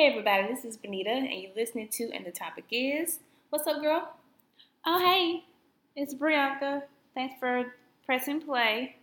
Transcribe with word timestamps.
Hey 0.00 0.06
everybody, 0.06 0.46
this 0.48 0.64
is 0.64 0.78
Benita, 0.78 1.10
and 1.10 1.42
you're 1.42 1.52
listening 1.54 1.86
to 1.88 2.10
And 2.14 2.24
the 2.24 2.30
Topic 2.30 2.64
Is. 2.70 3.18
What's 3.50 3.66
up, 3.66 3.82
girl? 3.82 4.10
Oh, 4.86 4.98
hey, 4.98 5.44
it's 5.94 6.14
Brianka. 6.14 6.84
Thanks 7.12 7.34
for 7.38 7.74
pressing 8.06 8.40
play. 8.40 8.96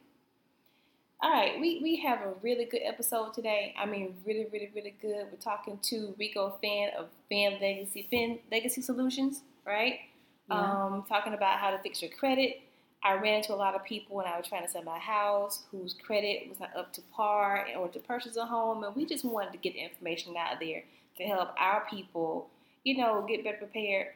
All 1.21 1.29
right, 1.29 1.61
we, 1.61 1.81
we 1.83 1.97
have 1.97 2.21
a 2.21 2.33
really 2.41 2.65
good 2.65 2.81
episode 2.83 3.35
today. 3.35 3.75
I 3.79 3.85
mean, 3.85 4.15
really, 4.25 4.47
really, 4.51 4.71
really 4.73 4.95
good. 4.99 5.27
We're 5.31 5.37
talking 5.37 5.77
to 5.83 6.15
Rico 6.17 6.57
Fan 6.63 6.89
of 6.97 7.09
Fan 7.29 7.59
Legacy 7.61 8.07
Fan 8.09 8.39
Legacy 8.51 8.81
Solutions, 8.81 9.43
right? 9.67 9.99
Yeah. 10.49 10.59
Um, 10.59 11.05
talking 11.07 11.35
about 11.35 11.59
how 11.59 11.69
to 11.69 11.77
fix 11.77 12.01
your 12.01 12.09
credit. 12.09 12.59
I 13.03 13.13
ran 13.13 13.35
into 13.35 13.53
a 13.53 13.55
lot 13.55 13.75
of 13.75 13.83
people 13.83 14.15
when 14.15 14.25
I 14.25 14.37
was 14.37 14.47
trying 14.47 14.65
to 14.65 14.71
sell 14.71 14.83
my 14.83 14.99
house 14.99 15.63
whose 15.71 15.93
credit 15.93 16.49
was 16.49 16.59
not 16.59 16.75
up 16.75 16.93
to 16.93 17.01
par 17.13 17.65
in 17.71 17.77
order 17.77 17.93
to 17.93 17.99
purchase 17.99 18.37
a 18.37 18.45
home, 18.45 18.83
and 18.83 18.95
we 18.95 19.05
just 19.05 19.23
wanted 19.23 19.51
to 19.51 19.57
get 19.57 19.73
the 19.73 19.79
information 19.79 20.35
out 20.37 20.59
there 20.59 20.83
to 21.17 21.23
help 21.23 21.49
our 21.59 21.85
people, 21.89 22.49
you 22.83 22.97
know, 22.97 23.25
get 23.27 23.43
better 23.43 23.57
prepared 23.57 24.07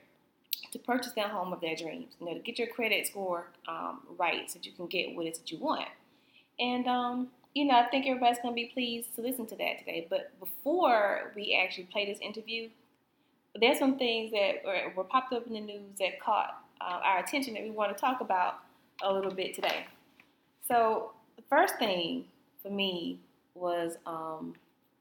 to 0.72 0.80
purchase 0.80 1.14
that 1.14 1.30
home 1.30 1.54
of 1.54 1.62
their 1.62 1.76
dreams. 1.76 2.14
You 2.20 2.28
know, 2.28 2.34
to 2.34 2.40
get 2.40 2.58
your 2.58 2.68
credit 2.68 3.08
score 3.08 3.48
um, 3.68 4.02
right 4.18 4.50
so 4.50 4.60
that 4.60 4.66
you 4.66 4.72
can 4.72 4.88
get 4.88 5.16
what 5.16 5.26
it 5.26 5.30
is 5.30 5.40
that 5.40 5.52
you 5.52 5.60
want. 5.60 5.88
And 6.60 6.88
um, 6.88 7.30
you 7.54 7.66
know, 7.66 7.76
I 7.76 7.88
think 7.88 8.08
everybody's 8.08 8.40
gonna 8.42 8.56
be 8.56 8.72
pleased 8.74 9.16
to 9.16 9.22
listen 9.22 9.46
to 9.48 9.56
that 9.58 9.80
today. 9.80 10.08
But 10.10 10.38
before 10.40 11.32
we 11.36 11.60
actually 11.62 11.86
play 11.86 12.06
this 12.06 12.20
interview, 12.20 12.70
there's 13.60 13.80
some 13.80 13.98
things 13.98 14.32
that 14.32 14.64
were, 14.66 14.94
were 14.96 15.04
popped 15.04 15.34
up 15.34 15.48
in 15.48 15.54
the 15.54 15.60
news 15.60 15.98
that 16.00 16.20
caught 16.20 16.64
uh, 16.80 17.00
our 17.04 17.20
attention 17.20 17.54
that 17.54 17.64
we 17.64 17.72
want 17.72 17.96
to 17.96 18.00
talk 18.00 18.22
about 18.22 18.60
a 19.04 19.12
little 19.12 19.32
bit 19.32 19.54
today. 19.56 19.86
So 20.68 21.12
the 21.36 21.44
first 21.50 21.78
thing 21.78 22.26
for 22.62 22.70
me 22.70 23.20
was 23.56 23.98
um, 24.06 24.56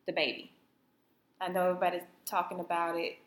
DaBaby. 0.09 0.49
I 1.41 1.49
know 1.49 1.71
everybody's 1.71 2.03
talking 2.27 2.61
about 2.61 2.97
it. 2.97 3.19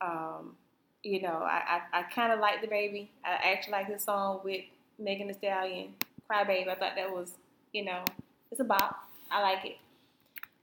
Um, 0.00 0.56
you 1.02 1.22
know, 1.22 1.42
I, 1.42 1.80
I, 1.92 2.00
I 2.00 2.02
kind 2.04 2.32
of 2.32 2.40
like 2.40 2.62
DaBaby. 2.62 3.08
I 3.24 3.52
actually 3.52 3.72
like 3.72 3.88
this 3.88 4.04
song 4.04 4.40
with 4.44 4.62
Megan 4.98 5.28
Thee 5.28 5.34
Stallion, 5.34 5.94
Cry 6.26 6.44
Baby. 6.44 6.70
I 6.70 6.74
thought 6.74 6.96
that 6.96 7.10
was, 7.10 7.32
you 7.72 7.84
know, 7.84 8.04
it's 8.50 8.60
a 8.60 8.64
bop. 8.64 9.08
I 9.30 9.42
like 9.42 9.64
it. 9.64 9.76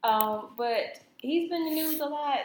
Um, 0.04 0.50
but 0.58 1.00
he's 1.18 1.50
been 1.50 1.62
in 1.62 1.70
the 1.70 1.76
news 1.76 2.00
a 2.00 2.06
lot, 2.06 2.40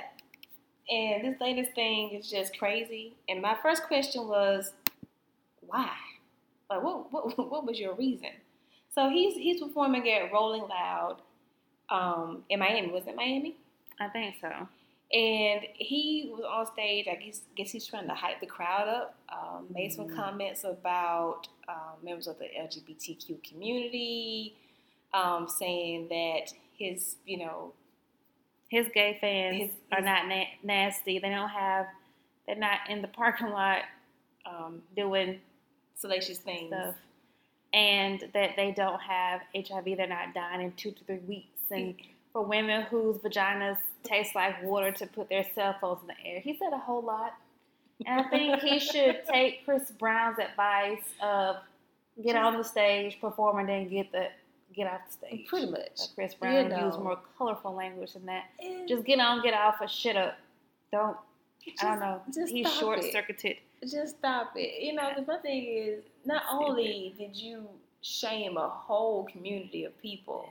and 0.89 1.25
this 1.25 1.41
latest 1.41 1.75
thing 1.75 2.11
is 2.11 2.31
just 2.31 2.57
crazy. 2.59 3.15
And 3.29 3.43
my 3.43 3.57
first 3.61 3.85
question 3.85 4.29
was, 4.29 4.73
why? 5.67 5.91
Like, 6.71 6.83
what, 6.83 7.13
what, 7.13 7.39
what 7.51 7.67
was 7.67 7.79
your 7.79 7.95
reason? 7.95 8.31
So 8.95 9.09
he's 9.11 9.35
he's 9.35 9.61
performing 9.63 10.11
at 10.11 10.33
Rolling 10.33 10.63
Loud 10.63 11.19
um, 11.91 12.43
in 12.49 12.59
Miami. 12.59 12.91
Was 12.91 13.07
it 13.07 13.15
Miami? 13.17 13.57
I 14.01 14.09
think 14.09 14.37
so. 14.41 14.49
And 15.11 15.63
he 15.75 16.31
was 16.35 16.45
on 16.47 16.67
stage. 16.73 17.07
I 17.11 17.15
guess, 17.15 17.41
guess 17.57 17.71
he's 17.71 17.87
trying 17.87 18.07
to 18.09 18.15
hype 18.15 18.41
the 18.41 18.47
crowd 18.47 18.89
up. 18.89 19.15
Um, 19.31 19.67
made 19.73 19.93
some 19.93 20.09
Mhm. 20.09 20.17
comments 20.17 20.65
about 20.65 21.49
um, 21.69 21.97
members 22.03 22.27
of 22.27 22.39
the 22.39 22.45
LGBTQ 22.47 23.43
community, 23.49 24.57
um, 25.15 25.49
saying 25.49 26.09
that 26.09 26.53
his, 26.79 27.17
you 27.27 27.39
know, 27.39 27.73
His 28.71 28.87
gay 28.93 29.17
fans 29.19 29.57
His- 29.63 29.71
are 29.93 29.97
his- 29.99 30.05
not 30.05 30.27
na- 30.29 30.45
nasty. 30.63 31.19
They 31.19 31.31
don't 31.31 31.49
have. 31.49 31.87
They're 32.47 32.57
not 32.57 32.81
in 32.91 33.01
the 33.03 33.09
parking 33.09 33.49
lot 33.49 33.83
um, 34.45 34.83
doing 34.95 35.41
salacious 35.99 36.39
things. 36.39 36.69
stuff, 36.69 36.95
and 37.73 38.25
that 38.35 38.57
they 38.57 38.73
don't 38.73 39.01
have 39.01 39.41
HIV. 39.55 39.85
They're 39.85 40.07
not 40.07 40.35
dying 40.35 40.63
in 40.63 40.73
two 40.73 40.93
to 40.93 41.05
three 41.05 41.19
weeks. 41.27 41.61
And 41.71 41.95
mm. 41.95 42.07
for 42.33 42.43
women 42.43 42.83
whose 42.83 43.19
vaginas 43.19 43.79
taste 44.05 44.35
like 44.35 44.63
water 44.63 44.93
to 44.93 45.07
put 45.07 45.29
their 45.29 45.45
cell 45.55 45.77
phones 45.81 46.01
in 46.03 46.09
the 46.09 46.15
air, 46.25 46.41
he 46.41 46.57
said 46.57 46.73
a 46.73 46.79
whole 46.79 47.03
lot. 47.03 47.35
And 48.07 48.21
I 48.21 48.29
think 48.29 48.61
he 48.63 48.79
should 48.79 49.23
take 49.31 49.65
Chris 49.65 49.91
Brown's 49.91 50.39
advice 50.39 51.05
of 51.23 51.57
get 52.23 52.37
on 52.37 52.57
the 52.57 52.65
stage, 52.65 53.21
perform, 53.21 53.59
and 53.59 53.69
then 53.69 53.89
get 53.89 54.13
the 54.13 54.29
get 54.75 54.87
off 54.87 55.01
the 55.07 55.13
stage. 55.13 55.47
Pretty 55.47 55.71
much. 55.71 56.15
Chris 56.15 56.35
Brown 56.35 56.69
know. 56.69 56.87
used 56.87 56.99
more 56.99 57.19
colorful 57.37 57.75
language 57.75 58.13
than 58.13 58.27
that. 58.27 58.45
And 58.61 58.89
Just 58.89 59.05
get 59.05 59.19
on, 59.19 59.43
get 59.43 59.55
off, 59.55 59.77
or 59.81 59.89
shit 59.89 60.17
up. 60.17 60.39
Don't. 60.93 61.17
I 61.83 61.85
don't 61.85 62.01
know. 62.01 62.23
just 62.33 62.53
He's 62.53 62.73
short 62.75 63.01
it. 63.01 63.13
circuited. 63.13 63.57
Just 63.87 64.19
stop 64.19 64.53
it. 64.57 64.83
You 64.83 64.95
know, 64.95 65.11
my 65.27 65.39
thing 65.39 65.65
is, 65.67 66.05
not 66.25 66.43
only 66.51 67.15
did 67.19 67.37
you 67.37 67.69
shame 68.03 68.57
a 68.57 68.69
whole 68.69 69.25
community 69.25 69.85
of 69.85 70.01
people, 70.01 70.49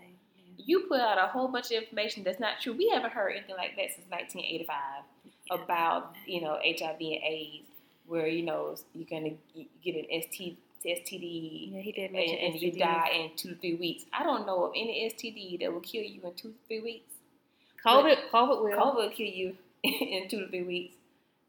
you 0.57 0.85
put 0.89 0.99
out 0.99 1.17
a 1.17 1.27
whole 1.27 1.47
bunch 1.47 1.67
of 1.67 1.83
information 1.83 2.23
that's 2.23 2.39
not 2.39 2.59
true. 2.61 2.73
We 2.73 2.89
haven't 2.93 3.13
heard 3.13 3.31
anything 3.31 3.55
like 3.55 3.75
that 3.75 3.89
since 3.95 4.09
1985 4.09 5.03
about 5.49 6.13
you 6.25 6.41
know 6.41 6.57
HIV 6.63 6.99
and 6.99 7.23
AIDS, 7.23 7.67
where 8.05 8.27
you 8.27 8.43
know 8.43 8.75
you're 8.93 9.07
gonna 9.09 9.35
get 9.83 9.95
an 9.95 10.05
ST, 10.23 10.57
STD 10.85 11.71
Yeah, 11.71 11.81
he 11.81 11.91
did 11.91 12.05
and, 12.05 12.13
mention 12.13 12.38
and 12.38 12.61
you 12.61 12.71
die 12.71 13.09
in 13.13 13.31
two 13.35 13.49
to 13.49 13.55
three 13.55 13.75
weeks. 13.75 14.05
I 14.13 14.23
don't 14.23 14.45
know 14.45 14.65
of 14.65 14.71
any 14.75 15.11
STD 15.13 15.59
that 15.61 15.71
will 15.71 15.81
kill 15.81 16.03
you 16.03 16.21
in 16.23 16.33
two 16.33 16.49
to 16.49 16.55
three 16.67 16.81
weeks. 16.81 17.13
COVID, 17.85 18.29
COVID 18.33 18.63
will. 18.63 18.77
COVID 18.77 18.95
will 18.95 19.09
kill 19.09 19.27
you 19.27 19.55
in 19.83 20.27
two 20.29 20.41
to 20.41 20.47
three 20.49 20.63
weeks. 20.63 20.95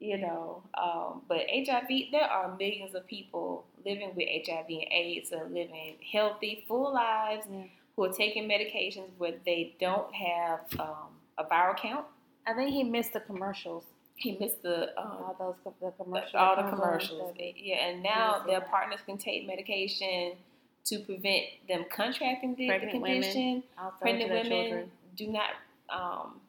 You 0.01 0.17
know, 0.19 0.63
um, 0.81 1.23
but 1.29 1.39
HIV, 1.53 1.89
there 2.13 2.23
are 2.23 2.57
millions 2.57 2.95
of 2.95 3.05
people 3.09 3.65
living 3.85 4.13
with 4.15 4.29
HIV 4.47 4.67
and 4.69 4.85
AIDS 4.93 5.33
and 5.33 5.53
living 5.53 5.97
healthy, 6.13 6.65
full 6.69 6.95
lives 6.95 7.47
Yeah. 7.51 7.65
who 7.97 8.05
are 8.05 8.13
taking 8.13 8.49
medications 8.49 9.09
where 9.19 9.35
they 9.45 9.75
don't 9.81 10.15
have 10.15 10.61
um, 10.79 11.09
a 11.37 11.43
viral 11.45 11.77
count. 11.77 12.07
I 12.47 12.55
think 12.55 12.71
he 12.71 12.85
missed 12.85 13.13
the 13.13 13.19
commercials. 13.21 13.85
He 14.15 14.37
missed 14.39 14.63
the 14.63 14.97
um, 15.01 15.07
all 15.25 15.37
those 15.65 15.75
the 15.81 15.91
commercials. 16.05 16.35
all 16.35 16.55
the 16.57 16.63
that 16.63 16.71
comes 16.71 16.81
on 16.81 16.87
commercials. 16.89 17.35
Yeah, 17.57 17.87
and 17.89 18.01
now 18.03 18.45
their 18.47 18.61
partners 18.61 19.01
can 19.05 19.19
take 19.19 19.49
medication 19.49 20.35
to 20.85 21.01
prevent 21.01 21.45
them 21.69 21.85
contracting 21.91 22.55
the, 22.55 22.67
the 22.67 22.69
Pregnant 22.69 23.03
women, 23.03 23.23
condition. 23.23 23.63
also 23.77 23.97
Pregnant 24.01 24.31
women 24.31 24.47
children. 24.47 24.91
do 25.17 25.27
not. 25.27 25.51
Um, 25.91 26.41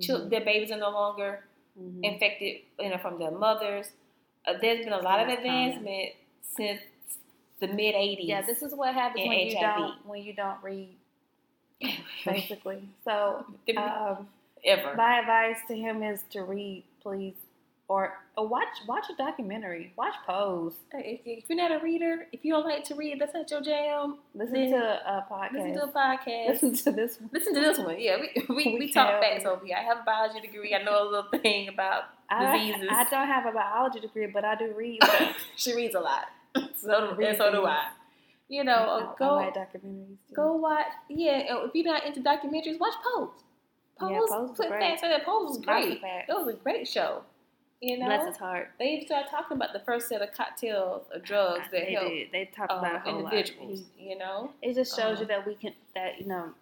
chil- 0.00 0.26
Mhm. 0.26 0.30
Their 0.30 0.40
babies 0.42 0.70
are 0.70 0.78
no 0.78 0.90
longer 0.90 1.44
Mhm. 1.78 2.04
infected 2.04 2.62
you 2.78 2.90
know, 2.90 2.98
from 2.98 3.18
their 3.18 3.30
mothers. 3.30 3.90
Uh, 4.46 4.54
there's 4.60 4.84
been 4.84 4.92
a 4.92 4.98
lot 4.98 5.20
of 5.20 5.28
That's 5.28 5.42
common. 5.42 5.68
advancement 5.68 6.12
since 6.42 6.80
the 7.60 7.68
mid 7.68 7.94
80s. 7.94 8.28
Yeah, 8.28 8.42
this 8.42 8.62
is 8.62 8.74
what 8.74 8.94
happens 8.94 9.26
when 9.26 9.38
you 9.46 9.54
don't 9.54 10.06
when 10.06 10.22
you 10.22 10.32
don't 10.34 10.62
read, 10.62 10.96
basically. 12.24 12.88
So, 13.04 13.44
um, 13.76 14.28
ever. 14.64 14.94
my 14.96 15.20
advice 15.20 15.58
to 15.68 15.76
him 15.76 16.02
is 16.02 16.22
to 16.30 16.42
read, 16.42 16.84
please, 17.02 17.34
or, 17.88 18.14
or 18.36 18.48
watch 18.48 18.68
watch 18.86 19.04
a 19.12 19.16
documentary. 19.16 19.92
Watch 19.96 20.14
Pose. 20.26 20.74
If, 20.92 21.20
if 21.24 21.44
you're 21.48 21.58
not 21.58 21.72
a 21.72 21.82
reader, 21.84 22.26
if 22.32 22.44
you 22.44 22.52
don't 22.52 22.64
like 22.64 22.84
to 22.84 22.94
read, 22.94 23.20
that's 23.20 23.34
not 23.34 23.50
your 23.50 23.60
jam. 23.60 24.18
Listen 24.34 24.54
Then 24.54 24.70
to 24.70 24.78
a 24.78 25.26
podcast. 25.30 25.52
Listen 25.52 25.74
to 25.74 25.84
a 25.84 25.88
podcast. 25.88 26.48
Listen 26.48 26.74
to 26.74 26.92
this 26.92 27.20
one. 27.20 27.30
Listen 27.32 27.54
to 27.54 27.60
this 27.60 27.78
one. 27.78 27.96
Yeah, 28.00 28.16
we 28.20 28.46
we, 28.48 28.54
We 28.72 28.78
we 28.78 28.92
talk 28.92 29.20
facts 29.20 29.44
over 29.44 29.64
here. 29.66 29.76
I 29.78 29.82
have 29.82 29.98
a 29.98 30.04
biology 30.04 30.40
degree. 30.40 30.74
I 30.74 30.82
know 30.82 31.02
a 31.02 31.04
little 31.04 31.30
thing 31.40 31.68
about 31.68 32.04
I, 32.30 32.56
diseases. 32.56 32.88
I 32.90 33.04
don't 33.10 33.26
have 33.26 33.46
a 33.46 33.52
biology 33.52 34.00
degree, 34.00 34.26
but 34.26 34.44
I 34.44 34.54
do 34.54 34.72
read. 34.76 35.00
she 35.56 35.74
reads 35.74 35.94
a 35.94 36.00
lot. 36.00 36.26
So 36.76 37.14
do, 37.16 37.24
and 37.24 37.36
so 37.38 37.50
do. 37.52 37.64
I. 37.64 37.88
You 38.48 38.64
know, 38.64 38.72
I, 38.74 39.02
uh, 39.04 39.14
go 39.18 39.24
I 39.38 39.44
like 39.46 39.54
documentaries. 39.54 40.16
Too. 40.28 40.34
go 40.34 40.56
watch. 40.56 40.86
Yeah, 41.08 41.44
uh, 41.50 41.64
if 41.66 41.70
you're 41.74 41.84
not 41.84 42.04
into 42.04 42.20
documentaries, 42.20 42.78
watch 42.78 42.94
Pose. 43.04 43.30
Pose, 43.98 44.10
Yeah, 44.10 44.18
Pose 44.18 44.30
was 44.30 44.56
put 44.56 44.68
great. 44.68 44.80
facts 44.80 45.02
on 45.04 45.10
that. 45.10 45.24
Pose 45.24 45.48
was 45.48 45.58
great. 45.64 46.00
It 46.02 46.24
was 46.28 46.48
a 46.48 46.52
great 46.54 46.86
show. 46.88 47.22
You 47.82 47.98
know, 47.98 48.06
Bless 48.06 48.28
his 48.28 48.36
heart. 48.36 48.70
they 48.78 49.02
started 49.04 49.28
talking 49.28 49.56
about 49.56 49.72
the 49.72 49.80
first 49.80 50.08
set 50.08 50.22
of 50.22 50.32
cocktails 50.32 51.02
of 51.12 51.22
drugs 51.24 51.64
that 51.72 51.84
they 51.86 51.92
help 51.94 52.08
did. 52.08 52.28
They 52.30 52.44
talked 52.56 52.70
um, 52.70 52.78
about 52.78 52.94
a 52.94 52.98
whole 53.00 53.22
lot. 53.24 53.32
individuals. 53.32 53.82
You 53.98 54.16
know, 54.18 54.52
It 54.62 54.74
just 54.74 54.94
shows 54.96 55.14
Uh-huh. 55.14 55.20
you 55.22 55.26
that 55.26 55.46
we 55.46 55.56
can 55.56 55.74
that 55.96 56.20
you 56.20 56.26
know 56.26 56.52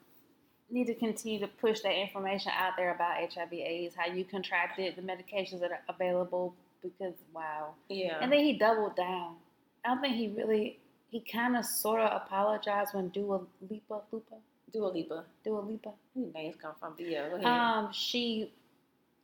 need 0.71 0.87
to 0.87 0.95
continue 0.95 1.39
to 1.41 1.47
push 1.49 1.81
that 1.81 1.93
information 1.95 2.53
out 2.57 2.73
there 2.77 2.95
about 2.95 3.19
HIV/AIDS, 3.35 3.95
how 3.97 4.07
you 4.07 4.25
contracted, 4.25 4.97
the 4.97 5.03
medications 5.03 5.61
that 5.61 5.71
are 5.73 5.83
available. 5.91 6.55
Because 6.83 7.13
wow, 7.35 7.75
yeah. 7.91 8.17
and 8.23 8.33
then 8.33 8.41
he 8.41 8.55
doubled 8.55 8.97
down. 8.97 9.37
I 9.85 9.89
don't 9.89 10.01
think 10.01 10.17
he 10.17 10.29
really. 10.29 10.79
He 11.11 11.21
kind 11.21 11.55
of 11.57 11.67
sort 11.67 12.01
of 12.01 12.23
apologized 12.23 12.95
when 12.95 13.09
Dua 13.09 13.41
Lipa, 13.69 14.01
Lupa, 14.13 14.37
Dua 14.73 14.87
Lipa. 14.87 15.25
Dua 15.45 15.59
Lipa, 15.61 15.91
Where 16.15 16.33
names 16.33 16.55
come 16.63 16.73
from? 16.81 16.95
But 16.97 17.07
yeah, 17.11 17.29
um, 17.45 17.93
she 17.93 18.53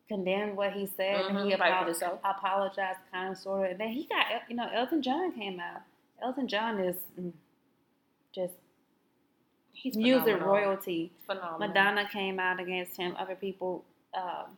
condemned 0.09 0.57
what 0.57 0.73
he 0.73 0.87
said, 0.87 1.25
and 1.27 1.39
he 1.39 1.53
Mhm, 1.55 1.59
rightfully 1.61 1.91
apo- 1.91 1.93
so. 1.93 2.19
apologized, 2.25 2.99
kind 3.13 3.33
of, 3.33 3.39
sort 3.39 3.65
of. 3.67 3.71
And 3.73 3.81
then 3.81 3.89
he 3.89 4.05
got, 4.05 4.27
you 4.49 4.55
know, 4.57 4.69
Elton 4.73 5.03
John 5.03 5.33
came 5.33 5.59
out. 5.61 5.83
Elton 6.23 6.47
John 6.49 6.79
is 6.81 6.97
mm, 7.19 7.33
just 8.33 8.55
He's 9.73 9.97
music 9.97 10.25
phenomenal. 10.25 10.49
royalty. 10.49 11.13
Phenomenal. 11.27 11.59
Madonna 11.69 12.09
came 12.09 12.39
out 12.41 12.59
against 12.61 12.97
him. 12.97 13.15
Other 13.19 13.35
people, 13.35 13.85
um, 14.15 14.57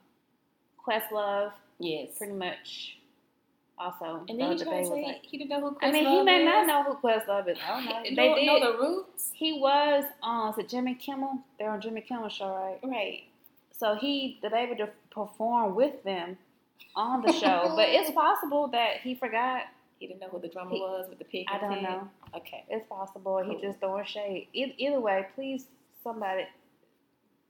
Questlove, 0.86 1.52
Yes. 1.80 2.16
pretty 2.18 2.32
much 2.34 2.98
also. 3.78 4.24
And 4.28 4.38
then 4.38 4.38
he 4.38 4.44
other 4.54 4.64
to 4.64 4.70
was 4.70 4.88
say 4.88 5.02
like- 5.04 5.24
he 5.24 5.38
didn't 5.38 5.50
know 5.50 5.60
who 5.60 5.76
I 5.82 5.90
mean, 5.90 6.04
he 6.06 6.10
Questlove 6.18 6.24
may 6.24 6.44
not 6.44 6.66
know 6.66 6.82
who 6.84 6.94
Questlove 6.96 7.48
is. 7.48 7.58
I 7.62 7.68
don't 7.68 7.84
know. 7.86 8.02
They 8.04 8.14
don't 8.14 8.34
did. 8.36 8.46
know 8.46 8.72
the 8.72 8.78
roots. 8.78 9.30
He 9.34 9.52
was 9.60 10.04
on. 10.22 10.52
Is 10.52 10.58
it 10.58 10.68
Jimmy 10.68 10.94
Kimmel? 10.94 11.38
They're 11.58 11.70
on 11.70 11.80
Jimmy 11.80 12.00
Kimmel 12.02 12.28
show, 12.28 12.54
right? 12.54 12.78
Right. 12.82 13.24
so 13.72 13.94
he 13.94 14.38
DaBaby 14.42 14.76
perform 15.26 15.74
with 15.74 16.02
them 16.04 16.38
on 16.94 17.22
the 17.22 17.32
show. 17.32 17.72
but 17.76 17.88
it's 17.88 18.10
possible 18.24 18.68
that 18.68 19.00
he 19.02 19.14
forgot. 19.14 19.62
He 19.98 20.06
didn't 20.06 20.20
know 20.20 20.28
who 20.28 20.38
the 20.40 20.48
drummer 20.48 20.70
He- 20.70 20.80
was 20.80 21.06
with 21.08 21.18
the 21.18 21.24
pig. 21.24 21.46
I 21.52 21.58
don't 21.58 21.74
pig? 21.74 21.82
know. 21.82 22.08
Okay. 22.36 22.64
It's 22.68 22.86
possible 22.88 23.38
he 23.38 23.52
Cool. 23.52 23.60
just 23.60 23.80
throwing 23.80 24.04
shade. 24.04 24.48
E- 24.52 24.74
either 24.78 25.00
way, 25.00 25.26
please 25.34 25.66
somebody. 26.04 26.44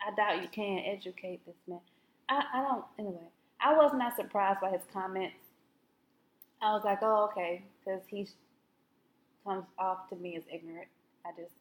I 0.00 0.14
doubt 0.14 0.42
you 0.42 0.48
can 0.48 0.78
educate 0.86 1.44
this 1.44 1.56
man. 1.66 1.80
I, 2.28 2.42
I 2.54 2.62
don't. 2.62 2.84
Anyway, 2.98 3.28
I 3.60 3.74
was 3.76 3.92
not 3.94 4.16
surprised 4.16 4.60
by 4.60 4.70
his 4.70 4.82
comments. 4.92 5.34
I 6.62 6.72
was 6.72 6.82
like, 6.84 6.98
oh 7.02 7.28
okay, 7.32 7.64
because 7.84 8.00
he 8.08 8.26
comes 9.44 9.64
off 9.78 10.08
to 10.10 10.16
me 10.16 10.36
as 10.36 10.42
ignorant. 10.52 10.88
I 11.26 11.30
just 11.40 11.52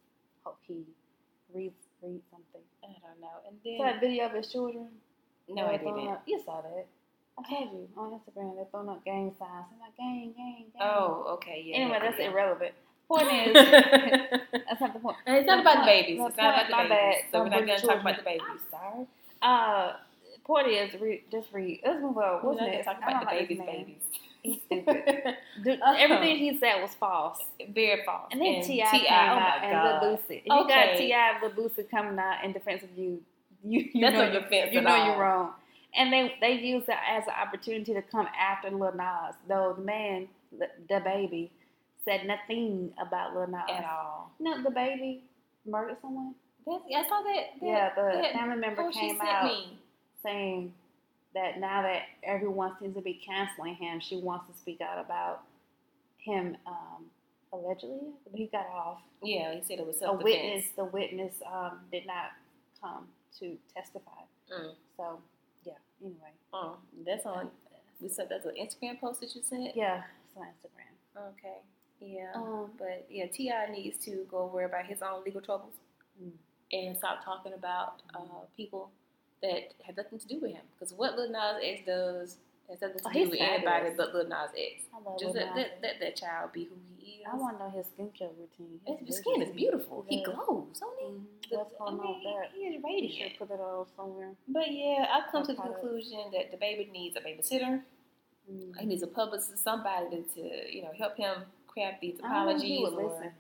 hope 0.44 0.57
he 0.68 0.83
reads 1.53 1.75
reads 2.01 2.24
something. 2.31 2.62
I 2.83 2.88
don't 3.06 3.19
know. 3.19 3.27
And 3.48 3.57
Saw 3.77 3.83
that 3.86 4.00
then 4.01 4.10
video 4.12 4.25
of 4.27 4.33
his 4.33 4.48
children. 4.51 4.88
No, 5.49 5.67
I 5.67 5.77
didn't. 5.77 6.07
Up, 6.07 6.23
you 6.25 6.41
saw 6.45 6.61
that. 6.61 6.85
I 7.39 7.44
told 7.49 7.71
you 7.71 7.88
on 7.97 8.11
Instagram. 8.11 8.55
They're 8.55 8.65
throwing 8.71 8.89
up 8.89 9.05
gang 9.05 9.31
signs. 9.38 9.65
I'm 9.73 9.79
like, 9.79 9.95
gang, 9.97 10.33
gang, 10.35 10.65
gang. 10.73 10.81
Oh, 10.81 11.25
okay. 11.35 11.61
Yeah. 11.65 11.77
Anyway, 11.77 11.99
that's 12.01 12.17
yeah. 12.19 12.31
irrelevant. 12.31 12.73
Point 13.07 13.27
is, 13.47 13.53
that's 13.53 14.81
not 14.81 14.94
the 14.94 14.99
point. 14.99 15.17
It's 15.27 15.47
not 15.47 15.59
about 15.61 15.79
the 15.81 15.85
babies. 15.85 16.19
It's 16.21 16.35
not 16.38 16.67
about 16.67 16.67
the 16.67 16.75
babies. 16.75 16.89
bad. 16.89 17.15
So 17.31 17.44
we're 17.44 17.49
Don't 17.49 17.65
going 17.65 17.79
to 17.79 17.88
talk 17.88 18.01
about 18.01 18.17
the 18.17 18.23
babies. 18.23 18.41
I'm 18.49 18.59
sorry. 18.69 19.05
Uh, 19.41 19.94
point 20.45 20.67
is, 20.67 20.99
re- 20.99 21.23
just 21.31 21.47
read. 21.53 21.79
Let's 21.85 22.01
move 22.01 22.17
on. 22.17 22.43
What's 22.45 22.59
not 22.59 22.69
next? 22.69 22.85
talk 22.85 22.97
about 22.97 23.19
the 23.21 23.25
like 23.27 23.39
babies, 23.47 23.59
babies. 23.65 24.01
He's 24.43 24.61
stupid. 24.65 25.03
Dude, 25.63 25.79
Uh-huh. 25.79 25.95
Everything 25.97 26.38
he 26.38 26.57
said 26.59 26.81
was 26.81 26.93
false. 26.95 27.38
Very 27.73 28.03
false. 28.05 28.27
And 28.31 28.41
then 28.41 28.61
T.I. 28.63 28.91
came 28.91 29.05
oh 29.09 29.13
out 29.13 29.63
and. 29.63 30.01
Lil 30.07 30.17
Boosie. 30.17 30.41
You 30.45 30.67
got 30.67 30.97
T.I. 30.97 31.31
and 31.31 31.41
Lil 31.55 31.69
Boosie 31.69 31.89
coming 31.89 32.19
out 32.19 32.43
in 32.43 32.51
defense 32.51 32.83
of 32.83 32.89
you, 32.97 33.21
you, 33.67 33.89
you 33.93 34.01
That's 34.01 34.13
know 34.13 34.27
no 34.27 34.33
you, 34.33 34.39
defense 34.39 34.73
you 34.73 34.81
know 34.81 34.95
all. 34.95 35.05
you're 35.05 35.19
wrong. 35.19 35.51
And 35.95 36.13
they 36.13 36.35
they 36.41 36.53
used 36.53 36.87
it 36.89 36.95
as 37.09 37.23
an 37.27 37.33
opportunity 37.41 37.93
to 37.93 38.01
come 38.01 38.27
after 38.37 38.69
Lil 38.69 38.93
Nas, 38.93 39.35
though 39.47 39.73
the 39.77 39.83
man, 39.83 40.27
the, 40.57 40.67
DaBaby, 40.89 41.49
said 42.05 42.25
nothing 42.25 42.93
about 42.99 43.35
Lil 43.35 43.47
Nas. 43.47 43.61
At 43.69 43.85
all. 43.85 44.31
No, 44.39 44.63
DaBaby 44.63 45.21
murdered 45.65 45.97
someone. 46.01 46.35
That's, 46.65 46.83
I 46.95 47.07
saw 47.07 47.21
that. 47.21 47.45
that 47.61 47.65
yeah, 47.65 47.89
the 47.95 48.21
that 48.21 48.33
family 48.33 48.57
member 48.57 48.91
came 48.91 49.19
out 49.21 49.45
me. 49.45 49.79
saying 50.23 50.73
that 51.33 51.59
now 51.59 51.81
that 51.81 52.03
everyone 52.23 52.73
seems 52.79 52.95
to 52.95 53.01
be 53.01 53.19
canceling 53.25 53.75
him, 53.75 53.99
she 53.99 54.17
wants 54.17 54.51
to 54.51 54.57
speak 54.57 54.81
out 54.81 55.03
about 55.03 55.43
him 56.17 56.57
um, 56.67 57.05
allegedly. 57.53 58.11
But 58.29 58.37
he 58.37 58.47
got 58.47 58.67
off. 58.67 58.99
Yeah, 59.23 59.55
he 59.55 59.61
said 59.63 59.79
it 59.79 59.87
was 59.87 60.01
A 60.01 60.13
witness, 60.13 60.65
the 60.75 60.85
witness 60.85 61.35
um, 61.51 61.79
did 61.91 62.05
not 62.05 62.31
come 62.81 63.07
to 63.39 63.57
testify. 63.75 64.22
Mm. 64.51 64.72
So, 64.95 65.19
yeah. 65.66 65.74
Anyway, 66.01 66.34
Oh, 66.54 66.78
that's 67.06 67.25
on. 67.25 67.50
We 68.00 68.10
said 68.10 68.28
that's 68.30 68.45
an 68.45 68.54
Instagram 68.60 69.00
post 69.00 69.22
that 69.22 69.34
you 69.36 69.42
sent. 69.42 69.75
yeah, 69.75 70.04
it's 70.28 70.38
on 70.38 70.45
Instagram. 70.45 71.30
Okay. 71.31 71.57
Yeah. 72.00 72.31
Um, 72.36 72.72
But 72.78 73.07
yeah, 73.10 73.25
T.I. 73.28 73.72
needs 73.72 73.98
to 74.06 74.25
go 74.30 74.45
worry 74.54 74.66
about 74.66 74.86
his 74.86 75.01
own 75.01 75.24
legal 75.24 75.42
troubles 75.42 75.74
Mm. 76.24 76.31
and 76.72 76.98
stop 76.98 77.24
talking 77.24 77.54
about 77.54 78.01
uh, 78.16 78.45
people 78.56 78.89
that 79.44 79.74
have 79.86 79.98
nothing 79.98 80.18
to 80.19 80.28
do 80.28 80.39
with 80.39 80.51
him. 80.51 80.62
Because 80.74 80.94
what 80.94 81.16
Lil 81.16 81.30
Nas 81.31 81.57
X 81.63 81.81
does 81.86 82.38
has 82.69 82.81
nothing 82.81 82.97
to 82.99 83.03
Oh, 83.07 83.13
do 83.13 83.29
with 83.29 83.39
anybody 83.41 83.89
but 83.95 84.13
Lil 84.13 84.27
Nas 84.27 84.49
X. 84.57 84.83
I 84.93 84.99
love 85.09 85.19
Just 85.19 85.35
Lil 85.35 85.45
let, 85.45 85.55
Nas 85.55 85.65
let, 85.71 85.81
let 85.83 85.99
that 86.01 86.15
child 86.15 86.51
be 86.53 86.65
who 86.65 86.75
he 86.97 87.11
is. 87.21 87.27
I 87.31 87.35
want 87.35 87.57
to 87.59 87.63
know 87.65 87.69
his 87.71 87.85
skincare 87.87 88.31
routine. 88.37 88.79
His 88.85 89.07
His 89.07 89.17
skin 89.17 89.41
is 89.41 89.49
beautiful. 89.55 90.05
He 90.09 90.23
glows, 90.23 90.79
don't 90.79 90.99
he? 90.99 91.05
Mhm. 91.05 91.23
The- 91.49 91.57
What's 91.57 91.73
going 91.77 91.99
I 91.99 92.03
on 92.03 92.23
that? 92.23 92.51
He 92.53 92.59
is 92.67 92.83
radiant. 92.83 93.31
should 93.31 93.39
put 93.39 93.51
it 93.55 93.59
all 93.61 93.87
somewhere. 93.95 94.31
But 94.47 94.71
yeah, 94.71 95.07
I've 95.13 95.31
come 95.31 95.45
to 95.45 95.53
the 95.53 95.61
conclusion 95.61 96.31
that 96.33 96.51
DaBaby 96.51 96.91
needs 96.91 97.15
a 97.15 97.21
babysitter. 97.21 97.83
Mm. 98.51 98.77
He 98.79 98.85
needs 98.85 99.03
a 99.03 99.07
publicist, 99.07 99.63
somebody 99.63 100.23
to, 100.35 100.73
you 100.73 100.81
know 100.81 100.91
help 100.97 101.17
him 101.17 101.43
craft 101.67 102.01
these 102.01 102.15
I 102.23 102.45
don't 102.45 102.59
think 102.59 102.63
he 102.63 102.83
apologies 102.83 102.97
or 102.97 103.13
listen. 103.13 103.31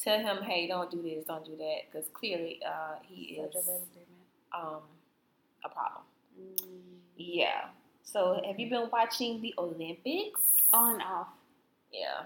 tell 0.00 0.18
him, 0.20 0.42
hey, 0.44 0.66
don't 0.68 0.88
do 0.90 1.02
this, 1.02 1.24
don't 1.24 1.44
do 1.44 1.56
that, 1.56 1.78
because 1.90 2.08
clearly 2.12 2.60
uh, 2.64 2.94
he 3.02 3.40
Such 3.42 3.56
is 3.62 3.68
a 3.68 4.56
um, 4.58 4.82
a 5.64 5.68
problem. 5.68 6.02
Mm. 6.40 6.98
Yeah. 7.16 7.68
So 8.12 8.40
have 8.46 8.58
you 8.60 8.68
been 8.68 8.88
watching 8.92 9.40
the 9.40 9.54
Olympics? 9.58 10.40
On 10.72 10.94
and 10.94 11.02
off. 11.02 11.28
Yeah. 11.92 12.24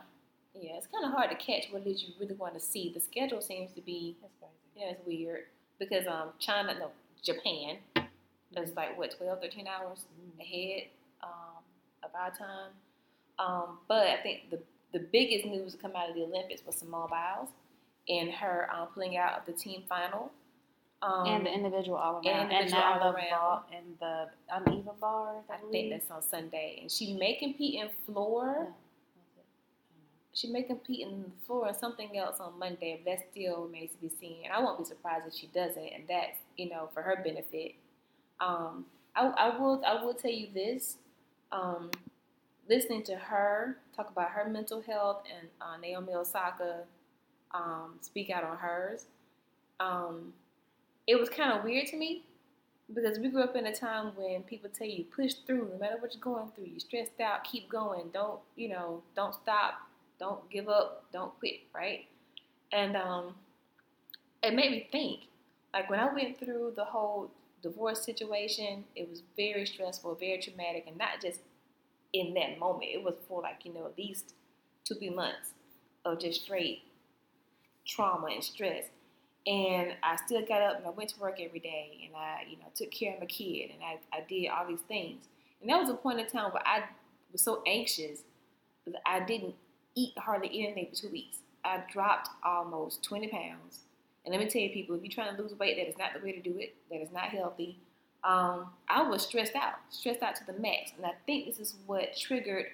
Yeah, 0.55 0.73
it's 0.79 0.87
kind 0.87 1.05
of 1.05 1.13
hard 1.13 1.31
to 1.31 1.37
catch 1.37 1.67
what 1.71 1.87
it 1.87 1.91
is 1.91 2.03
you 2.03 2.09
really 2.19 2.35
want 2.35 2.55
to 2.55 2.61
see. 2.61 2.91
The 2.93 3.01
schedule 3.01 3.41
seems 3.41 3.73
to 3.73 3.81
be, 3.81 4.17
That's 4.21 4.33
crazy. 4.41 4.87
know, 4.87 4.91
it's 4.93 5.07
weird 5.07 5.45
because 5.79 6.07
um 6.07 6.31
China, 6.39 6.75
no, 6.79 6.91
Japan, 7.23 7.77
is 8.57 8.75
like 8.75 8.97
what 8.99 9.17
12, 9.17 9.41
13 9.41 9.67
hours 9.67 10.07
Mm. 10.19 10.41
ahead 10.41 10.85
um, 11.23 11.63
of 12.03 12.11
our 12.15 12.31
time. 12.31 12.71
Um, 13.39 13.79
but 13.87 14.07
I 14.07 14.17
think 14.23 14.51
the 14.51 14.61
the 14.93 15.01
biggest 15.01 15.45
news 15.45 15.73
to 15.73 15.79
come 15.79 15.93
out 15.95 16.09
of 16.09 16.15
the 16.17 16.23
Olympics 16.23 16.63
was 16.65 16.77
Simone 16.77 17.09
Biles 17.11 17.51
and 18.09 18.31
her 18.31 18.69
um, 18.75 18.89
pulling 18.95 19.17
out 19.19 19.39
of 19.39 19.45
the 19.47 19.53
team 19.53 19.83
final. 19.89 20.31
Um, 21.03 21.27
and 21.27 21.47
the 21.47 21.53
individual 21.53 21.99
all 21.99 22.15
around, 22.15 22.27
and 22.27 22.53
and, 22.53 22.53
individual 22.53 22.83
all 22.83 23.13
around. 23.13 23.31
ball 23.31 23.65
and 23.75 23.87
the 24.01 24.29
uneven 24.51 24.95
bars. 25.01 25.45
I, 25.51 25.55
I 25.55 25.71
think 25.71 25.91
that's 25.91 26.11
on 26.11 26.23
Sunday, 26.23 26.79
and 26.81 26.91
she 26.91 27.15
may 27.15 27.35
compete 27.35 27.75
in 27.75 27.91
floor. 28.07 28.69
Yeah. 28.69 28.73
She 30.33 30.49
may 30.49 30.63
compete 30.63 31.07
in 31.07 31.31
floor 31.47 31.69
and 31.69 31.77
something 31.77 32.17
else 32.17 32.41
on 32.41 32.59
Monday, 32.59 33.01
but 33.05 33.11
that 33.11 33.27
still 33.31 33.65
remains 33.65 33.93
to 33.93 33.99
be 33.99 34.09
seen. 34.09 34.45
And 34.45 34.53
I 34.53 34.61
won't 34.61 34.79
be 34.79 34.85
surprised 34.85 35.27
if 35.27 35.35
she 35.35 35.49
doesn't, 35.49 35.79
and 35.79 36.05
that's 36.09 36.39
you 36.57 36.71
know 36.71 36.89
for 36.95 37.03
her 37.03 37.21
benefit. 37.23 37.75
Um, 38.41 38.87
I, 39.15 39.27
I 39.27 39.59
will 39.59 39.83
I 39.87 40.03
will 40.03 40.15
tell 40.15 40.31
you 40.33 40.49
this. 40.53 40.97
Um, 41.53 41.91
listening 42.69 43.03
to 43.05 43.17
her 43.17 43.77
talk 43.95 44.11
about 44.11 44.31
her 44.31 44.49
mental 44.49 44.81
health 44.81 45.23
and 45.39 45.49
uh, 45.61 45.77
Naomi 45.81 46.15
Osaka 46.15 46.83
um, 47.53 47.95
speak 48.01 48.31
out 48.31 48.45
on 48.45 48.57
hers, 48.57 49.07
um, 49.81 50.33
it 51.07 51.19
was 51.19 51.29
kind 51.29 51.53
of 51.53 51.65
weird 51.65 51.87
to 51.89 51.97
me 51.97 52.25
because 52.93 53.19
we 53.19 53.29
grew 53.29 53.43
up 53.43 53.57
in 53.57 53.67
a 53.67 53.75
time 53.75 54.13
when 54.17 54.43
people 54.43 54.71
tell 54.77 54.87
you 54.87 55.05
push 55.05 55.35
through 55.47 55.69
no 55.73 55.79
matter 55.79 55.97
what 55.99 56.15
you're 56.15 56.21
going 56.21 56.51
through. 56.55 56.67
You're 56.67 56.81
stressed 56.81 57.21
out, 57.21 57.45
keep 57.45 57.69
going. 57.69 58.11
Don't 58.13 58.41
you 58.57 58.69
know? 58.69 59.03
Don't 59.15 59.35
stop. 59.35 59.75
Don't 60.19 60.49
give 60.51 60.69
up. 60.69 61.05
Don't 61.13 61.37
quit. 61.39 61.61
Right? 61.75 62.07
And 62.73 62.97
um, 62.97 63.35
it 64.43 64.55
made 64.55 64.71
me 64.71 64.89
think. 64.91 65.21
Like 65.73 65.91
when 65.91 66.01
I 66.01 66.13
went 66.13 66.39
through 66.39 66.73
the 66.77 66.85
whole 66.85 67.31
divorce 67.63 68.05
situation, 68.05 68.85
it 68.95 69.09
was 69.11 69.23
very 69.37 69.67
stressful, 69.67 70.15
very 70.15 70.41
traumatic, 70.41 70.85
and 70.87 70.97
not 70.97 71.21
just 71.21 71.41
in 72.13 72.35
that 72.35 72.59
moment. 72.59 72.91
It 72.93 73.03
was 73.03 73.15
for 73.29 73.43
like 73.43 73.65
you 73.65 73.75
know 73.75 73.87
at 73.87 73.99
least 73.99 74.35
two 74.85 74.95
three 74.95 75.11
months 75.11 75.51
of 76.05 76.21
just 76.21 76.45
straight 76.45 76.83
trauma 77.87 78.29
and 78.29 78.43
stress. 78.43 78.85
And 79.47 79.93
I 80.03 80.17
still 80.17 80.45
got 80.45 80.61
up 80.61 80.77
and 80.79 80.87
I 80.87 80.91
went 80.91 81.11
to 81.11 81.21
work 81.21 81.39
every 81.41 81.61
day 81.61 82.01
and 82.05 82.17
I, 82.17 82.43
you 82.51 82.57
know, 82.57 82.65
took 82.75 82.91
care 82.91 83.15
of 83.15 83.21
my 83.21 83.27
kid 83.27 83.71
and 83.73 83.81
I, 83.83 83.99
I 84.17 84.25
did 84.29 84.49
all 84.49 84.67
these 84.67 84.81
things. 84.89 85.27
And 85.61 85.71
that 85.71 85.79
was 85.79 85.89
a 85.89 85.95
point 85.95 86.19
in 86.19 86.27
time 86.27 86.53
where 86.53 86.67
I 86.67 86.83
was 87.31 87.43
so 87.43 87.63
anxious 87.67 88.23
that 88.87 89.01
I 89.07 89.21
didn't 89.21 89.55
eat 89.95 90.15
hardly 90.19 90.49
anything 90.49 90.89
for 90.91 91.03
two 91.03 91.11
weeks. 91.11 91.39
I 91.65 91.83
dropped 91.93 92.29
almost 92.45 93.05
20 93.05 93.29
pounds. 93.29 93.81
And 94.25 94.33
let 94.33 94.43
me 94.43 94.51
tell 94.51 94.61
you, 94.61 94.71
people, 94.71 94.97
if 94.97 95.03
you're 95.03 95.13
trying 95.13 95.37
to 95.37 95.41
lose 95.41 95.57
weight, 95.59 95.77
that 95.77 95.89
is 95.89 95.97
not 95.97 96.11
the 96.13 96.25
way 96.25 96.33
to 96.33 96.41
do 96.41 96.59
it. 96.59 96.75
That 96.91 97.01
is 97.01 97.13
not 97.13 97.27
healthy. 97.27 97.79
Um, 98.25 98.67
I 98.89 99.09
was 99.09 99.23
stressed 99.23 99.55
out, 99.55 99.75
stressed 99.91 100.23
out 100.23 100.35
to 100.37 100.47
the 100.47 100.59
max. 100.59 100.91
And 100.97 101.07
I 101.07 101.13
think 101.27 101.47
this 101.47 101.61
is 101.61 101.77
what 101.87 102.17
triggered 102.17 102.67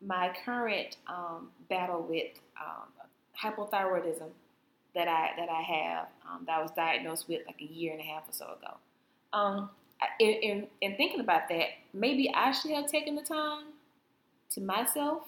my 0.00 0.34
current 0.44 0.96
um, 1.06 1.50
battle 1.68 2.02
with 2.08 2.32
um, 2.58 2.88
hypothyroidism 3.38 4.30
that 4.94 5.08
I 5.08 5.30
that 5.36 5.48
I 5.48 5.60
have 5.62 6.06
um, 6.28 6.44
that 6.46 6.58
I 6.58 6.62
was 6.62 6.70
diagnosed 6.72 7.28
with 7.28 7.42
like 7.46 7.60
a 7.60 7.64
year 7.64 7.92
and 7.92 8.00
a 8.00 8.04
half 8.04 8.28
or 8.28 8.32
so 8.32 8.44
ago. 8.44 8.76
Um, 9.32 9.70
in, 10.20 10.28
in 10.30 10.66
in 10.80 10.96
thinking 10.96 11.20
about 11.20 11.48
that, 11.48 11.68
maybe 11.92 12.32
I 12.34 12.52
should 12.52 12.70
have 12.72 12.86
taken 12.86 13.14
the 13.16 13.22
time 13.22 13.64
to 14.50 14.60
myself 14.60 15.22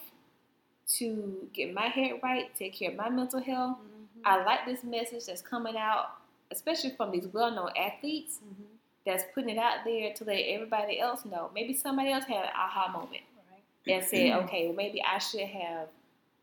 to 0.99 1.49
get 1.52 1.75
my 1.75 1.87
head 1.88 2.12
right, 2.23 2.54
take 2.54 2.75
care 2.75 2.90
of 2.90 2.96
my 2.96 3.08
mental 3.08 3.40
health. 3.42 3.78
Mhm. 3.78 4.20
I 4.25 4.44
like 4.44 4.64
this 4.66 4.85
message 4.85 5.26
that's 5.26 5.42
coming 5.42 5.76
out, 5.76 6.11
especially 6.52 6.90
from 6.90 7.11
these 7.11 7.26
well-known 7.26 7.70
athletes 7.76 8.38
Mhm. 8.44 8.66
that's 9.04 9.25
putting 9.35 9.50
it 9.50 9.58
out 9.58 9.78
there 9.85 10.12
to 10.14 10.25
let 10.25 10.38
everybody 10.42 11.00
else 11.00 11.25
know. 11.25 11.50
Maybe 11.54 11.75
somebody 11.75 12.11
else 12.12 12.25
had 12.25 12.44
an 12.44 12.52
aha 12.54 12.92
moment 12.92 13.23
Right. 13.50 13.94
and 13.94 14.04
said, 14.04 14.30
okay, 14.44 14.66
well, 14.66 14.76
maybe 14.76 15.02
I 15.02 15.18
should 15.18 15.40
have 15.40 15.88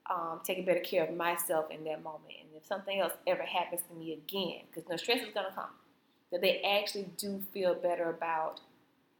um, 0.09 0.41
taken 0.43 0.65
better 0.65 0.79
care 0.79 1.03
of 1.05 1.15
myself 1.15 1.71
in 1.71 1.83
that 1.85 2.03
moment. 2.03 2.33
And 2.41 2.49
if 2.55 2.65
something 2.65 2.99
else 2.99 3.13
ever 3.25 3.43
happens 3.43 3.81
to 3.89 3.95
me 3.95 4.13
again, 4.13 4.61
because 4.69 4.89
no 4.89 4.97
stress 4.97 5.21
is 5.21 5.33
going 5.33 5.47
to 5.47 5.53
come, 5.53 5.69
that 6.31 6.41
they 6.41 6.61
actually 6.61 7.09
do 7.17 7.41
feel 7.53 7.75
better 7.75 8.09
about 8.09 8.59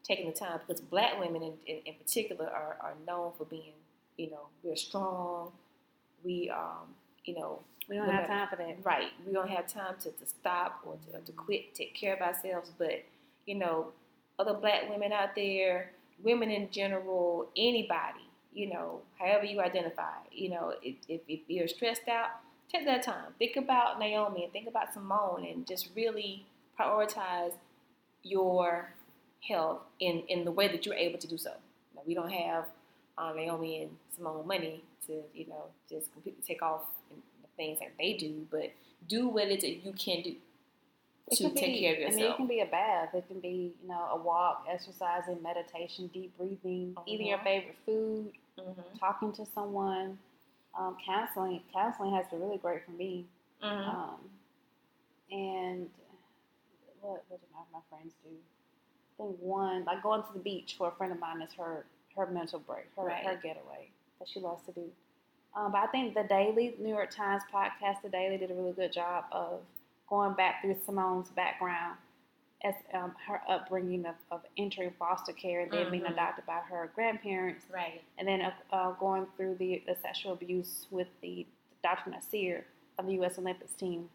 taking 0.04 0.28
the 0.28 0.34
time. 0.34 0.60
Because 0.66 0.82
black 0.82 1.20
women 1.20 1.42
in, 1.44 1.54
in, 1.66 1.78
in 1.86 1.94
particular 1.96 2.46
are, 2.46 2.78
are 2.82 2.94
known 3.08 3.32
for 3.38 3.46
being, 3.46 3.74
you 4.18 4.30
know, 4.30 4.48
we're 4.62 4.76
strong. 4.76 5.52
We, 6.24 6.50
um, 6.50 6.88
you 7.26 7.36
know, 7.36 7.60
We 7.88 7.98
don't 7.98 8.10
have 8.10 8.28
time 8.28 8.48
for 8.50 8.56
that. 8.58 8.78
Right. 8.84 9.12
We 9.26 9.34
don't 9.34 9.50
have 9.50 9.68
time 9.68 9.96
to, 10.02 10.12
to 10.12 10.26
stop 10.26 10.82
or 10.86 10.98
to, 11.12 11.20
to 11.20 11.32
quit, 11.32 11.74
take 11.76 11.94
care 11.96 12.14
of 12.16 12.22
ourselves. 12.22 12.72
But, 12.78 13.04
you 13.46 13.56
know, 13.56 13.88
other 14.40 14.54
black 14.54 14.90
women 14.90 15.12
out 15.12 15.36
there, 15.36 15.92
women 16.24 16.50
in 16.50 16.70
general, 16.72 17.50
anybody, 17.58 18.23
you 18.54 18.70
know, 18.70 19.02
however 19.20 19.46
you 19.46 19.62
identify, 19.62 20.14
you 20.32 20.50
know, 20.50 20.74
if, 20.82 20.96
if, 21.08 21.40
you're 21.48 21.68
stressed 21.68 22.08
out, 22.08 22.30
take 22.72 22.86
that 22.86 23.04
time. 23.04 23.34
Think 23.40 23.56
about 23.56 24.00
Naomi 24.00 24.44
and 24.44 24.54
think 24.54 24.68
about 24.68 24.94
Simone 24.94 25.46
and 25.46 25.68
just 25.68 25.90
really 25.96 26.46
prioritize 26.80 27.54
your 28.24 28.94
health 29.48 29.82
in, 30.00 30.24
in 30.28 30.46
the 30.46 30.52
way 30.52 30.68
that 30.68 30.86
you're 30.86 30.96
able 30.96 31.20
to 31.20 31.28
do 31.28 31.38
so. 31.38 31.52
We 32.06 32.14
don't 32.14 32.32
have 32.32 32.66
um, 33.18 33.36
Naomi 33.36 33.84
and 33.84 33.92
Simone 34.16 34.46
money 34.48 34.84
to, 35.08 35.22
you 35.34 35.48
know, 35.48 35.66
just 35.90 36.12
completely 36.14 36.44
take 36.46 36.62
off 36.62 36.82
the 37.10 37.48
things 37.56 37.80
that 37.80 37.92
they 37.98 38.14
do, 38.14 38.46
but 38.52 38.72
do 39.08 39.28
what 39.28 39.48
it 39.48 39.58
is 39.58 39.62
that 39.64 39.86
you 39.86 39.94
can 39.94 40.22
do 40.22 40.36
It 41.32 41.38
to 41.38 41.44
can 41.46 41.56
take 41.56 41.74
be- 41.74 41.80
care 41.82 41.94
of 42.08 42.14
I 42.14 42.16
mean, 42.16 42.26
it 42.26 42.36
can 42.38 42.48
be 42.48 42.60
a 42.60 42.66
bath. 42.66 43.14
It 43.16 43.28
can 43.28 43.40
be, 43.40 43.74
you 43.82 43.88
know, 43.88 44.08
a 44.12 44.18
walk, 44.18 44.66
exercising, 44.70 45.42
meditation, 45.42 46.08
deep 46.14 46.36
breathing, 46.38 46.96
eating 47.06 47.28
your 47.28 47.38
Mhm. 47.40 47.44
favorite 47.44 47.78
food, 47.86 48.34
Mhm. 48.58 49.00
talking 49.00 49.32
to 49.34 49.46
someone. 49.46 50.20
Um, 50.76 50.98
counseling, 51.06 51.64
counseling 51.72 52.14
has 52.14 52.28
been 52.28 52.42
really 52.42 52.58
great 52.58 52.84
for 52.84 52.92
me. 52.92 53.26
Mhm. 53.62 53.88
Um, 53.88 54.30
and 55.32 55.90
what 57.02 57.24
what 57.30 57.40
do 57.40 57.48
my, 57.54 57.62
my 57.72 57.82
friends 57.90 58.14
do? 58.24 58.30
I 58.32 59.24
think 59.24 59.38
one, 59.40 59.86
like 59.86 60.02
going 60.04 60.24
to 60.24 60.34
the 60.34 60.40
beach 60.40 60.76
for 60.78 60.90
a 60.90 60.92
friend 60.92 61.14
of 61.14 61.20
mine 61.20 61.42
is 61.42 61.54
her 61.54 61.86
her 62.16 62.26
mental 62.28 62.60
break, 62.60 62.94
her 62.96 63.04
Right. 63.06 63.26
her 63.26 63.36
getaway 63.38 63.90
that 64.20 64.28
she 64.28 64.40
loves 64.40 64.64
to 64.66 64.72
do. 64.72 64.92
Um, 65.56 65.72
but 65.72 65.80
I 65.80 65.88
think 65.88 66.14
the 66.16 66.24
Daily 66.24 66.76
New 66.80 66.90
York 66.90 67.12
Times 67.12 67.44
podcast, 67.52 68.02
the 68.02 68.10
Daily, 68.10 68.38
did 68.38 68.52
a 68.52 68.54
really 68.56 68.74
good 68.74 68.92
job 68.92 69.26
of 69.32 69.62
going 70.14 70.34
back 70.36 70.62
through 70.62 70.76
Simone's 70.86 71.30
background 71.32 71.98
as 72.64 72.76
um, 72.94 73.14
her 73.28 73.42
upbringing 73.50 74.06
of, 74.06 74.14
of 74.32 74.42
entering 74.60 74.92
foster 75.00 75.34
care 75.34 75.62
and 75.62 75.72
then 75.72 75.90
being 75.90 76.04
Mhm. 76.04 76.12
adopted 76.12 76.46
by 76.46 76.60
her 76.70 76.92
grandparents 76.94 77.66
Right. 77.74 78.04
and 78.20 78.28
then 78.28 78.42
uh, 78.42 78.54
uh, 78.72 78.92
going 78.92 79.26
through 79.36 79.56
the, 79.56 79.82
the 79.88 79.96
sexual 80.04 80.34
abuse 80.34 80.86
with 80.92 81.08
the 81.22 81.48
Dr. 81.84 82.12
Nassar 82.12 82.64
of 83.00 83.08
the 83.08 83.14
U.S. 83.14 83.40
Olympics 83.40 83.74
team, 83.74 84.08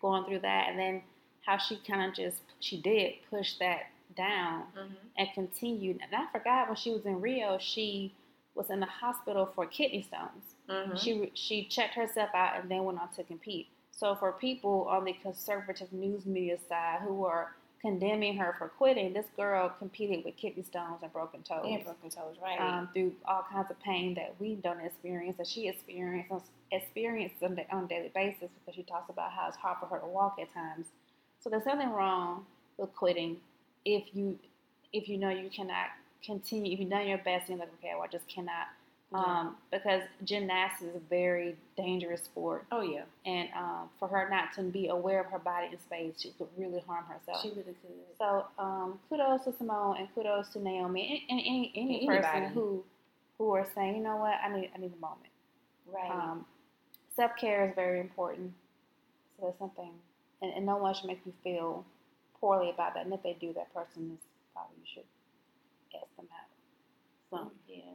going 0.00 0.24
through 0.24 0.40
that, 0.40 0.70
and 0.70 0.78
then 0.78 1.02
how 1.44 1.58
she 1.58 1.76
kind 1.86 2.08
of 2.08 2.14
just 2.16 2.40
she 2.60 2.80
did 2.80 3.12
push 3.28 3.58
that 3.58 3.82
down 4.16 4.64
Mhm. 4.74 4.94
and 5.18 5.28
continued. 5.34 6.00
And 6.02 6.14
I 6.14 6.26
forgot 6.32 6.68
when 6.68 6.76
she 6.76 6.90
was 6.90 7.04
in 7.04 7.20
Rio, 7.20 7.58
she 7.58 8.14
was 8.54 8.70
in 8.70 8.80
the 8.80 8.86
hospital 8.86 9.44
for 9.54 9.66
kidney 9.66 10.02
stones. 10.02 10.54
Mhm. 10.68 10.98
She 10.98 11.30
she 11.34 11.64
checked 11.66 11.94
herself 11.94 12.30
out 12.34 12.58
and 12.60 12.70
then 12.70 12.82
went 12.84 12.98
on 12.98 13.10
to 13.10 13.22
compete. 13.24 13.68
So 14.02 14.16
for 14.16 14.32
people 14.32 14.88
on 14.90 15.04
the 15.04 15.12
conservative 15.12 15.92
news 15.92 16.26
media 16.26 16.58
side 16.68 17.02
who 17.02 17.24
are 17.24 17.54
condemning 17.80 18.36
her 18.36 18.56
for 18.58 18.66
quitting, 18.66 19.12
this 19.12 19.26
girl 19.36 19.68
competed 19.78 20.24
with 20.24 20.36
kidney 20.36 20.64
stones 20.64 20.98
and 21.04 21.12
broken 21.12 21.40
toes 21.42 21.62
and 21.66 21.84
broken 21.84 22.10
toes, 22.10 22.34
right? 22.42 22.58
um, 22.78 22.88
through 22.92 23.12
all 23.26 23.46
kinds 23.52 23.70
of 23.70 23.78
pain 23.78 24.14
that 24.14 24.34
we 24.40 24.56
don't 24.56 24.80
experience, 24.80 25.36
that 25.38 25.46
she 25.46 25.68
experiences 25.68 26.42
experiences 26.72 27.38
on, 27.44 27.56
a- 27.56 27.72
on 27.76 27.84
a 27.84 27.86
daily 27.86 28.10
basis 28.12 28.48
because 28.58 28.74
she 28.74 28.82
talks 28.82 29.08
about 29.08 29.30
how 29.30 29.46
it's 29.46 29.56
hard 29.56 29.76
for 29.78 29.86
her 29.86 30.00
to 30.00 30.06
walk 30.06 30.36
at 30.40 30.52
times. 30.52 30.86
So 31.38 31.48
there's 31.48 31.66
nothing 31.66 31.90
wrong 31.92 32.44
with 32.78 32.92
quitting 32.96 33.36
if 33.84 34.02
you 34.16 34.36
if 34.92 35.08
you 35.08 35.16
know 35.16 35.28
you 35.30 35.48
cannot 35.48 35.86
continue. 36.24 36.72
If 36.72 36.80
you've 36.80 36.90
done 36.90 37.06
your 37.06 37.18
best 37.18 37.48
and 37.50 37.58
you're 37.58 37.66
like, 37.66 37.74
okay, 37.78 37.92
well, 37.94 38.02
I 38.02 38.08
just 38.08 38.26
cannot. 38.26 38.66
Um, 39.14 39.56
because 39.70 40.02
gymnastics 40.24 40.82
is 40.90 40.96
a 40.96 41.00
very 41.10 41.56
dangerous 41.76 42.22
sport, 42.22 42.64
oh 42.72 42.80
yeah, 42.80 43.02
and 43.26 43.48
um, 43.56 43.90
for 43.98 44.08
her 44.08 44.28
not 44.30 44.52
to 44.54 44.62
be 44.62 44.88
aware 44.88 45.20
of 45.20 45.26
her 45.26 45.38
body 45.38 45.68
in 45.70 45.78
space, 45.80 46.14
she 46.20 46.30
could 46.38 46.48
really 46.56 46.80
harm 46.86 47.04
herself. 47.04 47.42
she 47.42 47.50
really 47.50 47.76
could. 47.82 48.16
So 48.18 48.46
um, 48.58 48.98
kudos 49.08 49.44
to 49.44 49.52
Simone 49.56 49.96
and 49.98 50.08
kudos 50.14 50.48
to 50.50 50.60
Naomi 50.60 51.24
and, 51.28 51.38
and 51.38 51.46
any 51.46 51.72
any 51.74 52.08
Anybody. 52.08 52.22
person 52.22 52.52
who 52.54 52.84
who 53.38 53.50
are 53.54 53.66
saying, 53.74 53.96
you 53.96 54.02
know 54.02 54.16
what, 54.16 54.34
I 54.44 54.48
need 54.54 54.70
I 54.74 54.78
need 54.78 54.92
a 54.96 55.00
moment. 55.00 55.30
Right. 55.86 56.10
Um, 56.10 56.46
Self 57.14 57.32
care 57.38 57.68
is 57.68 57.74
very 57.74 58.00
important. 58.00 58.52
So 59.38 59.46
that's 59.46 59.58
something, 59.58 59.90
and, 60.40 60.52
and 60.54 60.64
no 60.64 60.76
one 60.78 60.94
should 60.94 61.06
make 61.06 61.20
you 61.26 61.32
feel 61.44 61.84
poorly 62.40 62.70
about 62.70 62.94
that. 62.94 63.04
And 63.04 63.12
if 63.12 63.22
they 63.22 63.36
do, 63.38 63.52
that 63.54 63.72
person 63.74 64.12
is 64.14 64.20
probably 64.54 64.76
you 64.80 64.86
should 64.94 65.04
ask 66.00 66.16
them 66.16 66.26
out. 66.32 66.48
So 67.30 67.50
yeah. 67.68 67.92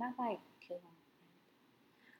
Sniff 0.00 0.16
them 0.16 0.18
out, 0.18 0.18
not 0.18 0.30
like 0.30 0.38
kill 0.66 0.76
them. 0.78 0.86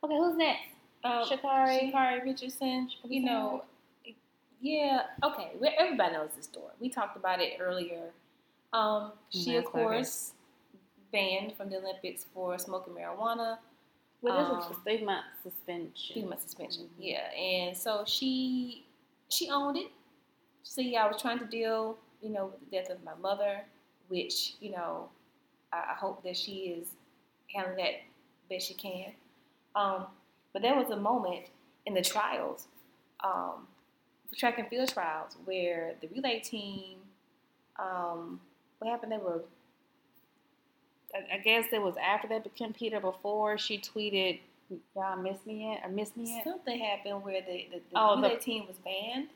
Okay, 0.04 0.16
who's 0.16 0.36
next? 0.36 0.68
Um, 1.04 1.24
Sha'Carri. 1.24 1.92
Sha'Carri 1.92 2.24
Richardson. 2.24 2.90
You 3.04 3.22
know, 3.24 3.64
yeah. 4.60 5.02
Okay. 5.24 5.52
Well, 5.58 5.72
everybody 5.78 6.12
knows 6.14 6.30
this 6.36 6.44
story. 6.46 6.72
We 6.80 6.88
talked 6.90 7.16
about 7.16 7.40
it 7.40 7.54
earlier. 7.60 8.10
Um, 8.72 9.12
she, 9.30 9.56
of 9.56 9.64
That's 9.64 9.74
okay. 9.74 9.82
course, 9.82 10.32
banned 11.12 11.54
from 11.56 11.70
the 11.70 11.76
Olympics 11.78 12.26
for 12.32 12.58
smoking 12.58 12.94
marijuana. 12.94 13.58
Well, 14.22 14.36
this 14.38 14.48
was 14.48 14.66
Um, 14.66 14.72
a 14.72 14.84
three 14.84 15.04
month 15.04 15.24
suspension. 15.42 16.12
Three 16.14 16.24
month 16.24 16.42
suspension. 16.42 16.84
Mhm. 16.84 16.90
Yeah, 16.98 17.30
and 17.32 17.76
so 17.76 18.04
she 18.06 18.84
she 19.30 19.48
owned 19.50 19.76
it. 19.78 19.90
See, 20.62 20.94
I 20.96 21.06
was 21.08 21.20
trying 21.20 21.38
to 21.38 21.46
deal, 21.46 21.96
you 22.20 22.28
know, 22.30 22.46
with 22.46 22.60
the 22.60 22.66
death 22.76 22.90
of 22.90 23.02
my 23.02 23.14
mother, 23.14 23.64
which 24.08 24.54
you 24.60 24.70
know, 24.72 25.08
I, 25.72 25.92
I 25.92 25.94
hope 25.94 26.22
that 26.24 26.36
she 26.36 26.68
is 26.68 26.94
handling 27.54 27.76
that 27.84 27.94
best 28.48 28.68
she 28.68 28.74
can." 28.74 29.12
Um, 29.74 30.06
but 30.52 30.62
there 30.62 30.74
was 30.74 30.90
a 30.90 30.96
moment 30.96 31.46
in 31.86 31.94
the 31.94 32.02
trials, 32.02 32.66
um, 33.22 33.66
the 34.30 34.36
track 34.36 34.58
and 34.58 34.68
field 34.68 34.88
trials, 34.92 35.36
where 35.44 35.94
the 36.00 36.08
relay 36.08 36.40
team, 36.40 36.98
um, 37.78 38.40
what 38.78 38.90
happened? 38.90 39.12
They 39.12 39.18
were 39.18 39.42
I 41.14 41.34
I 41.34 41.38
guess 41.38 41.66
it 41.72 41.82
was 41.82 41.96
after 41.96 42.28
they 42.28 42.38
became 42.38 42.72
Peter 42.72 43.00
before 43.00 43.58
she 43.58 43.78
tweeted, 43.78 44.40
"Y'all 44.94 45.16
miss 45.16 45.44
me 45.46 45.68
yet? 45.70 45.84
Or 45.84 45.88
miss 45.90 46.16
me 46.16 46.32
yet?" 46.34 46.44
Something 46.44 46.78
happened 46.78 47.22
where 47.24 47.40
the, 47.42 47.66
the, 47.70 47.78
the 47.78 47.82
Oh, 47.94 48.16
the- 48.16 48.22
relay 48.28 48.36
team 48.38 48.66
was 48.66 48.76
banned 48.78 49.28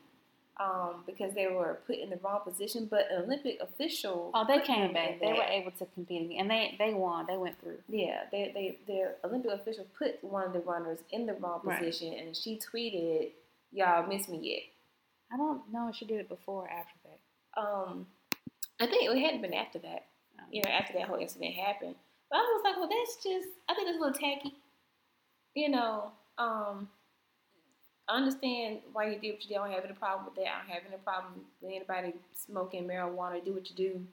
um, 0.58 1.02
because 1.06 1.34
they 1.34 1.46
were 1.48 1.80
put 1.86 1.96
in 1.98 2.10
the 2.10 2.16
wrong 2.22 2.40
position. 2.44 2.86
But 2.90 3.08
an 3.10 3.22
Olympic 3.24 3.58
official. 3.60 4.30
Oh, 4.34 4.44
they 4.46 4.60
came 4.60 4.92
back. 4.92 5.20
They 5.20 5.32
were 5.32 5.42
able 5.42 5.72
to 5.72 5.86
compete 5.94 6.22
again, 6.26 6.40
and 6.40 6.50
they 6.50 6.74
they 6.78 6.94
won. 6.94 7.26
They 7.26 7.36
went 7.36 7.60
through. 7.60 7.78
Yeah, 7.88 8.22
they, 8.30 8.50
they 8.54 8.78
their 8.92 9.16
Olympic 9.24 9.50
official 9.52 9.86
put 9.98 10.22
one 10.22 10.44
of 10.46 10.52
the 10.52 10.60
runners 10.60 10.98
in 11.10 11.26
the 11.26 11.34
wrong 11.34 11.60
Right. 11.64 11.78
position, 11.80 12.12
and 12.14 12.36
she 12.36 12.58
tweeted, 12.58 13.30
"Y'all 13.72 14.06
miss 14.06 14.28
me 14.28 14.38
yet?" 14.42 14.62
I 15.32 15.36
don't 15.36 15.62
know 15.72 15.88
if 15.88 15.96
she 15.96 16.04
did 16.04 16.20
it 16.20 16.28
before 16.28 16.64
or 16.64 16.70
after 16.70 16.94
that. 17.04 17.60
Um, 17.60 18.06
I 18.80 18.86
think 18.86 19.02
it 19.10 19.18
hadn't 19.20 19.42
been 19.42 19.54
after 19.54 19.78
that. 19.80 20.06
Um, 20.38 20.44
You 20.50 20.62
know, 20.64 20.70
after 20.70 20.92
that 20.94 21.08
whole 21.08 21.18
incident 21.18 21.54
happened. 21.54 21.94
But 22.30 22.36
I 22.36 22.40
was 22.42 22.62
like, 22.64 22.76
well, 22.76 22.88
that's 22.88 23.16
just. 23.22 23.48
I 23.68 23.74
think 23.74 23.88
it's 23.88 23.98
a 23.98 24.00
little 24.00 24.14
tacky. 24.18 24.54
You 25.54 25.68
know, 25.70 26.10
um, 26.38 26.88
I 28.08 28.16
understand 28.16 28.80
why 28.92 29.06
you 29.06 29.18
did 29.18 29.32
what 29.32 29.42
you 29.42 29.48
did. 29.48 29.56
I 29.58 29.64
don't 29.66 29.72
have 29.74 29.84
any 29.84 29.94
problem 29.94 30.26
with 30.26 30.34
that. 30.36 30.46
I 30.46 30.58
don't 30.60 30.70
have 30.70 30.82
any 30.86 31.02
problem 31.02 31.32
with 31.60 31.70
anybody 31.72 32.14
smoking 32.32 32.84
marijuana. 32.86 33.44
Do 33.44 33.54
what 33.54 33.68
you 33.70 33.76
do. 33.76 34.06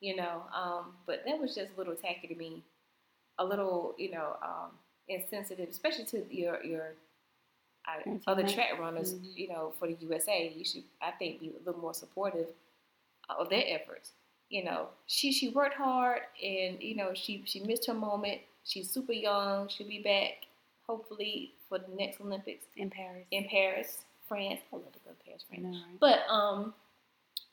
You 0.00 0.16
know, 0.16 0.42
um, 0.54 0.94
but 1.06 1.22
that 1.26 1.38
was 1.40 1.54
just 1.54 1.70
a 1.74 1.78
little 1.78 1.94
tacky 1.94 2.28
to 2.28 2.34
me. 2.34 2.62
A 3.38 3.44
little, 3.44 3.94
you 3.98 4.10
know, 4.10 4.36
um, 4.42 4.70
insensitive, 5.08 5.68
especially 5.70 6.04
to 6.06 6.24
your 6.34 6.62
your 6.64 6.94
Your 8.06 8.18
other 8.26 8.42
track 8.44 8.78
runners. 8.78 9.14
Mhm. 9.14 9.36
You 9.36 9.48
know, 9.48 9.72
for 9.78 9.88
the 9.88 9.94
USA, 10.00 10.48
you 10.48 10.64
should, 10.64 10.84
I 11.00 11.10
think, 11.12 11.40
be 11.40 11.50
a 11.50 11.58
little 11.58 11.80
more 11.80 11.94
supportive 11.94 12.48
of 13.28 13.48
their 13.50 13.64
efforts. 13.68 14.12
You 14.50 14.64
know, 14.64 14.90
she 15.06 15.32
she 15.32 15.48
worked 15.50 15.74
hard, 15.76 16.22
and 16.42 16.82
you 16.82 16.94
know, 16.96 17.14
she 17.14 17.42
she 17.46 17.60
missed 17.60 17.86
her 17.86 17.94
moment. 17.94 18.42
She's 18.64 18.90
super 18.90 19.12
young. 19.12 19.68
She'll 19.68 19.88
be 19.88 20.02
back 20.02 20.46
hopefully 20.86 21.54
for 21.74 21.90
the 21.90 21.96
next 21.96 22.20
Olympics 22.20 22.66
in 22.76 22.90
Paris. 22.90 23.26
in 23.30 23.44
Paris, 23.48 24.04
France. 24.28 24.60
I 24.72 24.76
love 24.76 24.92
to 24.92 24.98
go 25.04 25.10
to 25.10 25.24
Paris, 25.24 25.44
France. 25.48 25.62
know, 25.62 25.70
right? 25.70 26.00
But 26.00 26.32
um, 26.32 26.74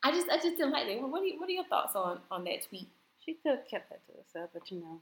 I 0.04 0.12
just 0.12 0.30
I 0.30 0.36
just 0.36 0.58
didn't 0.58 0.72
like 0.72 0.88
that. 0.88 1.01
What 1.01 1.22
are 1.22 1.25
you, 1.25 1.40
what 1.40 1.50
are 1.50 1.54
your 1.54 1.66
thoughts 1.66 1.96
on 1.96 2.20
on 2.30 2.44
that 2.46 2.68
tweet? 2.68 2.88
She 3.25 3.34
could 3.34 3.58
have 3.58 3.68
kept 3.70 3.90
that 3.90 4.06
to 4.08 4.13
herself, 4.13 4.50
but 4.54 4.72
you 4.72 4.80
know, 4.80 5.01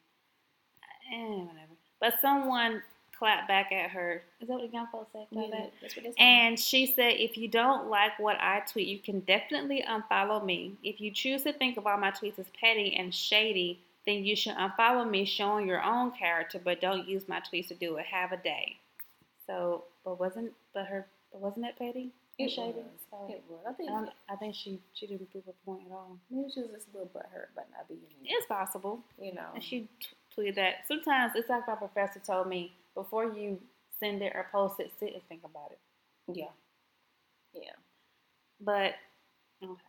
eh, 1.14 1.44
whatever. 1.44 1.74
But 2.00 2.20
someone 2.22 2.82
clapped 3.18 3.48
back 3.48 3.72
at 3.72 3.90
her. 3.92 4.24
Is 4.40 4.48
that 4.48 4.54
what 4.54 4.70
the 4.70 4.74
young 4.74 4.88
folks 4.92 5.12
say? 5.12 5.28
Clap 5.34 5.52
back? 5.52 5.72
that's 5.82 5.96
what 5.96 6.04
they 6.06 6.12
said. 6.12 6.20
And 6.20 6.58
she 6.58 6.88
said, 6.88 7.16
if 7.18 7.38
you 7.38 7.50
don't 7.50 7.90
like 7.90 8.18
what 8.18 8.38
I 8.40 8.62
tweet, 8.62 8.88
you 8.88 9.00
can 9.00 9.20
definitely 9.22 9.84
unfollow 9.88 10.44
me. 10.44 10.78
If 10.84 11.02
you 11.02 11.12
choose 11.12 11.44
to 11.44 11.52
think 11.52 11.78
of 11.78 11.86
all 11.86 11.98
my 11.98 12.12
tweets 12.12 12.40
as 12.40 12.46
petty 12.60 12.96
and 12.96 13.14
shady, 13.14 13.82
then 14.06 14.24
you 14.24 14.38
should 14.38 14.56
unfollow 14.56 15.10
me 15.10 15.26
showing 15.26 15.68
your 15.68 15.84
own 15.84 16.12
character, 16.12 16.62
but 16.64 16.80
don't 16.80 17.08
use 17.08 17.28
my 17.28 17.42
tweets 17.42 17.68
to 17.68 17.76
do 17.76 17.98
it. 17.98 18.06
Have 18.06 18.32
a 18.32 18.38
day. 18.38 18.78
So, 19.50 19.86
but 20.06 20.20
wasn't, 20.20 20.52
but 20.76 20.86
her, 20.86 21.08
but 21.32 21.42
wasn't 21.42 21.66
that 21.66 21.78
petty 21.80 22.12
and 22.38 22.48
it 22.48 22.52
shady? 22.52 22.74
was. 22.78 22.86
So, 23.10 23.18
It 23.30 23.44
was. 23.50 23.60
I 23.68 23.74
think 23.74 23.90
I, 23.90 24.34
I 24.34 24.36
think 24.36 24.54
she, 24.54 24.80
she 24.94 25.08
didn't 25.08 25.32
prove 25.32 25.44
a 25.48 25.66
point 25.66 25.82
at 25.88 25.92
all. 25.92 26.20
maybe 26.30 26.50
she 26.54 26.62
was 26.62 26.70
just 26.72 26.88
a 26.94 26.98
little 26.98 27.10
butthurt 27.10 27.52
about 27.54 27.66
not 27.76 27.88
being 27.88 28.02
in. 28.22 28.26
It's 28.26 28.46
possible. 28.46 29.00
You 29.20 29.34
know. 29.34 29.48
And 29.56 29.64
she 29.64 29.90
t- 30.00 30.16
tweeted 30.38 30.56
that. 30.56 30.86
Sometimes 30.88 31.34
it's 31.36 31.50
like 31.50 31.68
my 31.68 31.76
professor 31.76 32.20
told 32.20 32.48
me 32.48 32.74
before 32.94 33.26
you 33.26 33.60
send 34.00 34.22
it 34.22 34.34
or 34.36 34.46
post 34.52 34.80
it, 34.80 34.92
sit 35.00 35.14
and 35.14 35.24
think 35.28 35.42
about 35.44 35.72
it. 35.72 35.80
yeah. 36.34 36.52
Yeah. 37.56 37.72
But 38.62 38.94
okay, 39.64 39.82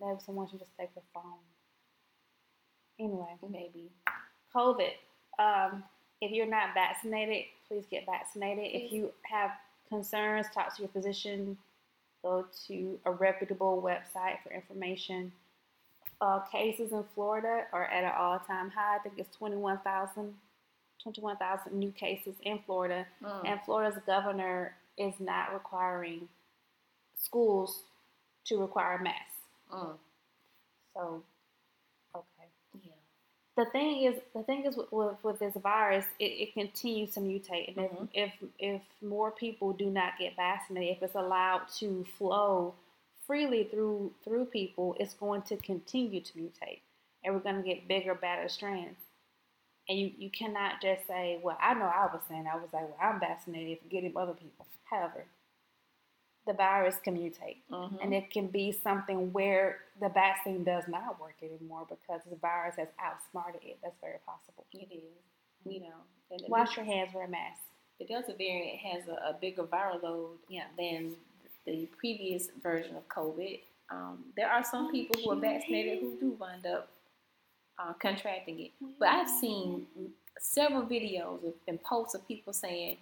maybe 0.00 0.18
someone 0.24 0.48
should 0.48 0.60
just 0.60 0.76
take 0.78 0.94
the 0.94 1.00
phone. 1.12 1.42
Anyway, 3.00 3.34
Maybe. 3.50 3.90
COVID. 4.54 4.92
Um, 5.38 5.82
if 6.20 6.30
you're 6.30 6.46
not 6.46 6.74
vaccinated, 6.74 7.44
please 7.68 7.84
get 7.90 8.06
vaccinated. 8.06 8.66
If 8.66 8.92
you 8.92 9.12
have 9.22 9.50
concerns, 9.88 10.46
talk 10.52 10.74
to 10.76 10.82
your 10.82 10.90
physician. 10.90 11.56
Go 12.22 12.44
to 12.66 12.98
a 13.06 13.10
reputable 13.10 13.82
website 13.82 14.42
for 14.42 14.52
information. 14.52 15.32
Uh, 16.20 16.40
cases 16.40 16.92
in 16.92 17.02
Florida 17.14 17.64
are 17.72 17.86
at 17.86 18.04
an 18.04 18.12
all-time 18.18 18.70
high. 18.70 18.96
I 18.96 18.98
think 18.98 19.14
it's 19.18 19.34
21,000 19.36 20.34
21,000 21.02 21.72
new 21.72 21.90
cases 21.92 22.34
in 22.42 22.58
Florida. 22.66 23.06
Mm. 23.24 23.48
And 23.48 23.60
Florida's 23.64 23.98
governor 24.04 24.76
is 24.98 25.14
not 25.18 25.54
requiring 25.54 26.28
schools 27.16 27.84
to 28.44 28.58
require 28.58 28.98
masks. 28.98 29.40
Mm. 29.72 29.94
So. 30.94 31.22
The 33.60 33.66
thing 33.66 34.04
is, 34.04 34.14
the 34.34 34.42
thing 34.42 34.64
is 34.64 34.74
with, 34.74 34.90
with, 34.90 35.16
with 35.22 35.38
this 35.38 35.54
virus, 35.62 36.06
it, 36.18 36.24
it 36.24 36.54
continues 36.54 37.12
to 37.12 37.20
mutate, 37.20 37.76
and 37.76 37.90
Mhm. 37.90 38.08
if, 38.14 38.32
if 38.58 38.82
more 39.02 39.30
people 39.30 39.74
do 39.74 39.90
not 39.90 40.18
get 40.18 40.34
vaccinated, 40.34 40.96
if 40.96 41.02
it's 41.02 41.14
allowed 41.14 41.68
to 41.80 42.04
flow 42.16 42.74
freely 43.26 43.64
through 43.64 44.14
through 44.24 44.46
people, 44.46 44.96
it's 44.98 45.12
going 45.12 45.42
to 45.42 45.58
continue 45.58 46.22
to 46.22 46.32
mutate, 46.38 46.80
and 47.22 47.34
we're 47.34 47.40
going 47.40 47.56
to 47.56 47.62
get 47.62 47.86
bigger, 47.86 48.14
badder 48.14 48.48
strands. 48.48 48.98
And 49.90 49.98
you, 49.98 50.12
you 50.16 50.30
cannot 50.30 50.80
just 50.80 51.06
say, 51.06 51.38
well, 51.42 51.58
I 51.60 51.74
know 51.74 51.84
I 51.84 52.06
was 52.12 52.22
saying, 52.28 52.46
I 52.46 52.56
was 52.56 52.72
like, 52.72 52.84
well, 52.84 52.98
I'm 53.02 53.20
vaccinated, 53.20 53.80
forgetting 53.82 54.14
other 54.16 54.32
people. 54.34 54.66
However, 54.84 55.26
the 56.46 56.52
virus 56.54 56.96
can 57.04 57.16
mutate. 57.16 57.58
Mhm. 57.70 58.02
And 58.02 58.14
it 58.14 58.30
can 58.30 58.46
be 58.48 58.72
something 58.72 59.32
where 59.32 59.84
the 60.00 60.08
vaccine 60.08 60.64
does 60.64 60.88
not 60.88 61.20
work 61.20 61.36
anymore 61.42 61.86
because 61.88 62.22
the 62.24 62.36
virus 62.36 62.76
has 62.76 62.88
outsmarted 62.98 63.62
it. 63.62 63.78
That's 63.82 63.98
very 64.00 64.18
possible. 64.26 64.64
It 64.72 64.88
is. 64.90 65.12
You 65.64 65.80
know. 65.80 65.96
Wash 66.48 66.76
your 66.76 66.86
hands, 66.86 67.12
wear 67.12 67.24
a 67.24 67.28
mask. 67.28 67.60
The 67.98 68.06
Delta 68.06 68.32
variant 68.34 68.78
has 68.78 69.08
a, 69.08 69.12
a 69.30 69.36
bigger 69.40 69.64
viral 69.64 70.02
load 70.02 70.38
Yeah. 70.48 70.68
than 70.78 71.16
the 71.66 71.86
previous 71.98 72.48
version 72.62 72.96
of 72.96 73.06
COVID. 73.08 73.60
Um, 73.90 74.32
there 74.36 74.48
are 74.50 74.64
some 74.64 74.90
people 74.90 75.20
who 75.22 75.30
are 75.32 75.36
vaccinated 75.36 75.98
who 76.00 76.16
do 76.18 76.30
wind 76.30 76.64
up 76.66 76.88
uh, 77.78 77.92
contracting 77.94 78.60
it. 78.60 78.70
But 78.98 79.08
I've 79.08 79.28
seen 79.28 79.86
several 80.38 80.82
videos 80.82 81.44
of, 81.46 81.54
and 81.66 81.82
posts 81.82 82.14
of 82.14 82.26
people 82.26 82.52
saying, 82.52 82.98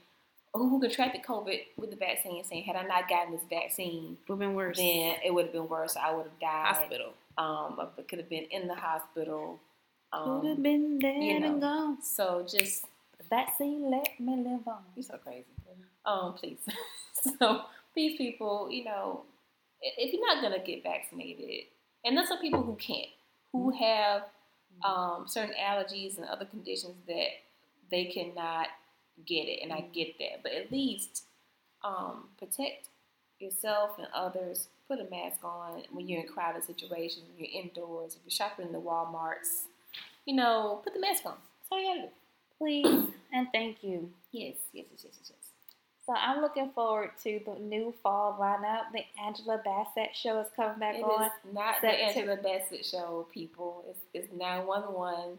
who 0.55 0.81
contracted 0.81 1.23
COVID 1.23 1.61
with 1.77 1.91
the 1.91 1.97
vaccine, 1.97 2.43
saying, 2.45 2.65
had 2.65 2.77
I 2.77 2.83
not 2.87 3.09
gotten 3.09 3.33
this 3.33 3.43
vaccine, 3.49 4.17
Would 4.29 4.39
been 4.39 4.55
worse. 4.55 4.77
then 4.79 5.17
it 5.25 5.33
would 5.33 5.47
have 5.47 5.53
been 5.53 5.69
worse. 5.69 5.97
I 5.97 6.13
would 6.15 6.25
have 6.25 6.41
died. 6.41 6.75
Hospital. 6.77 7.13
Um, 7.37 7.79
I 7.81 8.03
could 8.03 8.19
have 8.19 8.29
been 8.29 8.45
in 8.51 8.67
the 8.67 8.75
hospital. 8.75 9.61
Could 10.13 10.45
have 10.47 10.57
Um, 10.57 10.63
been 10.63 10.99
dead 10.99 11.23
you 11.23 11.39
know. 11.41 11.47
and 11.47 11.61
gone. 11.61 12.03
so 12.03 12.45
just 12.49 12.87
Vaccine 13.29 13.91
let 13.91 14.19
me 14.19 14.37
live 14.37 14.67
on. 14.67 14.83
You're 14.97 15.03
so 15.03 15.19
crazy. 15.19 15.45
Um, 16.07 16.33
please. 16.35 16.59
so 17.39 17.63
these 17.95 18.17
people, 18.17 18.69
you 18.71 18.85
know, 18.85 19.25
if 19.83 20.13
you're 20.13 20.27
not 20.27 20.43
gonna 20.43 20.65
get 20.65 20.83
vaccinated, 20.83 21.67
and 22.05 22.17
there's 22.17 22.29
some 22.29 22.39
people 22.41 22.63
who 22.63 22.75
can't, 22.77 23.09
who 23.53 23.71
have 23.71 24.23
um, 24.83 25.25
certain 25.29 25.55
allergies 25.61 26.17
and 26.17 26.27
other 26.27 26.47
conditions 26.47 26.95
that 27.07 27.29
they 27.91 28.07
cannot 28.07 28.69
get 29.27 29.49
it, 29.49 29.61
and 29.63 29.73
I 29.73 29.81
get 29.93 30.19
that. 30.19 30.43
But 30.43 30.53
at 30.53 30.71
least 30.73 31.25
um, 31.85 32.25
protect 32.39 32.89
yourself 33.39 33.93
and 33.99 34.09
others. 34.15 34.69
Put 34.89 35.01
a 35.01 35.11
mask 35.11 35.45
on 35.45 35.83
when 35.93 36.09
you're 36.09 36.23
in 36.23 36.27
crowded 36.29 36.65
situations, 36.65 37.25
when 37.29 37.45
you're 37.45 37.63
indoors, 37.63 38.15
if 38.17 38.21
you're 38.25 38.31
shopping 38.31 38.67
in 38.67 38.73
the 38.73 38.81
WalMarts. 38.81 39.67
You 40.25 40.35
know, 40.37 40.81
put 40.83 40.95
the 40.95 41.01
mask 41.01 41.27
on. 41.27 41.35
That's 41.61 41.69
all 41.73 41.81
you 41.81 41.87
gotta 41.87 42.01
do. 42.09 42.13
Please 42.59 43.09
and 43.33 43.49
thank 43.53 43.83
you. 43.85 44.11
Yes, 44.33 44.57
yes, 44.73 44.87
yes, 44.91 45.03
yes, 45.05 45.15
yes. 45.21 45.31
yes. 45.31 45.35
So 46.07 46.15
I'm 46.15 46.41
looking 46.41 46.71
forward 46.75 47.11
to 47.25 47.39
the 47.45 47.61
new 47.61 47.93
fall 48.03 48.39
lineup. 48.41 48.85
The 48.95 49.03
Angela 49.23 49.61
Bassett 49.63 50.17
show 50.17 50.41
is 50.41 50.47
coming 50.57 50.79
back 50.79 50.95
It 50.97 51.03
on. 51.05 51.25
is 51.27 51.31
not 51.53 51.83
the 51.83 51.89
Set 51.89 51.97
to- 51.97 52.03
Angela 52.21 52.37
Bassett 52.43 52.87
show, 52.87 53.27
people. 53.33 53.85
It's, 53.91 54.01
it's 54.15 54.33
911. 54.33 55.37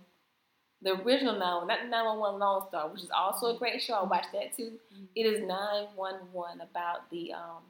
The 0.81 0.91
original 0.93 1.33
911, 1.33 1.67
not 1.67 1.79
the 1.83 1.89
911 1.89 2.39
Lone 2.39 2.67
Star, 2.69 2.87
which 2.89 3.03
is 3.03 3.11
also 3.11 3.53
a 3.55 3.57
great 3.59 3.81
show. 3.81 3.95
I 3.95 4.03
watched 4.03 4.31
that 4.33 4.55
too. 4.55 4.79
Mhm. 4.93 5.07
It 5.15 5.25
is 5.25 5.41
911 5.45 6.61
about 6.61 7.09
the 7.09 7.33
um, 7.33 7.63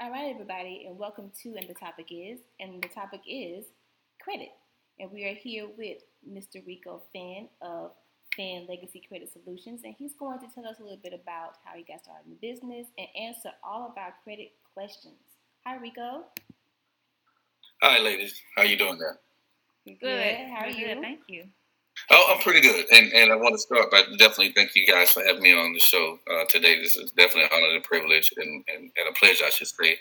right, 0.00 0.30
everybody, 0.32 0.86
and 0.88 0.98
welcome 0.98 1.30
to 1.42 1.54
And 1.54 1.68
the 1.68 1.74
Topic 1.74 2.06
Is. 2.10 2.38
And 2.60 2.82
the 2.82 2.88
topic 2.88 3.20
is 3.28 3.66
credit. 4.22 4.52
And 4.98 5.12
we 5.12 5.26
are 5.26 5.34
here 5.34 5.66
with 5.76 5.98
Mr. 6.26 6.66
Rico 6.66 7.02
Fan 7.12 7.50
of 7.60 7.90
Fan 8.38 8.64
Legacy 8.70 9.02
Credit 9.06 9.30
Solutions. 9.30 9.82
And 9.84 9.94
he's 9.98 10.14
going 10.14 10.38
to 10.38 10.46
tell 10.54 10.66
us 10.66 10.78
a 10.80 10.82
little 10.82 10.96
bit 11.02 11.12
about 11.12 11.58
how 11.62 11.76
he 11.76 11.82
got 11.82 12.00
started 12.02 12.24
in 12.24 12.38
the 12.40 12.48
business 12.50 12.86
and 12.96 13.06
answer 13.20 13.50
all 13.62 13.86
of 13.86 13.98
our 13.98 14.14
credit 14.24 14.52
questions. 14.72 15.20
Hi, 15.66 15.76
Rico. 15.76 16.24
Hi, 17.82 17.98
ladies. 17.98 18.40
How 18.56 18.62
you 18.62 18.78
doing 18.78 18.96
there? 18.96 19.18
Good. 20.00 20.48
How 20.48 20.64
are 20.64 20.68
We're 20.68 20.70
you? 20.70 20.86
Good. 20.86 21.02
Thank 21.02 21.20
you. 21.28 21.44
Oh, 22.10 22.32
I'm 22.34 22.40
pretty 22.42 22.60
good. 22.60 22.86
And 22.92 23.12
and 23.12 23.32
I 23.32 23.36
want 23.36 23.54
to 23.54 23.58
start 23.58 23.90
by 23.90 24.02
definitely 24.18 24.52
thank 24.52 24.74
you 24.74 24.86
guys 24.86 25.10
for 25.10 25.22
having 25.24 25.42
me 25.42 25.52
on 25.52 25.72
the 25.72 25.80
show 25.80 26.18
uh, 26.30 26.44
today. 26.48 26.80
This 26.80 26.96
is 26.96 27.12
definitely 27.12 27.44
an 27.44 27.50
honor 27.52 27.68
and 27.74 27.84
a 27.84 27.88
privilege 27.88 28.30
and, 28.36 28.64
and, 28.74 28.90
and 28.96 29.08
a 29.08 29.12
pleasure, 29.18 29.44
I 29.44 29.50
should 29.50 29.68
say, 29.68 29.98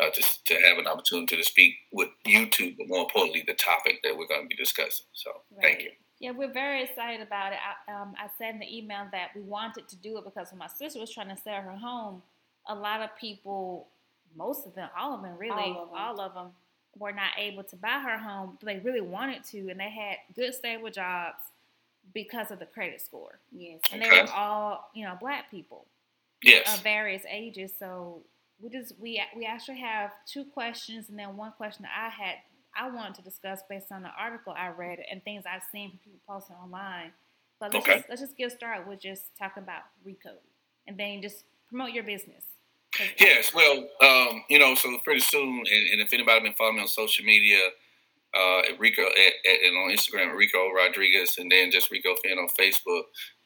uh, 0.00 0.10
to, 0.10 0.22
to 0.46 0.54
have 0.66 0.78
an 0.78 0.86
opportunity 0.86 1.36
to 1.36 1.42
speak 1.44 1.74
with 1.92 2.08
you 2.24 2.48
two, 2.48 2.72
but 2.78 2.88
more 2.88 3.00
importantly, 3.02 3.44
the 3.46 3.54
topic 3.54 4.00
that 4.02 4.16
we're 4.16 4.26
going 4.28 4.42
to 4.42 4.48
be 4.48 4.56
discussing. 4.56 5.06
So 5.12 5.30
thank 5.60 5.82
you. 5.82 5.90
Yeah, 6.20 6.30
we're 6.30 6.52
very 6.52 6.84
excited 6.84 7.20
about 7.20 7.52
it. 7.52 7.58
I, 7.88 7.92
um, 8.00 8.14
I 8.16 8.28
said 8.38 8.54
in 8.54 8.60
the 8.60 8.78
email 8.78 9.06
that 9.10 9.30
we 9.34 9.42
wanted 9.42 9.88
to 9.88 9.96
do 9.96 10.18
it 10.18 10.24
because 10.24 10.52
when 10.52 10.58
my 10.60 10.68
sister 10.68 11.00
was 11.00 11.12
trying 11.12 11.34
to 11.34 11.36
sell 11.36 11.60
her 11.60 11.76
home, 11.76 12.22
a 12.68 12.74
lot 12.74 13.02
of 13.02 13.10
people, 13.20 13.88
most 14.36 14.66
of 14.66 14.74
them, 14.74 14.88
all 14.96 15.14
of 15.14 15.22
them 15.22 15.36
really, 15.36 15.52
All 15.52 15.82
of 15.82 15.90
them. 15.90 15.98
all 15.98 16.20
of 16.20 16.34
them 16.34 16.50
were 16.98 17.12
not 17.12 17.30
able 17.38 17.64
to 17.64 17.76
buy 17.76 18.00
her 18.00 18.18
home, 18.18 18.58
they 18.62 18.78
really 18.78 19.00
wanted 19.00 19.44
to, 19.44 19.70
and 19.70 19.80
they 19.80 19.90
had 19.90 20.16
good 20.34 20.54
stable 20.54 20.90
jobs 20.90 21.38
because 22.14 22.50
of 22.50 22.58
the 22.58 22.66
credit 22.66 23.00
score. 23.00 23.38
Yes. 23.50 23.80
And 23.92 24.02
they 24.02 24.08
were 24.08 24.28
all, 24.34 24.90
you 24.94 25.04
know, 25.04 25.16
black 25.20 25.50
people 25.50 25.86
Yes. 26.42 26.66
of 26.76 26.82
various 26.82 27.22
ages. 27.30 27.72
So 27.78 28.22
we 28.60 28.68
just 28.68 28.98
we 28.98 29.22
we 29.36 29.46
actually 29.46 29.78
have 29.78 30.10
two 30.26 30.44
questions, 30.44 31.08
and 31.08 31.18
then 31.18 31.36
one 31.36 31.52
question 31.52 31.82
that 31.84 31.92
I 31.96 32.08
had 32.08 32.36
I 32.76 32.90
wanted 32.90 33.14
to 33.16 33.22
discuss 33.22 33.60
based 33.68 33.92
on 33.92 34.02
the 34.02 34.10
article 34.18 34.52
I 34.56 34.68
read 34.68 34.98
and 35.10 35.22
things 35.22 35.44
I've 35.46 35.62
seen 35.70 35.90
from 35.90 35.98
people 35.98 36.20
posting 36.26 36.56
online. 36.56 37.12
But 37.60 37.72
let's 37.72 37.86
Okay. 37.86 37.98
just 37.98 38.08
let's 38.08 38.20
just 38.22 38.36
get 38.36 38.50
started 38.52 38.88
with 38.88 39.00
just 39.00 39.36
talking 39.38 39.62
about 39.62 39.82
Rico, 40.04 40.32
and 40.86 40.96
then 40.98 41.22
just 41.22 41.44
promote 41.68 41.90
your 41.92 42.04
business. 42.04 42.44
Yes, 43.18 43.54
well, 43.54 43.88
um, 44.02 44.44
you 44.50 44.58
know, 44.58 44.74
so 44.74 44.98
pretty 45.04 45.20
soon, 45.20 45.58
and, 45.58 45.88
and 45.92 46.00
if 46.00 46.12
anybody 46.12 46.40
been 46.40 46.52
following 46.52 46.76
me 46.76 46.82
on 46.82 46.88
social 46.88 47.24
media, 47.24 47.58
uh, 48.34 48.60
at 48.60 48.78
Rico 48.78 49.02
at, 49.02 49.08
at, 49.08 49.60
and 49.64 49.76
on 49.76 49.90
Instagram, 49.90 50.34
Rico 50.36 50.70
Rodriguez, 50.70 51.36
and 51.38 51.50
then 51.50 51.70
just 51.70 51.90
Rico 51.90 52.14
Finn 52.22 52.38
on 52.38 52.48
Facebook, 52.58 53.02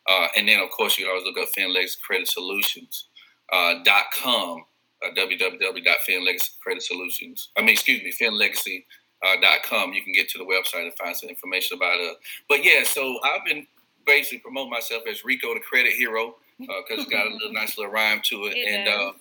uh, 0.08 0.28
and 0.36 0.48
then 0.48 0.60
of 0.60 0.70
course 0.70 0.96
you 0.98 1.04
can 1.04 1.10
always 1.10 1.26
look 1.26 1.38
up 1.38 1.48
Finn 1.54 1.72
Legacy 1.74 1.98
Credit 2.04 2.28
Solutions 2.28 3.08
uh, 3.52 3.74
dot 3.84 4.06
com, 4.14 4.64
uh, 5.04 5.10
www.finlegacycreditsolutions. 5.16 7.48
I 7.56 7.60
mean, 7.60 7.70
excuse 7.70 8.02
me, 8.02 8.12
FinnLegacy 8.12 8.84
uh, 9.24 9.36
dot 9.40 9.62
com. 9.64 9.92
You 9.92 10.02
can 10.02 10.12
get 10.12 10.28
to 10.30 10.38
the 10.38 10.44
website 10.44 10.84
and 10.84 10.94
find 10.94 11.16
some 11.16 11.28
information 11.28 11.76
about 11.76 11.98
it. 11.98 12.16
But 12.48 12.64
yeah, 12.64 12.84
so 12.84 13.18
I've 13.24 13.44
been 13.44 13.66
basically 14.06 14.38
promoting 14.38 14.70
myself 14.70 15.02
as 15.10 15.24
Rico 15.24 15.52
the 15.54 15.60
Credit 15.60 15.92
Hero 15.92 16.36
because 16.58 17.00
it's 17.02 17.10
got 17.10 17.26
a 17.26 17.30
little 17.30 17.52
nice 17.60 17.76
little 17.76 17.92
rhyme 17.92 18.20
to 18.24 18.46
it, 18.46 18.56
It 18.56 18.88
and. 18.88 19.14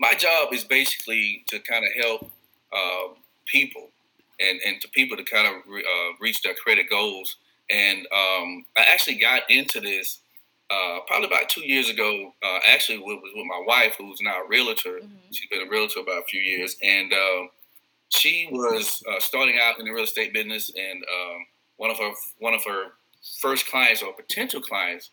My 0.00 0.14
job 0.14 0.52
is 0.52 0.64
basically 0.64 1.44
to 1.48 1.60
kind 1.60 1.84
of 1.84 1.92
help 2.02 2.30
uh, 2.72 3.14
people 3.46 3.90
and, 4.40 4.58
and 4.66 4.80
to 4.80 4.88
people 4.88 5.16
to 5.16 5.22
kind 5.24 5.46
of 5.46 5.62
re, 5.68 5.82
uh, 5.82 6.16
reach 6.20 6.42
their 6.42 6.54
credit 6.54 6.88
goals. 6.88 7.36
And 7.70 8.00
um, 8.06 8.64
I 8.76 8.84
actually 8.90 9.16
got 9.16 9.42
into 9.50 9.78
this 9.80 10.20
uh, 10.70 11.00
probably 11.06 11.26
about 11.26 11.50
two 11.50 11.66
years 11.66 11.90
ago. 11.90 12.32
Uh, 12.42 12.58
actually, 12.66 12.96
it 12.98 13.04
was 13.04 13.20
with 13.36 13.46
my 13.46 13.62
wife, 13.66 13.96
who's 13.98 14.20
now 14.22 14.42
a 14.42 14.48
realtor. 14.48 15.00
Mhm. 15.00 15.10
She's 15.32 15.48
been 15.50 15.66
a 15.66 15.70
realtor 15.70 16.00
about 16.00 16.22
a 16.22 16.24
few 16.24 16.40
years, 16.40 16.76
and 16.82 17.12
uh, 17.12 17.48
she 18.08 18.48
was 18.50 19.02
uh, 19.08 19.20
starting 19.20 19.58
out 19.60 19.78
in 19.78 19.84
the 19.84 19.92
real 19.92 20.04
estate 20.04 20.32
business. 20.32 20.70
And 20.74 21.04
um, 21.04 21.46
one 21.76 21.90
of 21.90 21.98
her 21.98 22.12
one 22.38 22.54
of 22.54 22.64
her 22.64 22.92
first 23.40 23.66
clients 23.66 24.02
or 24.02 24.14
potential 24.14 24.62
clients 24.62 25.10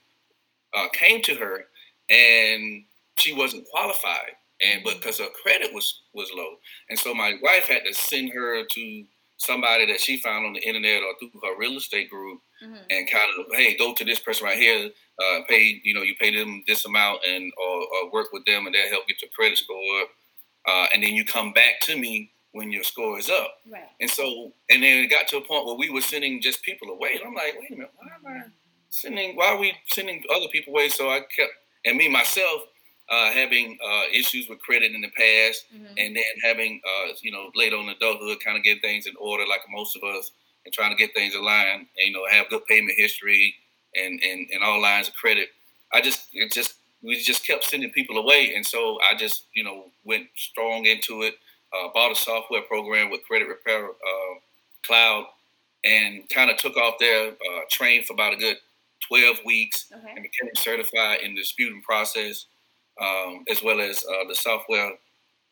uh, 0.73 0.87
came 0.93 1.21
to 1.23 1.35
her, 1.35 1.65
and 2.09 2.85
she 3.17 3.33
wasn't 3.33 3.67
qualified 3.69 4.36
and 4.61 4.83
but 4.83 4.95
because 4.95 5.19
her 5.19 5.29
credit 5.43 5.73
was 5.73 6.03
was 6.13 6.29
low, 6.35 6.55
and 6.89 6.97
so 6.99 7.13
my 7.13 7.33
wife 7.41 7.67
had 7.67 7.83
to 7.85 7.93
send 7.93 8.31
her 8.33 8.63
to 8.65 9.05
somebody 9.37 9.85
that 9.85 10.01
she 10.01 10.17
found 10.17 10.45
on 10.47 10.53
the 10.53 10.59
internet 10.67 11.03
or 11.03 11.13
through 11.19 11.39
her 11.43 11.57
real 11.59 11.77
estate 11.77 12.09
group, 12.09 12.41
Mhm. 12.63 12.85
and 12.89 13.09
kind 13.11 13.29
of 13.39 13.45
hey, 13.55 13.75
go 13.77 13.93
to 13.93 14.03
this 14.03 14.19
person 14.19 14.45
right 14.47 14.57
here, 14.57 14.89
uh, 15.23 15.41
pay 15.47 15.79
you 15.83 15.93
know 15.93 16.01
you 16.01 16.15
pay 16.15 16.31
them 16.35 16.63
this 16.67 16.85
amount, 16.85 17.23
and 17.25 17.51
or, 17.57 17.87
or 17.87 18.11
work 18.11 18.33
with 18.33 18.45
them, 18.45 18.65
and 18.65 18.73
they'll 18.73 18.89
help 18.89 19.07
get 19.07 19.21
your 19.21 19.29
credit 19.31 19.57
score 19.59 20.01
up, 20.01 20.09
uh, 20.67 20.87
and 20.93 21.03
then 21.03 21.13
you 21.13 21.23
come 21.23 21.53
back 21.53 21.79
to 21.81 21.95
me 21.97 22.31
when 22.53 22.71
your 22.71 22.83
score 22.83 23.19
is 23.19 23.29
up. 23.29 23.59
Right. 23.69 23.83
And 24.01 24.09
so, 24.09 24.51
and 24.71 24.81
then 24.81 25.03
it 25.03 25.07
got 25.11 25.27
to 25.27 25.37
a 25.37 25.41
point 25.41 25.67
where 25.67 25.75
we 25.75 25.91
were 25.91 26.01
sending 26.01 26.41
just 26.41 26.63
people 26.63 26.89
away. 26.89 27.11
And 27.19 27.25
I'm 27.27 27.35
like, 27.35 27.55
wait 27.59 27.69
a 27.69 27.73
minute, 27.73 27.91
why 27.95 28.07
am 28.15 28.25
I 28.25 28.45
sending? 28.89 29.35
Why 29.35 29.49
are 29.49 29.57
we 29.59 29.75
sending 29.91 30.23
other 30.33 30.47
people 30.51 30.73
away? 30.73 30.89
So 30.89 31.11
I 31.11 31.19
kept, 31.19 31.51
and 31.85 31.97
me 31.97 32.07
myself, 32.09 32.63
uh, 33.09 33.31
having 33.31 33.77
uh, 33.85 34.03
issues 34.13 34.49
with 34.49 34.59
credit 34.59 34.93
in 34.93 35.01
the 35.01 35.09
past, 35.09 35.65
Mhm. 35.73 35.93
and 35.97 36.15
then 36.15 36.23
having, 36.43 36.81
uh, 36.85 37.13
you 37.21 37.31
know, 37.31 37.51
later 37.55 37.77
on 37.77 37.89
adulthood, 37.89 38.39
kind 38.41 38.57
of 38.57 38.63
get 38.63 38.81
things 38.81 39.05
in 39.07 39.15
order, 39.17 39.45
like 39.47 39.61
most 39.69 39.95
of 39.95 40.03
us, 40.03 40.31
and 40.65 40.73
trying 40.73 40.91
to 40.91 40.97
get 40.97 41.13
things 41.13 41.35
aligned, 41.35 41.81
and 41.97 42.07
you 42.07 42.11
know, 42.11 42.25
have 42.29 42.49
good 42.49 42.65
payment 42.65 42.97
history 42.97 43.55
and 43.95 44.21
and, 44.23 44.47
and 44.51 44.63
all 44.63 44.81
lines 44.81 45.07
of 45.07 45.13
credit. 45.15 45.49
I 45.93 46.01
just, 46.01 46.27
it 46.33 46.51
just, 46.51 46.75
we 47.01 47.17
just 47.21 47.45
kept 47.47 47.63
sending 47.63 47.91
people 47.91 48.17
away, 48.17 48.53
and 48.55 48.65
so 48.65 48.99
I 49.09 49.15
just, 49.15 49.45
you 49.53 49.63
know, 49.63 49.91
went 50.03 50.27
strong 50.35 50.85
into 50.85 51.23
it. 51.23 51.35
Uh, 51.73 51.89
bought 51.93 52.11
a 52.11 52.15
software 52.15 52.61
program 52.61 53.09
with 53.09 53.23
Credit 53.23 53.47
Repair 53.47 53.89
uh, 53.89 54.35
Cloud, 54.83 55.25
and 55.83 56.27
kind 56.29 56.49
of 56.51 56.57
took 56.57 56.75
off 56.77 56.95
there. 56.99 57.29
Uh, 57.31 57.61
trained 57.69 58.05
for 58.05 58.13
about 58.13 58.33
a 58.33 58.37
good 58.37 58.57
twelve 59.07 59.39
weeks 59.45 59.85
Okay. 59.95 60.11
and 60.15 60.23
became 60.23 60.49
certified 60.55 61.21
in 61.21 61.35
the 61.35 61.41
disputing 61.41 61.81
process, 61.81 62.45
um, 63.01 63.43
as 63.49 63.63
well 63.63 63.81
as 63.81 64.03
uh, 64.05 64.27
the 64.27 64.35
software. 64.35 64.91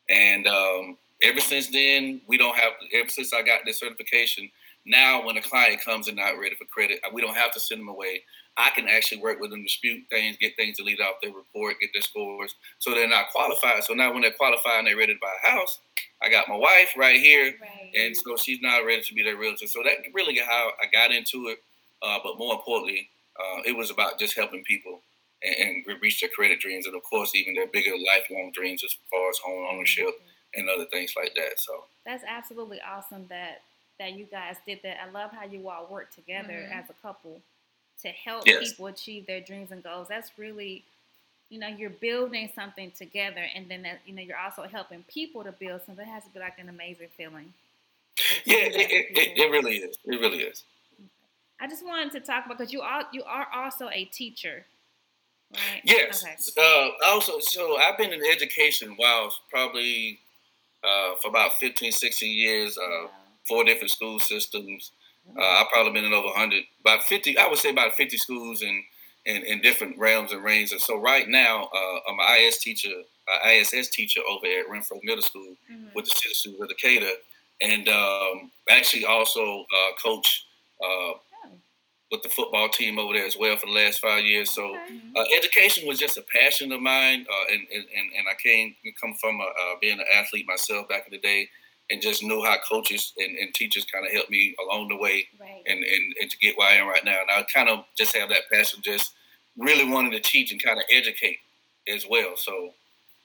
And 0.08 0.46
um, 0.46 0.98
ever 1.22 1.40
since 1.40 1.68
then, 1.70 2.20
we 2.28 2.38
don't 2.38 2.56
have. 2.56 2.72
Ever 2.94 3.08
since 3.08 3.32
I 3.32 3.42
got 3.42 3.60
this 3.64 3.80
certification, 3.80 4.50
now 4.86 5.24
when 5.26 5.36
a 5.36 5.42
client 5.42 5.80
comes 5.84 6.08
and 6.08 6.16
not 6.16 6.38
ready 6.38 6.54
for 6.56 6.64
credit, 6.66 7.00
we 7.12 7.22
don't 7.22 7.34
have 7.36 7.52
to 7.54 7.60
send 7.60 7.80
them 7.80 7.88
away. 7.88 8.22
I 8.56 8.70
can 8.70 8.88
actually 8.88 9.20
work 9.20 9.40
with 9.40 9.50
them, 9.50 9.62
dispute 9.62 10.04
things, 10.10 10.36
get 10.38 10.56
things 10.56 10.78
deleted 10.78 11.02
off 11.04 11.16
their 11.22 11.32
report, 11.32 11.76
get 11.80 11.90
their 11.92 12.02
scores, 12.02 12.54
so 12.78 12.92
they're 12.92 13.08
not 13.08 13.26
qualified. 13.32 13.84
So 13.84 13.94
now 13.94 14.12
when 14.12 14.22
they're 14.22 14.32
qualified 14.32 14.78
and 14.78 14.86
they're 14.86 14.96
ready 14.96 15.14
to 15.14 15.20
buy 15.20 15.32
a 15.44 15.50
house, 15.50 15.78
I 16.22 16.30
got 16.30 16.48
my 16.48 16.56
wife 16.56 16.94
right 16.96 17.20
here 17.20 17.46
Right. 17.46 18.06
and 18.06 18.16
so 18.16 18.36
she's 18.36 18.60
not 18.62 18.84
ready 18.84 19.02
to 19.02 19.14
be 19.14 19.22
their 19.22 19.36
realtor. 19.36 19.66
So 19.66 19.82
that 19.84 19.96
really 20.14 20.38
how 20.38 20.70
I 20.82 20.86
got 20.92 21.12
into 21.14 21.48
it. 21.48 21.58
Uh, 22.02 22.18
but 22.22 22.38
more 22.38 22.54
importantly, 22.54 23.08
uh, 23.38 23.62
it 23.64 23.76
was 23.76 23.90
about 23.90 24.18
just 24.18 24.36
helping 24.36 24.62
people 24.64 25.00
and, 25.42 25.84
and 25.86 26.00
reach 26.02 26.20
their 26.20 26.30
credit 26.30 26.60
dreams, 26.60 26.86
and 26.86 26.94
of 26.96 27.02
course, 27.02 27.34
even 27.34 27.54
their 27.54 27.66
bigger 27.66 27.92
lifelong 27.96 28.50
dreams 28.52 28.82
as 28.84 28.96
far 29.10 29.28
as 29.30 29.38
home 29.38 29.66
ownership 29.70 30.08
and 30.54 30.68
other 30.68 30.86
things 30.86 31.14
like 31.16 31.34
that. 31.34 31.58
So 31.58 31.84
That's 32.04 32.24
absolutely 32.26 32.80
awesome 32.80 33.26
that 33.28 33.62
that 33.98 34.12
you 34.12 34.26
guys 34.26 34.56
did 34.66 34.80
that. 34.82 34.98
I 35.02 35.10
love 35.10 35.30
how 35.32 35.44
you 35.44 35.68
all 35.70 35.86
work 35.86 36.14
together 36.14 36.52
Mhm. 36.52 36.70
as 36.70 36.90
a 36.90 36.94
couple 36.94 37.40
to 38.02 38.08
help 38.08 38.44
Yes. 38.46 38.70
people 38.70 38.86
achieve 38.88 39.26
their 39.26 39.40
dreams 39.40 39.72
and 39.72 39.82
goals. 39.82 40.08
That's 40.08 40.30
really, 40.38 40.84
you 41.48 41.58
know, 41.58 41.68
you're 41.68 41.88
building 41.90 42.50
something 42.54 42.90
together, 42.90 43.40
and 43.54 43.68
then 43.70 43.82
that 43.82 44.00
you 44.06 44.14
know 44.14 44.22
you're 44.22 44.38
also 44.38 44.64
helping 44.64 45.02
people 45.04 45.44
to 45.44 45.52
build 45.52 45.82
something. 45.86 46.06
It 46.06 46.10
has 46.10 46.24
to 46.24 46.30
be 46.30 46.40
like 46.40 46.58
an 46.58 46.68
amazing 46.68 47.08
feeling. 47.16 47.52
yeah, 48.44 48.56
it, 48.56 48.76
it, 48.76 49.06
it, 49.18 49.38
it 49.38 49.50
really 49.50 49.76
is. 49.76 49.96
It 50.04 50.20
really 50.20 50.38
is. 50.42 50.64
I 51.60 51.66
just 51.68 51.84
wanted 51.84 52.12
to 52.12 52.20
talk 52.20 52.44
about 52.46 52.58
because 52.58 52.72
you 52.72 52.82
are 52.82 53.04
you 53.12 53.22
are 53.24 53.46
also 53.54 53.88
a 53.90 54.04
teacher, 54.06 54.64
right? 55.56 55.80
Yes. 55.84 56.22
Okay. 56.24 56.36
Uh, 56.58 56.90
also, 57.06 57.38
so 57.40 57.76
I've 57.78 57.96
been 57.98 58.12
in 58.12 58.22
education 58.30 58.94
while 58.96 59.32
probably 59.50 60.18
uh, 60.84 61.16
for 61.22 61.28
about 61.28 61.52
15, 61.60 61.92
16 61.92 62.32
years. 62.32 62.76
Uh, 62.78 62.82
Wow. 63.06 63.10
four 63.48 63.64
different 63.64 63.90
school 63.92 64.18
systems. 64.18 64.90
Uh, 65.36 65.40
I've 65.40 65.68
probably 65.70 65.92
been 65.92 66.04
in 66.04 66.12
over 66.12 66.26
100, 66.28 66.64
about 66.80 67.02
50, 67.04 67.38
I 67.38 67.46
would 67.48 67.58
say 67.58 67.70
about 67.70 67.94
50 67.94 68.16
schools 68.18 68.62
in, 68.62 68.82
in, 69.24 69.42
in 69.44 69.60
different 69.60 69.96
realms 69.98 70.32
and 70.32 70.42
ranges. 70.42 70.72
And 70.72 70.80
so 70.80 70.96
right 71.00 71.28
now, 71.28 71.64
uh, 71.72 71.98
I'm 72.08 72.18
an 72.18 72.40
IS 72.40 72.58
teacher, 72.58 72.90
uh, 73.28 73.48
ISS 73.48 73.88
teacher 73.90 74.20
over 74.28 74.46
at 74.46 74.66
Renfroe 74.68 74.98
Middle 75.04 75.22
School 75.22 75.54
Mhm. 75.70 75.94
with 75.94 76.06
the 76.06 76.10
Citizens 76.16 76.60
of 76.60 76.68
Decatur. 76.68 77.10
And 77.60 77.88
um, 77.88 78.50
actually 78.68 79.04
also 79.06 79.60
uh, 79.62 79.90
coach 80.02 80.44
uh, 80.84 81.12
with 82.10 82.22
the 82.22 82.28
football 82.28 82.68
team 82.68 82.98
over 82.98 83.14
there 83.14 83.26
as 83.26 83.36
well 83.36 83.56
for 83.56 83.66
the 83.66 83.72
last 83.72 84.00
five 84.00 84.24
years. 84.24 84.52
So 84.52 84.64
Okay. 84.64 84.84
uh, 85.16 85.24
education 85.36 85.86
was 85.86 85.98
just 85.98 86.16
a 86.18 86.22
passion 86.22 86.72
of 86.72 86.80
mine, 86.80 87.26
uh, 87.30 87.52
and, 87.52 87.62
and 87.72 87.84
and 88.18 88.26
I 88.30 88.34
came 88.42 88.76
come 89.00 89.14
from 89.20 89.40
a, 89.40 89.44
uh, 89.44 89.76
being 89.80 89.98
an 89.98 90.06
athlete 90.14 90.46
myself 90.46 90.88
back 90.88 91.06
in 91.06 91.12
the 91.12 91.18
day, 91.18 91.48
and 91.90 92.02
just 92.02 92.22
knew 92.22 92.42
how 92.44 92.56
coaches 92.68 93.12
and, 93.18 93.36
and 93.38 93.54
teachers 93.54 93.84
kind 93.84 94.06
of 94.06 94.12
helped 94.12 94.30
me 94.30 94.54
along 94.64 94.88
the 94.88 94.96
way, 94.96 95.26
Right. 95.40 95.62
and, 95.66 95.78
and 95.82 96.14
and 96.20 96.30
to 96.30 96.38
get 96.38 96.56
where 96.58 96.68
I 96.68 96.74
am 96.76 96.86
right 96.88 97.04
now. 97.04 97.18
And 97.20 97.30
I 97.30 97.42
kind 97.52 97.68
of 97.68 97.84
just 97.96 98.16
have 98.16 98.28
that 98.28 98.42
passion, 98.52 98.80
just 98.82 99.14
really 99.56 99.90
wanting 99.90 100.12
to 100.12 100.20
teach 100.20 100.52
and 100.52 100.62
kind 100.62 100.78
of 100.78 100.84
educate 100.90 101.38
as 101.88 102.06
well. 102.08 102.36
So, 102.36 102.74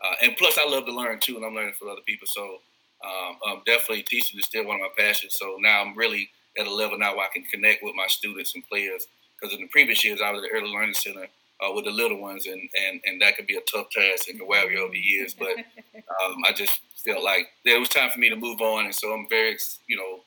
uh, 0.04 0.16
and 0.24 0.36
plus 0.38 0.58
I 0.58 0.68
love 0.68 0.86
to 0.86 0.94
learn 0.94 1.20
too, 1.20 1.36
and 1.36 1.46
I'm 1.46 1.54
learning 1.56 1.74
from 1.78 1.90
other 1.90 2.02
people. 2.06 2.28
So, 2.28 2.60
um, 3.06 3.38
um, 3.48 3.62
definitely 3.66 4.04
teaching 4.04 4.40
is 4.40 4.46
still 4.46 4.66
one 4.66 4.76
of 4.76 4.82
my 4.82 5.04
passions. 5.04 5.36
So 5.38 5.58
now 5.60 5.82
I'm 5.82 5.98
really 5.98 6.30
at 6.58 6.68
a 6.68 6.74
level 6.74 6.98
now 6.98 7.16
where 7.16 7.26
I 7.26 7.30
can 7.34 7.44
connect 7.44 7.84
with 7.84 7.96
my 7.96 8.08
students 8.08 8.54
and 8.56 8.68
players 8.68 9.08
because 9.40 9.56
in 9.56 9.62
the 9.62 9.68
previous 9.68 10.04
years 10.04 10.22
I 10.24 10.32
was 10.32 10.44
at 10.44 10.50
the 10.52 10.58
early 10.58 10.70
learning 10.70 10.94
center 10.94 11.28
uh, 11.64 11.72
with 11.74 11.86
the 11.86 11.92
little 11.92 12.20
ones, 12.20 12.48
and, 12.48 12.62
and 12.88 13.02
and 13.06 13.22
that 13.22 13.36
could 13.36 13.48
be 13.48 13.56
a 13.56 13.62
tough 13.62 13.90
task 13.92 14.28
and 14.28 14.40
can 14.40 14.48
wear 14.48 14.70
you 14.72 14.80
over 14.80 14.92
the 14.92 15.00
years. 15.00 15.34
But 15.34 15.50
um, 16.24 16.36
I 16.48 16.54
just 16.54 16.80
felt 17.06 17.24
like 17.24 17.48
there 17.66 17.80
was 17.80 17.90
time 17.90 18.10
for 18.12 18.20
me 18.20 18.30
to 18.30 18.36
move 18.36 18.62
on, 18.62 18.86
and 18.86 18.96
so 18.96 19.12
I'm 19.14 19.28
very, 19.30 19.58
you 19.88 19.96
know, 19.98 20.22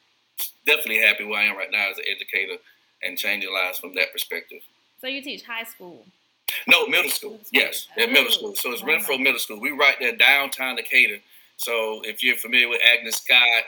definitely 0.66 0.98
happy 0.98 1.24
where 1.24 1.40
I 1.40 1.44
am 1.44 1.56
right 1.56 1.70
now 1.70 1.90
as 1.90 1.98
an 1.98 2.04
educator 2.08 2.56
and 3.02 3.18
changing 3.18 3.52
lives 3.52 3.78
from 3.78 3.94
that 3.94 4.12
perspective. 4.12 4.60
so 5.00 5.06
you 5.08 5.22
teach 5.22 5.42
high 5.44 5.64
school. 5.64 6.06
No, 6.68 6.87
middle 6.87 7.10
school. 7.10 7.32
Middle 7.32 7.44
school. 7.46 7.60
Yes, 7.60 7.88
at 7.98 8.10
middle 8.10 8.26
Oh, 8.28 8.30
school. 8.30 8.54
So 8.54 8.70
it's. 8.72 8.82
Renfroe 8.82 9.20
Middle 9.20 9.38
School. 9.40 9.60
We 9.60 9.72
right 9.72 9.96
there 9.98 10.14
downtown 10.16 10.76
Decatur. 10.76 11.18
So 11.56 12.00
if 12.04 12.22
you're 12.22 12.37
familiar 12.37 12.68
with 12.68 12.80
Agnes 12.84 13.16
Scott 13.16 13.64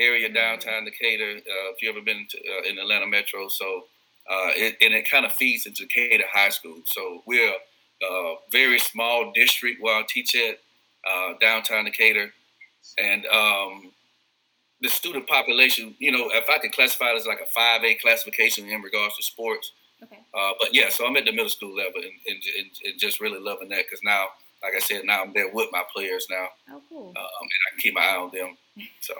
area 0.00 0.28
downtown 0.32 0.84
Decatur, 0.84 1.36
uh, 1.38 1.70
if 1.72 1.82
you 1.82 1.88
ever 1.90 2.00
been 2.00 2.26
to, 2.30 2.38
uh, 2.38 2.68
in 2.68 2.78
Atlanta 2.78 3.06
Metro, 3.06 3.48
so 3.48 3.84
uh, 4.30 4.50
it, 4.54 4.76
and 4.80 4.94
it 4.94 5.08
kind 5.10 5.24
of 5.26 5.32
feeds 5.34 5.66
into 5.66 5.84
Decatur 5.86 6.24
High 6.32 6.50
School. 6.50 6.78
So 6.84 7.22
we're 7.26 7.50
a 7.50 8.06
uh, 8.06 8.34
very 8.50 8.78
small 8.78 9.32
district 9.34 9.80
where 9.82 9.96
I 9.96 10.02
teach 10.08 10.34
at 10.34 10.58
uh, 11.08 11.34
downtown 11.40 11.84
Decatur, 11.84 12.32
and 12.98 13.26
um, 13.26 13.92
the 14.80 14.88
student 14.88 15.26
population, 15.26 15.94
you 15.98 16.10
know, 16.12 16.30
if 16.32 16.48
I 16.48 16.58
could 16.58 16.72
classify 16.72 17.10
it 17.10 17.16
as 17.16 17.26
like 17.26 17.40
a 17.40 17.46
five 17.46 17.84
A 17.84 17.94
classification 17.96 18.68
in 18.68 18.80
regards 18.80 19.16
to 19.16 19.22
sports. 19.22 19.72
Okay. 20.02 20.16
Uh, 20.34 20.52
but 20.58 20.72
yeah, 20.74 20.88
so 20.88 21.06
I'm 21.06 21.16
at 21.16 21.26
the 21.26 21.32
middle 21.32 21.50
school 21.50 21.74
level 21.76 22.00
and, 22.00 22.12
and, 22.26 22.42
and, 22.58 22.70
and 22.86 22.98
just 22.98 23.20
really 23.20 23.38
loving 23.38 23.68
that 23.68 23.84
because 23.84 24.00
now, 24.02 24.28
like 24.62 24.72
I 24.74 24.78
said, 24.78 25.04
now 25.04 25.22
I'm 25.22 25.34
there 25.34 25.50
with 25.52 25.68
my 25.72 25.82
players 25.94 26.26
now, 26.30 26.46
Oh, 26.70 26.80
cool. 26.88 27.08
um, 27.08 27.16
and 27.16 27.60
I 27.66 27.70
can 27.72 27.80
keep 27.80 27.94
my 27.94 28.00
eye 28.00 28.16
on 28.16 28.30
them. 28.32 28.56
So 29.00 29.12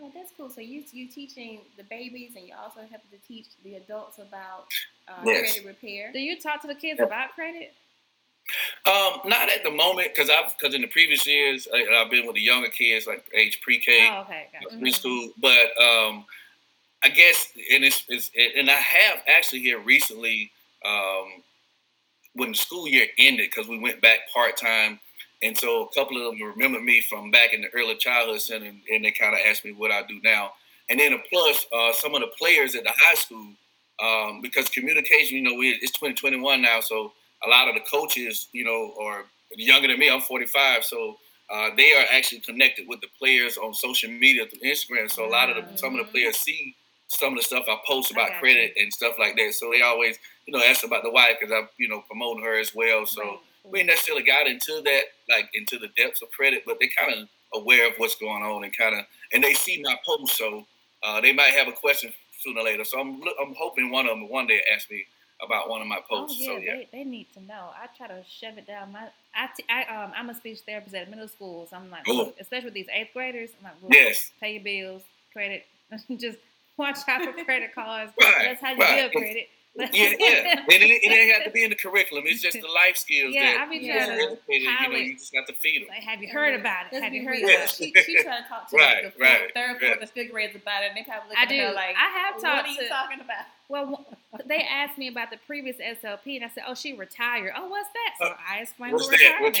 Oh, 0.00 0.10
that's 0.14 0.32
cool. 0.36 0.50
So 0.50 0.60
you 0.60 0.84
you 0.92 1.08
teaching 1.08 1.60
the 1.76 1.84
babies, 1.84 2.32
and 2.36 2.46
you 2.46 2.54
also 2.60 2.80
helping 2.80 3.10
to 3.10 3.26
teach 3.26 3.46
the 3.64 3.76
adults 3.76 4.18
about 4.18 4.66
uh, 5.08 5.24
Yes. 5.24 5.52
credit 5.54 5.66
repair. 5.66 6.12
Do 6.12 6.18
you 6.18 6.38
talk 6.38 6.60
to 6.62 6.66
the 6.66 6.74
kids 6.74 7.00
about 7.00 7.32
credit? 7.34 7.72
um, 8.86 9.20
not 9.24 9.48
at 9.48 9.62
the 9.64 9.70
moment 9.70 10.08
because 10.14 10.28
I've 10.28 10.56
because 10.58 10.74
in 10.74 10.82
the 10.82 10.88
previous 10.88 11.26
years 11.26 11.68
I, 11.72 11.86
I've 11.94 12.10
been 12.10 12.26
with 12.26 12.34
the 12.34 12.42
younger 12.42 12.68
kids 12.68 13.06
like 13.06 13.24
age 13.34 13.60
pre-K. 13.62 14.08
Oh, 14.12 14.22
okay. 14.22 14.48
Gotcha. 14.52 14.76
preschool. 14.76 15.28
But 15.40 15.70
um, 15.82 16.24
I 17.04 17.08
guess, 17.08 17.48
and 17.72 17.84
it's, 17.84 18.04
it's 18.08 18.30
and 18.56 18.70
I 18.70 18.74
have 18.74 19.22
actually 19.26 19.60
here 19.60 19.80
recently 19.80 20.50
um, 20.84 21.42
when 22.34 22.50
the 22.50 22.56
school 22.56 22.88
year 22.88 23.06
ended 23.18 23.50
because 23.50 23.68
we 23.68 23.78
went 23.78 24.00
back 24.00 24.20
part 24.32 24.56
time, 24.56 24.98
and 25.42 25.56
so 25.56 25.84
a 25.84 25.94
couple 25.94 26.16
of 26.16 26.38
them 26.38 26.48
remember 26.48 26.80
me 26.80 27.00
from 27.00 27.30
back 27.30 27.52
in 27.52 27.62
the 27.62 27.68
early 27.74 27.96
childhood 27.96 28.40
center, 28.40 28.66
and, 28.66 28.80
and 28.92 29.04
they 29.04 29.10
kind 29.12 29.34
of 29.34 29.40
asked 29.46 29.64
me 29.64 29.72
what 29.72 29.90
I 29.90 30.02
do 30.08 30.20
now. 30.22 30.52
And 30.88 30.98
then, 31.00 31.16
plus, 31.30 31.66
uh, 31.74 31.92
some 31.92 32.14
of 32.14 32.20
the 32.20 32.28
players 32.38 32.74
at 32.74 32.84
the 32.84 32.92
high 32.96 33.14
school, 33.14 33.54
um, 34.02 34.40
because 34.40 34.68
communication, 34.68 35.36
you 35.36 35.42
know, 35.42 35.54
we, 35.54 35.70
it's 35.80 35.92
2021 35.92 36.62
now, 36.62 36.80
so 36.80 37.12
a 37.44 37.48
lot 37.48 37.68
of 37.68 37.74
the 37.74 37.80
coaches, 37.90 38.48
you 38.52 38.64
know, 38.64 38.94
are 39.00 39.24
younger 39.56 39.88
than 39.88 39.98
me. 39.98 40.10
I'm 40.10 40.20
45, 40.20 40.84
so 40.84 41.16
uh, 41.50 41.70
they 41.76 41.92
are 41.94 42.04
actually 42.12 42.40
connected 42.40 42.86
with 42.88 43.00
the 43.00 43.08
players 43.18 43.56
on 43.58 43.74
social 43.74 44.10
media 44.10 44.44
through 44.46 44.68
Instagram. 44.68 45.10
So 45.10 45.26
a 45.26 45.30
lot 45.30 45.50
of 45.50 45.56
the 45.56 45.62
some 45.74 45.94
of 45.94 45.98
the 45.98 46.10
players 46.10 46.36
see 46.36 46.74
some 47.08 47.34
of 47.34 47.38
the 47.38 47.44
stuff 47.44 47.64
I 47.68 47.76
post 47.86 48.10
about 48.10 48.28
got 48.28 48.38
credit 48.38 48.72
and 48.76 48.92
stuff 48.92 49.14
like 49.18 49.36
that. 49.36 49.52
So 49.54 49.70
they 49.70 49.82
always, 49.82 50.18
you 50.46 50.56
know, 50.56 50.64
ask 50.64 50.82
about 50.84 51.02
the 51.02 51.10
wife 51.10 51.36
because 51.38 51.52
I'm, 51.52 51.68
you 51.78 51.88
know, 51.88 52.02
promoting 52.08 52.44
her 52.44 52.58
as 52.58 52.74
well. 52.74 53.04
So 53.06 53.20
Right. 53.22 53.38
We 53.64 53.80
ain't 53.80 53.88
necessarily 53.88 54.24
got 54.24 54.46
into 54.46 54.80
that, 54.84 55.02
like 55.28 55.48
into 55.54 55.78
the 55.78 55.88
depths 55.96 56.22
of 56.22 56.30
credit, 56.30 56.62
but 56.66 56.78
they 56.80 56.88
kind 56.88 57.14
of 57.14 57.28
aware 57.60 57.86
of 57.88 57.94
what's 57.98 58.16
going 58.16 58.42
on 58.42 58.64
and 58.64 58.76
kind 58.76 58.98
of, 58.98 59.04
and 59.32 59.42
they 59.44 59.54
see 59.54 59.80
my 59.82 59.96
post, 60.04 60.36
so 60.36 60.66
uh, 61.02 61.20
they 61.20 61.32
might 61.32 61.50
have 61.50 61.68
a 61.68 61.72
question 61.72 62.12
sooner 62.40 62.60
or 62.60 62.64
later. 62.64 62.84
So 62.84 62.98
I'm, 63.00 63.22
I'm 63.40 63.54
hoping 63.58 63.90
one 63.90 64.06
of 64.06 64.10
them 64.10 64.28
one 64.28 64.46
day 64.46 64.60
ask 64.74 64.90
me 64.90 65.04
about 65.44 65.68
one 65.68 65.80
of 65.80 65.86
my 65.88 65.98
Oh 66.10 66.26
posts. 66.26 66.38
yeah, 66.40 66.46
so 66.46 66.56
yeah, 66.58 66.72
They, 66.76 66.88
they 66.92 67.04
need 67.04 67.26
to 67.34 67.40
know. 67.42 67.70
I 67.74 67.86
try 67.96 68.06
to 68.08 68.22
shove 68.28 68.58
it 68.58 68.66
down 68.66 68.92
my. 68.92 69.08
I, 69.34 69.48
t- 69.56 69.64
I 69.68 69.84
um 69.84 70.12
I'm 70.16 70.30
a 70.30 70.34
speech 70.34 70.60
therapist 70.66 70.94
at 70.94 71.10
middle 71.10 71.28
school, 71.28 71.66
so 71.68 71.76
I'm 71.76 71.90
like, 71.90 72.02
Oh. 72.06 72.14
look, 72.16 72.36
especially 72.40 72.66
with 72.66 72.74
these 72.74 72.88
eighth 72.92 73.10
graders, 73.12 73.50
I'm 73.58 73.64
like, 73.64 73.82
look, 73.82 73.92
yes, 73.92 74.30
pay 74.40 74.54
your 74.54 74.62
bills, 74.62 75.02
credit, 75.32 75.66
just 76.18 76.38
watch 76.76 76.98
out 77.08 77.22
for 77.24 77.44
credit 77.44 77.74
cards. 77.74 78.12
Right, 78.20 78.34
That's 78.44 78.60
how 78.62 78.72
you 78.72 78.78
right. 78.78 79.10
build 79.10 79.12
credit. 79.12 79.48
Yeah, 79.74 79.86
yeah. 80.18 80.54
And 80.70 80.82
it, 80.82 81.02
it 81.02 81.12
ain't 81.12 81.32
have 81.34 81.44
to 81.44 81.50
be 81.50 81.64
in 81.64 81.70
the 81.70 81.76
curriculum. 81.76 82.24
It's 82.26 82.42
just 82.42 82.60
the 82.60 82.68
life 82.68 82.96
skills 82.96 83.32
Yeah, 83.34 83.42
that 83.42 83.66
I 83.66 83.68
be 83.70 83.80
trying 83.86 83.98
that 83.98 84.08
to 84.08 84.22
educated, 84.48 84.62
you 84.80 84.88
know, 84.88 84.96
you 84.96 85.14
just 85.16 85.34
have 85.34 85.46
to 85.46 85.54
feed 85.54 85.82
them. 85.82 85.88
Like, 85.88 86.02
have 86.02 86.20
you 86.22 86.28
heard 86.28 86.54
about 86.60 86.86
it? 86.86 86.92
Let's 86.92 87.04
Have 87.04 87.14
you 87.14 87.24
heard 87.24 87.32
real. 87.42 87.48
about 87.50 87.64
it? 87.64 87.70
She, 87.70 87.92
she 88.04 88.16
trying 88.22 88.42
to 88.42 88.48
talk 88.48 88.68
to 88.70 88.76
Right, 88.76 89.04
like 89.04 89.14
the 89.14 89.20
right, 89.20 89.50
third, 89.54 89.70
right. 89.80 89.80
fourth, 89.80 90.00
and 90.02 90.10
fifth 90.10 90.30
graders 90.30 90.56
about 90.56 90.82
it, 90.84 90.88
and 90.88 90.96
they 90.96 91.04
probably 91.04 91.30
looking 91.30 91.42
I 91.42 91.44
at 91.44 91.48
do. 91.48 91.66
her 91.68 91.72
like, 91.72 91.96
I 91.96 92.08
have 92.20 92.34
what 92.34 92.42
talked 92.44 92.68
are 92.68 92.70
you 92.70 92.80
to. 92.80 92.88
talking 92.88 93.20
about? 93.20 93.44
Well, 93.68 94.04
they 94.46 94.60
asked 94.62 94.98
me 94.98 95.08
about 95.08 95.30
the 95.30 95.38
previous 95.46 95.78
SLP, 95.80 96.36
and 96.36 96.44
I 96.44 96.48
said, 96.48 96.64
"Oh, 96.66 96.74
she 96.74 96.92
retired. 96.92 97.52
Oh, 97.56 97.68
what's 97.68 97.88
that?" 97.94 98.14
So 98.18 98.24
Uh, 98.26 98.36
I 98.48 98.58
explained 98.60 98.92
What's 98.94 99.06
what 99.08 99.18
that? 99.18 99.40
retirement. 99.40 99.58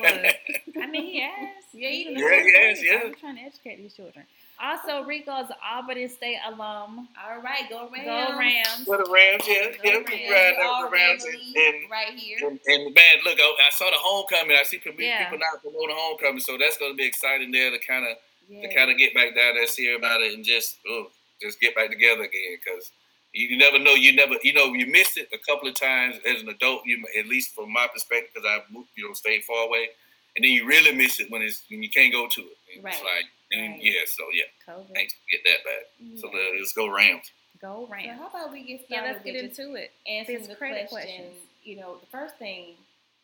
What 0.00 0.12
time? 0.22 0.32
Oh, 0.76 0.82
I 0.82 0.86
mean, 0.86 1.04
he 1.06 1.22
asked. 1.22 1.68
Yeah, 1.72 1.88
he 1.88 2.02
Even 2.02 2.14
did. 2.14 2.22
the 2.24 2.28
Yeah, 2.28 2.42
he 2.42 2.70
asked, 2.70 2.82
yeah. 2.84 3.00
I'm 3.04 3.14
trying 3.14 3.36
to 3.36 3.42
educate 3.42 3.76
these 3.76 3.94
children. 3.94 4.26
Also, 4.62 5.04
Rico's 5.06 5.48
an 5.48 5.56
Albany 5.64 6.06
State 6.06 6.36
alum. 6.46 7.08
All 7.16 7.40
right, 7.40 7.68
go 7.70 7.88
Rams. 7.90 8.04
Go 8.04 8.38
Rams. 8.38 8.84
For 8.84 8.96
the 8.98 9.10
Rams, 9.10 9.42
yeah, 9.48 9.70
Go 9.72 9.78
yeah, 9.84 9.92
Rams. 9.94 10.06
we 10.10 10.30
ride 10.30 10.54
We 10.58 10.64
all 10.64 10.84
the 10.84 10.90
Rams 10.90 11.24
and, 11.24 11.34
and 11.56 11.90
right 11.90 12.12
here. 12.14 12.38
And, 12.46 12.60
and 12.66 12.94
man, 12.94 13.14
look, 13.24 13.38
I, 13.40 13.42
I 13.66 13.70
saw 13.72 13.86
the 13.86 13.96
homecoming. 13.98 14.56
I 14.58 14.62
see 14.64 14.78
people, 14.78 15.00
Yeah. 15.02 15.24
people 15.24 15.38
now 15.38 15.58
promoting 15.62 15.96
homecoming, 15.98 16.40
so 16.40 16.58
that's 16.58 16.76
going 16.76 16.92
to 16.92 16.96
be 16.96 17.06
exciting 17.06 17.50
there 17.52 17.70
to 17.70 17.78
kind 17.78 18.04
of 18.06 18.16
Yeah. 18.50 18.68
to 18.68 18.74
kind 18.74 18.90
of 18.90 18.98
get 18.98 19.14
back 19.14 19.34
down 19.34 19.54
there, 19.54 19.60
and 19.62 19.68
see 19.68 19.88
everybody, 19.88 20.34
and 20.34 20.44
just 20.44 20.76
oh, 20.88 21.10
just 21.40 21.58
get 21.60 21.74
back 21.74 21.88
together 21.90 22.22
again. 22.22 22.58
Because 22.62 22.90
you, 23.32 23.48
you 23.48 23.56
never 23.56 23.78
know, 23.78 23.94
you 23.94 24.14
never, 24.14 24.34
you 24.42 24.52
know, 24.52 24.74
you 24.74 24.86
miss 24.86 25.16
it 25.16 25.28
a 25.32 25.38
couple 25.38 25.68
of 25.70 25.74
times 25.74 26.16
as 26.26 26.42
an 26.42 26.48
adult. 26.50 26.82
You 26.84 27.02
at 27.18 27.26
least 27.26 27.54
from 27.54 27.72
my 27.72 27.86
perspective, 27.92 28.32
because 28.34 28.46
I 28.46 28.60
moved, 28.70 28.90
you 28.94 29.08
know, 29.08 29.14
stayed 29.14 29.44
far 29.44 29.66
away, 29.66 29.88
and 30.36 30.44
then 30.44 30.52
you 30.52 30.66
really 30.66 30.94
miss 30.94 31.18
it 31.18 31.30
when 31.30 31.40
it's 31.40 31.62
when 31.70 31.82
you 31.82 31.88
can't 31.88 32.12
go 32.12 32.28
to 32.28 32.40
it. 32.42 32.56
And 32.76 32.84
It's 32.84 32.84
Right. 32.84 33.04
like, 33.04 33.24
and 33.52 33.72
Right. 33.72 33.82
yeah, 33.82 34.00
so 34.06 34.24
yeah, 34.32 34.44
COVID. 34.66 34.94
thanks 34.94 35.14
to 35.14 35.18
get 35.30 35.44
that 35.44 35.64
back. 35.64 35.86
Yeah. 35.98 36.20
So 36.20 36.28
let- 36.30 36.56
let's 36.58 36.72
go 36.72 36.88
Rams. 36.88 37.30
Go 37.60 37.86
So 37.90 38.08
how 38.12 38.28
about 38.28 38.52
we 38.52 38.62
get 38.62 38.86
started 38.86 39.04
Yeah, 39.06 39.12
let's 39.12 39.24
get 39.24 39.36
into 39.36 39.74
it. 39.74 39.92
answering 40.06 40.38
These 40.38 40.48
the 40.48 40.56
credit 40.56 40.88
question. 40.88 41.24
questions. 41.26 41.36
You 41.62 41.76
know, 41.76 41.98
the 41.98 42.06
first 42.06 42.36
thing, 42.38 42.76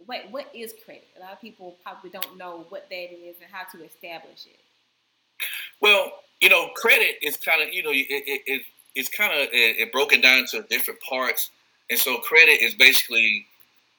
what 0.04 0.30
what 0.30 0.54
is 0.54 0.74
credit? 0.84 1.08
A 1.16 1.20
lot 1.20 1.32
of 1.32 1.40
people 1.40 1.78
probably 1.82 2.10
don't 2.10 2.36
know 2.36 2.66
what 2.68 2.88
that 2.90 3.12
is 3.14 3.36
and 3.40 3.50
how 3.50 3.64
to 3.72 3.82
establish 3.84 4.44
it. 4.46 4.60
Well, 5.80 6.22
you 6.40 6.48
know, 6.50 6.68
credit 6.74 7.16
is 7.22 7.36
kind 7.38 7.62
of 7.62 7.72
you 7.72 7.82
know 7.82 7.90
it, 7.92 8.06
it, 8.10 8.42
it 8.46 8.62
it's 8.94 9.08
kind 9.08 9.32
of 9.32 9.48
it, 9.52 9.78
it 9.78 9.92
broken 9.92 10.20
down 10.20 10.44
to 10.46 10.62
different 10.62 11.00
parts, 11.00 11.50
and 11.88 11.98
so 11.98 12.18
credit 12.18 12.60
is 12.60 12.74
basically 12.74 13.46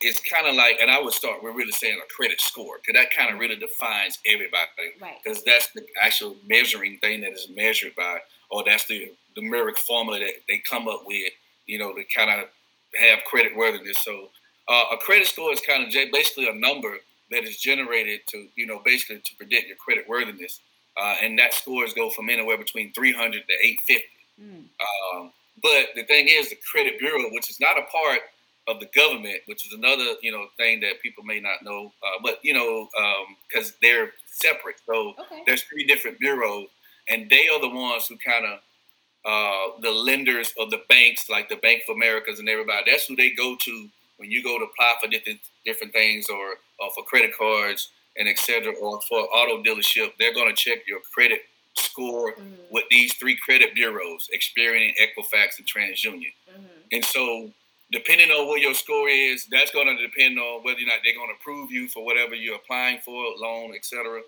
it's 0.01 0.19
kind 0.19 0.47
of 0.47 0.55
like, 0.55 0.77
and 0.79 0.91
I 0.91 1.01
would 1.01 1.13
start 1.13 1.41
with 1.43 1.55
really 1.55 1.71
saying 1.71 1.97
a 2.03 2.13
credit 2.13 2.39
score 2.39 2.77
because 2.77 3.01
that 3.01 3.11
kind 3.11 3.33
of 3.33 3.39
really 3.39 3.55
defines 3.55 4.19
everybody 4.25 4.93
Right. 5.01 5.17
because 5.23 5.43
that's 5.43 5.69
the 5.73 5.85
actual 6.01 6.35
measuring 6.47 6.99
thing 6.99 7.21
that 7.21 7.31
is 7.33 7.47
measured 7.55 7.95
by, 7.95 8.19
or 8.51 8.63
that's 8.63 8.85
the 8.85 9.11
numeric 9.37 9.77
formula 9.77 10.19
that 10.19 10.33
they 10.47 10.59
come 10.59 10.87
up 10.87 11.01
with, 11.05 11.31
you 11.65 11.79
know, 11.79 11.93
to 11.93 12.03
kind 12.15 12.29
of 12.29 12.47
have 12.99 13.19
credit 13.25 13.55
worthiness. 13.55 13.97
So 13.99 14.29
uh, 14.67 14.83
a 14.93 14.97
credit 14.97 15.27
score 15.27 15.51
is 15.51 15.61
kind 15.61 15.83
of 15.87 15.93
basically 16.11 16.47
a 16.47 16.53
number 16.53 16.97
that 17.31 17.43
is 17.43 17.57
generated 17.57 18.21
to, 18.27 18.47
you 18.55 18.65
know, 18.65 18.81
basically 18.85 19.19
to 19.19 19.35
predict 19.35 19.67
your 19.67 19.77
credit 19.77 20.07
worthiness. 20.07 20.59
Uh, 20.95 21.15
and 21.21 21.37
that 21.37 21.53
scores 21.53 21.93
go 21.93 22.09
from 22.09 22.29
anywhere 22.29 22.57
between 22.57 22.91
300 22.93 23.43
to 23.47 23.53
850. 23.53 24.03
Mm. 24.41 24.63
Um, 25.19 25.31
but 25.61 25.87
the 25.95 26.03
thing 26.03 26.27
is, 26.27 26.49
the 26.49 26.57
credit 26.71 26.99
bureau, 26.99 27.23
which 27.31 27.49
is 27.49 27.59
not 27.59 27.77
a 27.77 27.83
part 27.83 28.19
of 28.67 28.79
the 28.79 28.87
government, 28.95 29.41
which 29.45 29.65
is 29.65 29.73
another 29.73 30.15
you 30.21 30.31
know 30.31 30.47
thing 30.57 30.79
that 30.81 31.01
people 31.01 31.23
may 31.23 31.39
not 31.39 31.63
know, 31.63 31.93
uh, 32.03 32.19
but 32.23 32.39
you 32.43 32.53
know 32.53 32.87
because 33.49 33.73
they're 33.81 34.11
separate. 34.25 34.75
So 34.85 35.13
Okay. 35.19 35.43
there's 35.45 35.63
three 35.63 35.85
different 35.85 36.19
bureaus, 36.19 36.69
and 37.09 37.29
they 37.29 37.47
are 37.49 37.59
the 37.59 37.69
ones 37.69 38.07
who 38.07 38.17
kind 38.17 38.45
of 38.45 38.59
uh, 39.25 39.79
the 39.81 39.91
lenders 39.91 40.53
of 40.59 40.69
the 40.71 40.81
banks, 40.89 41.29
like 41.29 41.49
the 41.49 41.57
Bank 41.57 41.83
of 41.89 41.95
Americas 41.95 42.39
and 42.39 42.49
everybody. 42.49 42.91
That's 42.91 43.05
who 43.07 43.15
they 43.15 43.31
go 43.31 43.55
to 43.59 43.89
when 44.17 44.31
you 44.31 44.43
go 44.43 44.57
to 44.59 44.65
apply 44.65 44.95
for 45.01 45.09
different 45.09 45.39
different 45.65 45.93
things 45.93 46.27
or, 46.29 46.55
or 46.79 46.91
for 46.95 47.03
credit 47.03 47.31
cards 47.37 47.89
and 48.17 48.27
etc. 48.29 48.73
or 48.81 49.01
for 49.09 49.19
auto 49.19 49.61
dealership. 49.63 50.13
They're 50.19 50.33
going 50.33 50.49
to 50.49 50.55
check 50.55 50.79
your 50.87 51.01
credit 51.13 51.41
score 51.75 52.33
Mhm. 52.35 52.71
with 52.71 52.85
these 52.89 53.13
three 53.15 53.35
credit 53.37 53.75
bureaus: 53.75 54.29
Experian, 54.33 54.93
Equifax, 54.97 55.57
and 55.59 55.67
TransUnion. 55.67 56.33
Mhm. 56.49 56.69
And 56.93 57.05
so, 57.05 57.51
depending 57.91 58.29
on 58.31 58.47
what 58.47 58.61
your 58.61 58.73
score 58.73 59.09
is, 59.09 59.45
that's 59.45 59.71
going 59.71 59.87
to 59.87 60.01
depend 60.01 60.37
on 60.39 60.63
whether 60.63 60.79
or 60.79 60.85
not 60.85 60.99
they're 61.03 61.15
going 61.15 61.29
to 61.29 61.35
approve 61.39 61.71
you 61.71 61.87
for 61.87 62.03
whatever 62.05 62.35
you're 62.35 62.55
applying 62.55 62.99
for, 62.99 63.13
loan, 63.37 63.73
etc. 63.75 64.21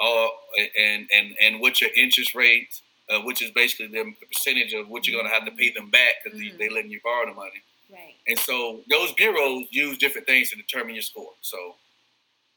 Uh, 0.00 0.26
and 0.78 1.08
and 1.12 1.34
and 1.40 1.60
what 1.60 1.80
your 1.80 1.90
interest 1.96 2.34
rate, 2.34 2.80
uh, 3.10 3.20
which 3.20 3.42
is 3.42 3.50
basically 3.52 3.86
the 3.88 4.14
percentage 4.32 4.72
of 4.74 4.88
what 4.88 5.06
you're 5.06 5.20
going 5.20 5.28
to 5.28 5.34
have 5.34 5.44
to 5.44 5.52
pay 5.56 5.70
them 5.70 5.90
back 5.90 6.22
because 6.22 6.38
Mhm. 6.38 6.58
they 6.58 6.68
letting 6.68 6.90
you 6.90 7.00
borrow 7.02 7.26
the 7.26 7.34
money. 7.34 7.62
Right. 7.90 8.14
And 8.26 8.38
so 8.38 8.84
those 8.90 9.12
bureaus 9.12 9.66
use 9.70 9.96
different 9.98 10.26
things 10.26 10.50
to 10.50 10.56
determine 10.56 10.94
your 10.94 11.02
score. 11.02 11.32
So, 11.40 11.76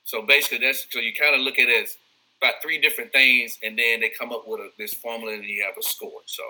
so 0.04 0.22
basically, 0.24 0.60
that's 0.60 0.86
so 0.92 1.00
you 1.00 1.14
kind 1.14 1.34
of 1.34 1.42
look 1.42 1.58
at 1.58 1.70
it 1.70 1.84
as 1.84 1.98
about 2.42 2.56
three 2.62 2.80
different 2.80 3.12
things, 3.14 3.58
and 3.64 3.78
then 3.80 4.02
they 4.02 4.10
come 4.10 4.32
up 4.34 4.48
with 4.48 4.60
a, 4.60 4.72
this 4.78 4.94
formula, 4.94 5.34
and 5.34 5.46
you 5.46 5.64
have 5.64 5.78
a 5.80 5.84
score. 5.84 6.22
So. 6.26 6.44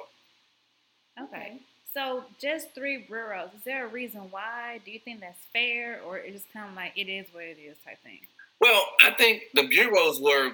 Okay. 1.21 1.59
So 1.93 2.23
just 2.39 2.73
three 2.73 2.99
bureaus. 3.07 3.49
Is 3.57 3.63
there 3.65 3.85
a 3.85 3.89
reason 3.89 4.21
why? 4.31 4.79
Do 4.85 4.91
you 4.91 4.99
think 4.99 5.19
that's 5.19 5.43
fair, 5.51 5.99
or 6.05 6.17
it 6.17 6.31
just 6.31 6.51
kind 6.53 6.69
of 6.69 6.75
like 6.75 6.93
it 6.95 7.09
is 7.09 7.25
what 7.33 7.43
it 7.43 7.57
is 7.59 7.75
type 7.85 8.01
thing? 8.03 8.19
Well, 8.59 8.85
I 9.03 9.11
think 9.11 9.43
the 9.53 9.63
bureaus 9.67 10.19
were 10.21 10.51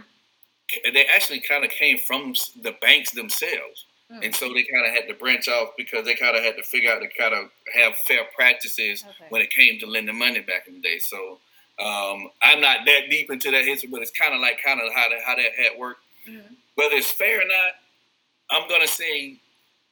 they 0.91 1.05
actually 1.05 1.39
kind 1.41 1.63
of 1.63 1.69
came 1.71 1.97
from 1.97 2.33
the 2.61 2.73
banks 2.81 3.11
themselves, 3.11 3.85
Mm. 4.11 4.23
and 4.23 4.33
so 4.35 4.53
they 4.53 4.63
kind 4.63 4.85
of 4.87 4.93
had 4.93 5.05
to 5.09 5.13
branch 5.15 5.49
off 5.49 5.71
because 5.77 6.05
they 6.05 6.15
kind 6.15 6.37
of 6.37 6.41
had 6.41 6.55
to 6.55 6.63
figure 6.63 6.89
out 6.93 7.01
to 7.01 7.09
kind 7.09 7.33
of 7.33 7.49
have 7.75 7.93
fair 8.07 8.21
practices 8.37 9.03
Okay. 9.03 9.25
when 9.27 9.41
it 9.41 9.49
came 9.49 9.77
to 9.79 9.85
lending 9.85 10.17
money 10.17 10.39
back 10.39 10.65
in 10.65 10.75
the 10.75 10.79
day. 10.79 10.97
So 10.97 11.39
um, 11.77 12.29
I'm 12.41 12.61
not 12.61 12.85
that 12.85 13.09
deep 13.09 13.29
into 13.29 13.51
that 13.51 13.65
history, 13.65 13.89
but 13.91 14.01
it's 14.01 14.11
kind 14.11 14.33
of 14.33 14.39
like 14.39 14.63
kind 14.63 14.79
of 14.79 14.93
how 14.93 15.09
that 15.09 15.19
how 15.25 15.35
that 15.35 15.51
had 15.57 15.77
worked. 15.77 15.99
Mhm. 16.25 16.55
Whether 16.75 16.95
it's 16.95 17.11
fair 17.11 17.41
or 17.41 17.45
not, 17.45 17.73
I'm 18.49 18.69
gonna 18.69 18.87
say 18.87 19.35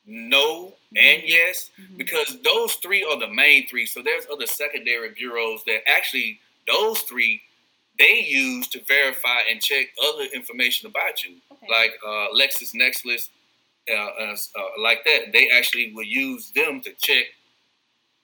no 0.06 0.74
and 0.96 1.22
Mhm. 1.24 1.28
yes 1.28 1.72
Mhm. 1.80 1.98
because 1.98 2.42
those 2.42 2.76
three 2.76 3.04
are 3.04 3.18
the 3.20 3.28
main 3.28 3.68
three. 3.68 3.86
So 3.86 4.02
there's 4.02 4.26
other 4.28 4.48
secondary 4.48 5.10
bureaus 5.10 5.64
that 5.66 5.88
actually 5.90 6.40
those 6.68 7.02
three 7.02 7.42
they 7.98 8.20
use 8.20 8.68
to 8.68 8.82
verify 8.84 9.40
and 9.50 9.62
check 9.64 9.88
other 10.04 10.26
information 10.26 10.88
about 10.88 11.24
you, 11.24 11.40
Okay. 11.52 11.68
like 11.70 11.94
uh, 12.06 12.28
LexisNexis, 12.34 13.30
uh, 13.90 13.94
uh, 13.94 14.36
uh, 14.56 14.70
like 14.80 15.06
that. 15.06 15.32
They 15.32 15.50
actually 15.50 15.94
will 15.94 16.04
use 16.04 16.52
them 16.52 16.82
to 16.82 16.92
check 17.02 17.26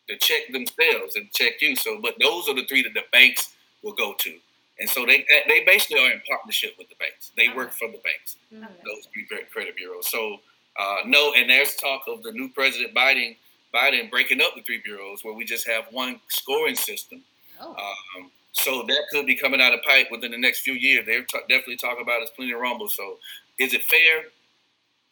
to 0.09 0.17
check 0.17 0.51
themselves 0.51 1.15
and 1.15 1.31
check 1.33 1.61
you. 1.61 1.75
So, 1.75 1.99
but 1.99 2.15
those 2.19 2.49
are 2.49 2.53
the 2.53 2.65
three 2.65 2.81
that 2.83 2.93
the 2.93 3.05
banks 3.13 3.53
will 3.81 3.93
go 3.93 4.13
to, 4.13 4.39
and 4.79 4.89
so 4.89 5.05
they 5.05 5.25
they 5.47 5.63
basically 5.63 5.99
are 6.05 6.11
in 6.11 6.21
partnership 6.27 6.77
with 6.77 6.89
the 6.89 6.95
banks. 6.95 7.31
They 7.37 7.47
work 7.49 7.71
for 7.73 7.87
the 7.89 7.99
banks. 7.99 8.35
Mhm. 8.53 8.67
Those 8.83 9.07
three 9.13 9.25
credit 9.25 9.75
bureaus. 9.77 10.09
So 10.09 10.41
uh, 10.79 10.97
no, 11.05 11.33
and 11.33 11.49
there's 11.49 11.75
talk 11.75 12.03
of 12.07 12.23
the 12.23 12.31
new 12.31 12.49
president 12.49 12.93
Biden 12.95 13.35
Biden 13.73 14.09
breaking 14.09 14.41
up 14.41 14.55
the 14.55 14.61
three 14.61 14.81
bureaus 14.83 15.23
where 15.23 15.33
we 15.33 15.45
just 15.45 15.67
have 15.67 15.85
one 15.91 16.19
scoring 16.29 16.75
system. 16.75 17.21
Oh. 17.59 17.71
Um, 17.71 18.31
so 18.53 18.83
that 18.87 19.03
could 19.11 19.25
be 19.25 19.35
coming 19.35 19.61
out 19.61 19.73
of 19.73 19.81
pipe 19.83 20.07
within 20.11 20.31
the 20.31 20.37
next 20.37 20.59
few 20.61 20.73
years. 20.73 21.05
They're 21.05 21.23
t- 21.23 21.39
definitely 21.47 21.77
talking 21.77 22.01
about 22.01 22.21
it's 22.21 22.31
plenty 22.31 22.51
of 22.51 22.59
rumble. 22.59 22.89
So 22.89 23.17
is 23.59 23.73
it 23.73 23.83
fair? 23.83 24.23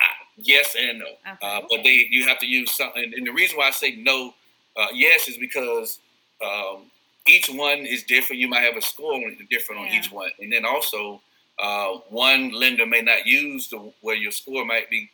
Ah, 0.01 0.05
yes 0.37 0.75
and 0.77 0.99
no. 0.99 1.05
Okay. 1.05 1.37
Uh, 1.41 1.61
but 1.69 1.83
they 1.83 2.07
you 2.09 2.25
have 2.27 2.39
to 2.39 2.45
use 2.45 2.71
something. 2.71 3.13
And 3.15 3.25
the 3.25 3.31
reason 3.31 3.57
why 3.57 3.67
I 3.67 3.71
say 3.71 3.95
no, 3.95 4.33
uh, 4.75 4.87
yes, 4.93 5.29
is 5.29 5.37
because 5.37 5.99
um, 6.45 6.83
each 7.27 7.47
one 7.49 7.79
is 7.79 8.03
different. 8.03 8.41
You 8.41 8.49
might 8.49 8.61
have 8.63 8.75
a 8.75 8.81
score 8.81 9.21
different 9.49 9.81
on 9.81 9.87
Yeah. 9.87 9.99
each 9.99 10.11
one, 10.11 10.31
and 10.39 10.51
then 10.51 10.65
also 10.65 11.21
uh, 11.59 11.99
one 12.09 12.51
lender 12.51 12.85
may 12.85 13.01
not 13.01 13.25
use 13.25 13.69
the 13.69 13.77
where 14.01 14.15
your 14.15 14.31
score 14.31 14.65
might 14.65 14.89
be 14.89 15.09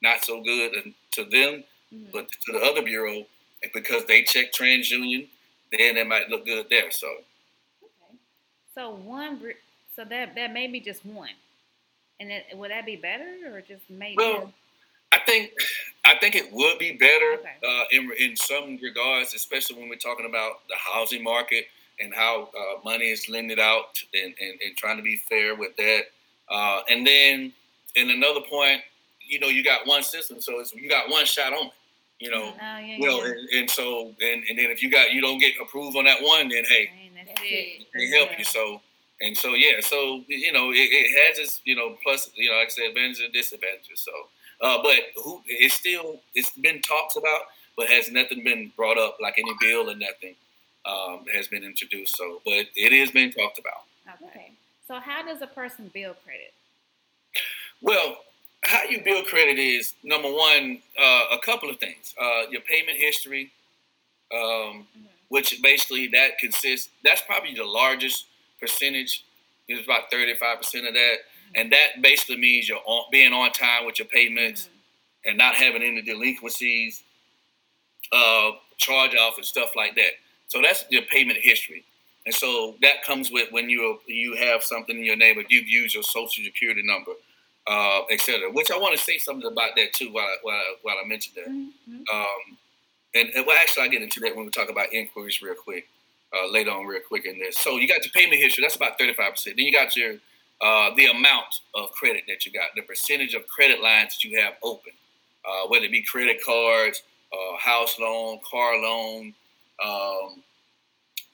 not 0.00 0.24
so 0.24 0.40
good 0.42 0.74
and- 0.74 0.94
to 1.12 1.24
them, 1.24 1.64
Mhm. 1.92 2.12
but 2.12 2.30
to 2.30 2.52
the 2.52 2.60
other 2.60 2.82
bureau 2.82 3.26
because 3.74 4.04
they 4.06 4.22
check 4.22 4.52
TransUnion, 4.52 5.28
then 5.72 5.96
it 5.96 6.06
might 6.06 6.28
look 6.28 6.44
good 6.44 6.68
there. 6.68 6.90
So 6.90 7.24
Okay. 7.82 8.16
So 8.74 8.90
one, 8.90 9.54
so 9.96 10.04
that 10.04 10.34
that 10.34 10.52
may 10.52 10.66
be 10.68 10.80
just 10.80 11.04
one, 11.04 11.34
and 12.20 12.30
it, 12.30 12.46
would 12.56 12.70
that 12.70 12.86
be 12.86 12.96
better 12.96 13.54
or 13.54 13.60
just 13.60 13.88
maybe? 13.90 14.16
Well, 14.16 14.52
I 15.12 15.18
think 15.20 15.52
I 16.04 16.16
think 16.18 16.34
it 16.36 16.52
would 16.52 16.78
be 16.78 16.92
better 16.92 17.34
Okay. 17.40 17.56
uh, 17.62 17.84
in 17.90 18.12
in 18.18 18.36
some 18.36 18.76
regards, 18.76 19.34
especially 19.34 19.76
when 19.76 19.88
we're 19.88 19.96
talking 19.96 20.26
about 20.26 20.66
the 20.68 20.76
housing 20.76 21.22
market 21.22 21.68
and 22.00 22.14
how 22.14 22.50
uh, 22.56 22.80
money 22.84 23.10
is 23.10 23.28
lended 23.28 23.58
out 23.58 24.00
and, 24.14 24.32
and, 24.40 24.60
and 24.60 24.76
trying 24.76 24.96
to 24.98 25.02
be 25.02 25.16
fair 25.16 25.56
with 25.56 25.74
that. 25.76 26.12
Uh, 26.48 26.82
and 26.88 27.04
then 27.06 27.52
in 27.96 28.10
another 28.10 28.40
point, 28.42 28.82
you 29.28 29.38
know, 29.38 29.48
you 29.48 29.62
got 29.62 29.86
one 29.86 30.02
system, 30.02 30.40
so 30.40 30.58
it's, 30.60 30.74
you 30.74 30.88
got 30.88 31.08
one 31.10 31.26
shot 31.26 31.52
on 31.52 31.66
it. 31.66 31.72
You 32.18 32.32
know, 32.32 32.52
oh 32.52 32.78
yeah, 32.78 32.98
know, 32.98 33.24
yeah. 33.24 33.30
and, 33.30 33.48
and 33.50 33.70
so 33.70 34.12
and, 34.20 34.42
and 34.48 34.58
then 34.58 34.70
if 34.70 34.82
you 34.82 34.90
got 34.90 35.12
you 35.12 35.20
don't 35.20 35.38
get 35.38 35.52
approved 35.62 35.96
on 35.96 36.04
that 36.04 36.20
one, 36.20 36.48
then 36.48 36.64
hey, 36.64 36.90
Man, 37.14 37.24
that's 37.26 37.40
it. 37.44 37.86
they 37.94 38.08
help 38.08 38.36
you. 38.36 38.44
So 38.44 38.80
and 39.20 39.36
so 39.36 39.54
yeah, 39.54 39.80
so 39.80 40.24
you 40.26 40.52
know 40.52 40.70
it, 40.70 40.88
it 40.90 41.28
has 41.28 41.38
its 41.38 41.60
you 41.64 41.76
know 41.76 41.96
plus 42.02 42.30
you 42.34 42.50
know 42.50 42.56
like 42.56 42.66
I 42.66 42.70
said 42.70 42.84
advantages 42.88 43.22
and 43.22 43.32
disadvantages. 43.32 44.00
So 44.00 44.10
uh, 44.60 44.82
but 44.82 44.96
who 45.22 45.42
it's 45.46 45.74
still 45.74 46.20
it's 46.34 46.50
been 46.50 46.82
talked 46.82 47.16
about, 47.16 47.42
but 47.76 47.86
has 47.86 48.10
nothing 48.10 48.42
been 48.42 48.72
brought 48.76 48.98
up 48.98 49.18
like 49.22 49.34
any 49.38 49.52
bill 49.60 49.88
or 49.88 49.94
nothing 49.94 50.34
um, 50.86 51.24
has 51.32 51.46
been 51.46 51.62
introduced. 51.62 52.16
So 52.16 52.42
but 52.44 52.66
it 52.74 52.92
is 52.92 53.12
being 53.12 53.30
talked 53.30 53.60
about. 53.60 53.84
Okay. 54.22 54.30
Okay. 54.30 54.52
So 54.88 54.98
how 54.98 55.22
does 55.22 55.40
a 55.40 55.46
person 55.46 55.90
build 55.92 56.16
credit? 56.24 56.52
Well, 57.80 58.16
how 58.68 58.84
you 58.84 59.00
build 59.02 59.26
credit 59.26 59.58
is 59.58 59.94
number 60.04 60.28
one 60.28 60.80
uh, 60.98 61.24
a 61.32 61.38
couple 61.44 61.70
of 61.70 61.78
things. 61.78 62.14
Uh, 62.20 62.42
your 62.50 62.60
payment 62.62 62.98
history. 62.98 63.50
Um, 64.32 64.86
Mhm. 64.94 65.08
which 65.28 65.60
basically 65.62 66.06
that 66.08 66.38
consists 66.38 66.90
that's 67.02 67.22
probably 67.22 67.54
the 67.54 67.64
largest 67.64 68.26
percentage 68.60 69.24
it's 69.68 69.82
about 69.84 70.10
35% 70.10 70.86
of 70.86 70.92
that 70.94 71.16
and 71.54 71.72
that 71.72 72.02
basically 72.02 72.36
means 72.36 72.68
you're 72.68 72.82
on, 72.84 73.04
being 73.10 73.32
on 73.32 73.50
time 73.52 73.86
with 73.86 73.98
your 73.98 74.08
payments 74.08 74.68
and 75.24 75.38
not 75.38 75.54
having 75.54 75.82
any 75.82 76.02
delinquencies 76.02 77.02
uh, 78.12 78.50
charge 78.76 79.14
off 79.16 79.38
and 79.38 79.46
stuff 79.46 79.70
like 79.76 79.94
that 79.96 80.12
so 80.46 80.60
that's 80.60 80.84
your 80.90 81.02
payment 81.02 81.38
history 81.40 81.84
and 82.26 82.34
so 82.34 82.76
that 82.82 83.02
comes 83.02 83.30
with 83.30 83.50
when 83.50 83.70
you 83.70 83.98
you 84.06 84.34
have 84.36 84.62
something 84.62 84.98
in 84.98 85.04
your 85.04 85.16
name 85.16 85.38
if 85.38 85.46
you've 85.50 85.68
used 85.68 85.94
your 85.94 86.02
social 86.02 86.44
security 86.44 86.82
number 86.84 87.12
uh, 87.68 88.00
etc 88.10 88.50
which 88.52 88.70
i 88.70 88.76
want 88.78 88.96
to 88.96 89.02
say 89.02 89.18
something 89.18 89.50
about 89.50 89.70
that 89.76 89.92
too 89.92 90.10
while, 90.12 90.24
I- 90.24 90.38
while, 90.42 90.54
I- 90.56 90.74
while 90.82 90.96
i 91.02 91.06
mentioned 91.06 91.36
that 91.36 91.48
Mhm. 91.48 92.04
um, 92.12 92.58
and, 93.14 93.30
and 93.34 93.46
well, 93.46 93.56
actually, 93.56 93.84
I'll 93.84 93.90
get 93.90 94.02
into 94.02 94.20
that 94.20 94.36
when 94.36 94.44
we 94.44 94.50
talk 94.50 94.68
about 94.68 94.92
inquiries 94.92 95.40
real 95.40 95.54
quick, 95.54 95.88
uh, 96.36 96.46
later 96.50 96.70
on, 96.70 96.84
real 96.84 97.00
quick 97.08 97.24
in 97.24 97.38
this. 97.38 97.56
So 97.58 97.78
you 97.78 97.88
got 97.88 98.04
your 98.04 98.12
payment 98.12 98.40
history, 98.40 98.62
that's 98.62 98.76
about 98.76 98.98
35%. 98.98 99.44
Then 99.56 99.64
you 99.64 99.72
got 99.72 99.96
your 99.96 100.16
uh, 100.60 100.94
the 100.94 101.06
amount 101.06 101.60
of 101.74 101.90
credit 101.92 102.24
that 102.28 102.44
you 102.44 102.52
got, 102.52 102.68
the 102.76 102.82
percentage 102.82 103.32
of 103.34 103.46
credit 103.48 103.80
lines 103.82 104.14
that 104.14 104.24
you 104.24 104.38
have 104.40 104.54
open, 104.62 104.92
uh, 105.48 105.66
whether 105.68 105.86
it 105.86 105.90
be 105.90 106.02
credit 106.02 106.44
cards, 106.44 107.02
uh, 107.32 107.56
house 107.58 107.98
loan, 107.98 108.40
car 108.48 108.76
loan, 108.76 109.34
um, 109.82 110.42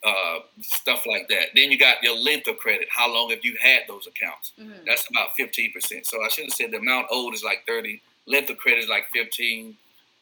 uh, 0.04 0.40
stuff 0.60 1.06
like 1.06 1.28
that. 1.28 1.46
Then 1.54 1.70
you 1.72 1.78
got 1.78 2.02
your 2.02 2.16
length 2.16 2.46
of 2.48 2.58
credit. 2.58 2.88
How 2.90 3.12
long 3.12 3.30
have 3.30 3.44
you 3.44 3.56
had 3.60 3.82
those 3.88 4.06
accounts? 4.06 4.52
Mhm. 4.60 4.84
That's 4.86 5.08
about 5.08 5.30
15%. 5.36 6.06
So 6.06 6.22
I 6.22 6.28
should 6.28 6.44
have 6.44 6.52
said 6.54 6.70
the 6.72 6.76
amount 6.78 7.06
owed 7.10 7.34
is 7.34 7.42
like 7.42 7.64
30, 7.66 8.00
length 8.26 8.50
of 8.50 8.58
credit 8.58 8.84
is 8.84 8.88
like 8.88 9.08
15. 9.12 9.76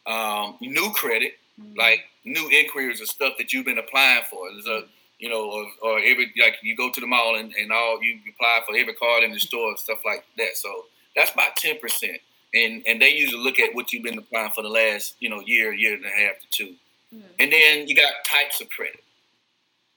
Um, 0.07 0.57
new 0.61 0.93
credit, 0.93 1.39
Mhm. 1.61 1.77
like 1.77 2.05
new 2.25 2.49
inquiries 2.51 3.01
or 3.01 3.07
stuff 3.07 3.37
that 3.39 3.53
you've 3.53 3.65
been 3.65 3.79
applying 3.79 4.25
for. 4.31 4.51
There's 4.53 4.67
a 4.69 4.89
you 5.19 5.29
know, 5.29 5.49
or, 5.49 5.73
or 5.83 5.99
every 6.01 6.33
like 6.37 6.57
you 6.65 6.75
go 6.75 6.91
to 6.91 7.01
the 7.01 7.07
mall 7.07 7.37
and, 7.37 7.55
and 7.55 7.71
all 7.71 8.03
you 8.03 8.19
apply 8.29 8.61
for 8.67 8.75
every 8.77 8.93
card 8.95 9.23
in 9.23 9.31
the 9.33 9.39
store 9.49 9.69
and 9.69 9.79
stuff 9.79 10.05
like 10.05 10.25
that. 10.37 10.57
So 10.57 10.87
that's 11.15 11.31
about 11.33 11.55
ten 11.55 11.79
percent. 11.79 12.21
And 12.55 12.83
and 12.89 13.01
they 13.01 13.11
usually 13.11 13.41
look 13.43 13.61
at 13.61 13.73
what 13.73 13.93
you've 13.93 14.03
been 14.03 14.19
applying 14.19 14.51
for 14.51 14.63
the 14.63 14.69
last, 14.69 15.15
you 15.21 15.29
know, 15.29 15.39
year, 15.41 15.73
year 15.73 15.95
and 15.95 16.05
a 16.05 16.09
half 16.11 16.41
to 16.41 16.47
two. 16.51 16.75
Mhm. 17.15 17.23
And 17.39 17.53
then 17.53 17.87
you 17.87 17.95
got 17.95 18.25
types 18.25 18.61
of 18.61 18.69
credit 18.71 19.03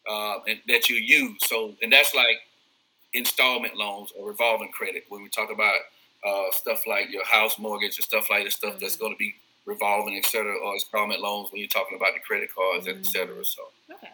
uh, 0.09 0.39
and, 0.47 0.59
that 0.67 0.89
you 0.89 0.97
use. 0.97 1.37
So 1.47 1.75
and 1.81 1.91
that's 1.91 2.13
like 2.15 2.37
installment 3.13 3.75
loans 3.77 4.11
or 4.17 4.27
revolving 4.27 4.69
credit 4.69 5.05
when 5.09 5.23
we 5.23 5.29
talk 5.29 5.51
about 5.51 5.75
uh, 6.25 6.51
stuff 6.51 6.85
like 6.87 7.11
your 7.11 7.25
house 7.25 7.57
mortgage 7.59 7.97
and 7.97 8.03
stuff 8.03 8.29
like 8.29 8.45
the 8.45 8.51
stuff 8.51 8.79
that's 8.79 8.97
going 8.97 9.13
to 9.13 9.17
be 9.17 9.35
revolving, 9.65 10.15
et 10.17 10.25
cetera, 10.25 10.55
or 10.57 10.73
installment 10.73 11.21
loans 11.21 11.49
when 11.51 11.59
you're 11.59 11.69
talking 11.69 11.97
about 11.97 12.13
the 12.13 12.19
credit 12.19 12.49
cards, 12.53 12.87
et 12.87 13.05
cetera. 13.05 13.43
So, 13.45 13.61
Okay. 13.91 14.09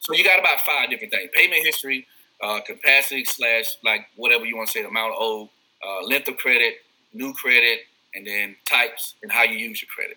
so 0.00 0.14
you 0.14 0.24
got 0.24 0.38
about 0.38 0.60
five 0.60 0.90
different 0.90 1.12
things: 1.12 1.30
payment 1.32 1.64
history, 1.64 2.06
uh, 2.42 2.60
capacity 2.60 3.24
slash 3.24 3.66
like 3.84 4.06
whatever 4.16 4.44
you 4.44 4.56
want 4.56 4.68
to 4.68 4.72
say, 4.72 4.82
the 4.82 4.88
amount 4.88 5.14
owed, 5.18 5.48
uh, 5.86 6.02
length 6.06 6.28
of 6.28 6.36
credit, 6.38 6.74
new 7.12 7.32
credit, 7.34 7.80
and 8.14 8.26
then 8.26 8.56
types 8.64 9.14
and 9.22 9.30
how 9.30 9.42
you 9.42 9.56
use 9.58 9.82
your 9.82 9.88
credit. 9.94 10.16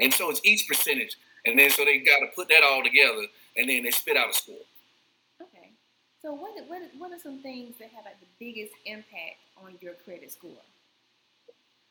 And 0.00 0.12
so 0.12 0.30
it's 0.30 0.40
each 0.44 0.68
percentage, 0.68 1.16
and 1.46 1.58
then 1.58 1.70
so 1.70 1.84
they 1.84 1.98
got 1.98 2.20
to 2.20 2.26
put 2.34 2.48
that 2.48 2.62
all 2.62 2.82
together, 2.82 3.26
and 3.56 3.68
then 3.68 3.82
they 3.82 3.90
spit 3.90 4.16
out 4.16 4.30
a 4.30 4.34
score. 4.34 4.56
Okay. 5.40 5.70
So 6.22 6.32
what 6.32 6.52
what 6.68 6.82
what 6.98 7.12
are 7.12 7.18
some 7.18 7.40
things 7.42 7.76
that 7.78 7.90
have 7.94 8.04
like 8.04 8.18
the 8.20 8.26
biggest 8.38 8.72
impact 8.84 9.38
on 9.62 9.72
your 9.80 9.94
credit 10.04 10.32
score? 10.32 10.50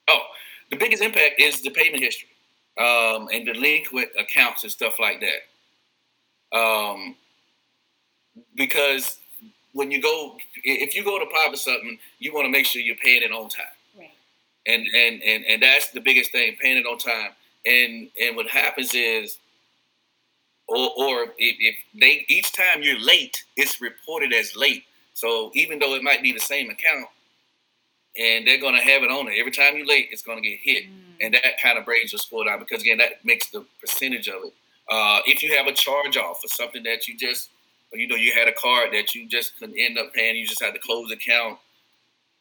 Oh, 0.07 0.21
the 0.69 0.77
biggest 0.77 1.01
impact 1.01 1.39
is 1.39 1.61
the 1.61 1.71
payment 1.71 2.03
history 2.03 2.29
um, 2.79 3.27
and 3.33 3.45
delinquent 3.45 4.09
accounts 4.19 4.63
and 4.63 4.71
stuff 4.71 4.99
like 4.99 5.21
that. 5.21 6.57
Um, 6.57 7.15
because 8.55 9.19
when 9.73 9.91
you 9.91 10.01
go, 10.01 10.37
if 10.63 10.95
you 10.95 11.03
go 11.03 11.17
to 11.19 11.25
apply 11.25 11.47
for 11.51 11.57
something, 11.57 11.97
you 12.19 12.33
want 12.33 12.45
to 12.45 12.51
make 12.51 12.65
sure 12.65 12.81
you're 12.81 12.95
paying 12.97 13.23
it 13.23 13.31
on 13.31 13.49
time, 13.49 13.65
Right. 13.97 14.11
and 14.67 14.85
and 14.95 15.21
and 15.23 15.45
and 15.45 15.61
that's 15.61 15.89
the 15.91 15.99
biggest 16.01 16.31
thing, 16.31 16.55
paying 16.61 16.77
it 16.77 16.85
on 16.85 16.97
time. 16.97 17.31
And 17.65 18.09
and 18.21 18.35
what 18.35 18.47
happens 18.47 18.93
is, 18.93 19.37
or 20.67 20.77
or 20.97 21.23
if, 21.37 21.57
if 21.59 21.75
they 21.99 22.25
each 22.29 22.51
time 22.53 22.81
you're 22.81 22.99
late, 22.99 23.43
it's 23.55 23.81
reported 23.81 24.33
as 24.33 24.55
late. 24.55 24.83
So 25.13 25.51
even 25.53 25.79
though 25.79 25.95
it 25.95 26.03
might 26.03 26.21
be 26.23 26.31
the 26.33 26.39
same 26.39 26.69
account, 26.69 27.07
and 28.17 28.45
they're 28.47 28.59
gonna 28.61 28.81
have 28.81 29.03
it 29.03 29.11
on 29.11 29.27
it 29.27 29.35
every 29.37 29.51
time 29.51 29.77
you're 29.77 29.85
late, 29.85 30.09
it's 30.11 30.21
gonna 30.23 30.41
get 30.41 30.59
hit, 30.61 30.85
Mm. 30.85 31.15
and 31.21 31.33
that 31.33 31.61
kind 31.61 31.77
of 31.77 31.85
brings 31.85 32.11
your 32.11 32.19
score 32.19 32.45
down 32.45 32.59
because 32.59 32.81
again, 32.81 32.97
that 32.97 33.23
makes 33.23 33.49
the 33.49 33.65
percentage 33.79 34.27
of 34.27 34.43
it. 34.45 34.53
Uh, 34.89 35.21
if 35.25 35.41
you 35.41 35.55
have 35.55 35.67
a 35.67 35.73
charge 35.73 36.15
off 36.17 36.41
for 36.41 36.47
something 36.47 36.83
that 36.83 37.07
you 37.07 37.17
just, 37.17 37.49
you 37.93 38.07
know, 38.07 38.15
you 38.15 38.31
had 38.33 38.47
a 38.47 38.53
card 38.53 38.91
that 38.93 39.15
you 39.15 39.27
just 39.27 39.57
couldn't 39.57 39.77
end 39.79 39.97
up 39.97 40.13
paying, 40.13 40.35
you 40.35 40.45
just 40.47 40.61
had 40.61 40.73
to 40.73 40.79
close 40.79 41.09
the 41.09 41.15
account. 41.15 41.57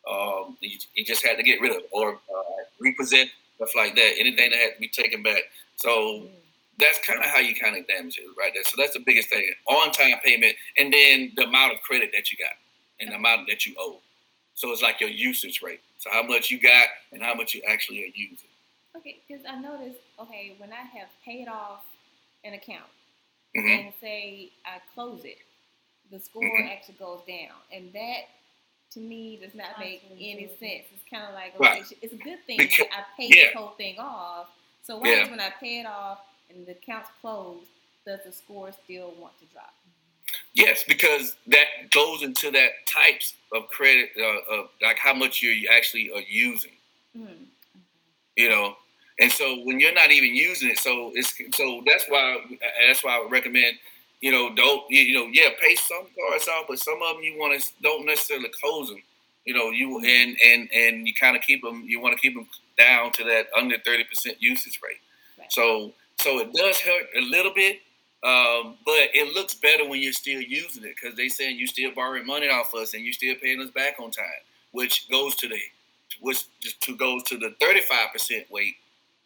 Um, 0.07 0.57
you, 0.61 0.77
you 0.95 1.05
just 1.05 1.25
had 1.25 1.37
to 1.39 1.43
get 1.43 1.61
rid 1.61 1.71
of 1.71 1.79
it 1.79 1.89
or 1.91 2.15
uh, 2.15 2.63
represent 2.81 3.31
stuff 3.57 3.75
like 3.75 3.95
that. 3.95 4.15
Anything 4.19 4.51
that 4.51 4.59
had 4.59 4.75
to 4.75 4.81
be 4.81 4.89
taken 4.89 5.23
back. 5.23 5.43
So 5.77 6.29
that's 6.79 6.99
kind 7.07 7.19
of 7.21 7.27
how 7.27 7.39
you 7.39 7.55
kind 7.55 7.77
of 7.77 7.87
damage 7.87 8.19
it 8.19 8.25
right 8.39 8.53
there. 8.55 8.65
So 8.65 8.77
that's 8.77 8.95
the 8.95 9.01
biggest 9.01 9.29
thing: 9.29 9.49
on 9.69 9.93
time 9.93 10.19
payment, 10.25 10.55
and 10.79 10.93
then 10.93 11.33
the 11.37 11.45
amount 11.45 11.73
of 11.75 11.81
credit 11.83 12.11
that 12.15 12.31
you 12.31 12.39
got 12.39 12.57
and 13.01 13.11
the 13.11 13.17
amount 13.17 13.49
that 13.49 13.67
you 13.67 13.75
owe. 13.79 14.01
So 14.55 14.71
it's 14.71 14.83
like 14.83 15.01
your 15.01 15.11
usage 15.11 15.61
rate. 15.63 15.81
So 15.99 16.11
how 16.13 16.23
much 16.23 16.51
you 16.51 16.61
got 16.61 16.87
and 17.13 17.23
how 17.23 17.35
much 17.35 17.55
you 17.55 17.63
actually 17.69 18.03
are 18.05 18.13
using. 18.15 18.49
Okay, 18.97 19.19
because 19.27 19.45
I 19.49 19.59
noticed. 19.61 20.01
Okay, 20.21 20.55
when 20.59 20.73
I 20.73 20.83
have 20.99 21.09
paid 21.25 21.49
off 21.49 21.85
an 22.45 22.55
account 22.55 22.91
Mhm. 23.57 23.79
and 23.87 23.95
say 24.01 24.51
I 24.65 24.81
close 24.95 25.25
it, 25.25 25.39
the 26.11 26.21
score 26.21 26.43
Mhm. 26.43 26.71
actually 26.71 26.95
goes 26.95 27.23
down, 27.27 27.57
and 27.73 27.93
that 27.93 28.29
to 28.93 29.01
me 29.01 29.39
does 29.39 29.55
not 29.55 29.79
make 29.81 30.05
any 30.13 30.47
sense. 30.47 30.87
It's 30.93 31.03
kind 31.11 31.25
of 31.25 31.35
like 31.35 31.59
Right. 31.59 31.85
it's 32.01 32.13
a 32.13 32.17
good 32.17 32.45
thing 32.47 32.59
Because- 32.59 32.87
that 32.89 32.93
I 32.97 33.17
paid 33.17 33.35
yeah. 33.35 33.47
this 33.47 33.55
whole 33.55 33.71
thing 33.71 33.99
off. 33.99 34.51
So 34.83 34.99
why 34.99 35.09
Yeah. 35.09 35.23
is 35.25 35.31
when 35.31 35.41
I 35.41 35.51
pay 35.51 35.81
it 35.81 35.87
off 35.87 36.21
and 36.51 36.67
the 36.67 36.73
account's 36.73 37.11
closed, 37.21 37.67
does 38.07 38.21
the 38.25 38.33
score 38.33 38.71
still 38.85 39.13
want 39.19 39.39
to 39.39 39.47
drop? 39.53 39.75
Yes, 40.55 40.85
because 40.87 41.37
that 41.49 41.91
goes 41.91 42.23
into 42.23 42.51
that 42.53 42.87
types 42.87 43.35
of 43.53 43.67
credit, 43.69 44.11
uh, 44.19 44.55
of 44.55 44.69
like 44.83 44.99
how 44.99 45.15
much 45.15 45.43
you're 45.43 45.73
actually 45.73 46.11
are 46.15 46.23
using. 46.29 46.73
Mm. 47.17 47.47
You 48.37 48.49
know, 48.49 48.77
and 49.21 49.31
so 49.31 49.61
when 49.65 49.79
you're 49.79 49.95
not 49.95 50.11
even 50.11 50.35
using 50.35 50.71
it, 50.71 50.79
so 50.79 51.13
it's 51.15 51.35
so 51.57 51.83
that's 51.87 52.05
why 52.09 52.39
that's 52.87 53.05
why 53.05 53.17
I 53.17 53.21
would 53.21 53.31
recommend. 53.31 53.77
You 54.21 54.33
know, 54.33 54.55
don't 54.55 54.83
you 54.91 55.03
you 55.03 55.15
know? 55.15 55.31
Yeah, 55.33 55.51
pay 55.61 55.77
some 55.77 56.07
cards 56.17 56.49
off, 56.49 56.67
but 56.69 56.79
some 56.79 57.01
of 57.03 57.17
them 57.17 57.25
you 57.25 57.39
want 57.39 57.61
to 57.61 57.71
don't 57.83 58.07
necessarily 58.07 58.51
close 58.61 58.89
them. 58.89 59.03
You 59.45 59.55
know, 59.55 59.71
you 59.71 59.99
and 60.05 60.37
and 60.45 60.69
and 60.73 61.07
you 61.07 61.15
kind 61.15 61.37
of 61.37 61.43
keep 61.43 61.63
them. 61.63 61.85
You 61.87 62.01
want 62.01 62.15
to 62.17 62.21
keep 62.21 62.35
them 62.35 62.49
down 62.77 63.13
to 63.13 63.25
that 63.25 63.47
under 63.57 63.77
thirty 63.85 64.05
percent 64.05 64.37
usage 64.41 64.81
rate. 64.83 64.97
Right. 65.39 65.53
So 65.53 65.93
so 66.19 66.39
it 66.41 66.53
does 66.53 66.79
hurt 66.81 67.07
a 67.17 67.21
little 67.21 67.53
bit, 67.55 67.81
um, 68.23 68.77
but 68.85 69.11
it 69.15 69.35
looks 69.35 69.55
better 69.55 69.87
when 69.89 70.01
you're 70.01 70.13
still 70.13 70.41
using 70.41 70.85
it 70.85 70.95
because 71.01 71.17
they 71.17 71.29
saying 71.29 71.59
you 71.59 71.67
still 71.67 71.93
borrowing 71.93 72.27
money 72.27 72.49
off 72.49 72.75
us 72.75 72.95
and 72.95 73.05
you 73.05 73.13
still 73.13 73.35
paying 73.37 73.61
us 73.61 73.71
back 73.71 73.97
on 74.01 74.11
time, 74.11 74.25
which 74.73 75.09
goes 75.11 75.35
to 75.37 75.49
the 75.49 75.59
which 76.21 76.45
to 76.81 76.97
goes 76.97 77.23
to 77.25 77.37
the 77.37 77.55
thirty 77.61 77.81
five 77.83 78.13
percent 78.13 78.51
weight 78.51 78.75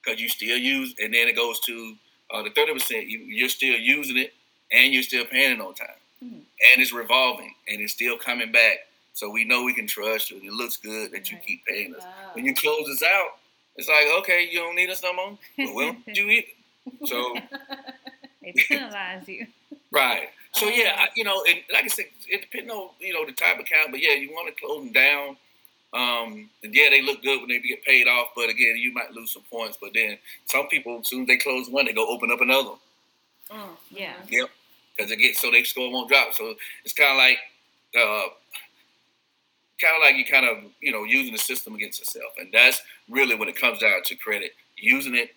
because 0.03 0.21
you 0.21 0.29
still 0.29 0.57
use, 0.57 0.95
and 0.99 1.13
then 1.15 1.29
it 1.29 1.37
goes 1.37 1.61
to 1.61 1.95
uh, 2.33 2.43
the 2.43 2.51
thirty 2.51 2.73
percent. 2.73 3.07
You, 3.07 3.19
you're 3.21 3.49
still 3.49 3.77
using 3.79 4.17
it 4.19 4.33
and 4.73 4.93
you're 4.93 5.03
still 5.03 5.25
paying 5.25 5.53
it 5.53 5.61
on 5.61 5.75
time, 5.75 5.89
Mhm. 6.25 6.33
and 6.33 6.83
it's 6.83 6.93
revolving 6.93 7.55
and 7.69 7.81
it's 7.81 7.93
still 7.93 8.19
coming 8.19 8.51
back. 8.53 8.79
So 9.15 9.29
we 9.31 9.45
know 9.45 9.65
we 9.65 9.75
can 9.75 9.87
trust 9.89 10.31
you. 10.31 10.37
and 10.39 10.47
It 10.47 10.53
looks 10.53 10.77
good 10.77 11.11
that 11.13 11.31
you 11.31 11.37
Right. 11.39 11.47
keep 11.47 11.67
paying 11.67 11.95
us. 11.95 12.03
Ah. 12.07 12.31
When 12.35 12.45
you 12.45 12.55
close 12.55 12.89
us 12.89 13.03
out, 13.03 13.39
it's 13.77 13.89
like 13.89 14.07
okay, 14.21 14.49
you 14.51 14.59
don't 14.61 14.75
need 14.77 14.91
us 14.91 15.03
no 15.03 15.13
more. 15.15 15.39
Well, 15.59 15.75
we 15.75 15.85
don't 15.87 16.07
you 16.17 16.29
either. 16.29 16.47
So 17.07 17.35
They 18.43 18.53
penalize 18.69 19.29
you. 19.29 19.47
right. 19.91 20.29
So 20.53 20.67
Oh. 20.67 20.71
yeah, 20.71 20.95
I, 20.99 21.09
you 21.17 21.25
know, 21.25 21.45
and 21.49 21.59
like 21.73 21.85
I 21.85 21.89
said, 21.89 22.07
it 22.29 22.41
depends 22.43 22.71
on 22.73 22.91
you 23.01 23.13
know 23.13 23.25
the 23.27 23.33
type 23.33 23.55
of 23.57 23.61
account, 23.61 23.91
but 23.91 24.01
yeah, 24.01 24.15
you 24.15 24.31
want 24.33 24.55
to 24.55 24.61
close 24.61 24.83
them 24.85 24.93
down. 24.93 25.37
Um, 25.95 26.51
and 26.63 26.75
yeah, 26.75 26.91
they 26.91 27.01
look 27.03 27.23
good 27.23 27.41
when 27.41 27.49
they 27.49 27.59
get 27.61 27.83
paid 27.85 28.07
off, 28.09 28.29
but 28.37 28.51
again, 28.51 28.77
you 28.77 28.93
might 28.93 29.13
lose 29.13 29.33
some 29.33 29.43
points. 29.51 29.79
But 29.81 29.91
then 29.95 30.19
some 30.47 30.67
people, 30.69 30.99
as 31.01 31.09
soon 31.09 31.23
as 31.23 31.27
they 31.29 31.39
close 31.39 31.69
one, 31.71 31.87
they 31.87 31.93
go 31.95 32.07
open 32.09 32.31
up 32.31 32.41
another 32.41 32.71
one 32.71 32.79
Mm. 33.51 33.77
Yeah. 33.91 34.13
Mhm. 34.27 34.49
because 34.97 35.11
it 35.11 35.17
gets 35.17 35.41
so 35.41 35.51
they 35.51 35.63
score 35.65 35.91
won't 35.91 36.09
drop. 36.11 36.35
So 36.35 36.55
it's 36.85 36.93
kind 36.93 37.13
of 37.13 37.17
like, 37.17 37.39
uh, 37.99 38.29
kind 39.81 39.95
of 39.97 40.03
like 40.03 40.17
you 40.17 40.25
kind 40.25 40.45
of 40.47 40.59
you 40.81 40.93
know 40.93 41.05
using 41.05 41.33
the 41.33 41.39
system 41.39 41.75
against 41.75 42.01
yourself, 42.01 42.33
and 42.39 42.51
that's 42.53 42.83
really 43.09 43.35
when 43.35 43.49
it 43.49 43.57
comes 43.57 43.79
down 43.79 44.03
to 44.05 44.15
credit, 44.17 44.53
using 44.77 45.15
it, 45.15 45.35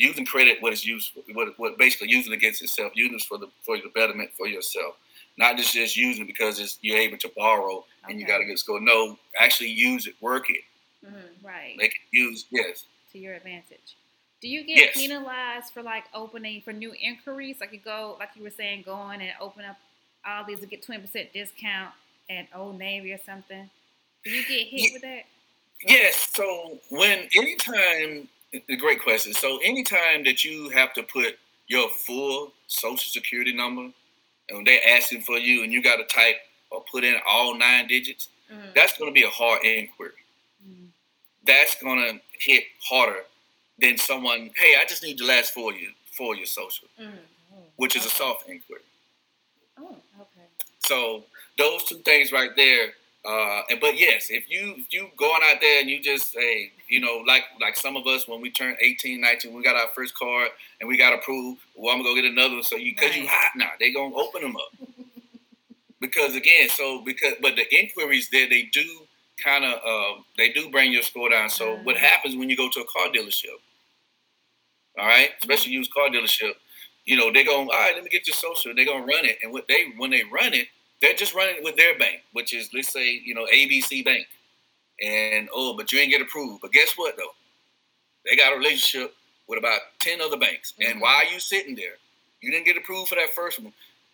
using 0.00 0.24
credit 0.24 0.56
what 0.62 0.72
it's 0.72 0.84
used 0.86 1.12
for, 1.12 1.20
what, 1.34 1.48
what 1.58 1.76
basically 1.78 2.08
using 2.08 2.32
against 2.32 2.62
itself, 2.62 2.92
using 2.94 3.16
it 3.16 3.22
for 3.22 3.38
the 3.38 3.48
for 3.62 3.76
the 3.76 3.90
betterment 3.94 4.30
for 4.36 4.46
yourself, 4.46 4.96
not 5.36 5.56
just 5.56 5.72
just 5.74 5.96
using 5.96 6.24
it 6.24 6.26
because 6.26 6.58
it's 6.58 6.78
you're 6.80 6.98
able 6.98 7.18
to 7.18 7.30
borrow 7.36 7.84
and 8.08 8.18
you 8.18 8.26
got 8.26 8.38
to 8.38 8.44
get 8.44 8.58
score. 8.58 8.80
No, 8.80 9.18
actually 9.38 9.68
use 9.70 10.06
it, 10.06 10.14
work 10.20 10.48
it, 10.50 10.62
Mhm. 11.06 11.42
Right. 11.42 11.76
make 11.76 11.92
it 11.92 12.00
use. 12.16 12.46
Yes, 12.50 12.86
to 13.12 13.18
your 13.18 13.34
advantage. 13.34 13.96
Do 14.40 14.48
you 14.48 14.64
get 14.64 14.76
Yes. 14.78 14.96
penalized 14.96 15.72
for 15.74 15.82
like 15.82 16.04
opening 16.14 16.62
for 16.62 16.72
new 16.72 16.94
inquiries? 16.98 17.60
Like 17.60 17.72
you 17.72 17.78
go, 17.78 18.16
like 18.18 18.30
you 18.36 18.42
were 18.42 18.50
saying, 18.50 18.82
go 18.86 18.94
on 18.94 19.20
and 19.20 19.32
open 19.38 19.64
up 19.66 19.76
all 20.24 20.44
these 20.44 20.60
to 20.60 20.66
get 20.66 20.82
twenty 20.82 21.02
percent 21.02 21.32
discount 21.34 21.92
at 22.30 22.48
Old 22.54 22.78
Navy 22.78 23.12
or 23.12 23.18
something. 23.18 23.68
Do 24.24 24.30
you 24.30 24.42
get 24.46 24.66
hit 24.68 24.80
Ye- 24.80 24.90
with 24.94 25.02
that? 25.02 25.24
Yes. 25.86 26.30
So 26.34 26.78
when 26.88 27.28
anytime, 27.36 28.28
a 28.52 28.76
great 28.76 29.02
question. 29.02 29.32
So 29.32 29.58
anytime 29.58 30.24
that 30.24 30.44
you 30.44 30.68
have 30.70 30.92
to 30.94 31.02
put 31.02 31.38
your 31.68 31.88
full 31.90 32.52
social 32.66 32.98
security 33.10 33.52
number, 33.52 33.90
and 34.48 34.66
they're 34.66 34.88
asking 34.88 35.22
for 35.22 35.38
you, 35.38 35.62
and 35.62 35.72
you 35.72 35.82
got 35.82 35.96
to 35.96 36.04
type 36.04 36.36
or 36.70 36.84
put 36.90 37.04
in 37.04 37.16
all 37.26 37.54
nine 37.54 37.86
digits, 37.86 38.28
Mhm. 38.52 38.74
that's 38.74 38.96
going 38.98 39.12
to 39.12 39.14
be 39.14 39.24
a 39.24 39.30
hard 39.30 39.64
inquiry. 39.64 40.12
Mm. 40.66 40.88
That's 41.44 41.80
going 41.80 41.98
to 42.00 42.20
hit 42.38 42.64
harder 42.82 43.24
than 43.78 43.96
someone. 43.96 44.50
Hey, 44.56 44.74
I 44.76 44.84
just 44.84 45.02
need 45.02 45.18
the 45.18 45.24
last 45.24 45.54
four 45.54 45.72
you 45.72 45.94
for 46.10 46.34
your 46.34 46.46
social, 46.46 46.88
Mhm. 46.98 47.18
which 47.76 47.94
is 47.96 48.04
a 48.04 48.10
soft 48.10 48.48
inquiry. 48.48 48.82
Oh. 49.78 49.96
Okay. 50.20 50.46
So 50.80 51.24
those 51.56 51.84
two 51.84 51.98
things 52.00 52.32
right 52.32 52.54
there. 52.56 52.94
Uh, 53.24 53.62
and 53.70 53.80
but 53.80 53.98
yes, 53.98 54.28
if 54.30 54.48
you 54.50 54.74
if 54.78 54.86
you 54.92 55.08
going 55.18 55.40
out 55.44 55.58
there 55.60 55.80
and 55.80 55.90
you 55.90 56.00
just 56.02 56.32
say, 56.32 56.72
you 56.88 57.00
know, 57.00 57.22
like 57.26 57.44
like 57.60 57.76
some 57.76 57.96
of 57.96 58.06
us 58.06 58.26
when 58.28 58.40
we 58.40 58.50
turn 58.50 58.76
18, 58.80 59.20
19, 59.20 59.52
we 59.54 59.62
got 59.62 59.76
our 59.76 59.88
first 59.94 60.14
card 60.16 60.48
and 60.80 60.88
we 60.88 60.96
got 60.98 61.12
approved. 61.14 61.60
Well, 61.76 61.92
I'm 61.94 62.02
gonna 62.02 62.10
go 62.10 62.14
get 62.22 62.30
another 62.30 62.54
one. 62.54 62.62
So 62.64 62.76
you 62.76 62.94
because 62.94 63.16
you 63.16 63.26
hot 63.28 63.52
now, 63.56 63.70
they 63.78 63.92
gonna 63.92 64.14
open 64.16 64.42
them 64.42 64.56
up. 64.56 64.62
because 66.00 66.36
again, 66.36 66.68
so 66.70 67.02
because 67.04 67.34
but 67.42 67.56
the 67.56 67.64
inquiries 67.74 68.30
there 68.30 68.48
they 68.48 68.64
do 68.72 68.84
kind 69.42 69.64
of 69.64 69.74
uh, 69.86 70.22
they 70.36 70.50
do 70.52 70.70
bring 70.70 70.92
your 70.92 71.02
score 71.02 71.30
down. 71.30 71.50
So 71.50 71.76
what 71.78 71.96
Mhm. 71.96 72.00
happens 72.00 72.36
when 72.36 72.50
you 72.50 72.56
go 72.56 72.68
to 72.70 72.80
a 72.80 72.84
car 72.86 73.08
dealership? 73.08 73.56
All 74.98 75.06
right, 75.06 75.30
especially 75.40 75.72
used 75.72 75.92
car 75.92 76.08
dealership. 76.08 76.54
You 77.06 77.16
know, 77.16 77.32
they're 77.32 77.44
going, 77.44 77.68
all 77.68 77.74
right, 77.74 77.94
let 77.94 78.04
me 78.04 78.10
get 78.10 78.26
your 78.26 78.34
social. 78.34 78.74
They're 78.74 78.84
gonna 78.84 79.04
run 79.06 79.24
it, 79.24 79.38
and 79.42 79.52
what 79.52 79.68
they 79.68 79.86
when 79.96 80.10
they 80.10 80.24
run 80.24 80.54
it, 80.54 80.68
they're 81.00 81.14
just 81.14 81.34
running 81.34 81.62
with 81.62 81.76
their 81.76 81.98
bank, 81.98 82.20
which 82.32 82.52
is 82.54 82.70
let's 82.74 82.92
say 82.92 83.20
you 83.24 83.34
know 83.34 83.46
ABC 83.52 84.04
Bank, 84.04 84.26
and 85.02 85.48
oh, 85.54 85.76
but 85.76 85.92
you 85.92 85.98
ain't 85.98 86.10
get 86.10 86.20
approved. 86.22 86.60
But 86.62 86.72
guess 86.72 86.92
what 86.96 87.16
though? 87.16 87.34
They 88.24 88.36
got 88.36 88.52
a 88.52 88.56
relationship 88.56 89.14
with 89.48 89.58
about 89.58 89.80
ten 89.98 90.20
other 90.20 90.36
banks, 90.36 90.74
and 90.80 90.98
Mhm. 90.98 91.00
while 91.00 91.30
you 91.32 91.40
sitting 91.40 91.74
there, 91.74 91.96
you 92.40 92.50
didn't 92.50 92.66
get 92.66 92.76
approved 92.76 93.08
for 93.08 93.14
that 93.16 93.34
first 93.34 93.58
one. 93.58 93.72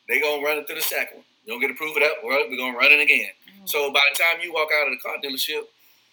They 0.09 0.21
gonna 0.21 0.43
run 0.43 0.59
it 0.59 0.67
to 0.69 0.75
the 0.75 0.81
second 0.83 1.19
one. 1.19 1.25
You 1.45 1.53
don't 1.53 1.61
get 1.61 1.71
approved 1.71 1.95
for 1.95 2.01
that, 2.01 2.23
well, 2.25 2.49
we're 2.49 2.57
gonna 2.57 2.77
run 2.77 2.93
it 2.93 3.01
again. 3.01 3.31
Oh, 3.49 3.67
So 3.67 3.91
by 3.93 4.01
the 4.13 4.19
time 4.19 4.41
you 4.41 4.53
walk 4.53 4.69
out 4.73 4.87
of 4.87 4.93
the 4.93 4.99
car 4.99 5.17
dealership, 5.19 5.67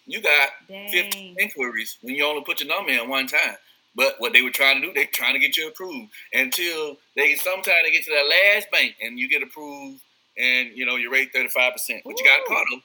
you 0.06 0.20
got 0.20 0.50
dang. 0.68 0.90
50 0.92 1.34
inquiries 1.38 1.98
when 2.02 2.14
you 2.14 2.24
only 2.24 2.42
put 2.44 2.60
your 2.60 2.68
number 2.68 2.92
in 2.92 3.08
one 3.08 3.26
time. 3.26 3.56
But 3.96 4.20
what 4.20 4.32
they 4.32 4.42
were 4.42 4.50
trying 4.50 4.80
to 4.80 4.88
do, 4.88 4.92
they're 4.92 5.06
trying 5.06 5.34
to 5.34 5.38
get 5.38 5.56
you 5.56 5.68
approved 5.68 6.12
until 6.32 6.98
they 7.14 7.36
sometime 7.36 7.84
they 7.84 7.92
get 7.92 8.04
to 8.04 8.10
that 8.10 8.26
last 8.28 8.70
bank 8.72 8.96
and 9.00 9.18
you 9.18 9.28
get 9.28 9.42
approved 9.42 10.02
and 10.38 10.76
you 10.76 10.86
know 10.86 10.96
you 10.96 11.10
rate 11.10 11.32
35%. 11.32 12.02
But 12.04 12.18
you 12.18 12.24
got 12.24 12.40
a 12.40 12.44
car 12.46 12.64
though. 12.70 12.82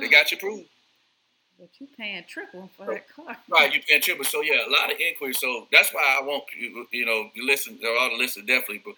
They 0.00 0.06
Mm. 0.08 0.10
got 0.10 0.30
you 0.30 0.36
approved. 0.36 0.68
But 1.58 1.68
you 1.78 1.88
paying 1.96 2.24
triple 2.26 2.70
for 2.76 2.86
that 2.86 3.08
car. 3.08 3.36
Right, 3.48 3.72
you 3.74 3.82
paying 3.86 4.00
triple. 4.00 4.24
So 4.24 4.40
yeah, 4.40 4.66
a 4.66 4.70
lot 4.70 4.90
of 4.92 4.98
inquiries. 4.98 5.38
So 5.38 5.68
that's 5.70 5.92
why 5.92 6.16
I 6.18 6.22
want 6.24 6.44
you, 6.58 6.86
you 6.90 7.04
know, 7.04 7.30
you 7.34 7.44
listen, 7.46 7.78
there 7.82 7.94
are 7.94 8.08
the 8.10 8.16
listeners 8.16 8.46
definitely, 8.46 8.82
but 8.84 8.94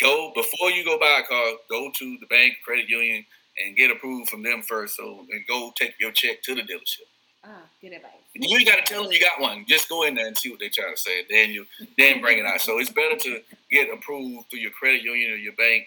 go 0.00 0.32
before 0.34 0.70
you 0.70 0.84
go 0.84 0.98
buy 0.98 1.20
a 1.22 1.26
car, 1.26 1.52
go 1.68 1.90
to 1.90 2.18
the 2.18 2.26
bank, 2.26 2.54
credit 2.64 2.88
union, 2.88 3.26
and 3.58 3.76
get 3.76 3.90
approved 3.90 4.30
from 4.30 4.42
them 4.42 4.62
first. 4.62 4.96
So 4.96 5.26
and 5.30 5.46
go 5.46 5.72
take 5.76 5.94
your 6.00 6.12
check 6.12 6.42
to 6.44 6.54
the 6.54 6.62
dealership. 6.62 7.04
Ah, 7.44 7.62
good 7.80 7.92
advice. 7.92 8.12
You 8.34 8.56
ain't 8.58 8.66
got 8.66 8.76
to 8.76 8.82
tell 8.82 9.02
them 9.04 9.12
you 9.12 9.20
got 9.20 9.40
one. 9.40 9.64
Just 9.68 9.88
go 9.88 10.02
in 10.04 10.14
there 10.14 10.26
and 10.26 10.36
see 10.36 10.50
what 10.50 10.58
they're 10.58 10.70
trying 10.70 10.94
to 10.94 11.00
say. 11.00 11.24
Then 11.28 11.50
you 11.50 11.66
then 11.98 12.20
bring 12.20 12.38
it 12.38 12.46
out. 12.46 12.60
So 12.60 12.78
it's 12.78 12.90
better 12.90 13.16
to 13.16 13.42
get 13.70 13.92
approved 13.92 14.50
through 14.50 14.60
your 14.60 14.72
credit 14.72 15.02
union 15.02 15.32
or 15.32 15.36
your 15.36 15.52
bank, 15.54 15.86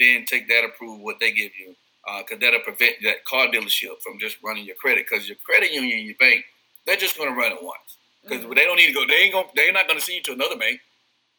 then 0.00 0.24
take 0.24 0.48
that 0.48 0.64
approved 0.64 1.02
what 1.02 1.20
they 1.20 1.30
give 1.30 1.52
you, 1.58 1.76
because 2.18 2.40
that'll 2.40 2.60
prevent 2.60 2.96
that 3.04 3.24
car 3.24 3.46
dealership 3.46 4.00
from 4.02 4.18
just 4.18 4.38
running 4.42 4.64
your 4.64 4.76
credit. 4.76 5.06
Because 5.08 5.28
your 5.28 5.36
credit 5.44 5.72
union 5.72 6.04
your 6.06 6.16
bank, 6.18 6.44
they're 6.86 6.96
just 6.96 7.16
going 7.16 7.28
to 7.28 7.36
run 7.38 7.52
it 7.52 7.62
once. 7.62 7.98
Because 8.22 8.44
Mhm. 8.44 8.54
they 8.54 8.64
don't 8.64 8.76
need 8.76 8.88
to 8.88 8.92
go. 8.92 9.06
They 9.06 9.14
ain't 9.24 9.32
going. 9.32 9.48
They're 9.54 9.72
not 9.72 9.86
going 9.86 9.98
to 9.98 10.04
send 10.04 10.16
you 10.16 10.22
to 10.24 10.32
another 10.32 10.56
bank. 10.56 10.80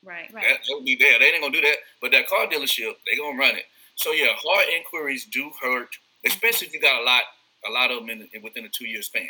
Right. 0.04 0.34
Right. 0.34 0.44
That, 0.44 0.60
they'll 0.68 0.82
be 0.82 0.96
there. 0.96 1.20
They 1.20 1.26
ain't 1.32 1.42
gonna 1.42 1.54
do 1.54 1.62
that. 1.62 1.78
But 2.02 2.12
that 2.12 2.28
car 2.28 2.48
dealership, 2.48 2.96
they 3.06 3.16
gonna 3.18 3.38
run 3.38 3.56
it. 3.56 3.66
So 3.96 4.12
yeah, 4.14 4.30
hard 4.36 4.68
inquiries 4.70 5.26
do 5.26 5.52
hurt, 5.62 5.96
especially 6.26 6.68
if 6.68 6.74
you 6.74 6.80
got 6.82 7.00
a 7.02 7.04
lot, 7.04 7.24
a 7.68 7.70
lot 7.70 7.92
of 7.92 8.00
them 8.00 8.10
in, 8.10 8.28
in 8.34 8.42
within 8.42 8.66
a 8.66 8.70
two 8.70 8.88
year 8.88 9.04
span, 9.04 9.30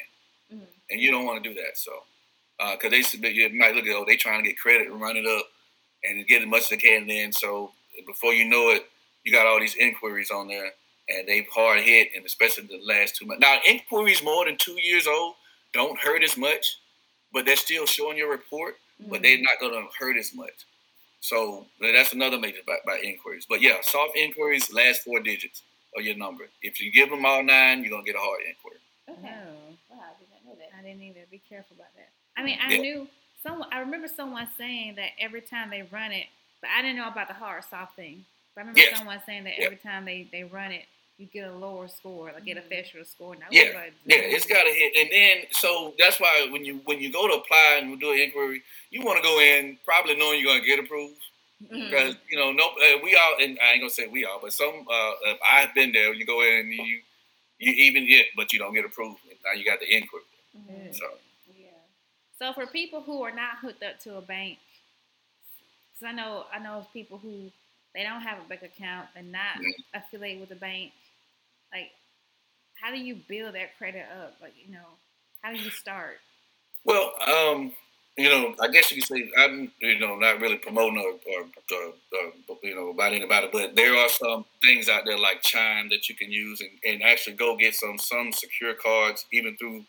Mhm. 0.53 0.67
and 0.89 1.01
you 1.01 1.11
don't 1.11 1.25
want 1.25 1.43
to 1.43 1.49
do 1.49 1.53
that. 1.61 1.77
So, 1.77 2.05
because 2.71 2.89
they 2.91 3.01
submit, 3.01 3.33
you 3.33 3.49
might 3.49 3.75
look 3.75 3.85
at 3.85 3.93
oh, 3.93 4.05
they 4.05 4.15
trying 4.15 4.41
to 4.41 4.47
get 4.47 4.57
credit 4.57 4.87
and 4.87 5.01
run 5.01 5.17
it 5.17 5.25
up, 5.25 5.45
and 6.05 6.25
get 6.25 6.41
as 6.41 6.47
much 6.47 6.61
as 6.63 6.69
they 6.69 6.77
can. 6.77 7.05
Then 7.05 7.33
so 7.33 7.73
before 8.07 8.33
you 8.33 8.45
know 8.45 8.69
it, 8.69 8.89
you 9.23 9.31
got 9.31 9.47
all 9.47 9.59
these 9.59 9.75
inquiries 9.75 10.31
on 10.31 10.47
there, 10.47 10.71
and 11.09 11.27
they've 11.27 11.47
hard 11.53 11.81
hit, 11.81 12.09
and 12.15 12.25
especially 12.25 12.67
the 12.67 12.81
last 12.85 13.15
two 13.15 13.25
months. 13.25 13.41
Now 13.41 13.57
inquiries 13.65 14.23
more 14.23 14.45
than 14.45 14.57
two 14.57 14.79
years 14.81 15.07
old 15.07 15.35
don't 15.73 15.97
hurt 15.99 16.23
as 16.23 16.37
much, 16.37 16.77
but 17.33 17.45
they're 17.45 17.55
still 17.55 17.85
showing 17.85 18.17
your 18.17 18.29
report 18.29 18.75
but 19.09 19.21
they're 19.21 19.37
mm-hmm. 19.37 19.43
not 19.43 19.59
going 19.59 19.73
to 19.73 19.87
hurt 19.97 20.17
as 20.17 20.33
much. 20.33 20.65
So 21.19 21.65
that's 21.79 22.13
another 22.13 22.39
major 22.39 22.59
by, 22.65 22.77
by 22.85 22.99
inquiries. 23.03 23.45
But 23.47 23.61
yeah, 23.61 23.77
soft 23.81 24.15
inquiries, 24.17 24.73
last 24.73 25.03
four 25.03 25.19
digits 25.19 25.63
of 25.97 26.03
your 26.03 26.15
number. 26.15 26.45
If 26.61 26.81
you 26.81 26.91
give 26.91 27.09
them 27.09 27.25
all 27.25 27.43
nine, 27.43 27.81
you're 27.81 27.91
going 27.91 28.05
to 28.05 28.11
get 28.11 28.17
a 28.17 28.23
hard 28.23 28.41
inquiry. 28.47 28.79
Okay. 29.09 29.21
No. 29.21 29.51
Wow, 29.89 30.03
I 30.09 30.19
did 30.19 30.27
not 30.31 30.45
know 30.45 30.57
that. 30.57 30.69
I 30.77 30.81
didn't 30.83 31.03
either. 31.03 31.21
Be 31.29 31.41
careful 31.47 31.75
about 31.75 31.93
that. 31.95 32.09
I 32.37 32.43
mean, 32.43 32.57
I 32.61 32.73
Yeah. 32.73 32.81
knew 32.81 33.07
someone. 33.43 33.67
I 33.71 33.79
remember 33.79 34.07
someone 34.07 34.47
saying 34.57 34.95
that 34.95 35.11
every 35.19 35.41
time 35.41 35.69
they 35.69 35.83
run 35.83 36.11
it, 36.11 36.27
but 36.59 36.69
I 36.71 36.81
didn't 36.81 36.97
know 36.97 37.07
about 37.07 37.27
the 37.27 37.33
hard 37.33 37.63
soft 37.65 37.95
thing. 37.95 38.25
I 38.57 38.61
remember 38.61 38.79
Yes. 38.79 38.97
someone 38.97 39.21
saying 39.25 39.43
that 39.45 39.53
Yeah. 39.57 39.65
every 39.65 39.77
time 39.77 40.05
they, 40.05 40.27
they 40.31 40.43
run 40.43 40.71
it, 40.71 40.85
you 41.17 41.25
get 41.27 41.47
a 41.47 41.53
lower 41.53 41.87
score, 41.87 42.31
like 42.33 42.45
get 42.45 42.57
a 42.57 42.61
faster 42.61 43.03
score. 43.05 43.33
And 43.33 43.43
Yeah. 43.51 43.71
like, 43.73 43.93
Yeah, 44.05 44.17
it's 44.17 44.45
got 44.45 44.63
to 44.63 44.69
hit, 44.71 44.93
and 44.97 45.09
then 45.11 45.45
so 45.51 45.93
that's 45.99 46.19
why 46.19 46.47
when 46.51 46.65
you 46.65 46.81
when 46.85 46.99
you 46.99 47.11
go 47.11 47.27
to 47.27 47.35
apply 47.35 47.79
and 47.81 47.99
do 47.99 48.11
an 48.11 48.19
inquiry, 48.19 48.63
you 48.89 49.01
want 49.03 49.17
to 49.17 49.23
go 49.23 49.39
in 49.39 49.77
probably 49.85 50.15
knowing 50.15 50.39
you're 50.39 50.51
gonna 50.53 50.65
get 50.65 50.79
approved 50.79 51.21
Mhm. 51.61 51.89
because 51.89 52.15
you 52.29 52.37
know 52.37 52.51
no 52.51 52.65
uh, 52.69 52.97
we 53.03 53.15
all 53.15 53.35
and 53.39 53.57
I 53.59 53.73
ain't 53.73 53.81
gonna 53.81 53.91
say 53.91 54.07
we 54.07 54.25
all, 54.25 54.39
but 54.41 54.51
some 54.53 54.85
uh, 54.89 55.11
uh, 55.29 55.35
I've 55.47 55.73
been 55.75 55.91
there. 55.91 56.13
You 56.13 56.25
go 56.25 56.41
in 56.41 56.59
and 56.61 56.73
you 56.73 57.01
you 57.59 57.71
even 57.73 58.07
get, 58.07 58.27
but 58.35 58.51
you 58.51 58.59
don't 58.59 58.73
get 58.73 58.85
approved. 58.85 59.19
And 59.29 59.37
now 59.45 59.51
you 59.57 59.63
got 59.65 59.79
the 59.79 59.95
inquiry. 59.95 60.23
Mhm. 60.57 60.95
So 60.95 61.05
Yeah. 61.55 61.67
So 62.39 62.53
for 62.53 62.65
people 62.65 63.01
who 63.01 63.21
are 63.23 63.31
not 63.33 63.59
hooked 63.59 63.83
up 63.83 63.99
to 64.01 64.15
a 64.17 64.21
bank, 64.21 64.57
because 65.93 66.07
I 66.07 66.11
know 66.13 66.45
I 66.51 66.59
know 66.59 66.87
people 66.93 67.19
who 67.19 67.51
they 67.93 68.03
don't 68.03 68.21
have 68.21 68.39
a 68.39 68.47
bank 68.47 68.63
account, 68.63 69.07
they're 69.13 69.23
not 69.23 69.57
affiliated 69.93 70.41
with 70.41 70.51
a 70.51 70.59
bank. 70.59 70.91
Like, 71.73 71.91
how 72.81 72.91
do 72.91 72.99
you 72.99 73.17
build 73.27 73.55
that 73.55 73.77
credit 73.77 74.05
up? 74.21 74.35
Like, 74.41 74.53
you 74.65 74.73
know, 74.73 74.87
how 75.41 75.51
do 75.51 75.57
you 75.57 75.69
start? 75.69 76.17
well, 76.83 77.13
um, 77.27 77.71
you 78.17 78.29
know, 78.29 78.55
I 78.59 78.67
guess 78.67 78.91
you 78.91 79.01
could 79.01 79.07
say 79.07 79.31
I'm 79.37 79.71
you 79.79 79.99
know 79.99 80.15
not 80.15 80.41
really 80.41 80.57
promoting 80.57 80.99
or, 80.99 81.13
or, 81.33 81.43
or, 81.43 81.93
or 82.49 82.57
you 82.63 82.75
know 82.75 82.89
about 82.89 83.13
anybody, 83.13 83.49
but 83.51 83.75
there 83.75 83.95
are 83.95 84.09
some 84.09 84.45
things 84.63 84.89
out 84.89 85.05
there 85.05 85.17
like 85.17 85.41
Chime 85.41 85.89
that 85.89 86.09
you 86.09 86.15
can 86.15 86.31
use 86.31 86.61
and, 86.61 86.71
and 86.85 87.03
actually 87.03 87.35
go 87.35 87.55
get 87.55 87.75
some 87.75 87.97
some 87.97 88.31
secure 88.31 88.73
cards 88.73 89.25
even 89.31 89.55
through 89.57 89.85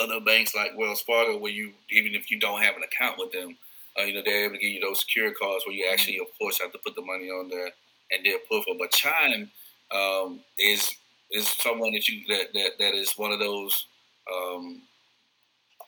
other 0.00 0.20
banks 0.20 0.54
like 0.54 0.76
Wells 0.76 1.02
Fargo, 1.02 1.36
where 1.38 1.52
you 1.52 1.72
even 1.90 2.14
if 2.14 2.30
you 2.30 2.38
don't 2.38 2.62
have 2.62 2.76
an 2.76 2.82
account 2.82 3.18
with 3.18 3.32
them, 3.32 3.56
uh, 4.00 4.04
you 4.04 4.14
know 4.14 4.22
they're 4.24 4.44
able 4.44 4.54
to 4.54 4.60
give 4.60 4.70
you 4.70 4.80
those 4.80 5.00
secure 5.00 5.32
cards 5.32 5.64
where 5.66 5.74
you 5.74 5.88
actually, 5.92 6.18
of 6.18 6.26
course, 6.38 6.60
have 6.60 6.72
to 6.72 6.78
put 6.78 6.94
the 6.94 7.02
money 7.02 7.28
on 7.28 7.48
there 7.48 7.70
and 8.10 8.26
put 8.48 8.64
for. 8.64 8.74
But 8.78 8.90
Chime 8.90 9.50
um, 9.94 10.40
is 10.58 10.94
is 11.30 11.48
someone 11.48 11.92
that 11.92 12.08
you 12.08 12.22
that 12.28 12.52
that, 12.54 12.70
that 12.78 12.94
is 12.94 13.12
one 13.16 13.32
of 13.32 13.38
those. 13.38 13.86
Um, 14.32 14.82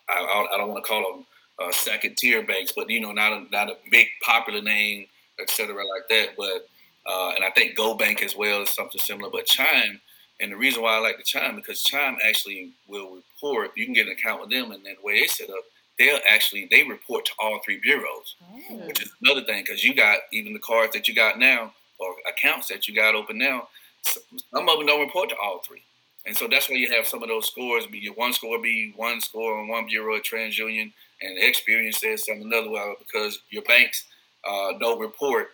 I, 0.08 0.46
I 0.52 0.56
don't 0.58 0.68
want 0.68 0.84
to 0.84 0.88
call 0.88 1.12
them 1.12 1.26
uh, 1.60 1.72
second 1.72 2.16
tier 2.16 2.42
banks, 2.42 2.72
but 2.74 2.90
you 2.90 3.00
know, 3.00 3.12
not 3.12 3.32
a, 3.32 3.46
not 3.50 3.70
a 3.70 3.76
big 3.90 4.08
popular 4.22 4.62
name, 4.62 5.06
etc., 5.40 5.74
like 5.74 6.08
that. 6.08 6.30
But 6.36 6.68
uh, 7.06 7.32
and 7.34 7.44
I 7.44 7.50
think 7.50 7.76
GoBank 7.76 8.22
as 8.22 8.36
well 8.36 8.62
is 8.62 8.70
something 8.70 9.00
similar. 9.00 9.30
But 9.30 9.46
Chime, 9.46 10.00
and 10.40 10.52
the 10.52 10.56
reason 10.56 10.82
why 10.82 10.96
I 10.96 11.00
like 11.00 11.18
the 11.18 11.24
Chime 11.24 11.56
because 11.56 11.82
Chime 11.82 12.18
actually 12.26 12.72
will 12.88 13.16
report. 13.16 13.72
You 13.76 13.84
can 13.84 13.94
get 13.94 14.06
an 14.06 14.12
account 14.12 14.40
with 14.40 14.50
them, 14.50 14.72
and 14.72 14.84
then 14.84 14.96
the 15.00 15.06
way 15.06 15.20
they 15.20 15.26
set 15.26 15.50
up, 15.50 15.64
they'll 16.02 16.18
actually 16.28 16.66
they 16.70 16.82
report 16.82 17.24
to 17.26 17.32
all 17.38 17.60
three 17.64 17.78
bureaus, 17.78 18.34
Oh. 18.70 18.86
which 18.88 19.02
is 19.02 19.12
another 19.22 19.44
thing 19.44 19.62
because 19.64 19.84
you 19.84 19.94
got 19.94 20.18
even 20.32 20.52
the 20.52 20.58
cards 20.58 20.92
that 20.94 21.06
you 21.08 21.14
got 21.14 21.38
now 21.38 21.72
or 21.98 22.14
accounts 22.28 22.68
that 22.68 22.88
you 22.88 22.94
got 22.94 23.14
open 23.14 23.38
now. 23.38 23.68
Some 24.04 24.68
of 24.68 24.78
them 24.78 24.86
don't 24.86 25.00
report 25.00 25.28
to 25.28 25.36
all 25.36 25.60
three. 25.60 25.82
And 26.26 26.36
so 26.36 26.48
that's 26.48 26.68
why 26.68 26.76
you 26.76 26.88
have 26.90 27.06
some 27.06 27.22
of 27.22 27.28
those 27.28 27.46
scores 27.46 27.86
be 27.86 27.98
your 27.98 28.14
one 28.14 28.32
score 28.32 28.60
be 28.60 28.92
one 28.96 29.20
score 29.20 29.58
on 29.58 29.68
one 29.68 29.86
bureau 29.86 30.16
at 30.16 30.24
TransUnion, 30.24 30.92
and 31.20 31.38
Experian 31.38 31.94
says 31.94 32.24
something 32.26 32.44
another 32.46 32.70
way 32.70 32.94
because 32.98 33.40
your 33.50 33.62
banks 33.62 34.04
uh, 34.48 34.72
don't 34.80 35.00
report 35.00 35.50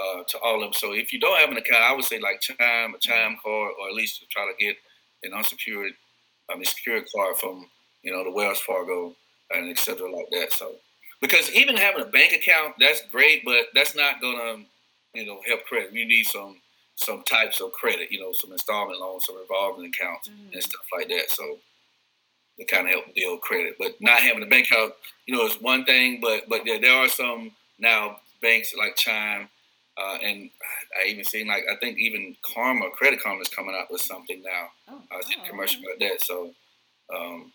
uh, 0.00 0.22
to 0.28 0.38
all 0.38 0.56
of 0.56 0.60
them. 0.60 0.72
So 0.72 0.92
if 0.92 1.12
you 1.12 1.18
don't 1.20 1.38
have 1.40 1.50
an 1.50 1.56
account, 1.56 1.82
I 1.82 1.92
would 1.92 2.04
say 2.04 2.20
like 2.20 2.40
Chime, 2.40 2.94
a 2.94 2.98
Chime 3.00 3.36
card, 3.42 3.72
or 3.80 3.88
at 3.88 3.94
least 3.94 4.24
try 4.30 4.44
to 4.50 4.64
get 4.64 4.76
an 5.24 5.34
unsecured, 5.34 5.92
I 6.48 6.54
mean, 6.54 6.64
secured 6.64 7.04
card 7.14 7.36
from 7.36 7.68
you 8.02 8.12
know 8.12 8.22
the 8.24 8.30
Wells 8.30 8.60
Fargo 8.60 9.14
and 9.50 9.70
etc. 9.70 10.10
like 10.10 10.30
that. 10.32 10.52
So 10.52 10.72
because 11.20 11.50
even 11.52 11.76
having 11.76 12.02
a 12.02 12.06
bank 12.06 12.32
account, 12.32 12.74
that's 12.78 13.02
great, 13.10 13.44
but 13.44 13.66
that's 13.74 13.96
not 13.96 14.20
gonna 14.20 14.64
you 15.14 15.26
know 15.26 15.40
help 15.46 15.64
credit. 15.64 15.92
You 15.92 16.06
need 16.06 16.24
some 16.26 16.60
some 16.96 17.22
types 17.22 17.60
of 17.60 17.70
credit, 17.72 18.10
you 18.10 18.20
know, 18.20 18.32
some 18.32 18.50
installment 18.50 19.00
loans, 19.00 19.24
some 19.24 19.38
revolving 19.38 19.86
accounts 19.86 20.28
Mhm. 20.28 20.52
and 20.52 20.62
stuff 20.62 20.84
like 20.92 21.08
that. 21.08 21.30
So 21.30 21.60
it 22.58 22.66
kind 22.68 22.86
of 22.88 22.92
help 22.92 23.14
build 23.14 23.40
credit. 23.40 23.76
But 23.78 24.00
not 24.00 24.20
having 24.20 24.42
a 24.42 24.46
bank 24.46 24.66
account, 24.70 24.94
you 25.26 25.36
know, 25.36 25.46
is 25.46 25.60
one 25.60 25.84
thing. 25.84 26.20
But 26.20 26.48
but 26.48 26.62
there, 26.64 26.80
there 26.80 26.96
are 26.96 27.08
some 27.08 27.52
now 27.78 28.20
banks 28.42 28.74
like 28.74 28.96
Chime, 28.96 29.48
uh, 29.96 30.18
and 30.22 30.50
I 31.00 31.06
even 31.08 31.24
seen 31.24 31.46
like 31.46 31.64
I 31.70 31.76
think 31.76 31.98
even 31.98 32.36
Karma, 32.42 32.90
Credit 32.90 33.20
Karma 33.22 33.40
is 33.42 33.48
coming 33.48 33.76
out 33.78 33.90
with 33.90 34.00
something 34.00 34.42
now. 34.42 34.68
Oh, 34.88 35.02
I 35.12 35.20
seen 35.22 35.38
oh, 35.40 35.44
a 35.44 35.48
commercial 35.48 35.80
okay. 35.80 35.86
about 35.86 35.98
that. 36.00 36.24
So, 36.24 36.54
um, 37.14 37.52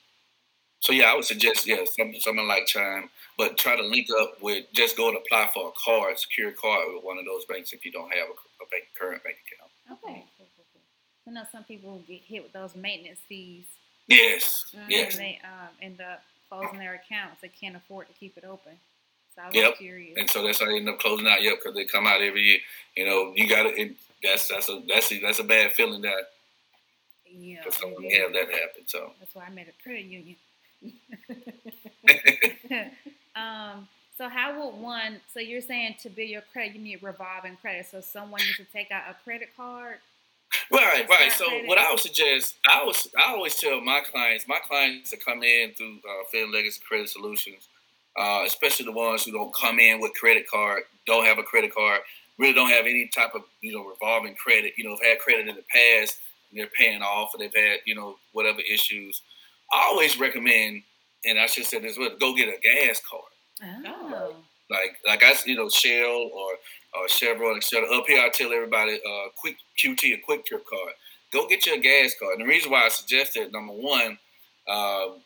so 0.84 0.92
yeah, 0.92 1.06
I 1.06 1.16
would 1.16 1.24
suggest 1.24 1.66
yeah, 1.66 1.78
some, 1.98 2.14
someone 2.20 2.46
like 2.46 2.66
Chime, 2.66 3.10
but 3.38 3.58
try 3.58 3.78
to 3.78 3.84
link 3.84 4.08
up 4.20 4.42
with 4.42 4.66
just 4.74 4.98
go 4.98 5.08
and 5.08 5.18
apply 5.18 5.50
for 5.54 5.70
a 5.70 5.72
card, 5.82 6.20
secure 6.20 6.52
card 6.52 6.88
with 6.94 7.06
one 7.06 7.18
of 7.18 7.24
those 7.24 7.46
banks 7.46 7.72
if 7.72 7.86
you 7.86 7.92
don't 7.92 8.12
have 8.14 8.28
a, 8.28 8.64
a 8.64 8.68
bank, 8.70 8.84
current 9.00 9.24
bank 9.24 9.38
account. 9.48 9.72
Okay. 10.04 10.26
Cool, 10.38 10.48
cool, 10.58 10.66
cool. 10.74 10.82
I 11.26 11.32
know 11.32 11.44
some 11.50 11.64
people 11.64 12.04
get 12.06 12.20
hit 12.20 12.44
with 12.44 12.52
those 12.52 12.76
maintenance 12.76 13.20
fees. 13.30 13.64
Yes, 14.08 14.66
yes. 14.90 15.14
And 15.14 15.22
they 15.22 15.40
um, 15.46 15.70
end 15.82 16.02
up 16.02 16.22
closing 16.50 16.80
their 16.80 16.96
accounts. 16.96 17.40
They 17.42 17.48
can't 17.48 17.78
afford 17.78 18.08
to 18.08 18.14
keep 18.16 18.38
it 18.38 18.44
open. 18.44 18.74
So 19.36 19.42
I 19.42 19.46
was 19.48 19.56
Yep. 19.56 19.78
curious. 19.78 20.18
And 20.18 20.30
so 20.30 20.44
that's 20.44 20.60
how 20.60 20.66
they 20.66 20.76
end 20.76 20.90
up 20.90 21.00
closing 21.00 21.28
out. 21.28 21.42
Yep, 21.42 21.60
because 21.60 21.76
they 21.76 21.86
come 21.86 22.06
out 22.06 22.22
every 22.22 22.42
year. 22.42 22.60
You 22.98 23.06
know, 23.06 23.32
you 23.38 23.48
got 23.48 23.64
to. 23.64 23.96
That's 24.22 24.50
that's 24.50 24.68
a 24.68 24.82
that's 24.86 25.10
a, 25.14 25.20
that's 25.22 25.40
a 25.40 25.46
bad 25.46 25.72
feeling 25.72 26.02
that 26.02 26.28
yeah, 27.26 27.64
for 27.64 27.72
someone 27.72 28.04
it 28.04 28.10
to 28.10 28.22
have 28.22 28.34
that 28.34 28.52
happen. 28.52 28.84
So 28.86 29.14
That's 29.20 29.34
why 29.34 29.46
I 29.46 29.50
made 29.50 29.70
a 29.70 29.84
credit 29.84 30.06
union. 30.06 30.36
um, 33.36 33.88
so 34.18 34.30
how 34.30 34.60
would 34.60 34.80
one? 34.80 35.20
So 35.34 35.40
you're 35.40 35.62
saying 35.62 35.96
to 36.02 36.10
build 36.10 36.30
your 36.30 36.44
credit, 36.54 36.76
you 36.76 36.82
need 36.82 37.02
revolving 37.02 37.58
credit. 37.58 37.88
So 37.90 38.02
someone 38.02 38.42
needs 38.42 38.58
to 38.58 38.66
take 38.66 38.92
out 38.92 39.04
a 39.10 39.16
credit 39.24 39.50
card. 39.58 39.98
right, 40.72 41.08
right. 41.10 41.32
So 41.32 41.46
credit. 41.46 41.68
what 41.68 41.78
I 41.78 41.90
would 41.90 42.00
suggest, 42.00 42.56
I 42.70 42.84
was 42.84 43.08
I 43.18 43.32
always 43.32 43.56
tell 43.56 43.82
my 43.82 44.02
clients, 44.02 44.48
my 44.48 44.60
clients 44.60 45.10
to 45.10 45.18
come 45.18 45.44
in 45.44 45.72
through 45.72 45.98
uh, 45.98 46.24
Fair 46.32 46.48
Legacy 46.48 46.80
Credit 46.88 47.10
Solutions, 47.10 47.68
uh, 48.18 48.44
especially 48.46 48.86
the 48.86 48.92
ones 48.92 49.26
who 49.26 49.32
don't 49.32 49.54
come 49.54 49.80
in 49.80 50.00
with 50.00 50.14
credit 50.14 50.48
card, 50.48 50.84
don't 51.08 51.26
have 51.26 51.40
a 51.40 51.44
credit 51.44 51.74
card, 51.74 52.02
really 52.38 52.54
don't 52.54 52.70
have 52.70 52.86
any 52.86 53.08
type 53.08 53.36
of 53.36 53.44
you 53.62 53.74
know 53.74 53.84
revolving 53.84 54.36
credit. 54.36 54.74
You 54.78 54.86
know, 54.86 54.92
have 54.92 55.04
had 55.04 55.20
credit 55.20 55.48
in 55.48 55.56
the 55.56 55.64
past, 55.70 56.18
and 56.52 56.60
they're 56.60 56.68
paying 56.68 57.02
off, 57.02 57.34
or 57.34 57.40
they've 57.40 57.54
had 57.54 57.80
you 57.86 57.96
know 57.96 58.18
whatever 58.32 58.62
issues. 58.62 59.22
I 59.74 59.88
always 59.90 60.20
recommend, 60.20 60.84
and 61.26 61.40
I 61.40 61.48
should 61.48 61.66
say 61.66 61.80
this, 61.80 61.98
well, 61.98 62.12
go 62.20 62.36
get 62.36 62.50
a 62.50 62.60
gas 62.62 63.02
card. 63.10 63.24
Oh, 63.88 64.36
like 64.70 64.98
like 65.06 65.24
I 65.24 65.34
you 65.46 65.56
know 65.56 65.70
Shell 65.70 66.30
or 66.34 66.52
or 66.94 67.10
Chevron, 67.10 67.58
etc. 67.58 67.90
Up 67.92 68.06
here, 68.08 68.22
I 68.22 68.30
tell 68.30 68.52
everybody, 68.52 68.96
uh, 68.96 69.30
quick 69.38 69.58
QT, 69.84 70.14
a 70.14 70.32
QuikTrip 70.32 70.66
card. 70.70 70.94
Go 71.32 71.48
get 71.48 71.66
you 71.66 71.76
a 71.76 71.80
gas 71.80 72.14
card. 72.20 72.34
And 72.40 72.42
the 72.42 72.50
reason 72.50 72.72
why 72.72 72.86
I 72.86 72.90
suggest 72.90 73.36
it, 73.36 73.52
number 73.52 73.74
one, 73.74 74.20
um, 74.70 75.22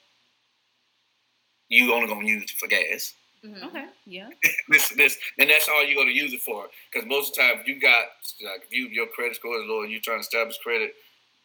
you 1.70 1.94
only 1.94 2.08
gonna 2.08 2.26
use 2.26 2.44
it 2.44 2.52
for 2.52 2.68
gas. 2.68 3.14
Mhm. 3.44 3.64
okay, 3.66 3.86
yeah. 4.06 4.30
this 4.70 4.90
this 4.90 5.18
and 5.38 5.50
that's 5.50 5.68
all 5.70 5.84
you're 5.86 6.02
gonna 6.02 6.16
use 6.16 6.34
it 6.34 6.42
for. 6.42 6.68
Because 6.92 7.08
most 7.08 7.32
of 7.32 7.36
the 7.36 7.42
time, 7.42 7.60
if 7.60 7.68
you 7.68 7.80
got 7.80 8.06
like 8.42 8.64
if 8.68 8.72
you 8.72 8.88
your 8.88 9.08
credit 9.08 9.36
score 9.36 9.60
is 9.60 9.68
low 9.68 9.84
and 9.84 9.92
you're 9.92 10.02
trying 10.02 10.18
to 10.18 10.22
establish 10.22 10.58
credit. 10.60 10.94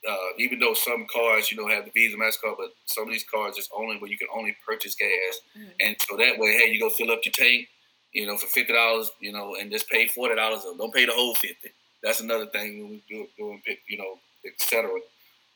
Uh, 0.08 0.16
even 0.38 0.58
though 0.58 0.74
some 0.74 1.06
cards, 1.12 1.50
you 1.52 1.56
know, 1.56 1.68
have 1.68 1.84
the 1.84 1.90
Visa, 1.92 2.16
Mastercard, 2.16 2.56
but 2.58 2.70
some 2.86 3.04
of 3.04 3.10
these 3.10 3.24
cards 3.32 3.56
is 3.56 3.68
only 3.72 3.96
where 3.98 4.10
you 4.10 4.18
can 4.18 4.26
only 4.34 4.56
purchase 4.66 4.96
gas, 4.96 5.40
Mhm. 5.56 5.74
and 5.80 5.96
so 6.02 6.16
that 6.16 6.38
way, 6.38 6.52
hey, 6.54 6.72
you 6.72 6.80
go 6.80 6.90
fill 6.90 7.12
up 7.12 7.24
your 7.24 7.32
tank, 7.32 7.68
you 8.12 8.26
know, 8.26 8.36
for 8.36 8.46
fifty 8.48 8.72
dollars, 8.72 9.10
you 9.20 9.30
know, 9.32 9.54
and 9.54 9.70
just 9.70 9.88
pay 9.88 10.08
forty 10.08 10.34
dollars. 10.34 10.64
Don't 10.64 10.92
pay 10.92 11.04
the 11.06 11.12
whole 11.12 11.34
fifty. 11.36 11.70
That's 12.02 12.18
another 12.20 12.46
thing 12.46 12.80
when 12.82 12.90
we 12.90 13.02
do 13.08 13.28
doing, 13.38 13.62
you 13.88 13.96
know, 13.98 14.18
etc. 14.44 14.90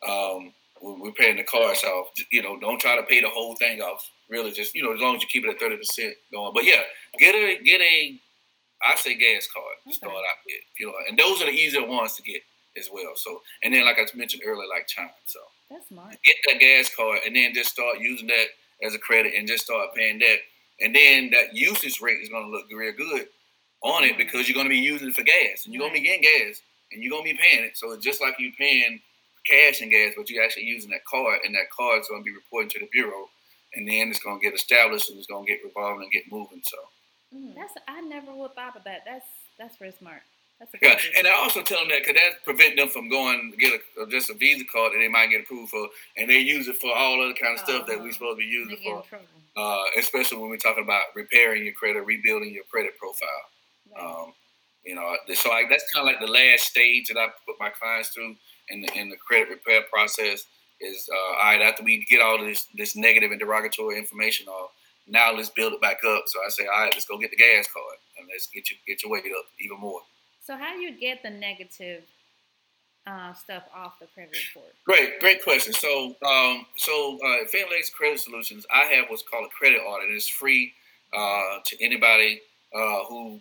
Um, 0.06 0.54
we're 0.80 1.10
paying 1.12 1.36
the 1.36 1.42
cars 1.42 1.82
off, 1.84 2.08
you 2.30 2.42
know, 2.42 2.56
don't 2.60 2.78
try 2.80 2.96
to 2.96 3.02
pay 3.02 3.20
the 3.20 3.28
whole 3.30 3.56
thing 3.56 3.80
off. 3.80 4.08
Really, 4.28 4.52
just 4.52 4.74
you 4.74 4.82
know, 4.84 4.92
as 4.92 5.00
long 5.00 5.16
as 5.16 5.22
you 5.22 5.28
keep 5.28 5.44
it 5.44 5.50
at 5.50 5.58
thirty 5.58 5.76
percent 5.76 6.14
going. 6.32 6.52
But 6.54 6.64
yeah, 6.64 6.82
get 7.18 7.34
a 7.34 7.58
get 7.64 7.80
a, 7.80 8.20
I 8.84 8.94
say 8.94 9.14
gas 9.14 9.48
card 9.52 9.64
to 9.82 9.88
Okay. 9.88 9.94
start 9.96 10.14
out 10.14 10.38
with, 10.46 10.54
you 10.78 10.86
know, 10.86 10.94
and 11.08 11.18
those 11.18 11.42
are 11.42 11.46
the 11.46 11.52
easier 11.52 11.84
ones 11.86 12.14
to 12.16 12.22
get 12.22 12.42
as 12.78 12.88
well. 12.92 13.12
So, 13.16 13.42
and 13.62 13.72
then 13.74 13.84
like 13.84 13.98
I 13.98 14.04
mentioned 14.16 14.42
earlier, 14.46 14.68
like 14.68 14.86
Chime. 14.86 15.10
So 15.24 15.38
That's 15.70 15.88
smart. 15.88 16.16
get 16.24 16.36
that 16.48 16.60
gas 16.60 16.94
card 16.94 17.20
and 17.26 17.34
then 17.34 17.54
just 17.54 17.70
start 17.70 17.98
using 18.00 18.26
that 18.28 18.46
as 18.82 18.94
a 18.94 18.98
credit 18.98 19.34
and 19.34 19.46
just 19.48 19.64
start 19.64 19.94
paying 19.94 20.18
that. 20.20 20.38
And 20.80 20.94
then 20.94 21.30
that 21.30 21.54
usage 21.54 22.00
rate 22.00 22.20
is 22.22 22.28
going 22.28 22.44
to 22.44 22.50
look 22.50 22.66
real 22.70 22.92
good 22.92 23.28
on 23.82 24.04
it 24.04 24.16
because 24.18 24.48
you're 24.48 24.54
going 24.54 24.66
to 24.66 24.70
be 24.70 24.78
using 24.78 25.08
it 25.08 25.14
for 25.16 25.22
gas 25.22 25.64
and 25.64 25.72
you're 25.74 25.80
going 25.80 25.94
to 25.94 26.00
be 26.00 26.06
getting 26.06 26.22
gas 26.22 26.60
and 26.92 27.02
you're 27.02 27.10
going 27.10 27.24
to 27.24 27.32
be 27.32 27.38
paying 27.40 27.64
it. 27.64 27.76
So 27.76 27.92
it's 27.92 28.04
just 28.04 28.20
like 28.20 28.38
you 28.38 28.52
paying 28.58 29.00
cash 29.46 29.80
and 29.80 29.90
gas, 29.90 30.12
but 30.16 30.28
you're 30.28 30.44
actually 30.44 30.64
using 30.64 30.90
that 30.90 31.04
card 31.04 31.40
and 31.44 31.54
that 31.54 31.70
card 31.76 32.00
is 32.02 32.08
going 32.08 32.20
to 32.22 32.24
be 32.24 32.34
reporting 32.34 32.68
to 32.70 32.78
the 32.80 32.88
bureau 32.92 33.28
and 33.74 33.86
then 33.88 34.08
it's 34.08 34.20
going 34.20 34.38
to 34.38 34.44
get 34.44 34.54
established 34.54 35.08
and 35.10 35.18
it's 35.18 35.26
going 35.28 35.46
to 35.46 35.50
get 35.52 35.60
revolving 35.64 36.02
and 36.02 36.12
get 36.12 36.24
moving. 36.30 36.62
So. 36.64 36.76
Mhm. 37.34 37.54
That's 37.54 37.72
I 37.88 38.00
never 38.02 38.32
would 38.34 38.54
thought 38.54 38.76
of 38.76 38.84
that. 38.84 39.02
That's 39.04 39.26
that's 39.58 39.76
very 39.78 39.92
smart. 39.92 40.22
Yeah, 40.80 40.96
and 41.18 41.26
I 41.26 41.32
also 41.32 41.60
tell 41.62 41.78
them 41.80 41.88
that 41.90 42.00
because 42.06 42.16
that 42.16 42.44
prevent 42.44 42.76
them 42.76 42.88
from 42.88 43.08
going 43.10 43.52
get 43.58 43.80
a, 44.00 44.06
just 44.06 44.30
a 44.30 44.34
Visa 44.34 44.64
card 44.72 44.92
that 44.92 44.98
they 44.98 45.08
might 45.08 45.28
get 45.28 45.42
approved 45.42 45.70
for, 45.70 45.88
and 46.16 46.30
they 46.30 46.38
use 46.38 46.66
it 46.68 46.76
for 46.76 46.94
all 46.96 47.20
other 47.22 47.34
kind 47.34 47.54
of 47.54 47.60
stuff 47.60 47.86
that 47.86 47.94
Uh-huh. 47.96 48.04
we're 48.04 48.12
supposed 48.12 48.38
to 48.38 48.44
be 48.44 48.46
using 48.46 48.68
They 48.82 48.90
it 48.90 49.04
get 49.10 49.20
in 49.20 49.26
for. 49.54 49.60
uh, 49.60 49.84
especially 49.98 50.38
when 50.38 50.48
we're 50.50 50.56
talking 50.56 50.84
about 50.84 51.02
repairing 51.14 51.64
your 51.64 51.74
credit, 51.74 52.00
rebuilding 52.06 52.52
your 52.54 52.64
credit 52.64 52.96
profile. 52.98 53.28
Right. 53.94 54.04
Um, 54.04 54.32
You 54.84 54.94
know, 54.94 55.16
so 55.34 55.50
I, 55.50 55.64
that's 55.68 55.90
kind 55.92 56.08
of 56.08 56.12
like 56.12 56.20
the 56.24 56.30
last 56.32 56.64
stage 56.64 57.08
that 57.08 57.18
I 57.18 57.28
put 57.44 57.56
my 57.58 57.70
clients 57.70 58.10
through 58.10 58.36
in 58.68 58.80
the, 58.82 58.88
in 58.94 59.08
the 59.10 59.16
credit 59.16 59.48
repair 59.50 59.82
process. 59.92 60.44
Is 60.80 61.08
uh, 61.10 61.16
all 61.16 61.44
right 61.52 61.62
after 61.62 61.82
we 61.82 62.04
get 62.04 62.20
all 62.20 62.38
this 62.38 62.66
this 62.74 62.94
negative 62.96 63.30
and 63.30 63.40
derogatory 63.40 63.96
information 63.98 64.46
off. 64.46 64.70
Now 65.08 65.32
let's 65.32 65.48
build 65.50 65.72
it 65.72 65.80
back 65.80 65.98
up. 66.04 66.24
So 66.26 66.38
I 66.44 66.50
say, 66.50 66.66
all 66.66 66.80
right, 66.82 66.92
let's 66.92 67.06
go 67.06 67.16
get 67.18 67.30
the 67.30 67.36
gas 67.36 67.66
card 67.72 67.96
and 68.18 68.28
let's 68.30 68.46
get 68.48 68.68
you 68.70 68.76
get 68.86 69.02
your 69.02 69.10
weight 69.10 69.24
up 69.24 69.46
even 69.58 69.78
more. 69.80 70.02
So 70.46 70.56
how 70.56 70.72
do 70.74 70.80
you 70.80 70.96
get 70.96 71.24
the 71.24 71.30
negative 71.30 72.04
uh, 73.04 73.32
stuff 73.34 73.64
off 73.74 73.98
the 73.98 74.06
credit 74.06 74.36
report? 74.54 74.72
Great, 74.84 75.18
great 75.18 75.42
question. 75.42 75.72
So, 75.72 76.14
um, 76.24 76.66
so 76.76 77.18
uh, 77.26 77.38
Credit 77.92 78.20
Solutions, 78.20 78.64
I 78.72 78.84
have 78.84 79.06
what's 79.08 79.24
called 79.24 79.46
a 79.46 79.48
credit 79.48 79.78
audit. 79.78 80.08
It's 80.10 80.28
free 80.28 80.72
uh, 81.12 81.58
to 81.64 81.84
anybody 81.84 82.40
uh, 82.72 83.04
who 83.08 83.40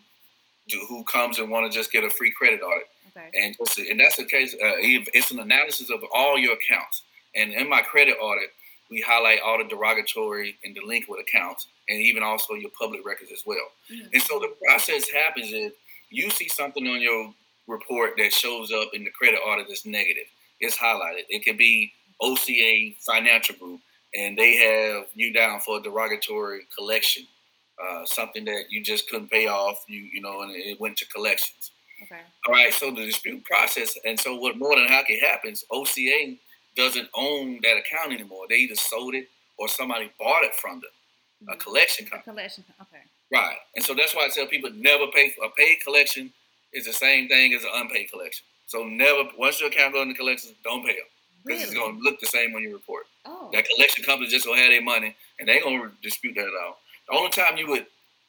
do, 0.67 0.83
who 0.89 1.03
comes 1.03 1.37
and 1.37 1.51
want 1.51 1.71
to 1.71 1.77
just 1.77 1.91
get 1.91 2.03
a 2.03 2.09
free 2.09 2.31
credit 2.31 2.61
audit. 2.61 2.87
Okay. 3.15 3.29
And 3.35 3.55
and 3.87 3.99
that's 3.99 4.15
the 4.15 4.25
case. 4.25 4.55
Uh, 4.55 4.73
it's 4.79 5.29
an 5.29 5.39
analysis 5.39 5.91
of 5.91 5.99
all 6.11 6.39
your 6.39 6.53
accounts. 6.53 7.03
And 7.35 7.53
in 7.53 7.69
my 7.69 7.81
credit 7.81 8.17
audit, 8.19 8.49
we 8.89 9.01
highlight 9.01 9.41
all 9.45 9.59
the 9.59 9.63
derogatory 9.65 10.57
and 10.63 10.73
delinquent 10.73 11.21
accounts, 11.21 11.67
and 11.87 12.01
even 12.01 12.23
also 12.23 12.55
your 12.55 12.71
public 12.77 13.05
records 13.05 13.31
as 13.31 13.43
well. 13.45 13.57
Mm-hmm. 13.91 14.07
And 14.13 14.23
so 14.23 14.39
the 14.39 14.55
process 14.65 15.09
happens 15.09 15.51
is 15.51 15.71
you 16.15 16.29
see 16.29 16.47
something 16.47 16.87
on 16.87 17.01
your 17.01 17.33
report 17.67 18.11
that 18.17 18.31
shows 18.31 18.71
up 18.71 18.89
in 18.93 19.03
the 19.03 19.09
credit 19.11 19.37
audit 19.37 19.67
that's 19.67 19.85
negative. 19.85 20.23
It's 20.59 20.77
highlighted. 20.77 21.23
It 21.29 21.43
could 21.43 21.57
be 21.57 21.91
OCA 22.21 22.95
Financial 23.05 23.55
Group, 23.55 23.81
and 24.15 24.37
they 24.37 24.55
have 24.55 25.07
you 25.13 25.33
down 25.33 25.59
for 25.59 25.79
a 25.79 25.81
derogatory 25.81 26.61
collection, 26.77 27.25
uh, 27.83 28.05
something 28.05 28.45
that 28.45 28.65
you 28.69 28.83
just 28.83 29.09
couldn't 29.09 29.29
pay 29.29 29.47
off. 29.47 29.83
You 29.87 30.07
you 30.13 30.21
know, 30.21 30.41
and 30.41 30.51
it 30.51 30.79
went 30.79 30.97
to 30.97 31.07
collections. 31.07 31.71
Okay. 32.03 32.21
All 32.47 32.53
right. 32.53 32.73
So 32.73 32.91
the 32.91 33.05
dispute 33.05 33.43
process, 33.43 33.97
and 34.05 34.19
so 34.19 34.35
what 34.35 34.57
more 34.57 34.75
than 34.75 34.87
likely 34.87 35.19
happens, 35.19 35.63
OCA 35.71 36.37
doesn't 36.75 37.09
own 37.15 37.59
that 37.63 37.77
account 37.77 38.13
anymore. 38.13 38.45
They 38.49 38.57
either 38.57 38.75
sold 38.75 39.15
it 39.15 39.27
or 39.57 39.67
somebody 39.67 40.11
bought 40.19 40.43
it 40.43 40.53
from 40.55 40.79
them, 40.81 40.91
mm-hmm. 41.43 41.53
a 41.53 41.57
collection 41.57 42.05
company. 42.05 42.31
A 42.31 42.33
collection. 42.33 42.63
Company, 42.77 43.01
okay. 43.01 43.09
Right. 43.31 43.57
And 43.75 43.83
so 43.83 43.93
that's 43.93 44.15
why 44.15 44.25
I 44.25 44.29
tell 44.29 44.47
people 44.47 44.69
never 44.73 45.07
pay 45.07 45.33
a 45.43 45.49
paid 45.57 45.79
collection 45.83 46.31
is 46.73 46.85
the 46.85 46.93
same 46.93 47.27
thing 47.27 47.53
as 47.53 47.63
an 47.63 47.69
unpaid 47.73 48.11
collection. 48.11 48.45
So 48.67 48.83
never 48.83 49.29
once 49.37 49.59
your 49.59 49.69
account 49.69 49.93
goes 49.93 50.03
into 50.03 50.15
collections, 50.15 50.53
don't 50.63 50.85
pay 50.85 50.93
them 50.93 51.05
because 51.45 51.61
really? 51.61 51.71
it's 51.71 51.79
going 51.79 51.97
to 51.97 52.01
look 52.01 52.19
the 52.19 52.27
same 52.27 52.55
on 52.55 52.63
your 52.63 52.73
report. 52.73 53.05
Oh. 53.25 53.49
That 53.53 53.65
collection 53.67 54.03
company 54.03 54.29
just 54.29 54.45
gonna 54.45 54.59
have 54.59 54.71
their 54.71 54.81
money 54.81 55.15
and 55.39 55.47
they 55.47 55.59
gonna 55.59 55.91
dispute 56.01 56.35
that 56.35 56.45
at 56.45 56.53
all. 56.65 56.77
The 57.09 57.15
only 57.15 57.29
time 57.29 57.57
you 57.57 57.67
would 57.67 57.85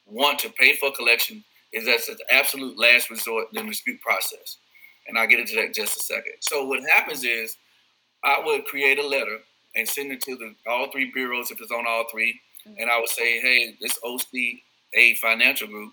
want 0.06 0.38
to 0.40 0.50
pay 0.50 0.76
for 0.76 0.88
a 0.88 0.92
collection 0.92 1.42
is 1.72 1.86
that's 1.86 2.06
the 2.06 2.18
absolute 2.30 2.78
last 2.78 3.10
resort 3.10 3.48
in 3.52 3.64
the 3.64 3.70
dispute 3.70 4.00
process. 4.00 4.58
And 5.08 5.18
I'll 5.18 5.26
get 5.26 5.40
into 5.40 5.54
that 5.56 5.66
in 5.66 5.72
just 5.72 5.98
a 5.98 6.02
second. 6.02 6.34
So 6.40 6.66
what 6.66 6.80
happens 6.88 7.24
is 7.24 7.56
I 8.24 8.40
would 8.44 8.64
create 8.64 8.98
a 8.98 9.06
letter 9.06 9.38
and 9.74 9.86
send 9.86 10.10
it 10.10 10.20
to 10.22 10.36
the 10.36 10.54
all 10.66 10.90
three 10.90 11.10
bureaus 11.12 11.50
if 11.50 11.60
it's 11.60 11.70
on 11.70 11.86
all 11.86 12.04
3 12.10 12.40
mm-hmm. 12.66 12.74
and 12.78 12.90
I 12.90 12.98
would 12.98 13.08
say, 13.08 13.40
hey, 13.40 13.76
this 13.80 13.98
OCA 14.96 15.14
financial 15.16 15.68
group 15.68 15.92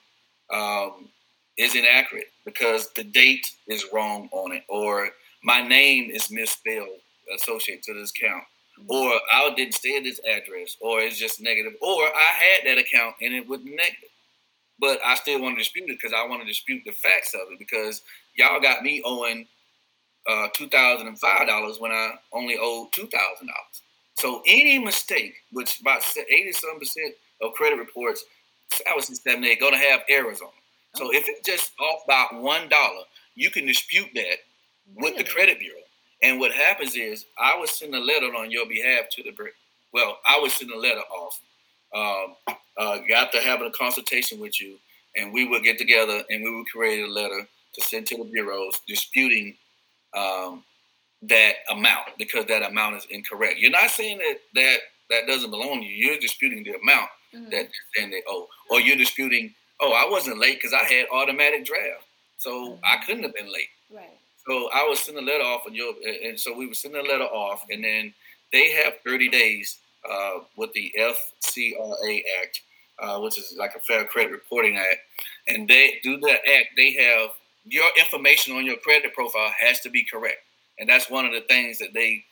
um, 0.53 1.09
is 1.57 1.75
inaccurate 1.75 2.31
because 2.45 2.89
the 2.95 3.03
date 3.03 3.51
is 3.67 3.85
wrong 3.93 4.29
on 4.31 4.51
it, 4.51 4.63
or 4.67 5.09
my 5.43 5.65
name 5.65 6.09
is 6.11 6.31
misspelled 6.31 6.99
associated 7.35 7.83
to 7.83 7.93
this 7.93 8.11
account, 8.11 8.43
mm-hmm. 8.79 8.91
or 8.91 9.19
I 9.31 9.53
didn't 9.55 9.75
stay 9.75 9.97
at 9.97 10.03
this 10.03 10.19
address, 10.19 10.77
or 10.81 10.99
it's 10.99 11.17
just 11.17 11.41
negative, 11.41 11.73
or 11.81 12.03
I 12.03 12.31
had 12.37 12.67
that 12.67 12.81
account 12.81 13.15
and 13.21 13.33
it 13.33 13.47
was 13.47 13.59
negative. 13.63 14.09
But 14.79 14.99
I 15.05 15.15
still 15.15 15.41
want 15.41 15.55
to 15.55 15.63
dispute 15.63 15.89
it 15.89 15.99
because 16.01 16.13
I 16.13 16.27
want 16.27 16.41
to 16.41 16.47
dispute 16.47 16.81
the 16.85 16.91
facts 16.91 17.33
of 17.33 17.41
it 17.51 17.59
because 17.59 18.01
y'all 18.35 18.59
got 18.59 18.83
me 18.83 19.01
owing 19.05 19.47
uh, 20.27 20.47
two 20.53 20.67
thousand 20.67 21.07
and 21.07 21.19
five 21.19 21.47
dollars 21.47 21.77
when 21.79 21.91
I 21.91 22.13
only 22.33 22.57
owed 22.59 22.91
two 22.91 23.07
thousand 23.07 23.47
dollars. 23.47 23.81
So 24.15 24.41
any 24.45 24.79
mistake, 24.79 25.35
which 25.51 25.79
about 25.79 26.01
eighty 26.29 26.51
some 26.51 26.79
percent 26.79 27.13
of 27.41 27.53
credit 27.53 27.77
reports, 27.77 28.25
I 28.89 28.95
was 28.95 29.09
in 29.09 29.15
seven 29.15 29.43
eight, 29.43 29.59
going 29.59 29.73
to 29.73 29.79
have 29.79 30.01
errors 30.09 30.41
on. 30.41 30.49
So 30.95 31.11
if 31.13 31.25
it's 31.27 31.47
just 31.47 31.71
off 31.79 32.01
by 32.07 32.25
one 32.39 32.69
dollar, 32.69 33.03
you 33.35 33.49
can 33.49 33.65
dispute 33.65 34.09
that 34.15 34.37
with 34.95 35.17
the 35.17 35.23
credit 35.23 35.59
bureau. 35.59 35.79
And 36.21 36.39
what 36.39 36.51
happens 36.51 36.95
is, 36.95 37.25
I 37.37 37.57
would 37.59 37.69
send 37.69 37.93
a 37.95 37.99
letter 37.99 38.27
on 38.27 38.51
your 38.51 38.67
behalf 38.67 39.05
to 39.11 39.23
the 39.23 39.31
well, 39.91 40.19
I 40.27 40.39
would 40.41 40.51
send 40.51 40.71
a 40.71 40.77
letter 40.77 41.01
off. 41.01 41.39
Um, 41.95 42.55
uh, 42.75 42.97
after 43.15 43.39
having 43.39 43.67
a 43.67 43.71
consultation 43.71 44.39
with 44.39 44.59
you, 44.59 44.79
and 45.15 45.31
we 45.31 45.47
would 45.47 45.63
get 45.63 45.77
together 45.77 46.23
and 46.29 46.43
we 46.43 46.55
would 46.55 46.65
create 46.67 47.03
a 47.03 47.11
letter 47.11 47.47
to 47.73 47.81
send 47.81 48.07
to 48.07 48.17
the 48.17 48.23
bureaus 48.23 48.79
disputing 48.87 49.55
um, 50.17 50.63
that 51.23 51.53
amount 51.71 52.07
because 52.17 52.45
that 52.45 52.63
amount 52.63 52.95
is 52.95 53.07
incorrect. 53.09 53.59
You're 53.59 53.71
not 53.71 53.89
saying 53.89 54.19
that 54.19 54.37
that 54.55 54.77
that 55.09 55.27
doesn't 55.27 55.51
belong 55.51 55.81
to 55.81 55.85
you. 55.85 56.07
You're 56.07 56.19
disputing 56.19 56.63
the 56.63 56.75
amount 56.79 57.09
mm-hmm. 57.33 57.49
that 57.51 57.69
saying 57.95 58.11
they 58.11 58.23
owe, 58.27 58.47
or 58.69 58.79
you're 58.79 58.97
disputing 58.97 59.53
oh, 59.83 59.91
I 59.91 60.09
wasn't 60.09 60.39
late 60.39 60.57
because 60.57 60.73
I 60.73 60.83
had 60.83 61.07
automatic 61.11 61.65
draft, 61.65 62.05
so 62.37 62.51
mm-hmm. 62.51 62.85
I 62.85 63.03
couldn't 63.05 63.23
have 63.23 63.35
been 63.35 63.51
late. 63.51 63.69
Right. 63.93 64.17
So 64.47 64.69
I 64.73 64.87
was 64.87 64.99
sending 64.99 65.23
a 65.23 65.25
letter 65.25 65.43
off, 65.43 65.65
and 65.67 65.75
you 65.75 65.93
and 66.23 66.39
so 66.39 66.55
we 66.55 66.67
were 66.67 66.73
sending 66.73 67.05
a 67.05 67.09
letter 67.09 67.25
off, 67.25 67.63
and 67.69 67.83
then 67.83 68.13
they 68.51 68.71
have 68.71 68.93
30 69.05 69.29
days 69.29 69.77
uh, 70.09 70.39
with 70.57 70.71
the 70.73 70.93
FCRA 70.99 72.21
Act, 72.41 72.61
uh, 72.99 73.19
which 73.19 73.37
is 73.37 73.55
like 73.57 73.75
a 73.75 73.79
Fair 73.79 74.05
Credit 74.05 74.31
Reporting 74.31 74.77
Act, 74.77 74.99
and 75.47 75.67
they 75.67 75.99
do 76.03 76.17
that 76.19 76.39
act. 76.47 76.69
They 76.75 76.93
have 76.93 77.31
your 77.65 77.87
information 77.97 78.55
on 78.55 78.65
your 78.65 78.77
credit 78.77 79.13
profile 79.13 79.51
has 79.59 79.79
to 79.81 79.89
be 79.89 80.03
correct, 80.03 80.39
and 80.79 80.89
that's 80.89 81.09
one 81.09 81.25
of 81.25 81.33
the 81.33 81.41
things 81.41 81.77
that 81.79 81.93
they 81.93 82.23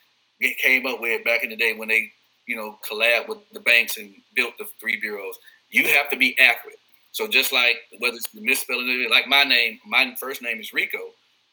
came 0.62 0.86
up 0.86 1.00
with 1.00 1.24
back 1.24 1.44
in 1.44 1.50
the 1.50 1.56
day 1.56 1.74
when 1.74 1.88
they, 1.88 2.12
you 2.52 2.58
know, 2.58 2.78
collab 2.88 3.30
with 3.30 3.40
the 3.54 3.62
banks 3.62 3.96
and 3.98 4.14
built 4.36 4.54
the 4.60 4.66
three 4.80 5.00
bureaus. 5.00 5.38
You 5.70 5.84
have 5.96 6.10
to 6.10 6.18
be 6.18 6.38
accurate. 6.38 6.80
So 7.14 7.28
just 7.28 7.54
like 7.54 7.78
whether 8.00 8.18
it's 8.18 8.28
the 8.30 8.42
misspelling, 8.42 9.08
like 9.10 9.28
my 9.28 9.44
name, 9.44 9.80
my 9.88 10.14
first 10.20 10.42
name 10.42 10.60
is 10.60 10.74
Rico, 10.74 11.04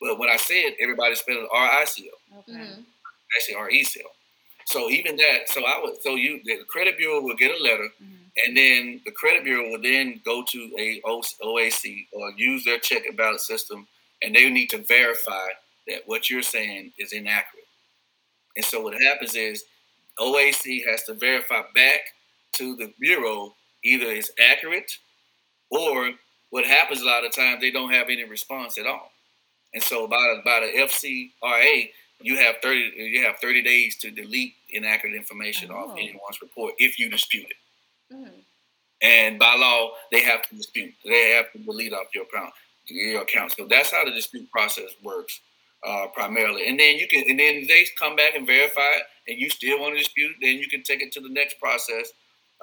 but 0.00 0.18
when 0.18 0.28
I 0.28 0.36
say 0.36 0.62
it, 0.62 0.74
everybody 0.80 1.14
spells 1.14 1.44
it 1.44 1.48
R 1.52 1.70
I 1.82 1.84
C 1.84 2.10
O. 2.12 2.38
Okay. 2.40 2.52
Mm-hmm. 2.52 2.80
Actually, 3.36 3.54
R 3.54 3.70
E 3.70 3.84
C 3.84 4.00
O. 4.04 4.10
So 4.66 4.90
even 4.90 5.16
that, 5.16 5.48
so 5.48 5.64
I 5.64 5.80
would, 5.82 6.02
so 6.02 6.16
you, 6.16 6.40
the 6.44 6.58
credit 6.68 6.98
bureau 6.98 7.20
will 7.22 7.36
get 7.36 7.58
a 7.58 7.62
letter, 7.62 7.88
mm-hmm. 8.02 8.26
and 8.44 8.56
then 8.56 9.00
the 9.06 9.12
credit 9.12 9.44
bureau 9.44 9.70
will 9.70 9.80
then 9.80 10.20
go 10.24 10.44
to 10.52 10.60
a 10.78 11.00
OAC 11.42 12.06
or 12.12 12.32
use 12.36 12.64
their 12.64 12.78
check 12.78 13.06
and 13.06 13.16
balance 13.16 13.46
system, 13.46 13.86
and 14.22 14.34
they 14.34 14.50
need 14.50 14.70
to 14.70 14.78
verify 14.78 15.46
that 15.86 16.02
what 16.06 16.28
you're 16.28 16.42
saying 16.42 16.92
is 16.98 17.12
inaccurate. 17.12 17.64
And 18.56 18.64
so 18.64 18.82
what 18.82 19.00
happens 19.00 19.34
is 19.36 19.64
OAC 20.20 20.84
has 20.86 21.04
to 21.04 21.14
verify 21.14 21.62
back 21.74 22.00
to 22.52 22.76
the 22.76 22.92
bureau 22.98 23.54
either 23.84 24.06
it's 24.06 24.30
accurate 24.50 24.90
or 25.70 26.10
what 26.50 26.64
happens 26.64 27.02
a 27.02 27.04
lot 27.04 27.24
of 27.24 27.32
times, 27.32 27.60
they 27.60 27.70
don't 27.70 27.90
have 27.90 28.08
any 28.08 28.24
response 28.24 28.78
at 28.78 28.86
all. 28.86 29.12
And 29.74 29.82
so 29.82 30.06
by, 30.06 30.40
by 30.44 30.60
the 30.60 30.78
FCRA, 30.78 31.90
you 32.20 32.36
have 32.36 32.56
30 32.62 32.92
you 32.96 33.24
have 33.24 33.36
30 33.38 33.62
days 33.62 33.96
to 33.98 34.10
delete 34.10 34.54
inaccurate 34.70 35.14
information 35.14 35.70
oh. 35.70 35.76
off 35.76 35.92
anyone's 35.92 36.40
report 36.42 36.74
if 36.78 36.98
you 36.98 37.08
dispute 37.08 37.46
it. 37.48 38.14
Mm. 38.14 38.30
And 39.00 39.38
by 39.38 39.54
law, 39.54 39.92
they 40.10 40.22
have 40.22 40.42
to 40.48 40.56
dispute. 40.56 40.94
They 41.04 41.30
have 41.36 41.52
to 41.52 41.58
delete 41.58 41.92
off 41.92 42.06
your 42.12 42.24
account, 42.24 42.52
your 42.86 43.22
account. 43.22 43.52
So 43.52 43.66
that's 43.66 43.92
how 43.92 44.04
the 44.04 44.10
dispute 44.10 44.50
process 44.50 44.90
works 45.04 45.40
uh, 45.86 46.06
primarily. 46.14 46.68
And 46.68 46.78
then 46.78 46.96
you 46.96 47.08
can, 47.08 47.24
and 47.28 47.38
then 47.38 47.66
they 47.68 47.86
come 47.98 48.16
back 48.16 48.34
and 48.34 48.46
verify 48.46 48.90
it, 48.96 49.02
and 49.28 49.38
you 49.38 49.50
still 49.50 49.80
want 49.80 49.94
to 49.94 49.98
dispute. 49.98 50.36
Then 50.40 50.56
you 50.56 50.68
can 50.68 50.82
take 50.82 51.02
it 51.02 51.12
to 51.12 51.20
the 51.20 51.28
next 51.28 51.58
process 51.60 52.12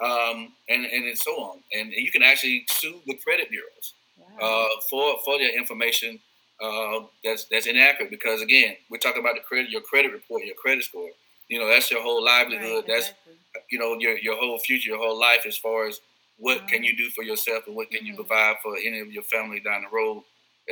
um, 0.02 0.52
and 0.68 0.84
and 0.84 1.18
so 1.18 1.32
on. 1.32 1.60
And 1.72 1.92
you 1.92 2.10
can 2.10 2.22
actually 2.22 2.64
sue 2.68 3.00
the 3.06 3.18
credit 3.24 3.50
bureaus 3.50 3.94
wow. 4.18 4.68
uh, 4.68 4.80
for 4.90 5.18
for 5.24 5.38
their 5.38 5.56
information 5.56 6.18
uh, 6.62 7.00
that's 7.24 7.46
that's 7.46 7.66
inaccurate. 7.66 8.10
Because 8.10 8.42
again, 8.42 8.76
we're 8.90 8.98
talking 8.98 9.20
about 9.20 9.34
the 9.34 9.42
credit, 9.42 9.70
your 9.70 9.82
credit 9.82 10.12
report, 10.12 10.44
your 10.44 10.54
credit 10.56 10.84
score. 10.84 11.10
You 11.48 11.60
know, 11.60 11.68
that's 11.68 11.90
your 11.90 12.02
whole 12.02 12.24
livelihood. 12.24 12.84
Right, 12.86 12.86
that's 12.86 13.08
exactly. 13.08 13.62
you 13.70 13.78
know 13.78 13.96
your 13.98 14.18
your 14.18 14.36
whole 14.36 14.58
future, 14.58 14.90
your 14.90 14.98
whole 14.98 15.18
life, 15.18 15.44
as 15.46 15.56
far 15.56 15.86
as 15.86 16.00
what 16.38 16.60
wow. 16.60 16.66
can 16.66 16.84
you 16.84 16.96
do 16.96 17.08
for 17.10 17.24
yourself 17.24 17.64
and 17.66 17.76
what 17.76 17.90
can 17.90 18.00
mm-hmm. 18.00 18.08
you 18.08 18.14
provide 18.14 18.56
for 18.62 18.76
any 18.76 19.00
of 19.00 19.10
your 19.12 19.22
family 19.24 19.60
down 19.60 19.82
the 19.82 19.88
road, 19.94 20.22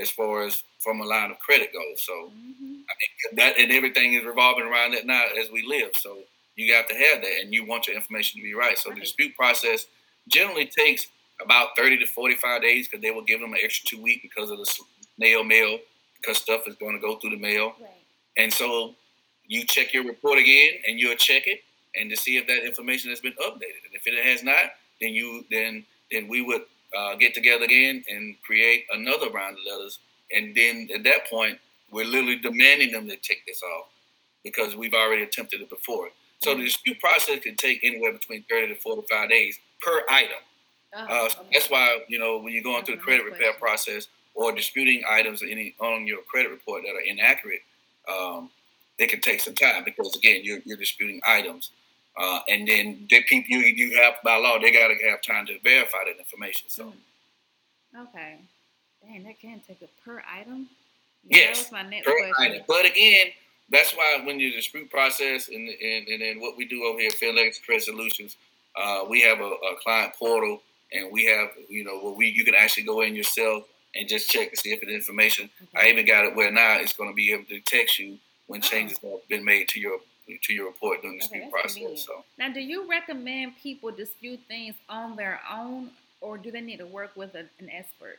as 0.00 0.10
far 0.10 0.42
as 0.44 0.62
from 0.78 1.00
a 1.00 1.04
line 1.04 1.30
of 1.30 1.38
credit 1.38 1.72
goes. 1.72 2.02
So 2.02 2.12
mm-hmm. 2.12 2.64
I 2.64 2.94
mean, 2.98 3.36
that 3.36 3.58
and 3.58 3.72
everything 3.72 4.14
is 4.14 4.24
revolving 4.24 4.64
around 4.64 4.92
that 4.92 5.06
now 5.06 5.24
as 5.40 5.50
we 5.50 5.62
live. 5.66 5.90
So 5.94 6.18
you 6.56 6.72
have 6.74 6.86
to 6.88 6.94
have 6.94 7.22
that, 7.22 7.32
and 7.42 7.52
you 7.52 7.66
want 7.66 7.86
your 7.86 7.96
information 7.96 8.40
to 8.40 8.44
be 8.44 8.54
right. 8.54 8.78
So 8.78 8.90
right. 8.90 8.96
the 8.96 9.02
dispute 9.02 9.36
process 9.36 9.86
generally 10.28 10.66
takes 10.66 11.06
about 11.42 11.70
30 11.76 11.98
to 11.98 12.06
45 12.06 12.62
days 12.62 12.86
because 12.86 13.02
they 13.02 13.10
will 13.10 13.24
give 13.24 13.40
them 13.40 13.52
an 13.52 13.58
extra 13.62 13.88
two 13.88 14.02
weeks 14.02 14.22
because 14.22 14.50
of 14.50 14.58
the 14.58 14.78
snail 15.16 15.42
mail, 15.42 15.78
because 16.20 16.38
stuff 16.38 16.62
is 16.66 16.76
going 16.76 16.94
to 16.94 17.00
go 17.00 17.16
through 17.16 17.30
the 17.30 17.38
mail. 17.38 17.74
Right. 17.80 17.90
And 18.36 18.52
so 18.52 18.94
you 19.46 19.64
check 19.64 19.92
your 19.92 20.04
report 20.04 20.38
again, 20.38 20.74
and 20.86 20.98
you'll 20.98 21.16
check 21.16 21.46
it 21.46 21.60
and 21.96 22.10
to 22.10 22.16
see 22.16 22.36
if 22.36 22.46
that 22.46 22.64
information 22.64 23.10
has 23.10 23.20
been 23.20 23.34
updated. 23.34 23.84
And 23.84 23.94
if 23.94 24.06
it 24.06 24.24
has 24.24 24.42
not, 24.42 24.72
then 25.00 25.14
you 25.14 25.44
then 25.50 25.84
then 26.10 26.28
we 26.28 26.42
would 26.42 26.62
uh, 26.96 27.14
get 27.16 27.34
together 27.34 27.64
again 27.64 28.04
and 28.08 28.36
create 28.42 28.84
another 28.92 29.30
round 29.30 29.56
of 29.58 29.64
letters. 29.72 29.98
And 30.34 30.54
then 30.54 30.88
at 30.94 31.04
that 31.04 31.28
point, 31.30 31.58
we're 31.90 32.04
literally 32.06 32.36
demanding 32.38 32.92
them 32.92 33.08
to 33.08 33.16
take 33.16 33.44
this 33.46 33.62
off 33.62 33.86
because 34.42 34.76
we've 34.76 34.94
already 34.94 35.22
attempted 35.22 35.60
it 35.60 35.70
before. 35.70 36.10
So 36.42 36.54
the 36.54 36.64
dispute 36.64 37.00
process 37.00 37.40
can 37.40 37.56
take 37.56 37.80
anywhere 37.82 38.12
between 38.12 38.44
30 38.50 38.68
to 38.68 38.74
45 38.74 39.28
days 39.30 39.58
per 39.80 40.02
item. 40.10 40.36
Oh, 40.94 41.06
Uh, 41.08 41.24
okay. 41.26 41.38
That's 41.52 41.70
why 41.70 42.00
you 42.08 42.18
know 42.18 42.38
when 42.38 42.52
you're 42.52 42.62
going 42.62 42.76
That's 42.76 42.86
through 42.88 42.96
the 42.96 43.02
credit 43.02 43.24
repair 43.24 43.52
question. 43.54 43.60
process 43.60 44.08
or 44.34 44.52
disputing 44.52 45.02
items 45.08 45.42
any 45.42 45.74
on 45.80 46.06
your 46.06 46.22
credit 46.22 46.50
report 46.50 46.82
that 46.84 46.90
are 46.94 47.00
inaccurate, 47.00 47.62
um, 48.08 48.50
it 48.98 49.08
can 49.08 49.20
take 49.20 49.40
some 49.40 49.54
time 49.54 49.84
because 49.84 50.14
again 50.16 50.40
you're, 50.44 50.58
you're 50.64 50.76
disputing 50.76 51.20
items, 51.26 51.70
uh, 52.16 52.40
and 52.48 52.66
then 52.68 53.06
the 53.10 53.22
people 53.24 53.56
you 53.56 53.58
you 53.60 53.96
have 54.00 54.14
by 54.24 54.36
law 54.36 54.58
they 54.58 54.70
got 54.72 54.88
to 54.88 54.96
have 55.08 55.20
time 55.22 55.46
to 55.46 55.58
verify 55.60 55.98
that 56.06 56.18
information. 56.18 56.68
So 56.68 56.92
Okay. 57.96 58.36
Dang, 59.02 59.22
that 59.24 59.38
can 59.40 59.60
take 59.66 59.82
a 59.82 59.88
per 60.04 60.22
item. 60.32 60.68
Yes, 61.28 61.58
That 61.58 61.64
was 61.78 61.84
my 61.84 61.90
next 61.90 62.06
per 62.06 62.16
question. 62.16 62.34
item. 62.38 62.62
But 62.66 62.86
again, 62.86 63.26
that's 63.70 63.92
why 63.92 64.20
when 64.24 64.40
you 64.40 64.50
dispute 64.52 64.90
process 64.90 65.48
and 65.48 65.68
and, 65.68 66.08
and 66.08 66.20
then 66.22 66.40
what 66.40 66.56
we 66.56 66.64
do 66.66 66.84
over 66.84 66.98
here 66.98 67.10
at 67.10 67.20
FinLex 67.20 67.62
Credit 67.64 67.82
Solutions, 67.84 68.36
uh, 68.76 69.04
we 69.08 69.20
have 69.22 69.40
a, 69.40 69.44
a 69.44 69.76
client 69.82 70.12
portal 70.18 70.60
and 70.92 71.10
we 71.12 71.24
have 71.26 71.50
you 71.68 71.84
know 71.84 71.98
where 72.00 72.12
we 72.14 72.28
you 72.28 72.44
can 72.44 72.54
actually 72.54 72.82
go 72.84 73.02
in 73.02 73.14
yourself 73.14 73.64
and 73.94 74.08
just 74.08 74.28
check 74.28 74.50
to 74.50 74.56
see 74.56 74.72
if 74.72 74.82
it's 74.82 74.90
information. 74.90 75.48
I 75.76 75.88
even 75.88 76.04
got 76.04 76.24
it 76.24 76.34
where 76.34 76.50
now 76.50 76.78
it's 76.80 76.92
going 76.94 77.10
to 77.10 77.14
be 77.14 77.32
able 77.32 77.44
to 77.44 77.60
text 77.60 77.98
you 77.98 78.18
when 78.48 78.60
Oh. 78.62 78.68
changes 78.68 78.98
have 78.98 79.28
been 79.28 79.44
made 79.44 79.68
to 79.68 79.80
your 79.80 80.00
to 80.26 80.52
your 80.52 80.66
report 80.66 81.02
during 81.02 81.18
the 81.18 81.24
Okay, 81.24 81.34
dispute 81.40 81.50
process. 81.50 81.74
convenient. 81.74 81.98
So 82.00 82.24
Now, 82.38 82.52
do 82.52 82.60
you 82.60 82.88
recommend 82.88 83.56
people 83.62 83.90
dispute 83.90 84.40
things 84.48 84.74
on 84.88 85.16
their 85.16 85.40
own, 85.50 85.90
or 86.20 86.38
do 86.38 86.50
they 86.50 86.60
need 86.60 86.78
to 86.78 86.86
work 86.86 87.16
with 87.16 87.34
a, 87.34 87.40
an 87.58 87.70
expert? 87.70 88.18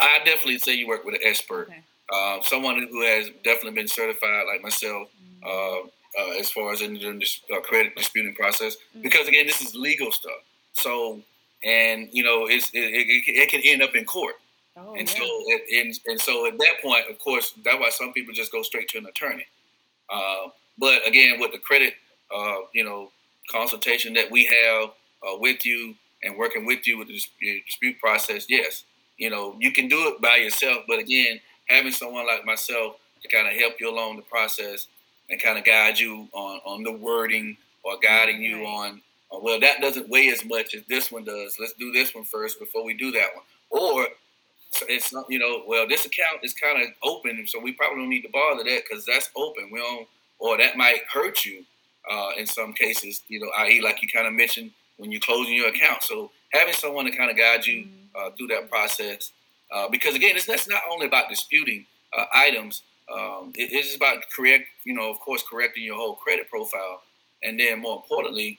I 0.00 0.18
definitely 0.24 0.58
say 0.58 0.74
you 0.74 0.86
work 0.88 1.04
with 1.04 1.14
an 1.16 1.20
expert, 1.24 1.68
Okay. 1.70 1.82
uh, 2.12 2.40
someone 2.42 2.86
who 2.90 3.02
has 3.02 3.30
definitely 3.42 3.72
been 3.72 3.88
certified 3.88 4.46
like 4.46 4.62
myself. 4.62 5.08
Mm-hmm. 5.08 5.46
uh, 5.86 5.88
uh, 6.18 6.30
as 6.40 6.50
far 6.50 6.72
as 6.72 6.80
in 6.80 6.94
the 6.94 7.26
uh, 7.54 7.60
credit 7.60 7.94
disputing 7.94 8.34
process, 8.34 8.76
Mhm. 8.96 9.02
because 9.02 9.28
again, 9.28 9.46
this 9.46 9.60
is 9.60 9.74
legal 9.74 10.10
stuff. 10.10 10.40
So, 10.72 11.22
and 11.62 12.08
you 12.12 12.22
know, 12.24 12.46
it's 12.46 12.70
it, 12.72 12.78
it, 12.80 13.24
it 13.28 13.48
can 13.50 13.60
end 13.62 13.82
up 13.82 13.94
in 13.94 14.04
court, 14.06 14.36
Oh, 14.76 14.94
and 14.94 15.06
yeah. 15.06 15.14
so 15.14 15.22
it, 15.24 15.62
and, 15.86 16.00
and 16.06 16.20
so 16.20 16.46
at 16.46 16.56
that 16.58 16.80
point, 16.82 17.08
of 17.10 17.18
course, 17.18 17.52
that's 17.62 17.78
why 17.78 17.90
some 17.90 18.12
people 18.14 18.32
just 18.32 18.50
go 18.50 18.62
straight 18.62 18.88
to 18.88 18.98
an 18.98 19.06
attorney. 19.06 19.46
Uh, 20.08 20.48
but 20.78 21.06
again, 21.06 21.40
with 21.40 21.52
the 21.52 21.58
credit, 21.58 21.94
uh, 22.34 22.56
you 22.72 22.84
know, 22.84 23.10
consultation 23.50 24.12
that 24.14 24.30
we 24.30 24.44
have 24.44 24.90
uh, 25.26 25.36
with 25.38 25.64
you 25.64 25.94
and 26.22 26.36
working 26.36 26.66
with 26.66 26.86
you 26.86 26.98
with 26.98 27.08
the 27.08 27.62
dispute 27.66 27.98
process, 28.00 28.46
yes, 28.48 28.84
you 29.16 29.30
know, 29.30 29.56
you 29.58 29.72
can 29.72 29.88
do 29.88 30.08
it 30.08 30.20
by 30.20 30.36
yourself. 30.36 30.84
But 30.86 30.98
again, 30.98 31.40
having 31.66 31.92
someone 31.92 32.26
like 32.26 32.44
myself 32.44 32.96
to 33.22 33.28
kind 33.28 33.48
of 33.48 33.54
help 33.54 33.74
you 33.80 33.90
along 33.90 34.16
the 34.16 34.22
process 34.22 34.86
and 35.30 35.42
kind 35.42 35.58
of 35.58 35.64
guide 35.64 35.98
you 35.98 36.28
on, 36.32 36.60
on 36.64 36.82
the 36.82 36.92
wording 36.92 37.56
or 37.82 37.98
guiding 37.98 38.42
you 38.42 38.64
on, 38.64 39.00
uh, 39.32 39.38
well, 39.42 39.60
that 39.60 39.80
doesn't 39.80 40.08
weigh 40.08 40.28
as 40.28 40.44
much 40.44 40.74
as 40.74 40.82
this 40.88 41.10
one 41.12 41.24
does. 41.24 41.56
Let's 41.60 41.74
do 41.74 41.92
this 41.92 42.14
one 42.14 42.24
first 42.24 42.58
before 42.58 42.84
we 42.84 42.94
do 42.94 43.10
that 43.12 43.28
one. 43.34 43.44
Or 43.70 44.06
it's 44.88 45.12
not, 45.12 45.26
you 45.28 45.38
know, 45.38 45.62
well, 45.66 45.86
this 45.88 46.06
account 46.06 46.40
is 46.42 46.52
kind 46.52 46.82
of 46.82 46.88
open, 47.02 47.46
so 47.46 47.60
we 47.60 47.72
probably 47.72 48.02
don't 48.02 48.08
need 48.08 48.22
to 48.22 48.30
bother 48.30 48.64
that 48.64 48.82
because 48.88 49.04
that's 49.04 49.30
open. 49.36 49.70
We 49.72 49.80
don't, 49.80 50.08
or 50.38 50.56
that 50.58 50.76
might 50.76 51.02
hurt 51.12 51.44
you 51.44 51.64
uh, 52.10 52.30
in 52.36 52.46
some 52.46 52.72
cases, 52.72 53.22
you 53.28 53.40
know, 53.40 53.50
i.e., 53.58 53.80
like 53.80 54.02
you 54.02 54.08
kind 54.08 54.26
of 54.26 54.32
mentioned 54.32 54.70
when 54.96 55.10
you're 55.12 55.20
closing 55.20 55.54
your 55.54 55.68
account. 55.68 56.02
So 56.02 56.30
having 56.52 56.74
someone 56.74 57.04
to 57.06 57.10
kind 57.16 57.30
of 57.30 57.36
guide 57.36 57.66
you 57.66 57.84
Mhm. 57.84 58.08
uh, 58.14 58.30
through 58.36 58.48
that 58.48 58.68
process, 58.70 59.32
uh, 59.70 59.88
because 59.88 60.14
again, 60.14 60.36
it's 60.36 60.46
that's 60.46 60.68
not 60.68 60.82
only 60.90 61.06
about 61.06 61.28
disputing 61.28 61.86
uh, 62.16 62.26
items. 62.34 62.82
Um, 63.12 63.52
it- 63.56 63.72
it's 63.72 63.94
about 63.96 64.28
correct, 64.30 64.68
you 64.84 64.94
know, 64.94 65.10
of 65.10 65.18
course, 65.20 65.42
correcting 65.42 65.84
your 65.84 65.96
whole 65.96 66.14
credit 66.16 66.48
profile, 66.48 67.02
and 67.42 67.58
then 67.60 67.80
more 67.80 67.96
importantly, 67.96 68.58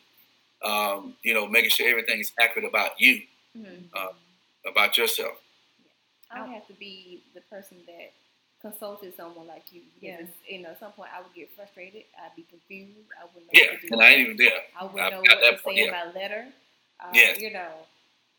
um, 0.64 1.16
you 1.24 1.34
know, 1.34 1.48
making 1.48 1.70
sure 1.72 1.88
everything 1.90 2.20
is 2.20 2.32
accurate 2.40 2.66
about 2.68 3.00
you, 3.00 3.24
Mhm. 3.58 3.90
uh, 3.94 4.14
about 4.66 4.98
yourself. 4.98 5.40
I 6.32 6.42
would 6.42 6.52
have 6.52 6.68
to 6.68 6.74
be 6.74 7.24
the 7.34 7.42
person 7.42 7.84
that 7.88 8.14
consulted 8.62 9.16
someone 9.16 9.48
like 9.48 9.72
you. 9.72 9.82
Because 10.00 10.28
Yeah. 10.48 10.56
you 10.56 10.62
know, 10.64 10.70
at 10.70 10.80
some 10.80 10.92
point 10.92 11.10
I 11.16 11.22
would 11.22 11.34
get 11.34 11.50
frustrated. 11.56 12.04
I'd 12.18 12.36
be 12.36 12.44
confused. 12.44 13.08
I 13.20 13.26
wouldn't 13.34 13.46
know 13.54 13.60
Yeah, 13.60 13.72
what 13.72 13.82
to 13.82 13.88
do. 13.88 13.94
and 13.94 14.02
I 14.02 14.10
ain't 14.10 14.20
even 14.22 14.38
there. 14.38 14.52
I 14.80 14.84
wouldn't 14.86 15.02
I've 15.02 15.12
know 15.14 15.24
got 15.24 15.36
what 15.38 15.42
that 15.42 15.58
to 15.58 15.64
part, 15.64 15.76
say 15.76 15.82
yeah. 15.82 15.86
in 15.86 15.92
my 16.14 16.20
letter. 16.20 16.46
Uh, 17.00 17.12
Yes. 17.14 17.40
You 17.40 17.52
know. 17.52 17.72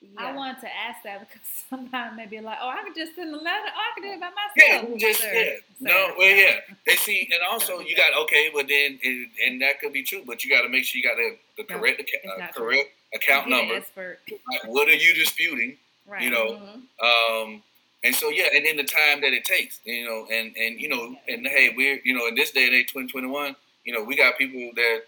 Yeah. 0.03 0.29
I 0.29 0.33
wanted 0.33 0.61
to 0.63 0.75
ask 0.75 1.03
that 1.05 1.21
because 1.21 1.47
somebody 1.69 2.17
may 2.17 2.27
be 2.27 2.41
like, 2.41 2.57
"Oh, 2.63 2.69
I 2.71 2.83
could 2.85 2.95
just 2.95 3.15
send 3.17 3.35
a 3.35 3.37
letter. 3.37 3.69
Oh, 3.69 3.81
I 3.81 3.95
could 3.95 4.03
do 4.03 4.13
it 4.13 4.21
by 4.21 4.31
myself." 4.31 4.91
Yeah, 4.97 4.97
just 5.09 5.21
Sir, 5.21 5.33
yeah. 5.33 5.45
sir, 5.45 5.61
No, 5.81 6.15
well, 6.17 6.35
yeah. 6.35 6.61
They 6.87 6.97
see, 6.97 7.29
and 7.31 7.43
also 7.51 7.81
you 7.81 7.95
got 7.97 8.15
okay, 8.23 8.51
but 8.55 8.67
then 8.67 8.99
and, 9.05 9.27
and 9.47 9.61
that 9.63 9.79
could 9.79 9.93
be 9.93 10.03
true, 10.03 10.23
but 10.27 10.43
you 10.43 10.49
got 10.51 10.63
to 10.63 10.71
make 10.71 10.85
sure 10.85 10.99
you 11.03 11.07
got 11.07 11.17
the, 11.17 11.37
the 11.63 11.67
No, 11.69 11.79
correct 11.79 12.01
it's 12.01 12.13
account, 12.15 12.35
uh, 12.35 12.45
not 12.45 12.55
true. 12.55 12.65
correct 12.67 12.89
account 13.15 13.49
number. 13.51 13.75
expert. 13.77 14.21
Like, 14.51 14.65
what 14.73 14.89
are 14.89 14.95
you 14.95 15.13
disputing? 15.15 15.77
Right. 16.07 16.23
You 16.23 16.31
know, 16.31 16.53
Mhm. 17.01 17.45
Um, 17.45 17.63
and 18.05 18.15
so 18.15 18.31
yeah, 18.31 18.49
and 18.55 18.65
then 18.65 18.77
the 18.77 18.85
time 18.85 19.21
that 19.23 19.33
it 19.33 19.45
takes, 19.45 19.81
you 19.85 20.05
know, 20.05 20.27
and 20.33 20.55
and 20.57 20.81
you 20.81 20.89
know, 20.89 21.15
and 21.29 21.47
hey, 21.47 21.73
we're 21.77 22.01
you 22.05 22.15
know, 22.17 22.27
in 22.29 22.35
this 22.35 22.51
day 22.51 22.67
and 22.67 22.75
age, 22.75 22.93
twenty 22.93 23.09
twenty 23.09 23.29
one, 23.29 23.55
you 23.85 23.93
know, 23.93 24.03
we 24.05 24.17
got 24.17 24.39
people 24.39 24.71
that 24.77 25.01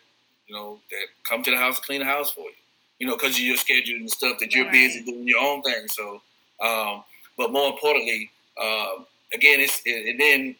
you 0.46 0.54
know 0.54 0.78
that 0.90 1.06
come 1.28 1.42
to 1.42 1.50
the 1.50 1.56
house 1.56 1.78
clean 1.80 2.00
the 2.00 2.06
house 2.06 2.30
for 2.30 2.42
you, 2.44 2.54
you 2.98 3.06
know, 3.06 3.16
because 3.16 3.34
of 3.36 3.40
your 3.40 3.56
schedule 3.56 3.96
and 3.96 4.10
stuff 4.10 4.38
that 4.40 4.54
you're 4.54 4.64
Right. 4.64 4.72
busy 4.72 5.04
doing 5.04 5.26
your 5.26 5.40
own 5.40 5.62
thing. 5.62 5.88
So, 5.88 6.22
um, 6.60 7.04
but 7.38 7.50
more 7.52 7.70
importantly, 7.70 8.30
um, 8.60 9.06
again, 9.32 9.60
it's 9.60 9.80
it, 9.84 10.08
and 10.08 10.20
then 10.20 10.56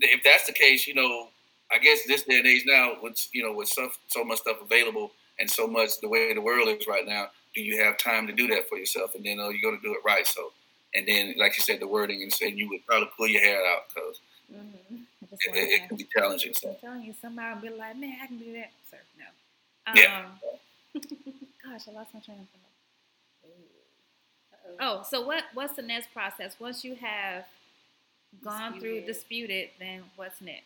if 0.00 0.22
that's 0.24 0.46
the 0.46 0.52
case, 0.52 0.86
you 0.86 0.94
know, 0.94 1.28
I 1.72 1.78
guess 1.78 2.00
this 2.06 2.24
day 2.24 2.38
and 2.38 2.46
age 2.46 2.64
now, 2.66 2.94
with 3.02 3.28
you 3.32 3.42
know, 3.42 3.52
with 3.52 3.68
so, 3.68 3.90
so 4.08 4.24
much 4.24 4.38
stuff 4.40 4.56
available 4.62 5.12
and 5.38 5.48
so 5.50 5.66
much 5.66 6.00
the 6.00 6.08
way 6.08 6.32
the 6.34 6.40
world 6.40 6.68
is 6.68 6.86
right 6.86 7.06
now, 7.06 7.26
do 7.54 7.62
you 7.62 7.82
have 7.82 7.98
time 7.98 8.26
to 8.26 8.32
do 8.32 8.48
that 8.48 8.68
for 8.68 8.76
yourself? 8.78 9.14
And 9.14 9.24
then 9.24 9.38
oh, 9.40 9.50
you're 9.50 9.62
going 9.70 9.80
to 9.80 9.86
do 9.86 9.92
it 9.92 10.00
right. 10.04 10.26
So, 10.26 10.52
and 10.94 11.06
then 11.06 11.34
like 11.38 11.56
you 11.56 11.62
said, 11.62 11.80
the 11.80 11.86
wording 11.88 12.22
and 12.22 12.32
saying 12.32 12.56
you 12.58 12.68
would 12.70 12.84
probably 12.86 13.08
pull 13.16 13.28
your 13.28 13.40
hair 13.42 13.60
out 13.66 13.88
because 13.88 14.20
Mhm. 14.52 15.02
it, 15.30 15.38
it, 15.56 15.82
it 15.82 15.88
can 15.88 15.96
be 15.96 16.06
challenging. 16.16 16.52
So. 16.54 16.70
I'm 16.70 16.76
telling 16.80 17.02
you, 17.02 17.14
somebody 17.20 17.54
will 17.54 17.62
be 17.72 17.78
like, 17.78 17.96
man, 17.96 18.16
I 18.22 18.26
can 18.26 18.38
do 18.38 18.52
that. 18.54 18.70
Sir, 18.90 18.98
no. 19.18 19.94
Yeah. 20.00 20.24
Um, 20.94 21.00
gosh, 21.64 21.82
I 21.88 21.92
lost 21.92 22.12
my 22.14 22.20
train 22.20 22.38
of 22.40 22.48
thought. 22.48 23.50
Uh-oh. 24.80 24.98
Oh, 25.00 25.02
so 25.08 25.24
what? 25.24 25.44
What's 25.54 25.74
the 25.74 25.82
next 25.82 26.12
process? 26.12 26.56
Once 26.58 26.84
you 26.84 26.94
have 26.96 27.44
gone 28.42 28.78
through 28.80 29.00
Disputed. 29.02 29.06
disputed, 29.06 29.68
then 29.78 30.02
what's 30.16 30.40
next? 30.40 30.64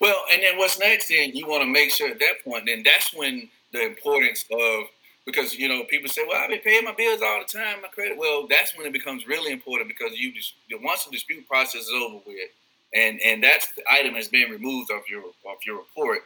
well, 0.00 0.24
and 0.32 0.42
then 0.42 0.56
what's 0.58 0.78
next? 0.78 1.08
Then 1.08 1.30
you 1.34 1.46
want 1.46 1.62
to 1.62 1.66
make 1.68 1.90
sure 1.90 2.08
at 2.08 2.18
that 2.20 2.42
point, 2.44 2.64
then 2.66 2.82
that's 2.84 3.12
when 3.14 3.48
the 3.72 3.84
importance 3.86 4.44
of 4.50 4.84
because 5.28 5.54
you 5.54 5.68
know 5.68 5.84
people 5.84 6.08
say, 6.08 6.22
well, 6.26 6.42
I've 6.42 6.48
been 6.48 6.60
paying 6.60 6.84
my 6.84 6.94
bills 6.94 7.20
all 7.22 7.40
the 7.40 7.58
time, 7.58 7.82
my 7.82 7.88
credit. 7.88 8.16
Well, 8.16 8.46
that's 8.48 8.74
when 8.76 8.86
it 8.86 8.92
becomes 8.94 9.26
really 9.26 9.52
important 9.52 9.88
because 9.88 10.18
you 10.18 10.32
just 10.32 10.54
once 10.82 11.04
the 11.04 11.10
dispute 11.10 11.46
process 11.46 11.82
is 11.82 11.90
over 11.94 12.20
with, 12.26 12.48
and 12.94 13.20
and 13.22 13.42
that's 13.44 13.68
the 13.74 13.82
item 13.90 14.14
has 14.14 14.28
been 14.28 14.50
removed 14.50 14.90
off 14.90 15.02
your 15.10 15.22
off 15.44 15.66
your 15.66 15.76
report, 15.76 16.20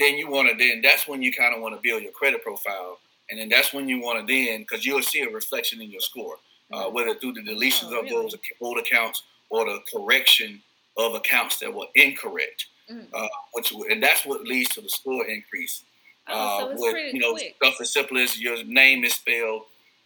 then 0.00 0.16
you 0.16 0.28
want 0.28 0.48
to 0.50 0.56
then 0.56 0.80
that's 0.82 1.06
when 1.06 1.22
you 1.22 1.32
kind 1.32 1.54
of 1.54 1.62
want 1.62 1.74
to 1.76 1.80
build 1.80 2.02
your 2.02 2.10
credit 2.12 2.42
profile, 2.42 2.98
and 3.30 3.38
then 3.38 3.48
that's 3.48 3.72
when 3.72 3.88
you 3.88 4.00
want 4.00 4.26
to 4.26 4.32
then 4.32 4.62
because 4.62 4.84
you'll 4.84 5.02
see 5.02 5.20
a 5.22 5.30
reflection 5.30 5.80
in 5.80 5.88
your 5.90 6.00
score, 6.00 6.36
uh, 6.72 6.86
whether 6.90 7.14
through 7.14 7.34
the 7.34 7.40
deletions 7.42 7.92
Oh, 7.92 8.00
of 8.00 8.08
those 8.08 8.34
old 8.60 8.78
accounts 8.78 9.22
or 9.50 9.64
the 9.66 9.78
correction 9.94 10.60
of 10.96 11.14
accounts 11.14 11.60
that 11.60 11.72
were 11.72 11.86
incorrect, 11.94 12.66
Mhm. 12.90 13.06
uh, 13.14 13.28
which 13.52 13.70
and 13.88 14.02
that's 14.02 14.26
what 14.26 14.42
leads 14.42 14.70
to 14.70 14.80
the 14.80 14.88
score 14.88 15.24
increase. 15.26 15.84
Oh, 16.28 16.70
Uh, 16.70 16.74
with 16.76 17.14
you 17.14 17.20
know 17.20 17.32
quick. 17.32 17.56
stuff 17.56 17.80
as 17.80 17.92
simple 17.92 18.18
as 18.18 18.38
your 18.40 18.62
name 18.64 19.04
is 19.04 19.14
spelled, 19.14 19.62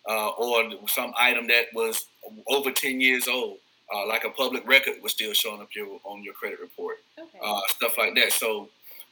uh, 0.09 0.29
or 0.31 0.71
some 0.89 1.13
item 1.19 1.47
that 1.49 1.67
was 1.75 2.07
over 2.49 2.71
ten 2.71 3.01
years 3.01 3.29
old, 3.29 3.59
uh, 3.93 4.07
like 4.07 4.25
a 4.25 4.31
public 4.31 4.67
record 4.67 5.03
was 5.03 5.13
still 5.13 5.33
showing 5.33 5.61
up 5.61 5.75
your 5.75 6.01
on 6.05 6.23
your 6.23 6.35
credit 6.35 6.61
report, 6.61 6.99
Okay. 7.19 7.39
uh, 7.43 7.61
stuff 7.69 7.99
like 7.99 8.15
that. 8.15 8.33
So 8.33 8.69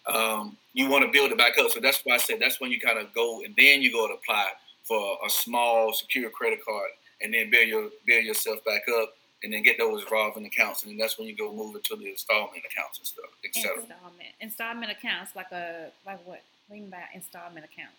um, 0.07 0.57
you 0.73 0.89
want 0.89 1.05
to 1.05 1.11
build 1.11 1.31
it 1.33 1.39
back 1.39 1.59
up. 1.59 1.71
So 1.71 1.81
that's 1.81 2.01
why 2.05 2.15
I 2.15 2.19
said 2.19 2.39
that's 2.41 2.61
when 2.61 2.71
you 2.71 2.81
kind 2.81 2.99
of 2.99 3.13
go 3.13 3.43
and 3.43 3.55
then 3.57 3.83
you 3.83 3.91
go 3.93 4.07
to 4.09 4.15
apply 4.15 4.51
for 4.85 5.19
a 5.25 5.31
small 5.31 5.93
secure 5.93 6.31
credit 6.31 6.65
card, 6.65 6.91
and 7.21 7.33
then 7.35 7.51
build 7.51 7.69
your 7.69 7.91
build 8.07 8.25
yourself 8.25 8.65
back 8.65 8.83
up. 9.01 9.15
And 9.43 9.55
then 9.55 9.63
get 9.63 9.79
those 9.79 10.05
revolving 10.05 10.45
accounts, 10.45 10.83
and 10.83 10.91
then 10.91 10.99
that's 10.99 11.19
when 11.19 11.27
you 11.27 11.35
go 11.35 11.51
move 11.51 11.75
into 11.75 11.97
the 11.97 12.11
installment 12.11 12.63
accounts 12.63 12.99
and 12.99 13.07
stuff, 13.07 13.25
etc. 13.43 13.79
Installment. 13.79 14.29
Installment 14.39 14.93
accounts, 14.93 15.35
like 15.35 15.51
a 15.51 15.91
like 16.05 16.19
what? 16.27 16.43
What 16.71 16.77
do 16.77 16.79
you 16.79 16.83
mean 16.87 16.91
by 16.95 17.03
installment 17.18 17.66
accounts? 17.66 17.99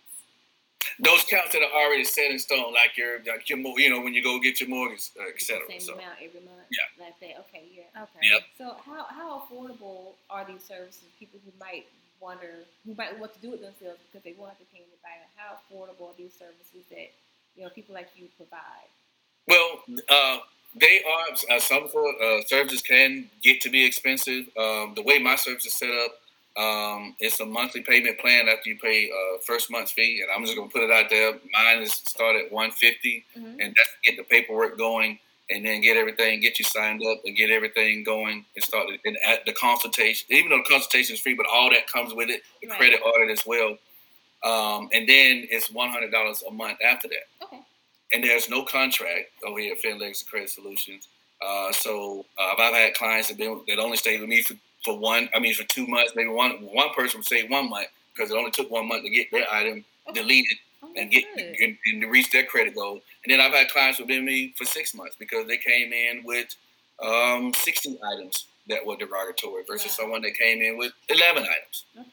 those 1.00 1.24
accounts 1.24 1.52
that 1.52 1.60
are 1.62 1.76
already 1.76 2.06
set 2.06 2.32
in 2.32 2.40
stone, 2.40 2.72
like 2.72 2.96
your 2.96 3.20
like 3.28 3.50
your 3.50 3.58
mo- 3.58 3.76
you 3.76 3.90
know 3.90 4.00
when 4.00 4.14
you 4.14 4.24
go 4.24 4.40
get 4.40 4.62
your 4.62 4.70
mortgage, 4.70 5.12
uh, 5.20 5.28
et 5.28 5.36
It's 5.36 5.48
the. 5.48 5.60
Same 5.68 5.82
So 5.82 5.94
amount 5.94 6.16
every 6.24 6.40
month. 6.40 6.64
Yeah. 6.72 7.04
Like 7.06 7.20
that. 7.20 7.44
Okay. 7.48 7.68
Yeah. 7.76 8.04
Okay. 8.04 8.32
Yep. 8.32 8.42
So 8.58 8.76
how 8.86 9.04
how 9.10 9.44
affordable 9.44 10.16
are 10.30 10.46
these 10.46 10.64
services? 10.64 11.04
People 11.20 11.40
who 11.44 11.52
might 11.60 11.86
wonder, 12.22 12.64
who 12.86 12.96
might 12.96 13.20
want 13.20 13.34
to 13.34 13.42
do 13.42 13.54
it 13.54 13.62
themselves 13.62 14.00
because 14.08 14.24
they 14.24 14.36
won't 14.40 14.52
have 14.56 14.60
to 14.60 14.66
pay 14.72 14.80
anybody. 14.80 15.20
How 15.36 15.60
affordable 15.60 16.12
are 16.12 16.18
these 16.18 16.34
services 16.34 16.88
that 16.90 17.12
you 17.58 17.64
know 17.64 17.70
people 17.70 17.94
like 17.94 18.08
you 18.16 18.28
provide? 18.38 18.88
Well, 19.48 19.84
uh, 20.08 20.40
they 20.80 21.04
are 21.04 21.56
uh, 21.56 21.60
some 21.60 21.90
for 21.90 22.08
uh, 22.08 22.42
services 22.48 22.82
can 22.82 23.30
get 23.44 23.60
to 23.62 23.70
be 23.70 23.84
expensive. 23.84 24.48
Um, 24.58 24.94
the 24.96 25.04
way 25.04 25.20
my 25.20 25.36
service 25.36 25.66
is 25.66 25.74
set 25.74 25.90
up, 25.90 26.16
um, 26.58 27.16
it's 27.20 27.40
a 27.40 27.46
monthly 27.46 27.82
payment 27.82 28.20
plan 28.20 28.48
after 28.50 28.70
you 28.70 28.78
pay 28.78 29.10
uh, 29.10 29.38
first 29.46 29.72
month's 29.72 29.92
fee, 29.92 30.22
and 30.22 30.30
I'm 30.36 30.44
just 30.46 30.58
gonna 30.58 30.70
put 30.70 30.84
it 30.84 30.92
out 30.92 31.10
there. 31.10 31.34
Mine 31.54 31.82
is 31.84 31.94
start 31.94 32.36
at 32.36 32.52
150, 32.52 33.26
Mm-hmm. 33.38 33.60
and 33.62 33.74
that's 33.76 33.90
get 34.04 34.18
the 34.18 34.24
paperwork 34.24 34.78
going, 34.78 35.18
and 35.50 35.66
then 35.66 35.82
get 35.82 35.96
everything, 35.98 36.40
get 36.42 36.60
you 36.60 36.66
signed 36.66 37.02
up, 37.06 37.22
and 37.26 37.36
get 37.38 37.50
everything 37.52 38.04
going, 38.04 38.46
and 38.56 38.64
start 38.64 38.88
the, 38.88 39.00
and 39.10 39.18
at 39.26 39.46
the 39.46 39.54
consultation. 39.54 40.28
Even 40.30 40.50
though 40.52 40.58
the 40.58 40.70
consultation 40.70 41.14
is 41.16 41.22
free, 41.22 41.34
but 41.36 41.46
all 41.52 41.70
that 41.70 41.88
comes 41.88 42.14
with 42.14 42.30
it, 42.30 42.42
the 42.62 42.68
Right. 42.68 42.78
credit 42.78 43.02
audit 43.06 43.30
as 43.30 43.46
well, 43.46 43.78
um, 44.44 44.90
and 44.92 45.08
then 45.08 45.48
it's 45.50 45.72
100 45.72 46.12
dollars 46.12 46.44
a 46.48 46.52
month 46.52 46.80
after 46.84 47.08
that 47.08 47.46
Okay. 47.46 47.60
and 48.14 48.24
there's 48.24 48.50
no 48.50 48.64
contract 48.64 49.30
over 49.46 49.60
here 49.60 49.74
at 49.74 49.82
FinLex 49.82 50.26
Credit 50.28 50.50
Solutions. 50.50 51.08
Uh, 51.42 51.72
so 51.72 52.26
uh, 52.38 52.54
I've 52.60 52.74
had 52.74 52.94
clients 52.94 53.30
that 53.30 53.38
been 53.38 53.62
that 53.68 53.80
only 53.80 53.98
stayed 53.98 54.20
with 54.20 54.30
me 54.30 54.42
for, 54.42 54.54
for 54.84 54.98
one, 54.98 55.30
I 55.36 55.40
mean 55.40 55.54
for 55.54 55.64
two 55.64 55.88
months. 55.88 56.14
Maybe 56.16 56.30
one 56.30 56.52
one 56.74 56.90
person 56.94 57.20
would 57.20 57.28
say 57.28 57.48
one 57.48 57.70
month 57.70 57.88
because 58.16 58.32
it 58.32 58.36
only 58.38 58.52
took 58.52 58.70
one 58.72 58.88
month 58.88 59.04
to 59.04 59.10
get 59.10 59.32
their 59.32 59.46
item 59.52 59.86
Okay. 60.10 60.20
deleted 60.20 60.58
Oh, 60.84 60.90
and 60.98 61.12
get 61.12 61.26
and, 61.38 61.78
and 61.86 62.02
to 62.02 62.08
reach 62.08 62.32
their 62.32 62.44
credit 62.44 62.74
goal. 62.74 62.94
And 63.24 63.32
then 63.32 63.40
I've 63.40 63.54
had 63.54 63.70
clients 63.70 64.00
who've 64.00 64.08
been 64.08 64.26
with 64.26 64.34
me 64.34 64.54
for 64.58 64.66
six 64.66 64.96
months 64.96 65.16
because 65.20 65.46
they 65.48 65.58
came 65.58 65.94
in 65.94 66.24
with 66.24 66.48
um, 67.04 67.54
60 67.54 68.00
items 68.04 68.46
that 68.68 68.84
were 68.84 68.96
derogatory 68.96 69.64
versus 69.68 69.92
Wow. 69.92 70.04
someone 70.06 70.22
that 70.24 70.34
came 70.34 70.60
in 70.62 70.78
with 70.80 70.92
11 71.10 71.44
items. 71.44 71.86
Okay. 71.96 72.08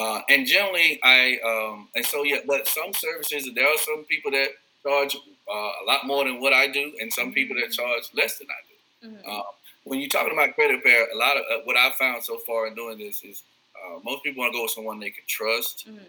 Uh, 0.00 0.22
and 0.30 0.46
generally, 0.46 0.98
I 1.02 1.38
um, 1.44 1.88
and 1.94 2.04
so 2.06 2.22
yeah, 2.24 2.38
but 2.46 2.66
some 2.66 2.94
services 2.94 3.46
there 3.54 3.66
are 3.68 3.76
some 3.78 4.04
people 4.04 4.30
that 4.30 4.48
charge 4.82 5.14
uh, 5.16 5.52
a 5.52 5.84
lot 5.86 6.06
more 6.06 6.24
than 6.24 6.40
what 6.40 6.54
I 6.54 6.66
do, 6.68 6.92
and 7.00 7.12
some 7.12 7.32
people 7.34 7.56
that 7.60 7.72
charge 7.72 8.04
less 8.14 8.38
than 8.38 8.48
I 8.50 9.06
do. 9.06 9.08
Mhm. 9.08 9.20
Uh, 9.38 9.42
when 9.84 10.00
you're 10.00 10.08
talking 10.08 10.32
about 10.32 10.54
credit 10.54 10.74
repair, 10.74 11.06
a 11.12 11.16
lot 11.16 11.36
of 11.36 11.42
uh, 11.42 11.60
what 11.64 11.76
I've 11.76 11.94
found 11.94 12.24
so 12.24 12.38
far 12.46 12.66
in 12.66 12.74
doing 12.74 12.98
this 12.98 13.22
is 13.22 13.42
uh, 13.76 13.98
most 14.02 14.22
people 14.24 14.40
want 14.42 14.52
to 14.52 14.58
go 14.58 14.62
with 14.62 14.72
someone 14.72 14.98
they 14.98 15.10
can 15.10 15.24
trust, 15.28 15.86
Mhm. 15.88 16.06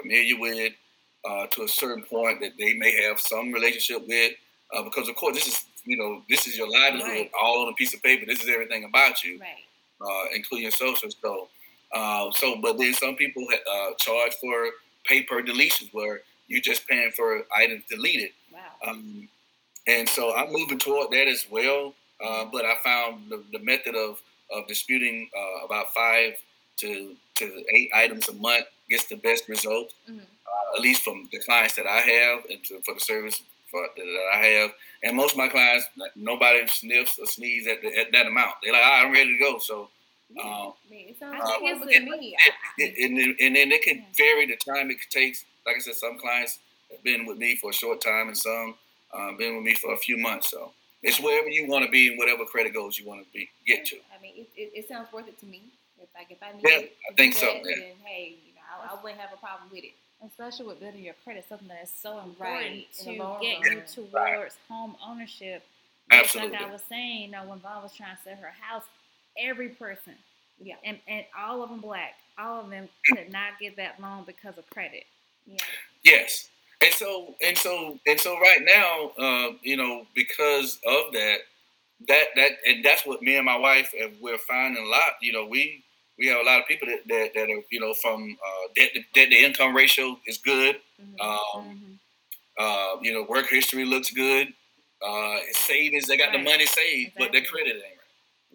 familiar 0.00 0.38
with, 0.38 0.72
uh, 1.28 1.46
to 1.48 1.62
a 1.62 1.68
certain 1.68 2.04
point 2.04 2.40
that 2.40 2.52
they 2.58 2.74
may 2.74 2.92
have 3.02 3.20
some 3.20 3.52
relationship 3.52 4.06
with, 4.06 4.32
uh, 4.72 4.82
because 4.82 5.08
of 5.08 5.16
course 5.16 5.34
this 5.36 5.46
is 5.48 5.64
you 5.84 5.96
know 5.96 6.22
this 6.28 6.46
is 6.48 6.56
your 6.58 6.68
livelihood 6.68 7.08
Right. 7.12 7.30
all 7.40 7.62
on 7.64 7.68
a 7.72 7.74
piece 7.74 7.94
of 7.94 8.02
paper. 8.02 8.26
This 8.26 8.42
is 8.42 8.48
everything 8.48 8.84
about 8.84 9.22
you 9.24 9.38
Right. 9.40 9.64
uh, 10.00 10.26
including 10.34 10.64
your 10.64 10.72
social. 10.72 11.10
So, 11.10 11.48
uh, 11.92 12.30
so 12.32 12.56
but 12.56 12.76
then 12.78 12.92
some 12.94 13.16
people 13.16 13.46
uh, 13.52 13.94
charge 13.94 14.34
for 14.40 14.70
pay 15.04 15.22
per 15.22 15.42
deletions 15.42 15.92
where 15.92 16.22
you're 16.48 16.60
just 16.60 16.86
paying 16.86 17.10
for 17.12 17.46
items 17.56 17.84
deleted. 17.88 18.32
Wow. 18.52 18.60
Um, 18.84 19.28
and 19.86 20.08
so 20.08 20.34
I'm 20.34 20.52
moving 20.52 20.78
toward 20.78 21.10
that 21.12 21.28
as 21.28 21.46
well. 21.50 21.94
Uh, 22.24 22.44
but 22.46 22.64
I 22.64 22.76
found 22.82 23.30
the, 23.30 23.42
the 23.52 23.58
method 23.60 23.94
of, 23.94 24.20
of 24.50 24.66
disputing 24.68 25.28
uh, 25.36 25.64
about 25.66 25.92
five 25.94 26.34
to, 26.78 27.14
to 27.36 27.64
eight 27.74 27.90
items 27.94 28.28
a 28.28 28.34
month 28.34 28.66
gets 28.88 29.06
the 29.06 29.16
best 29.16 29.48
result, 29.48 29.92
Mhm. 30.08 30.20
uh, 30.20 30.76
at 30.76 30.80
least 30.82 31.02
from 31.02 31.28
the 31.32 31.38
clients 31.40 31.74
that 31.74 31.86
I 31.86 32.00
have 32.00 32.44
and 32.50 32.62
to, 32.64 32.80
for 32.84 32.94
the 32.94 33.00
service 33.00 33.42
for, 33.70 33.86
that 33.96 34.28
I 34.32 34.36
have. 34.46 34.70
And 35.02 35.16
most 35.16 35.32
of 35.32 35.38
my 35.38 35.48
clients, 35.48 35.86
like, 35.96 36.12
nobody 36.16 36.66
sniffs 36.68 37.18
or 37.18 37.26
sneezes 37.26 37.66
at, 37.68 37.82
the, 37.82 37.96
at 37.98 38.12
that 38.12 38.26
amount. 38.26 38.54
They're 38.62 38.72
like, 38.72 38.82
"Ah, 38.84 39.02
I'm 39.04 39.12
ready 39.12 39.32
to 39.36 39.38
go. 39.38 39.58
So 39.58 39.88
uh, 40.38 40.40
I 40.42 40.72
it 40.90 41.16
sounds 41.18 41.38
like 41.42 41.58
think 41.58 41.82
it's 41.84 42.06
to 42.08 42.14
a- 42.14 42.18
me. 42.18 42.36
and, 42.78 43.16
then- 43.16 43.36
and 43.40 43.56
then 43.56 43.72
it 43.72 43.82
can 43.82 44.04
vary 44.16 44.46
the 44.46 44.56
time 44.56 44.90
it 44.90 44.98
takes. 45.10 45.44
Like 45.66 45.76
I 45.76 45.78
said, 45.80 45.94
some 45.96 46.18
clients 46.18 46.58
have 46.90 47.02
been 47.02 47.26
with 47.26 47.38
me 47.38 47.56
for 47.56 47.70
a 47.70 47.74
short 47.74 48.00
time, 48.00 48.28
and 48.28 48.36
some 48.36 48.74
uh, 49.12 49.32
been 49.32 49.56
with 49.56 49.64
me 49.64 49.74
for 49.74 49.92
a 49.92 49.96
few 49.96 50.16
months. 50.16 50.50
So 50.50 50.72
it's 51.02 51.20
wherever 51.20 51.48
you 51.48 51.66
want 51.68 51.84
to 51.84 51.90
be 51.90 52.08
and 52.08 52.18
whatever 52.18 52.44
credit 52.44 52.74
goals 52.74 52.98
you 52.98 53.06
want 53.06 53.24
to 53.24 53.32
be 53.32 53.48
get 53.66 53.86
to. 53.86 53.96
I 54.16 54.20
mean, 54.22 54.34
it, 54.36 54.48
it, 54.56 54.70
it 54.74 54.88
sounds 54.88 55.12
worth 55.12 55.28
it 55.28 55.38
to 55.40 55.46
me. 55.46 55.62
If 56.00 56.08
like 56.14 56.30
if 56.30 56.38
I 56.42 56.52
need 56.52 56.62
Yeah, 56.68 56.78
it, 56.80 56.96
I 57.10 57.14
think 57.14 57.34
so, 57.34 57.46
that, 57.46 57.56
yeah. 57.64 57.76
Then 57.76 57.92
hey, 58.04 58.36
you 58.46 58.54
know, 58.54 58.60
I, 58.90 58.94
I 58.98 59.02
wouldn't 59.02 59.20
have 59.20 59.32
a 59.32 59.36
problem 59.38 59.68
with 59.72 59.84
it. 59.84 59.92
especially 60.26 60.66
with 60.66 60.80
building 60.80 61.02
your 61.04 61.14
credit, 61.24 61.44
something 61.48 61.68
that 61.68 61.82
is 61.82 61.90
so 62.02 62.18
important 62.20 62.38
Right, 62.40 62.86
to 63.04 63.04
get 63.14 63.16
run. 63.22 63.76
you 63.76 63.82
towards 63.94 64.56
home 64.68 64.96
ownership. 65.06 65.62
Absolutely. 66.10 66.56
Like 66.58 66.68
I 66.68 66.72
was 66.72 66.82
saying, 66.88 67.22
you 67.22 67.30
know, 67.30 67.44
when 67.44 67.58
Vaughn 67.58 67.82
was 67.82 67.92
trying 67.94 68.16
to 68.16 68.22
sell 68.22 68.36
her 68.36 68.52
house, 68.60 68.84
every 69.38 69.70
person, 69.70 70.14
Yeah. 70.60 70.76
and, 70.84 70.98
and 71.08 71.24
all 71.36 71.62
of 71.62 71.70
them 71.70 71.80
black, 71.80 72.14
all 72.38 72.60
of 72.60 72.70
them 72.70 72.88
could 73.08 73.32
not 73.32 73.58
get 73.60 73.76
that 73.76 73.98
loan 74.00 74.24
because 74.26 74.56
of 74.58 74.68
credit. 74.70 75.04
Yeah. 75.46 75.56
Yes, 76.04 76.48
and 76.82 76.92
so 76.94 77.34
and 77.44 77.56
so 77.56 77.98
and 78.06 78.20
so 78.20 78.38
right 78.38 78.60
now, 78.62 79.10
uh, 79.18 79.52
you 79.62 79.76
know, 79.76 80.06
because 80.14 80.78
of 80.86 81.12
that, 81.12 81.38
that 82.08 82.24
that 82.36 82.50
and 82.66 82.84
that's 82.84 83.06
what 83.06 83.22
me 83.22 83.36
and 83.36 83.46
my 83.46 83.56
wife 83.56 83.92
and 83.98 84.14
we're 84.20 84.38
finding 84.38 84.84
a 84.84 84.88
lot. 84.88 85.12
You 85.22 85.32
know, 85.32 85.46
we 85.46 85.82
we 86.18 86.26
have 86.28 86.40
a 86.40 86.44
lot 86.44 86.60
of 86.60 86.66
people 86.66 86.88
that 86.88 87.06
that, 87.08 87.30
that 87.34 87.50
are 87.50 87.62
you 87.70 87.80
know 87.80 87.94
from 87.94 88.36
uh, 88.44 88.68
debt 88.74 88.90
to, 88.94 89.02
debt 89.14 89.32
income 89.32 89.74
ratio 89.74 90.18
is 90.26 90.38
good. 90.38 90.76
Mhm. 91.00 91.20
Um, 91.20 91.98
uh, 92.58 92.96
you 93.02 93.12
know, 93.12 93.22
work 93.28 93.48
history 93.48 93.84
looks 93.84 94.10
good. 94.10 94.48
Uh, 95.06 95.36
savings, 95.52 96.06
they 96.06 96.16
got 96.16 96.32
the 96.32 96.38
money 96.38 96.64
saved, 96.64 97.12
but 97.18 97.30
their 97.32 97.42
Exactly. 97.42 97.62
credit 97.64 97.82
ain't 97.84 97.98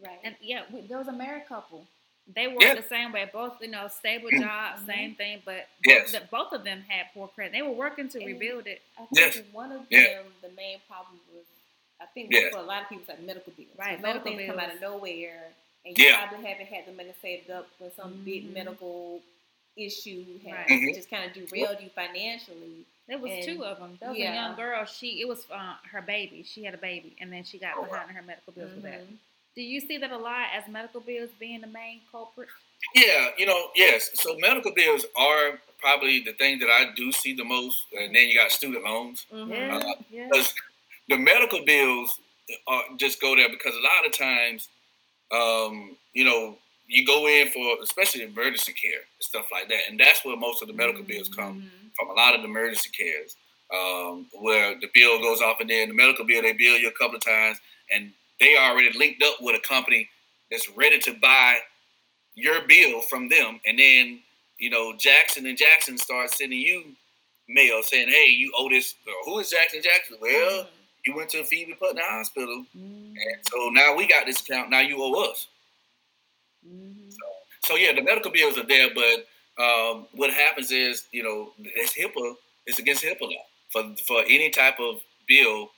right. 0.01 0.09
right. 0.09 0.19
And 0.23 0.35
yeah, 0.41 0.63
we, 0.73 0.81
there 0.81 0.97
was 0.97 1.07
a 1.07 1.13
married 1.13 1.45
couple. 1.47 1.85
They 2.27 2.47
worked 2.47 2.63
Yeah. 2.63 2.75
the 2.75 2.83
same 2.83 3.11
way, 3.11 3.29
both 3.31 3.61
you 3.61 3.67
know, 3.67 3.87
stable 3.87 4.29
jobs, 4.31 4.81
Mhm. 4.81 4.85
same 4.85 5.15
thing, 5.15 5.41
but 5.43 5.67
Yes. 5.85 6.11
both, 6.11 6.29
both 6.29 6.53
of 6.53 6.63
them 6.63 6.81
had 6.87 7.07
poor 7.13 7.27
credit. 7.27 7.51
They 7.53 7.61
were 7.61 7.71
working 7.71 8.07
to 8.09 8.17
And- 8.19 8.27
rebuild 8.27 8.67
it. 8.67 8.81
I 8.97 9.05
think 9.05 9.35
Yes. 9.35 9.43
one 9.51 9.71
of 9.71 9.85
Yeah. 9.89 10.21
them, 10.21 10.33
the 10.41 10.49
main 10.49 10.79
problem 10.87 11.19
was, 11.33 11.45
I 11.99 12.05
think 12.07 12.31
Yeah. 12.31 12.49
for 12.51 12.57
a 12.57 12.61
lot 12.63 12.83
of 12.83 12.89
people, 12.89 13.01
it's 13.01 13.09
like 13.09 13.19
medical 13.19 13.51
bills. 13.53 13.69
Right, 13.75 13.97
So 13.97 14.01
medical 14.03 14.35
things 14.35 14.49
come 14.49 14.59
out 14.59 14.73
of 14.73 14.79
nowhere, 14.81 15.51
and 15.85 15.97
you 15.97 16.05
Yeah. 16.05 16.25
probably 16.27 16.47
haven't 16.47 16.67
had 16.67 16.85
the 16.85 16.93
money 16.93 17.13
saved 17.21 17.49
up 17.49 17.67
when 17.79 17.91
some 17.93 18.23
big 18.23 18.45
Mhm. 18.49 18.53
medical 18.53 19.21
issue 19.75 20.39
has 20.39 20.53
Right. 20.53 20.67
Mhm. 20.69 20.93
just 20.95 21.09
kind 21.09 21.25
of 21.25 21.33
derailed 21.33 21.81
you 21.81 21.89
financially. 21.89 22.85
There 23.07 23.17
was 23.17 23.31
And- 23.31 23.43
two 23.43 23.65
of 23.65 23.79
them. 23.79 23.97
There 23.99 24.09
was 24.09 24.17
yeah. 24.17 24.31
a 24.31 24.35
young 24.35 24.55
girl. 24.55 24.85
She 24.85 25.21
it 25.21 25.27
was 25.27 25.49
uh, 25.49 25.75
her 25.91 26.01
baby. 26.01 26.43
She 26.43 26.63
had 26.63 26.73
a 26.73 26.77
baby, 26.77 27.15
and 27.19 27.31
then 27.31 27.43
she 27.43 27.57
got 27.57 27.77
Oh, 27.77 27.83
behind 27.83 28.09
on 28.09 28.15
her 28.15 28.21
medical 28.21 28.53
bills 28.53 28.73
with 28.73 28.83
that. 28.83 29.01
Do 29.55 29.61
you 29.61 29.81
see 29.81 29.97
that 29.97 30.11
a 30.11 30.17
lot 30.17 30.47
as 30.55 30.63
medical 30.69 31.01
bills 31.01 31.29
being 31.39 31.61
the 31.61 31.67
main 31.67 32.01
culprit? 32.11 32.47
Yeah, 32.95 33.29
you 33.37 33.45
know, 33.45 33.69
yes. 33.75 34.09
So 34.13 34.37
medical 34.37 34.73
bills 34.73 35.05
are 35.17 35.59
probably 35.79 36.21
the 36.21 36.33
thing 36.33 36.59
that 36.59 36.69
I 36.69 36.91
do 36.95 37.11
see 37.11 37.33
the 37.33 37.43
most, 37.43 37.83
and 37.97 38.15
then 38.15 38.29
you 38.29 38.35
got 38.35 38.51
student 38.51 38.83
loans. 38.85 39.25
Mhm. 39.31 39.71
Uh, 39.71 39.93
yeah. 40.09 40.27
Because 40.31 40.53
the 41.09 41.17
medical 41.17 41.63
bills 41.65 42.19
are, 42.67 42.83
just 42.97 43.19
go 43.19 43.35
there 43.35 43.49
because 43.49 43.75
a 43.75 43.79
lot 43.81 44.05
of 44.05 44.11
times, 44.17 44.69
um, 45.31 45.97
you 46.13 46.23
know, 46.23 46.57
you 46.87 47.05
go 47.05 47.27
in 47.27 47.49
for 47.49 47.77
especially 47.81 48.23
emergency 48.23 48.73
care 48.73 48.91
and 48.99 49.21
stuff 49.21 49.47
like 49.51 49.67
that, 49.69 49.81
and 49.89 49.99
that's 49.99 50.23
where 50.25 50.35
most 50.37 50.61
of 50.61 50.67
the 50.67 50.73
medical 50.73 51.03
bills 51.03 51.29
come 51.29 51.61
Mhm. 51.61 51.95
from. 51.95 52.09
A 52.09 52.13
lot 52.13 52.35
of 52.35 52.41
the 52.41 52.47
emergency 52.47 52.89
cares, 52.89 53.35
um, 53.73 54.29
where 54.33 54.75
the 54.79 54.87
bill 54.93 55.19
goes 55.19 55.41
off, 55.41 55.59
and 55.59 55.69
then 55.69 55.89
the 55.89 55.93
medical 55.93 56.25
bill 56.25 56.41
they 56.41 56.53
bill 56.53 56.77
you 56.77 56.87
a 56.89 56.91
couple 56.91 57.15
of 57.15 57.23
times, 57.23 57.59
and 57.89 58.13
they 58.41 58.57
already 58.57 58.91
linked 58.99 59.23
up 59.23 59.35
with 59.41 59.55
a 59.55 59.61
company 59.67 60.09
that's 60.51 60.69
ready 60.75 60.99
to 60.99 61.13
buy 61.21 61.59
your 62.35 62.67
bill 62.67 63.01
from 63.03 63.29
them, 63.29 63.61
and 63.65 63.79
then 63.79 64.21
you 64.59 64.69
know 64.71 64.93
Jackson 64.97 65.45
and 65.47 65.57
Jackson 65.57 65.97
start 65.97 66.31
sending 66.31 66.59
you 66.59 66.83
mail 67.47 67.83
saying, 67.83 68.09
"Hey, 68.09 68.27
you 68.27 68.51
owe 68.57 68.69
this." 68.69 68.95
Who 69.25 69.39
is 69.39 69.51
Jackson 69.51 69.81
Jackson? 69.83 70.17
Well, 70.21 70.69
you 71.05 71.15
went 71.15 71.29
to 71.31 71.45
Phoebe 71.45 71.75
Putney 71.75 72.01
Hospital, 72.03 72.65
Mhm. 72.77 73.15
and 73.15 73.47
so 73.49 73.69
now 73.69 73.95
we 73.95 74.07
got 74.07 74.25
this 74.25 74.41
account. 74.41 74.69
Now 74.71 74.81
you 74.81 75.01
owe 75.03 75.13
us. 75.31 75.47
Mhm. 76.67 77.13
So 77.65 77.75
yeah, 77.75 77.93
the 77.93 78.01
medical 78.01 78.31
bills 78.31 78.57
are 78.57 78.63
there, 78.65 78.89
but 78.93 79.27
um, 79.63 80.07
what 80.13 80.33
happens 80.33 80.71
is, 80.71 81.05
you 81.11 81.23
know, 81.23 81.53
it's 81.59 81.93
HIPAA. 81.95 82.35
It's 82.65 82.79
against 82.79 83.03
HIPAA 83.03 83.21
law 83.21 83.45
for 83.71 83.95
for 84.07 84.23
any 84.27 84.49
type 84.49 84.79
of 84.79 85.01
bill 85.27 85.71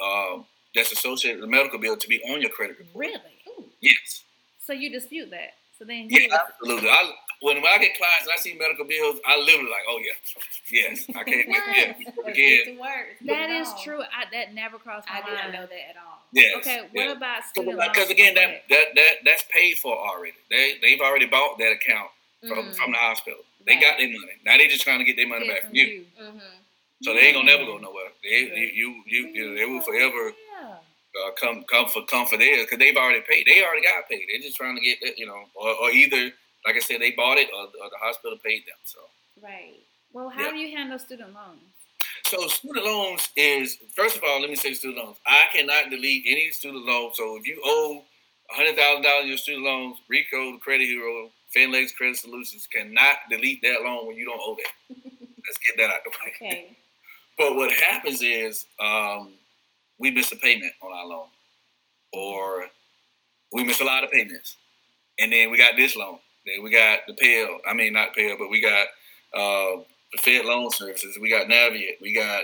um, 0.00 0.46
that's 0.74 0.92
associated 0.92 1.40
with 1.40 1.50
the 1.50 1.56
medical 1.56 1.78
bill 1.78 1.96
to 1.96 2.08
be 2.08 2.20
on 2.32 2.40
your 2.40 2.50
credit 2.50 2.78
report. 2.78 2.96
Really? 3.06 3.20
Ooh. 3.48 3.64
Yes. 3.80 4.22
So 4.64 4.72
you 4.72 4.90
dispute 4.90 5.30
that? 5.30 5.54
So 5.78 5.84
then 5.84 6.06
Yeah, 6.10 6.28
absolutely. 6.32 6.88
I, 6.88 7.12
when, 7.40 7.56
when 7.56 7.66
I 7.72 7.78
get 7.78 7.96
clients 7.98 8.22
and 8.22 8.30
I 8.32 8.36
see 8.36 8.54
medical 8.56 8.84
bills, 8.84 9.18
I 9.26 9.36
literally 9.40 9.68
like, 9.70 9.82
oh 9.88 9.98
yeah, 9.98 10.12
yes, 10.88 11.06
I 11.10 11.24
can't 11.24 11.48
wait. 11.48 11.48
What? 11.48 11.76
Yeah, 11.76 11.92
That's 11.92 12.28
again. 12.28 12.58
good 12.64 12.72
to 12.74 12.80
work. 12.80 13.06
It's 13.18 13.26
that 13.26 13.46
good 13.48 13.60
is 13.60 13.68
at 13.68 13.74
all. 13.76 13.82
true. 13.82 14.00
I, 14.02 14.24
that 14.32 14.54
never 14.54 14.78
crossed 14.78 15.08
my 15.08 15.16
I 15.16 15.20
did 15.22 15.34
not 15.34 15.42
mind. 15.42 15.52
know 15.54 15.66
that 15.66 15.90
at 15.90 15.96
all. 15.96 16.18
yes. 16.32 16.54
Okay, 16.58 16.80
what 16.92 17.06
yeah. 17.06 17.12
about 17.12 17.44
student 17.44 17.78
loans? 17.78 17.90
Because 17.92 18.10
again, 18.10 18.34
that, 18.36 18.62
that 18.70 18.84
that 18.94 19.12
that's 19.24 19.44
paid 19.50 19.74
for 19.78 19.96
already. 19.98 20.34
They 20.50 20.76
they've 20.80 21.00
already 21.00 21.26
bought 21.26 21.58
that 21.58 21.72
account 21.72 22.10
from 22.46 22.58
Mhm. 22.70 22.74
from 22.76 22.92
the 22.92 22.98
hospital. 22.98 23.40
They 23.66 23.74
Right. 23.74 23.82
got 23.82 23.98
their 23.98 24.08
money. 24.08 24.32
Now 24.44 24.56
they're 24.58 24.68
just 24.68 24.82
trying 24.84 24.98
to 25.00 25.04
get 25.04 25.16
their 25.16 25.26
money 25.28 25.46
Get 25.46 25.52
back 25.54 25.60
from 25.62 25.68
from 25.70 25.76
you. 25.76 25.84
you. 25.86 26.06
Mhm. 26.22 26.40
So 27.02 27.14
they 27.14 27.20
ain't 27.20 27.34
gonna 27.34 27.46
never 27.46 27.64
go 27.64 27.78
Mhm. 27.78 27.82
nowhere. 27.82 28.10
They 28.22 28.50
Right. 28.50 28.72
you 28.74 29.02
you, 29.06 29.26
you 29.34 29.56
they 29.56 29.64
will 29.64 29.80
forever 29.82 30.28
Yeah. 30.28 30.34
Uh, 31.26 31.30
come 31.40 31.64
come 31.70 31.86
for 31.88 32.04
come 32.06 32.26
for 32.26 32.36
theirs 32.38 32.62
because 32.62 32.78
they've 32.78 32.96
already 32.96 33.20
paid. 33.28 33.46
They 33.46 33.62
already 33.64 33.82
got 33.82 34.08
paid. 34.08 34.26
They're 34.30 34.40
just 34.42 34.56
trying 34.56 34.76
to 34.76 34.82
get 34.82 35.18
you 35.18 35.26
know, 35.26 35.44
or, 35.54 35.70
or 35.74 35.90
either 35.90 36.30
like 36.66 36.76
I 36.76 36.80
said, 36.80 37.00
they 37.00 37.10
bought 37.12 37.38
it 37.38 37.48
or, 37.54 37.64
or 37.64 37.90
the 37.90 37.98
hospital 38.00 38.38
paid 38.44 38.62
them. 38.66 38.76
So 38.84 39.00
Right. 39.42 39.80
Well, 40.12 40.28
how 40.28 40.44
Yeah. 40.46 40.50
do 40.52 40.56
you 40.58 40.76
handle 40.76 40.98
student 40.98 41.34
loans? 41.34 41.60
so 42.24 42.46
student 42.48 42.84
loans 42.86 43.28
is 43.36 43.78
first 43.94 44.16
of 44.16 44.22
all, 44.24 44.40
let 44.40 44.48
me 44.50 44.56
say 44.56 44.74
student 44.74 45.04
loans. 45.04 45.16
I 45.26 45.44
cannot 45.52 45.90
delete 45.90 46.24
any 46.26 46.50
student 46.50 46.84
loans. 46.86 47.14
So 47.16 47.36
if 47.36 47.46
you 47.46 47.60
owe 47.64 48.04
hundred 48.50 48.76
thousand 48.76 49.02
dollars 49.02 49.22
in 49.24 49.28
your 49.28 49.38
student 49.38 49.64
loans, 49.64 49.96
Rico, 50.08 50.56
Credit 50.58 50.84
Hero, 50.86 51.30
FinLex 51.56 51.94
Credit 51.94 52.16
Solutions 52.16 52.66
cannot 52.72 53.16
delete 53.30 53.60
that 53.62 53.82
loan 53.82 54.06
when 54.06 54.16
you 54.16 54.24
don't 54.24 54.40
owe 54.42 54.56
that. 54.56 54.96
Let's 55.44 55.58
get 55.66 55.76
that 55.78 55.90
out 55.94 56.00
the 56.04 56.10
way. 56.10 56.32
Okay. 56.36 56.76
But 57.38 57.56
what 57.56 57.72
happens 57.72 58.22
is 58.22 58.66
um, 58.78 59.32
we 60.02 60.10
miss 60.10 60.32
a 60.32 60.36
payment 60.36 60.72
on 60.82 60.92
our 60.92 61.06
loan, 61.06 61.28
or 62.12 62.66
we 63.52 63.62
miss 63.62 63.80
a 63.80 63.84
lot 63.84 64.02
of 64.02 64.10
payments, 64.10 64.56
and 65.18 65.32
then 65.32 65.50
we 65.50 65.56
got 65.56 65.76
this 65.76 65.94
loan. 65.94 66.18
Then 66.44 66.64
we 66.64 66.70
got 66.70 67.00
the 67.06 67.14
PAIL. 67.14 67.60
I 67.66 67.72
mean, 67.72 67.92
not 67.92 68.14
PAIL, 68.14 68.36
but 68.36 68.50
we 68.50 68.60
got 68.60 68.88
uh, 69.32 69.82
the 70.12 70.18
Fed 70.18 70.44
Loan 70.44 70.72
Services. 70.72 71.18
We 71.20 71.30
got 71.30 71.46
Navient. 71.46 72.00
We 72.00 72.12
got 72.12 72.42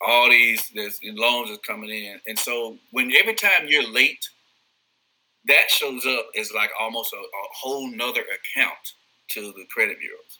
all 0.00 0.30
these 0.30 0.70
this, 0.70 0.98
loans 1.02 1.50
are 1.50 1.58
coming 1.58 1.90
in, 1.90 2.20
and 2.26 2.38
so 2.38 2.78
when 2.90 3.12
every 3.14 3.34
time 3.34 3.66
you're 3.66 3.92
late, 3.92 4.26
that 5.46 5.70
shows 5.70 6.06
up 6.06 6.28
as 6.38 6.52
like 6.54 6.70
almost 6.80 7.12
a, 7.12 7.16
a 7.16 7.44
whole 7.52 7.90
nother 7.90 8.22
account 8.22 8.94
to 9.32 9.52
the 9.52 9.66
credit 9.70 9.98
bureaus. 9.98 10.38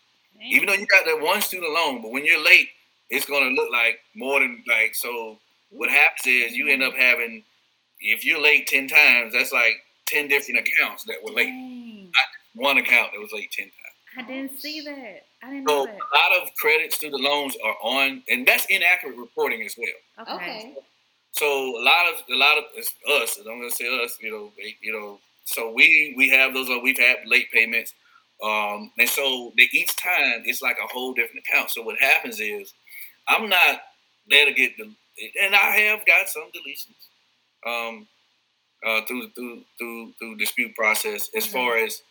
Even 0.51 0.67
though 0.67 0.75
you 0.75 0.87
got 0.87 1.05
that 1.05 1.21
one 1.21 1.43
student 1.43 1.73
loan, 1.73 2.01
but 2.01 2.11
when 2.11 2.25
you're 2.25 2.43
late, 2.43 2.69
it's 3.11 3.27
going 3.27 3.49
to 3.49 3.62
look 3.62 3.71
like 3.71 3.99
more 4.17 4.41
than 4.41 4.65
like. 4.67 4.95
So 4.95 5.39
what 5.75 5.91
happens 5.91 6.27
is 6.27 6.57
you 6.57 6.68
end 6.68 6.83
up 6.83 6.95
having, 6.95 7.43
if 8.01 8.25
you're 8.25 8.41
late 8.41 8.66
ten 8.66 8.89
times, 8.89 9.33
that's 9.33 9.53
like 9.53 9.75
ten 10.07 10.29
different 10.29 10.66
accounts 10.66 11.05
that 11.05 11.16
were 11.22 11.33
late. 11.33 11.47
Dang. 11.47 12.11
One 12.55 12.79
account 12.79 13.11
that 13.12 13.20
was 13.20 13.33
late 13.33 13.51
ten 13.53 13.66
times. 13.66 13.75
I 14.16 14.22
didn't 14.22 14.61
see 14.61 14.81
that. 14.83 15.27
I 15.43 15.51
didn't 15.51 15.68
So 15.68 15.75
know 15.85 15.87
that. 15.87 15.95
a 15.95 15.97
lot 16.37 16.43
of 16.43 16.55
credit 16.55 16.93
student 16.93 17.20
loans 17.22 17.57
are 17.64 17.75
on, 17.83 18.22
and 18.29 18.47
that's 18.47 18.64
inaccurate 18.66 19.16
reporting 19.16 19.62
as 19.62 19.75
well. 19.77 20.37
Okay. 20.37 20.45
Okay. 20.45 20.75
So 21.33 21.47
a 21.47 21.83
lot 21.83 22.12
of 22.12 22.20
a 22.31 22.37
lot 22.37 22.59
of 22.59 22.64
it's 22.77 22.95
us. 23.11 23.39
and 23.39 23.49
I'm 23.49 23.59
gonna 23.59 23.70
say 23.72 23.89
us. 24.05 24.16
You 24.20 24.31
know, 24.31 24.53
they- 24.57 24.77
you 24.81 24.93
know. 24.93 25.18
So 25.47 25.70
we 25.72 26.14
we 26.16 26.29
have 26.31 26.55
those. 26.55 26.70
uh, 26.70 26.79
We've 26.81 26.97
had 26.99 27.16
late 27.27 27.51
payments, 27.53 27.93
um, 28.43 28.93
and 28.99 29.09
so 29.09 29.53
they, 29.57 29.68
each 29.72 29.95
time 29.97 30.43
it's 30.47 30.62
like 30.62 30.77
a 30.83 30.87
whole 30.87 31.12
different 31.12 31.45
account. 31.47 31.70
So 31.70 31.83
what 31.83 31.99
happens 31.99 32.39
is, 32.41 32.72
I'm 33.27 33.49
not 33.49 33.83
there 34.29 34.47
to 34.47 34.53
get 34.53 34.77
the, 34.79 34.91
and 35.43 35.55
I 35.55 35.77
have 35.79 36.05
got 36.07 36.29
some 36.29 36.51
deletions, 36.55 37.09
um, 37.67 38.07
uh, 38.87 39.03
through 39.07 39.31
through 39.31 39.62
through 39.79 40.12
through 40.19 40.37
dispute 40.37 40.75
process 40.75 41.31
as 41.37 41.47
far 41.47 41.77
as 41.79 42.03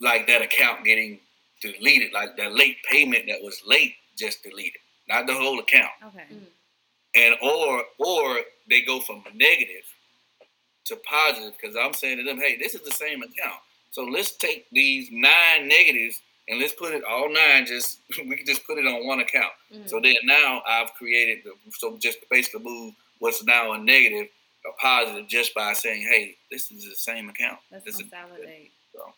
like 0.00 0.26
that 0.26 0.42
account 0.42 0.84
getting 0.84 1.20
deleted, 1.62 2.12
like 2.12 2.36
that 2.36 2.52
late 2.52 2.76
payment 2.90 3.24
that 3.28 3.42
was 3.42 3.60
late 3.66 3.94
just 4.18 4.42
deleted, 4.42 4.80
not 5.08 5.26
the 5.26 5.34
whole 5.34 5.58
account 5.60 5.90
Okay. 6.06 6.24
and 7.14 7.34
or 7.42 7.82
or 7.98 8.38
they 8.68 8.82
go 8.82 9.00
from 9.00 9.22
negative 9.34 9.84
to 10.86 10.96
positive 10.96 11.54
because 11.60 11.76
I'm 11.76 11.94
saying 11.94 12.18
to 12.18 12.24
them, 12.24 12.38
hey, 12.38 12.56
this 12.56 12.74
is 12.74 12.82
the 12.82 12.90
same 12.92 13.22
account. 13.22 13.60
So 13.90 14.04
let's 14.04 14.36
take 14.36 14.66
these 14.70 15.08
nine 15.10 15.66
negatives 15.66 16.20
and 16.48 16.60
let's 16.60 16.72
put 16.74 16.92
it 16.94 17.02
all 17.04 17.28
nine. 17.32 17.66
Just 17.66 18.00
we 18.26 18.36
can 18.36 18.46
just 18.46 18.66
put 18.66 18.78
it 18.78 18.86
on 18.86 19.06
one 19.06 19.20
account. 19.20 19.52
Mhm. 19.72 19.88
So 19.88 20.00
then 20.00 20.14
now 20.24 20.62
I've 20.66 20.92
created 20.94 21.44
the, 21.44 21.52
so 21.78 21.96
just 21.98 22.18
basically 22.30 22.62
move 22.64 22.94
what's 23.18 23.42
now 23.44 23.72
a 23.72 23.78
negative 23.78 24.28
a 24.66 24.72
positive 24.80 25.28
just 25.28 25.54
by 25.54 25.72
saying, 25.72 26.02
hey, 26.02 26.36
this 26.50 26.72
is 26.72 26.82
the 26.88 26.96
same 26.96 27.28
account. 27.28 27.58
Let's 27.70 27.84
This 27.84 27.94
is- 27.96 28.00
consolidate. 28.02 28.72
so. 28.92 29.14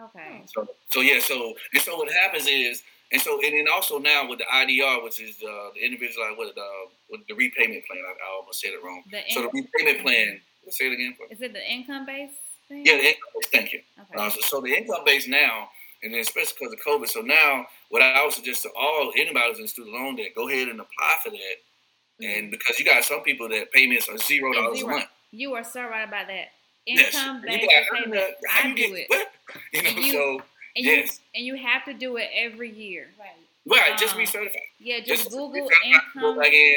Okay. 0.00 0.42
So, 0.54 0.66
so 0.90 1.00
yeah, 1.00 1.18
so 1.18 1.54
and 1.72 1.82
so 1.82 1.96
what 1.96 2.10
happens 2.12 2.46
is, 2.46 2.82
and 3.12 3.20
so 3.20 3.34
and 3.42 3.52
then 3.52 3.66
also 3.72 3.98
now 3.98 4.28
with 4.28 4.38
the 4.38 4.44
IDR, 4.44 5.02
which 5.02 5.20
is 5.20 5.36
uh, 5.42 5.70
the 5.74 5.84
individual 5.84 6.34
with 6.38 6.56
uh, 6.56 6.62
with 7.10 7.26
the 7.26 7.34
repayment 7.34 7.84
plan. 7.86 7.98
I, 8.06 8.12
I 8.12 8.36
almost 8.38 8.60
said 8.60 8.70
it 8.74 8.82
wrong. 8.82 9.02
The 9.10 9.20
So 9.30 9.42
the 9.42 9.48
repayment 9.48 10.02
plan. 10.02 10.40
Say 10.70 10.86
it 10.86 10.92
again. 10.92 11.16
is 11.30 11.40
it 11.42 11.52
the 11.52 11.64
income 11.72 12.06
based 12.06 12.34
thing? 12.68 12.84
Yeah, 12.86 12.96
the 12.98 13.06
income 13.08 13.32
base. 13.42 13.48
Thank 13.50 13.72
you. 13.72 13.80
Okay. 14.00 14.14
Uh, 14.26 14.30
so, 14.30 14.40
so 14.42 14.60
the 14.60 14.72
income 14.74 15.02
base 15.04 15.26
now, 15.26 15.68
and 16.02 16.12
then 16.12 16.20
especially 16.20 16.54
because 16.60 16.72
of 16.74 16.80
COVID. 16.80 17.08
So 17.08 17.20
now, 17.20 17.66
what 17.90 18.02
I 18.02 18.22
would 18.24 18.32
suggest 18.32 18.62
to 18.62 18.70
all 18.78 19.12
anybody 19.16 19.50
who's 19.50 19.58
in 19.60 19.68
student 19.68 19.94
loan 19.94 20.16
debt, 20.16 20.28
go 20.34 20.48
ahead 20.48 20.68
and 20.68 20.80
apply 20.80 21.16
for 21.22 21.30
that. 21.30 22.26
And 22.26 22.50
because 22.50 22.78
you 22.78 22.84
got 22.84 23.04
some 23.04 23.22
people 23.22 23.48
that 23.50 23.70
payments 23.72 24.08
are 24.08 24.18
zero 24.18 24.52
dollars 24.52 24.80
a 24.80 24.82
Mm-hmm. 24.82 24.90
month. 24.92 25.04
You 25.30 25.54
are 25.54 25.64
so 25.64 25.82
right 25.82 26.06
about 26.08 26.26
that. 26.28 26.46
Income 26.86 27.42
You 27.46 27.58
based 27.58 27.70
how 28.48 28.64
I 28.64 28.68
you 28.68 28.76
do 28.76 28.94
it. 28.94 29.06
what? 29.08 29.28
You 29.72 29.82
know, 29.82 29.88
And 29.90 30.04
you- 30.04 30.12
so 30.12 30.42
And 30.76 30.84
yes. 30.86 31.20
you 31.34 31.38
and 31.40 31.46
you 31.46 31.66
have 31.66 31.84
to 31.84 31.92
do 31.94 32.16
it 32.16 32.28
every 32.34 32.70
year. 32.70 33.08
Right. 33.18 33.78
right, 33.90 33.98
just 33.98 34.14
uh, 34.14 34.18
recertify. 34.18 34.56
Yeah, 34.78 34.98
just 35.00 35.24
Just 35.24 35.30
Google 35.30 35.68
income. 35.84 36.38
back 36.38 36.52
in, 36.52 36.74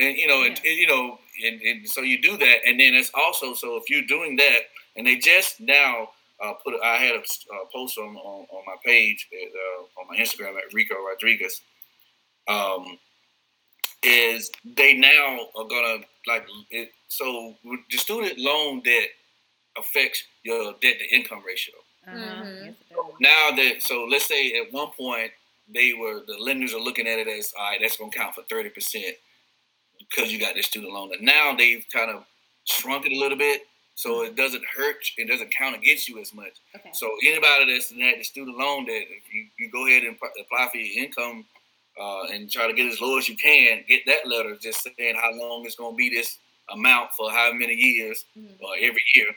and 0.00 0.16
you 0.16 0.26
know, 0.26 0.42
and, 0.44 0.56
and, 0.64 0.64
you 0.76 0.86
know, 0.88 1.18
and, 1.46 1.60
and 1.62 1.88
so 1.88 2.00
you 2.00 2.20
do 2.20 2.36
that, 2.38 2.56
and 2.66 2.78
then 2.80 2.94
it's 2.94 3.10
also 3.14 3.54
so 3.54 3.76
if 3.76 3.88
you're 3.88 4.02
doing 4.06 4.36
that, 4.36 4.60
and 4.96 5.06
they 5.06 5.16
just 5.16 5.60
now 5.60 6.08
uh, 6.42 6.54
put, 6.64 6.74
I 6.82 6.96
had 6.96 7.14
a 7.14 7.20
uh, 7.20 7.64
post 7.72 7.98
on, 7.98 8.16
on 8.16 8.46
on 8.50 8.64
my 8.66 8.76
page 8.84 9.28
at, 9.32 9.48
uh, 9.48 10.00
on 10.00 10.08
my 10.10 10.16
Instagram 10.16 10.56
at 10.56 10.72
Rico 10.72 10.96
Rodriguez. 10.96 11.60
Um, 12.48 12.98
is 14.02 14.50
they 14.64 14.94
now 14.94 15.46
are 15.56 15.64
gonna 15.68 16.04
like 16.26 16.46
it? 16.70 16.90
So 17.08 17.54
the 17.90 17.98
student 17.98 18.38
loan 18.38 18.82
debt 18.82 19.08
affects 19.78 20.24
your 20.42 20.74
debt 20.82 20.98
to 20.98 21.14
income 21.14 21.42
ratio. 21.46 21.74
Mhm. 22.08 22.74
Yes. 22.90 22.98
Now 23.20 23.50
that 23.56 23.82
so 23.82 24.04
let's 24.04 24.26
say 24.26 24.54
at 24.54 24.72
one 24.72 24.90
point 24.90 25.30
they 25.68 25.92
were 25.92 26.22
the 26.26 26.36
lenders 26.38 26.74
are 26.74 26.80
looking 26.80 27.06
at 27.06 27.18
it 27.20 27.28
as 27.28 27.52
all 27.56 27.64
right, 27.64 27.80
that's 27.80 27.96
gonna 27.96 28.10
count 28.10 28.34
for 28.34 28.42
thirty 28.42 28.70
percent 28.70 29.16
because 29.98 30.32
you 30.32 30.40
got 30.40 30.54
this 30.56 30.66
student 30.66 30.92
loan. 30.92 31.12
And 31.14 31.22
now 31.22 31.54
they've 31.56 31.84
kind 31.92 32.10
of 32.10 32.24
shrunk 32.64 33.06
it 33.06 33.12
a 33.12 33.18
little 33.18 33.38
bit 33.38 33.62
so 33.94 34.22
it 34.24 34.36
doesn't 34.36 34.64
hurt 34.64 34.96
it 35.18 35.28
doesn't 35.28 35.50
count 35.54 35.76
against 35.76 36.08
you 36.08 36.18
as 36.20 36.32
much. 36.34 36.54
Okay. 36.74 36.90
So 36.94 37.10
anybody 37.24 37.72
that's 37.72 37.90
had 37.92 38.18
the 38.18 38.24
student 38.24 38.56
loan 38.58 38.86
debt, 38.86 39.02
if 39.10 39.32
you, 39.32 39.46
you 39.58 39.70
go 39.70 39.86
ahead 39.86 40.02
and 40.04 40.16
apply 40.40 40.68
for 40.70 40.78
your 40.78 41.04
income 41.04 41.44
uh, 42.00 42.22
and 42.32 42.50
try 42.50 42.66
to 42.66 42.72
get 42.72 42.90
as 42.90 43.00
low 43.00 43.18
as 43.18 43.28
you 43.28 43.36
can, 43.36 43.84
get 43.88 44.02
that 44.06 44.26
letter 44.26 44.56
just 44.60 44.82
saying 44.82 45.14
how 45.16 45.30
long 45.34 45.64
it's 45.66 45.76
gonna 45.76 45.94
be 45.96 46.08
this 46.08 46.38
amount 46.70 47.12
for 47.12 47.30
how 47.30 47.52
many 47.52 47.74
years 47.74 48.24
Mhm. 48.38 48.60
uh, 48.62 48.70
every 48.80 49.04
year. 49.14 49.28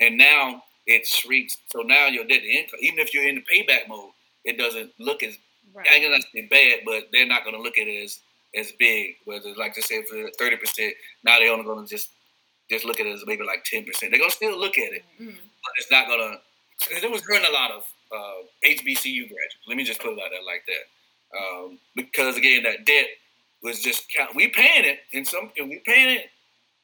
And 0.00 0.16
now 0.16 0.64
it 0.86 1.06
shrinks. 1.06 1.58
So 1.70 1.82
now 1.82 2.06
your 2.06 2.24
debt 2.24 2.40
to 2.42 2.48
income, 2.48 2.78
even 2.80 2.98
if 3.00 3.12
you're 3.12 3.28
in 3.28 3.34
the 3.34 3.42
payback 3.42 3.88
mode, 3.88 4.12
it 4.44 4.56
doesn't 4.56 4.92
look 4.98 5.22
as 5.22 5.34
I 5.34 5.78
Right. 5.80 5.92
ain't 5.92 6.24
gonna 6.34 6.46
bad, 6.48 6.80
but 6.86 7.12
they're 7.12 7.26
not 7.26 7.44
gonna 7.44 7.58
look 7.60 7.76
at 7.78 7.86
it 7.88 8.02
as 8.02 8.20
as 8.54 8.72
big. 8.72 9.16
Whether 9.26 9.54
like 9.54 9.74
just 9.74 9.88
say 9.88 10.02
for 10.04 10.30
thirty 10.38 10.56
percent, 10.56 10.94
now 11.22 11.38
they're 11.38 11.52
only 11.52 11.66
gonna 11.66 11.86
just 11.86 12.08
just 12.70 12.84
look 12.84 13.00
at 13.00 13.06
it 13.06 13.12
as 13.12 13.24
maybe 13.26 13.44
like 13.44 13.64
ten 13.64 13.84
percent. 13.84 14.12
They're 14.12 14.20
gonna 14.20 14.30
still 14.30 14.58
look 14.58 14.78
at 14.78 14.92
it, 14.92 15.04
Mhm. 15.20 15.34
but 15.36 15.72
it's 15.78 15.90
not 15.90 16.08
gonna. 16.08 16.40
Because 16.88 17.02
it 17.02 17.10
was 17.10 17.22
hurting 17.22 17.46
a 17.48 17.52
lot 17.52 17.70
of 17.72 17.84
uh, 18.12 18.42
HBCU 18.64 19.28
graduates. 19.28 19.56
Let 19.66 19.76
me 19.76 19.84
just 19.84 20.00
put 20.00 20.12
it 20.12 20.22
out 20.22 20.30
there 20.30 20.42
like 20.42 20.64
that, 20.66 21.38
um, 21.38 21.78
because 21.96 22.36
again, 22.36 22.62
that 22.62 22.84
debt 22.84 23.06
was 23.62 23.80
just 23.80 24.10
count. 24.12 24.34
We 24.34 24.48
paying 24.48 24.84
it, 24.84 25.00
and 25.12 25.26
some 25.26 25.50
and 25.58 25.68
we 25.68 25.80
paying 25.84 26.18
it. 26.18 26.30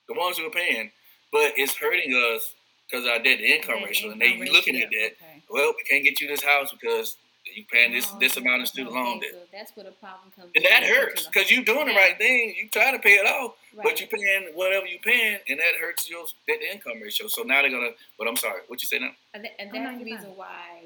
The 0.08 0.14
ones 0.14 0.36
who 0.36 0.46
are 0.46 0.50
paying, 0.50 0.90
but 1.32 1.52
it's 1.56 1.74
hurting 1.74 2.12
us 2.14 2.54
because 2.90 3.06
our 3.06 3.18
debt 3.20 3.38
to 3.38 3.44
income 3.44 3.82
ratio, 3.84 4.10
and 4.10 4.20
income 4.22 4.44
they 4.44 4.50
looking 4.50 4.76
at 4.80 4.90
that. 4.90 5.12
okay. 5.22 5.42
Well, 5.48 5.72
we 5.76 5.82
can't 5.84 6.04
get 6.04 6.20
you 6.20 6.28
this 6.28 6.42
house 6.42 6.70
because 6.72 7.16
you 7.54 7.64
paying 7.70 7.92
this 7.92 8.08
Oh, 8.12 8.18
this 8.18 8.36
amount 8.36 8.56
of 8.56 8.60
okay, 8.62 8.66
student 8.66 8.94
loan 8.94 9.20
debt. 9.20 9.30
So 9.32 9.38
that's 9.52 9.76
where 9.76 9.84
the 9.84 9.92
problem 9.92 10.30
comes. 10.36 10.50
In. 10.54 10.62
And 10.62 10.64
in. 10.64 10.70
that 10.70 10.82
hurts 10.84 11.26
because 11.26 11.50
you're 11.50 11.64
doing 11.64 11.86
the 11.86 11.94
right 11.94 12.16
thing. 12.16 12.54
You 12.56 12.68
try 12.68 12.90
to 12.92 12.98
pay 12.98 13.14
it 13.14 13.26
off, 13.26 13.54
Right. 13.74 13.84
but 13.84 14.00
you're 14.00 14.08
paying 14.08 14.48
whatever 14.54 14.86
you're 14.86 14.98
paying, 15.00 15.38
and 15.48 15.58
that 15.60 15.74
hurts 15.80 16.08
your 16.08 16.24
debt 16.46 16.60
to 16.60 16.72
income 16.72 17.00
ratio. 17.02 17.26
So 17.28 17.42
now 17.42 17.62
they're 17.62 17.70
gonna. 17.70 17.90
But 18.18 18.28
I'm 18.28 18.36
sorry, 18.36 18.60
what 18.68 18.80
you 18.82 18.86
say 18.88 18.98
now? 18.98 19.10
And, 19.34 19.44
tha- 19.44 19.60
and 19.60 19.70
Oh, 19.70 19.72
that's 19.74 19.98
the 19.98 20.04
reason 20.04 20.36
why 20.36 20.84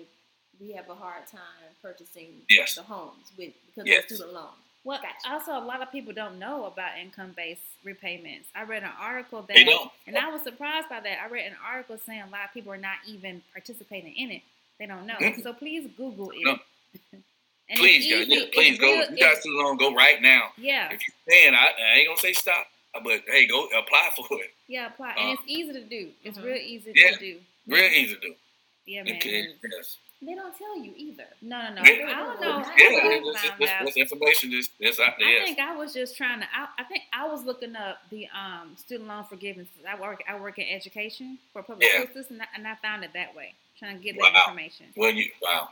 we 0.60 0.72
have 0.72 0.88
a 0.90 0.94
hard 0.94 1.26
time 1.26 1.40
purchasing 1.82 2.42
Yes. 2.48 2.74
the 2.74 2.82
homes 2.82 3.30
with 3.38 3.52
because 3.66 3.86
Yes. 3.86 4.04
of 4.10 4.16
student 4.16 4.32
loans. 4.34 4.56
Well, 4.84 5.00
Gotcha. 5.02 5.30
also 5.30 5.52
a 5.58 5.60
lot 5.64 5.82
of 5.82 5.92
people 5.92 6.12
don't 6.14 6.38
know 6.38 6.64
about 6.64 6.98
income-based 6.98 7.60
repayments. 7.84 8.48
I 8.54 8.62
read 8.62 8.82
an 8.84 8.92
article 8.98 9.42
that, 9.42 9.54
They 9.54 9.64
don't. 9.64 9.90
and 10.06 10.16
I 10.16 10.30
was 10.30 10.42
surprised 10.42 10.88
by 10.88 11.00
that. 11.00 11.20
I 11.20 11.26
read 11.28 11.46
an 11.50 11.58
article 11.62 11.98
saying 11.98 12.22
a 12.22 12.26
lot 12.30 12.46
of 12.46 12.52
people 12.54 12.72
are 12.72 12.76
not 12.78 12.98
even 13.06 13.42
participating 13.52 14.14
in 14.16 14.30
it. 14.30 14.42
They 14.78 14.86
don't 14.86 15.06
know. 15.06 15.16
So 15.42 15.52
please 15.52 15.88
Google 15.96 16.30
it. 16.30 16.38
No. 16.42 16.52
and 17.70 17.78
Please, 17.78 18.06
it's 18.06 18.14
guys, 18.14 18.28
easy. 18.28 18.40
yeah, 18.40 18.46
please 18.54 18.78
go. 18.78 18.86
real- 18.86 19.10
you 19.10 19.16
got 19.18 19.26
it's- 19.32 19.40
student 19.40 19.62
loan, 19.64 19.76
go 19.76 19.94
right 19.94 20.22
now. 20.22 20.50
yeah, 20.56 20.90
If 20.92 21.00
you 21.06 21.12
paying, 21.28 21.54
I, 21.54 21.68
I 21.78 21.96
ain't 21.98 22.08
gonna 22.08 22.18
say 22.18 22.32
stop, 22.32 22.66
but 23.04 23.20
hey, 23.28 23.46
go 23.46 23.66
apply 23.66 24.10
for 24.16 24.26
it. 24.40 24.54
yeah, 24.68 24.86
apply, 24.86 25.10
Uh, 25.10 25.20
and 25.20 25.30
it's 25.38 25.42
easy 25.46 25.72
to 25.72 25.82
do. 25.82 26.10
It's 26.24 26.38
Mhm. 26.38 26.44
real 26.44 26.56
easy 26.56 26.92
Yeah. 26.94 27.10
to 27.12 27.18
do. 27.18 27.40
Real 27.66 27.84
easy 27.92 28.14
to 28.14 28.20
do. 28.20 28.34
Yeah, 28.86 29.02
man. 29.02 29.16
Okay, 29.16 29.46
yes. 29.76 29.96
They 30.20 30.34
don't 30.34 30.56
tell 30.56 30.76
you 30.78 30.92
either. 30.96 31.26
No, 31.42 31.62
no, 31.68 31.74
no. 31.74 31.82
Yeah. 31.84 32.06
I 32.06 32.14
don't 32.16 32.40
know. 32.40 32.48
Yeah, 32.48 32.64
I 32.66 32.76
Yeah, 32.76 33.00
think 33.08 33.24
this, 33.24 33.36
I 33.36 33.48
found 33.48 33.60
this, 33.60 33.70
out. 33.70 33.84
this 33.86 33.96
information 33.96 34.50
just 34.50 34.70
that's 34.80 34.98
out 34.98 35.14
there. 35.18 35.28
I 35.28 35.30
Yes. 35.32 35.44
think 35.44 35.58
I 35.60 35.76
was 35.76 35.94
just 35.94 36.16
trying 36.16 36.40
to. 36.40 36.46
I, 36.52 36.66
I 36.78 36.84
think 36.84 37.04
I 37.12 37.28
was 37.28 37.44
looking 37.44 37.76
up 37.76 37.98
the 38.10 38.26
um, 38.34 38.74
student 38.76 39.08
loan 39.08 39.24
forgiveness. 39.24 39.68
I 39.88 39.94
work. 40.00 40.24
I 40.26 40.36
work 40.40 40.58
in 40.58 40.66
education 40.66 41.38
for 41.52 41.62
public 41.62 41.86
Yeah. 41.86 42.00
school 42.02 42.14
system, 42.14 42.40
and 42.40 42.42
I, 42.42 42.46
and 42.56 42.66
I 42.66 42.74
found 42.76 43.04
it 43.04 43.12
that 43.12 43.34
way. 43.36 43.54
Trying 43.78 43.98
to 43.98 44.02
get 44.04 44.16
Wow. 44.16 44.30
that 44.32 44.42
information. 44.48 44.86
Well, 44.96 45.12
you 45.12 45.30
wow. 45.42 45.68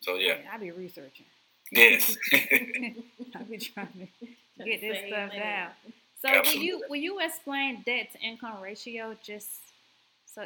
So 0.00 0.14
yeah, 0.16 0.36
I'll 0.52 0.58
be 0.60 0.70
researching. 0.70 1.26
yes. 1.72 2.16
I'll 3.34 3.44
be 3.44 3.58
trying 3.58 4.08
to 4.58 4.64
get 4.64 4.80
this 4.80 4.96
Same 4.98 5.08
stuff 5.08 5.30
thing. 5.30 5.40
down. 5.40 5.70
So 6.22 6.42
will 6.42 6.62
you 6.62 6.82
will 6.88 6.96
you 6.96 7.20
explain 7.20 7.82
debt 7.86 8.12
to 8.12 8.18
income 8.20 8.60
ratio 8.62 9.16
just 9.22 9.48
so 10.26 10.44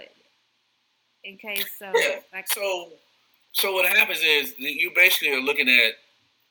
in 1.24 1.36
case 1.38 1.66
so 1.78 1.90
Yeah. 1.94 2.20
like 2.32 2.48
So, 2.48 2.90
so 3.52 3.72
what 3.72 3.86
happens 3.86 4.20
is 4.22 4.54
that 4.56 4.74
you 4.74 4.90
basically 4.94 5.30
are 5.34 5.40
looking 5.40 5.68
at 5.68 5.94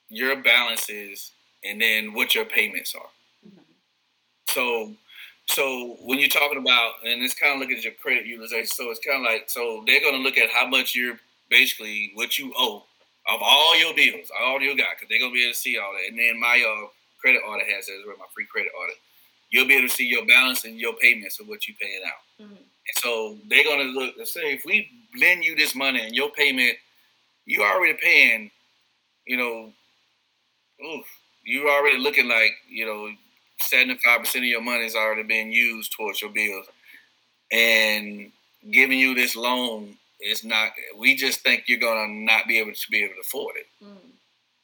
your 0.09 0.35
balances 0.41 1.31
and 1.63 1.79
then 1.81 2.13
what 2.13 2.35
your 2.35 2.45
payments 2.45 2.95
are. 2.95 3.09
Mm-hmm. 3.47 3.61
So, 4.47 4.93
so 5.45 5.97
when 6.01 6.19
you're 6.19 6.29
talking 6.29 6.57
about, 6.57 6.93
and 7.05 7.21
it's 7.21 7.33
kind 7.33 7.53
of 7.53 7.59
looking 7.59 7.77
at 7.77 7.83
your 7.83 7.93
credit 7.93 8.25
utilization. 8.25 8.67
So 8.67 8.89
it's 8.91 8.99
kind 9.05 9.25
of 9.25 9.31
like, 9.31 9.49
so 9.49 9.83
they're 9.85 9.99
going 10.01 10.15
to 10.15 10.21
look 10.21 10.37
at 10.37 10.49
how 10.49 10.67
much 10.67 10.95
you're 10.95 11.19
basically 11.49 12.11
what 12.15 12.37
you 12.37 12.53
owe 12.57 12.83
of 13.27 13.39
all 13.41 13.77
your 13.79 13.93
bills, 13.93 14.27
all 14.41 14.61
you 14.61 14.75
got, 14.75 14.95
because 14.95 15.09
they're 15.09 15.19
going 15.19 15.31
to 15.31 15.35
be 15.35 15.43
able 15.43 15.53
to 15.53 15.59
see 15.59 15.77
all 15.77 15.93
that. 15.93 16.09
And 16.09 16.17
then 16.17 16.39
my 16.39 16.63
uh, 16.63 16.87
credit 17.21 17.39
audit 17.39 17.67
has 17.67 17.85
that 17.87 17.93
as 17.93 18.05
well, 18.05 18.17
my 18.17 18.25
free 18.33 18.45
credit 18.51 18.71
audit. 18.81 18.95
You'll 19.49 19.67
be 19.67 19.75
able 19.75 19.87
to 19.87 19.93
see 19.93 20.05
your 20.07 20.25
balance 20.25 20.65
and 20.65 20.79
your 20.79 20.93
payments 20.93 21.39
of 21.39 21.47
what 21.47 21.67
you're 21.67 21.77
paying 21.79 22.01
out. 22.05 22.45
Mhm. 22.45 22.57
And 22.57 22.97
so 22.97 23.37
they're 23.47 23.63
gonna 23.63 23.83
look 23.83 24.17
and 24.17 24.27
say 24.27 24.53
if 24.53 24.65
we 24.65 24.89
lend 25.17 25.43
you 25.45 25.55
this 25.55 25.75
money 25.75 26.01
and 26.01 26.15
your 26.15 26.31
payment, 26.31 26.77
you 27.45 27.63
already 27.63 27.93
paying, 27.93 28.51
you 29.25 29.37
know, 29.37 29.73
oof, 30.85 31.05
you 31.43 31.69
already 31.69 31.97
looking 31.97 32.27
like, 32.27 32.51
you 32.67 32.85
know, 32.85 33.11
seventy 33.63 33.99
five 34.03 34.19
percent 34.19 34.43
of 34.43 34.49
your 34.49 34.61
money 34.61 34.85
is 34.85 34.95
already 34.95 35.23
being 35.23 35.51
used 35.51 35.93
towards 35.93 36.21
your 36.21 36.31
bills. 36.31 36.65
And 37.51 38.31
giving 38.71 38.99
you 38.99 39.13
this 39.13 39.35
loan 39.35 39.97
is 40.21 40.43
not 40.43 40.71
we 40.97 41.15
just 41.15 41.41
think 41.41 41.63
you're 41.67 41.79
gonna 41.79 42.07
not 42.07 42.47
be 42.47 42.59
able 42.59 42.71
to 42.71 42.91
be 42.91 43.03
able 43.03 43.15
to 43.15 43.21
afford 43.21 43.55
it. 43.57 43.67
Mm. 43.83 43.97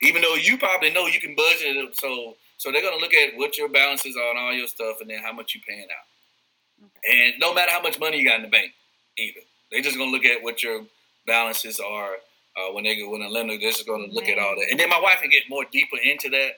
Even 0.01 0.21
though 0.21 0.35
you 0.35 0.57
probably 0.57 0.91
know 0.91 1.07
you 1.07 1.19
can 1.19 1.35
budget 1.35 1.75
it 1.75 1.99
so 1.99 2.35
so 2.57 2.71
they're 2.71 2.81
gonna 2.81 3.01
look 3.01 3.13
at 3.13 3.35
what 3.35 3.57
your 3.57 3.69
balances 3.69 4.15
are 4.15 4.29
on 4.29 4.37
all 4.37 4.53
your 4.53 4.67
stuff 4.67 5.01
and 5.01 5.09
then 5.09 5.19
how 5.19 5.33
much 5.33 5.55
you're 5.55 5.63
paying 5.67 5.87
out. 5.89 6.89
And 7.09 7.33
no 7.39 7.53
matter 7.53 7.71
how 7.71 7.81
much 7.81 7.99
money 7.99 8.17
you 8.17 8.27
got 8.27 8.37
in 8.37 8.43
the 8.43 8.49
bank, 8.49 8.71
either 9.17 9.41
they're 9.71 9.81
just 9.81 9.97
gonna 9.97 10.11
look 10.11 10.25
at 10.25 10.41
what 10.41 10.63
your 10.63 10.83
balances 11.27 11.79
are 11.79 12.13
uh, 12.57 12.73
when 12.73 12.83
they 12.83 12.95
go 12.95 13.09
when 13.09 13.21
a 13.21 13.29
lender. 13.29 13.57
They're 13.57 13.71
just 13.71 13.87
gonna 13.87 14.07
look 14.11 14.27
at 14.29 14.39
all 14.39 14.55
that. 14.55 14.67
And 14.71 14.79
then 14.79 14.89
my 14.89 14.99
wife 14.99 15.19
can 15.21 15.29
get 15.29 15.43
more 15.49 15.65
deeper 15.71 15.97
into 16.03 16.29
that. 16.29 16.51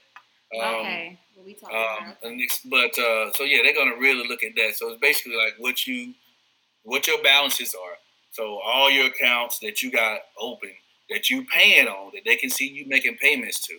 Um, 0.59 0.75
okay. 0.75 1.19
What 1.35 1.45
we 1.45 1.53
talking 1.53 1.75
um, 1.75 2.15
about? 2.21 2.49
but 2.65 2.99
uh, 2.99 3.31
so 3.33 3.43
yeah, 3.43 3.59
they're 3.63 3.73
gonna 3.73 3.99
really 3.99 4.27
look 4.27 4.43
at 4.43 4.55
that. 4.55 4.75
So 4.75 4.89
it's 4.89 4.99
basically 4.99 5.37
like 5.37 5.55
what 5.57 5.87
you, 5.87 6.13
what 6.83 7.07
your 7.07 7.21
balances 7.21 7.73
are. 7.73 7.97
So 8.31 8.59
all 8.63 8.89
your 8.89 9.07
accounts 9.07 9.59
that 9.59 9.81
you 9.81 9.91
got 9.91 10.19
open 10.39 10.71
that 11.11 11.29
you 11.29 11.45
paying 11.45 11.87
on 11.87 12.11
that 12.13 12.21
they 12.25 12.37
can 12.37 12.49
see 12.49 12.67
you 12.67 12.87
making 12.87 13.17
payments 13.17 13.59
to, 13.59 13.77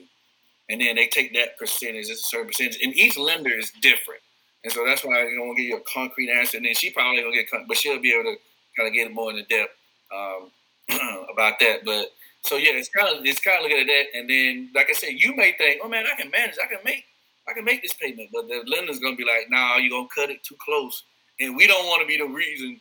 and 0.69 0.81
then 0.81 0.95
they 0.95 1.09
take 1.09 1.35
that 1.35 1.59
percentage. 1.59 2.09
It's 2.09 2.21
a 2.21 2.29
certain 2.29 2.47
percentage, 2.47 2.79
and 2.83 2.95
each 2.95 3.17
lender 3.17 3.51
is 3.51 3.73
different. 3.81 4.21
And 4.63 4.73
so 4.73 4.85
that's 4.87 5.05
why 5.05 5.21
I 5.21 5.25
don't 5.25 5.49
want 5.49 5.57
to 5.57 5.63
give 5.63 5.71
you 5.71 5.77
a 5.79 5.93
concrete 5.93 6.31
answer. 6.31 6.57
And 6.57 6.67
then 6.67 6.75
she 6.75 6.91
probably 6.91 7.21
gonna 7.21 7.35
get, 7.35 7.47
but 7.67 7.77
she'll 7.77 8.01
be 8.01 8.13
able 8.13 8.31
to 8.31 8.37
kind 8.77 8.87
of 8.87 8.95
get 8.95 9.13
more 9.13 9.31
into 9.31 9.43
depth 9.45 9.73
um, 10.15 10.51
about 11.33 11.59
that. 11.59 11.85
But 11.85 12.13
so 12.45 12.57
yeah, 12.57 12.73
it's 12.75 12.89
kind 12.89 13.09
of 13.17 13.25
it's 13.25 13.41
kind 13.41 13.59
of 13.59 13.63
looking 13.63 13.81
at 13.81 13.87
that, 13.87 14.19
and 14.19 14.29
then 14.29 14.71
like 14.75 14.89
I 14.91 14.93
said, 14.95 15.11
you 15.11 15.35
may 15.37 15.53
think, 15.59 15.81
oh 15.83 15.89
man, 15.89 16.05
I 16.13 16.21
can 16.21 16.31
manage, 16.31 16.57
I 16.63 16.67
can 16.67 16.79
make, 16.85 17.05
I 17.49 17.53
can 17.53 17.65
make 17.65 17.83
this 17.83 17.95
payment, 17.95 18.31
but 18.33 18.49
the 18.49 18.63
lender's 18.67 18.99
gonna 18.99 19.17
be 19.17 19.25
like, 19.25 19.49
nah, 19.51 19.77
you're 19.77 19.91
gonna 19.91 20.09
cut 20.15 20.31
it 20.31 20.43
too 20.43 20.57
close, 20.65 21.05
and 21.41 21.57
we 21.57 21.67
don't 21.67 21.87
want 21.87 22.03
to 22.03 22.07
be 22.07 22.19
the 22.19 22.27
reason. 22.27 22.81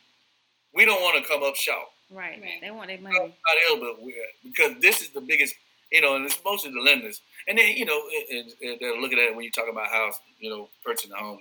We 0.74 0.84
don't 0.84 1.02
want 1.02 1.22
to 1.22 1.28
come 1.28 1.42
up 1.42 1.54
short. 1.54 1.86
Right. 2.10 2.40
Right. 2.40 2.60
They 2.60 2.70
want 2.70 2.88
their 2.88 2.98
Not 2.98 3.12
money. 3.12 3.34
ill, 3.70 3.78
but 3.80 4.02
we, 4.02 4.14
because 4.44 4.72
this 4.80 5.00
is 5.00 5.10
the 5.10 5.20
biggest, 5.20 5.54
you 5.90 6.00
know, 6.00 6.16
and 6.16 6.24
it's 6.26 6.38
mostly 6.44 6.70
the 6.72 6.80
lenders, 6.80 7.20
and 7.48 7.56
then 7.56 7.76
you 7.76 7.84
know, 7.84 8.00
it, 8.10 8.52
it, 8.60 8.78
they'll 8.80 9.00
look 9.00 9.12
at 9.12 9.18
it 9.18 9.34
when 9.34 9.44
you 9.44 9.50
talk 9.50 9.68
about 9.70 9.88
house, 9.88 10.18
you 10.38 10.50
know, 10.50 10.68
purchasing 10.84 11.12
a 11.12 11.16
home, 11.16 11.38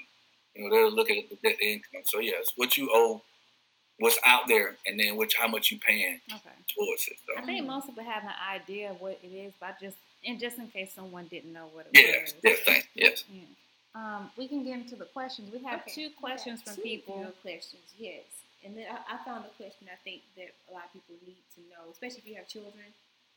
you 0.55 0.63
know, 0.63 0.75
they'll 0.75 0.91
look 0.91 1.09
at 1.09 1.17
the 1.29 1.37
debt 1.43 1.61
income. 1.61 2.01
So 2.05 2.19
yes, 2.19 2.51
what 2.55 2.77
you 2.77 2.89
owe, 2.93 3.21
what's 4.01 4.19
out 4.25 4.47
there, 4.47 4.75
and 4.85 4.99
then 4.99 5.15
which 5.15 5.35
how 5.39 5.47
much 5.47 5.71
you 5.71 5.79
paying 5.79 6.19
Okay. 6.29 6.49
towards 6.75 7.07
it. 7.07 7.17
I 7.37 7.41
think 7.45 7.65
most 7.65 7.87
people 7.87 8.03
have 8.03 8.23
an 8.23 8.33
idea 8.53 8.91
of 8.91 8.99
what 8.99 9.19
it 9.23 9.27
is, 9.27 9.53
but 9.59 9.67
I 9.69 9.73
just 9.85 9.97
and 10.25 10.39
just 10.39 10.57
in 10.59 10.67
case 10.67 10.93
someone 10.93 11.25
didn't 11.27 11.53
know 11.53 11.67
what 11.73 11.87
it 11.87 11.91
Yes, 11.97 12.33
was. 12.33 12.41
yes, 12.43 12.59
thank 12.65 12.87
yes. 12.93 13.23
Yeah. 13.31 13.41
Um, 13.95 14.31
we 14.37 14.47
can 14.47 14.63
get 14.63 14.73
into 14.79 14.95
the 14.95 15.05
questions. 15.05 15.51
We 15.51 15.59
have 15.63 15.81
Okay, 15.81 15.91
two 15.93 16.01
we 16.01 16.09
got 16.09 16.19
questions 16.19 16.61
from 16.61 16.75
two 16.75 16.81
people. 16.81 17.19
real 17.19 17.31
questions, 17.41 17.83
yes. 17.97 18.23
And 18.63 18.77
then 18.77 18.85
I, 18.91 19.15
I 19.15 19.25
found 19.25 19.45
a 19.45 19.49
question 19.57 19.87
I 19.91 19.97
think 20.03 20.21
that 20.37 20.49
a 20.69 20.73
lot 20.73 20.85
of 20.85 20.93
people 20.93 21.15
need 21.25 21.41
to 21.55 21.61
know, 21.71 21.89
especially 21.91 22.19
if 22.19 22.27
you 22.27 22.35
have 22.35 22.47
children. 22.47 22.85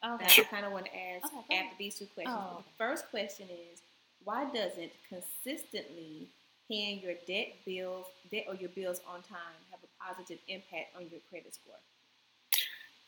Okay. 0.04 0.24
That 0.24 0.30
Sure. 0.30 0.44
I 0.44 0.48
kind 0.48 0.66
of 0.66 0.72
want 0.72 0.84
to 0.86 0.92
ask 0.96 1.24
Okay, 1.24 1.34
go 1.34 1.44
ahead. 1.50 1.64
after 1.64 1.76
these 1.78 1.94
two 1.98 2.06
questions. 2.14 2.36
Oh, 2.38 2.58
the 2.58 2.76
first 2.76 3.08
question 3.10 3.48
is, 3.48 3.80
why 4.24 4.44
doesn't 4.52 4.92
consistently 5.08 6.28
paying 6.68 7.00
your 7.00 7.14
debt 7.26 7.48
bills, 7.64 8.06
debt 8.30 8.44
or 8.48 8.54
your 8.54 8.68
bills 8.70 9.00
on 9.08 9.22
time, 9.22 9.56
have 9.70 9.73
a 9.73 9.73
positive 10.06 10.38
impact 10.48 10.96
on 10.96 11.02
your 11.10 11.20
credit 11.30 11.54
score? 11.54 11.74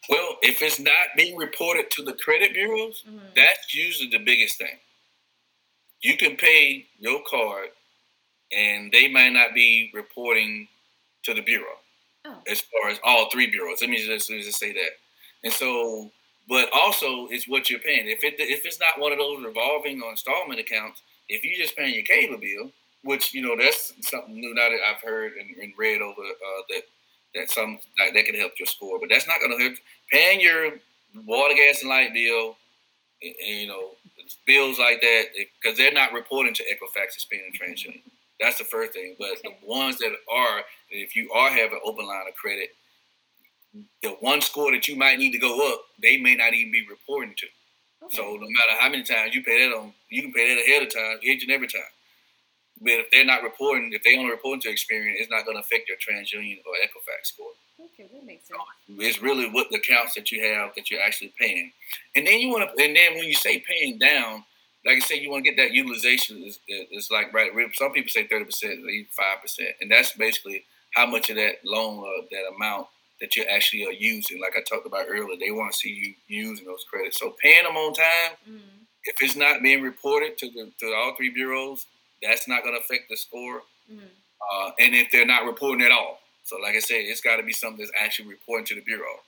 Well, 0.09 0.39
if 0.43 0.63
it's 0.63 0.79
not 0.79 1.09
being 1.17 1.37
reported 1.37 1.91
to 1.93 2.03
the 2.03 2.13
credit 2.15 2.53
bureaus, 2.53 3.03
Mhm. 3.03 3.35
that's 3.35 3.75
usually 3.75 4.09
the 4.09 4.19
biggest 4.19 4.57
thing. 4.59 4.79
You 6.01 6.17
can 6.17 6.37
pay 6.37 6.87
your 6.99 7.23
card, 7.25 7.71
and 8.53 8.93
they 8.93 9.09
might 9.09 9.31
not 9.33 9.55
be 9.55 9.91
reporting 9.93 10.69
to 11.25 11.35
the 11.35 11.41
bureau 11.43 11.81
Oh. 12.25 12.43
as 12.47 12.61
far 12.61 12.89
as 12.89 13.01
all 13.03 13.31
three 13.31 13.47
bureaus. 13.47 13.81
Let 13.81 13.91
me 13.91 13.97
just, 13.97 14.31
let 14.31 14.37
me 14.37 14.43
just 14.45 14.59
say 14.61 14.73
that. 14.73 14.99
And 15.43 15.53
so, 15.53 16.13
but 16.49 16.71
also 16.73 17.27
it's 17.29 17.49
what 17.49 17.69
you're 17.69 17.81
paying. 17.81 18.09
If 18.09 18.23
it 18.23 18.39
if 18.39 18.65
it's 18.65 18.79
not 18.79 18.99
one 18.99 19.11
of 19.13 19.19
those 19.19 19.43
revolving 19.45 20.01
or 20.03 20.11
installment 20.11 20.61
accounts, 20.61 21.03
if 21.29 21.43
you're 21.45 21.57
just 21.59 21.77
paying 21.77 21.95
your 21.95 22.05
cable 22.05 22.37
bill, 22.39 22.73
which 23.07 23.33
you 23.33 23.43
know 23.43 23.57
that's 23.57 23.95
something 24.01 24.35
new 24.35 24.55
now 24.55 24.69
that 24.69 24.81
I've 24.87 25.01
heard 25.01 25.33
and, 25.41 25.57
and 25.63 25.73
read 25.79 26.03
over 26.03 26.21
uh, 26.21 26.63
that 26.71 26.83
that 27.35 27.51
some 27.51 27.79
like, 27.99 28.15
that 28.15 28.25
can 28.25 28.35
help 28.35 28.53
your 28.59 28.67
score, 28.67 28.99
but 28.99 29.09
that's 29.09 29.27
not 29.27 29.41
going 29.41 29.57
to 29.57 29.65
help. 29.65 29.75
Paying 30.11 30.41
your 30.41 30.73
water, 31.27 31.55
gas, 31.55 31.81
and 31.81 31.91
light 31.91 32.13
bill, 32.13 32.57
and, 33.23 33.35
and, 33.47 33.61
you 33.61 33.67
know, 33.69 33.91
bills 34.47 34.79
like 34.79 35.01
that, 35.01 35.25
because 35.63 35.77
they're 35.77 35.93
not 35.93 36.13
reporting 36.13 36.55
to 36.55 36.63
Equifax 36.65 37.15
and 37.15 37.19
Experian 37.19 37.47
and 37.47 37.77
TransUnion. 37.77 38.03
That's 38.41 38.59
the 38.59 38.65
first 38.65 38.93
thing. 38.93 39.17
But 39.19 39.43
the 39.43 39.55
ones 39.63 39.99
that 39.99 40.13
are, 40.33 40.61
if 40.91 41.17
you 41.17 41.31
are 41.33 41.51
having 41.51 41.81
open 41.85 42.07
line 42.07 42.29
of 42.29 42.35
credit, 42.35 42.71
the 44.03 44.11
one 44.21 44.41
score 44.41 44.73
that 44.73 44.89
you 44.89 44.97
might 44.97 45.19
need 45.19 45.33
to 45.33 45.39
go 45.39 45.73
up, 45.73 45.81
they 46.01 46.17
may 46.17 46.35
not 46.35 46.55
even 46.55 46.73
be 46.73 46.87
reporting 46.89 47.35
to. 47.37 47.47
Okay. 48.05 48.17
So 48.17 48.23
no 48.23 48.41
matter 48.41 48.81
how 48.81 48.89
many 48.89 49.03
times 49.03 49.35
you 49.35 49.43
pay 49.43 49.69
that 49.69 49.75
on, 49.75 49.93
you 50.11 50.23
can 50.23 50.33
pay 50.33 50.55
that 50.55 50.63
ahead 50.63 50.83
of 50.83 50.95
time, 50.95 51.19
each 51.23 51.43
and 51.43 51.53
every 51.53 51.69
time. 51.69 51.83
But 52.81 52.93
if 52.93 53.11
they're 53.11 53.25
not 53.25 53.43
reporting, 53.43 53.91
if 53.93 54.03
they 54.03 54.17
only 54.19 54.31
reporting 54.31 54.61
to 54.63 54.69
Experian, 54.69 55.15
it's 55.17 55.31
not 55.31 55.45
going 55.45 55.57
to 55.57 55.63
affect 55.63 55.89
your 55.89 55.97
TransUnion 55.97 56.59
or 56.67 56.75
Equifax 56.85 57.27
score. 57.33 57.51
okay, 57.81 58.09
that 58.13 58.25
makes 58.25 58.49
sense. 58.49 58.61
It's 58.99 59.23
really 59.23 59.49
what 59.49 59.69
the 59.71 59.79
accounts 59.79 60.15
that 60.15 60.31
you 60.31 60.43
have 60.45 60.75
that 60.77 60.91
you're 60.91 61.01
actually 61.03 61.33
paying. 61.39 61.73
And 62.15 62.27
then 62.27 62.39
you 62.41 62.51
want 62.51 62.65
to, 62.77 62.85
and 62.85 62.95
then 62.95 63.15
when 63.15 63.25
you 63.25 63.35
say 63.35 63.61
paying 63.67 63.99
down, 63.99 64.45
like 64.85 64.97
I 64.97 65.01
said, 65.01 65.17
you 65.19 65.31
want 65.31 65.45
to 65.45 65.51
get 65.51 65.57
that 65.63 65.73
utilization. 65.73 66.43
Is 66.45 66.61
it's 66.69 67.11
like 67.11 67.33
right. 67.33 67.51
Some 67.75 67.93
people 67.93 68.09
say 68.11 68.27
thirty 68.27 68.45
percent, 68.45 68.75
even 68.79 69.07
five 69.11 69.41
percent, 69.43 69.71
and 69.81 69.91
that's 69.91 70.13
basically 70.13 70.65
how 70.95 71.07
much 71.07 71.29
of 71.31 71.37
that 71.37 71.57
loan 71.65 71.99
or 71.99 72.13
that 72.31 72.45
amount 72.55 72.87
that 73.21 73.35
you 73.35 73.45
actually 73.45 73.85
are 73.87 73.93
using. 73.93 74.41
Like 74.41 74.55
I 74.57 74.61
talked 74.63 74.87
about 74.87 75.07
earlier, 75.09 75.37
they 75.41 75.51
want 75.51 75.73
to 75.73 75.79
see 75.79 75.89
you 75.91 76.15
using 76.29 76.67
those 76.67 76.85
credits. 76.89 77.19
So 77.19 77.35
paying 77.43 77.65
them 77.65 77.75
on 77.77 77.95
time, 77.95 78.33
Mhm. 78.49 78.61
if 79.05 79.21
it's 79.23 79.35
not 79.35 79.61
being 79.63 79.83
reported 79.83 80.39
to 80.39 80.51
the 80.51 80.71
to 80.79 80.95
all 80.95 81.15
three 81.17 81.31
bureaus, 81.31 81.87
that's 82.23 82.49
not 82.49 82.63
going 82.63 82.75
to 82.75 82.81
affect 82.81 83.09
the 83.09 83.17
score. 83.17 83.63
Mhm. 83.91 84.01
Uh, 84.53 84.71
and 84.79 84.95
if 84.95 85.11
they're 85.11 85.27
not 85.27 85.45
reporting 85.45 85.85
at 85.85 85.91
all, 85.93 86.21
so 86.45 86.57
like 86.59 86.75
I 86.77 86.81
said, 86.81 86.99
it's 87.01 87.21
got 87.21 87.37
to 87.37 87.43
be 87.43 87.53
something 87.53 87.79
that's 87.85 87.93
actually 87.99 88.29
reporting 88.29 88.67
to 88.67 88.75
the 88.77 88.81
bureau. 88.83 89.21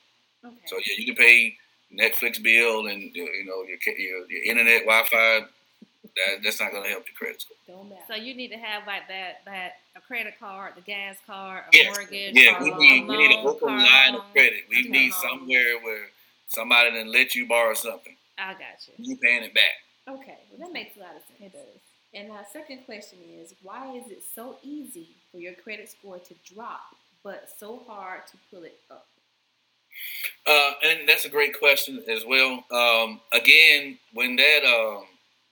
Okay. 0.45 0.55
So 0.67 0.77
yeah, 0.79 0.95
you 0.97 1.07
can 1.07 1.17
pay 1.17 1.57
Netflix 1.93 2.41
bill 2.43 2.87
and 2.87 3.03
you 3.15 3.45
know 3.45 3.63
your 3.65 3.79
your, 3.97 4.31
your 4.31 4.43
internet 4.45 4.83
Wi-Fi. 4.83 5.47
That, 6.17 6.43
that's 6.43 6.61
not 6.61 6.73
going 6.73 6.83
to 6.85 6.89
help 6.89 7.05
your 7.07 7.15
credit 7.17 7.41
score. 7.43 7.57
Don't 7.67 7.91
matter. 7.91 8.03
So 8.09 8.15
you 8.15 8.35
need 8.35 8.49
to 8.49 8.57
have 8.57 8.87
like 8.87 9.07
that 9.09 9.45
that 9.45 9.73
a 9.97 10.01
credit 10.01 10.35
card, 10.41 10.73
the 10.75 10.81
gas 10.81 11.17
card, 11.27 11.65
a 11.73 11.77
Yes. 11.77 11.95
mortgage. 11.95 12.35
Yeah, 12.35 12.53
car 12.55 12.65
we 12.65 12.71
loan, 12.71 12.79
need 12.81 13.09
we 13.09 13.17
need 13.17 13.31
an 13.39 13.45
loan, 13.45 13.55
open 13.55 13.69
line 13.69 14.13
loan. 14.15 14.21
of 14.23 14.33
credit. 14.33 14.65
We 14.69 14.81
Okay. 14.81 14.89
need 14.89 15.13
somewhere 15.13 15.79
where 15.81 16.11
somebody 16.49 16.91
then 16.93 17.13
let 17.13 17.35
you 17.35 17.47
borrow 17.47 17.75
something. 17.75 18.17
I 18.37 18.53
got 18.55 18.79
you. 18.87 18.95
You 18.99 19.17
paying 19.17 19.43
it 19.45 19.55
back. 19.55 19.75
okay, 20.09 20.39
well, 20.51 20.67
that 20.69 20.73
makes 20.73 20.97
a 20.97 21.01
lot 21.01 21.17
of 21.17 21.23
sense. 21.27 21.41
It 21.41 21.53
does. 21.53 21.81
And 22.19 22.33
our 22.33 22.45
second 22.53 22.85
question 22.85 23.19
is 23.41 23.55
why 23.63 23.95
is 23.97 24.11
it 24.11 24.25
so 24.35 24.57
easy 24.65 25.11
for 25.31 25.39
your 25.39 25.53
credit 25.55 25.89
score 25.89 26.19
to 26.19 26.35
drop, 26.53 26.81
but 27.23 27.49
so 27.59 27.85
hard 27.87 28.27
to 28.27 28.37
pull 28.51 28.65
it 28.65 28.81
up? 28.91 29.07
Uh, 30.45 30.73
and 30.85 31.09
that's 31.09 31.25
a 31.25 31.29
great 31.29 31.57
question 31.57 32.03
as 32.11 32.25
well. 32.27 32.65
Um, 32.73 33.21
again, 33.33 33.99
when 34.15 34.35
that 34.35 34.65
um, 34.65 35.05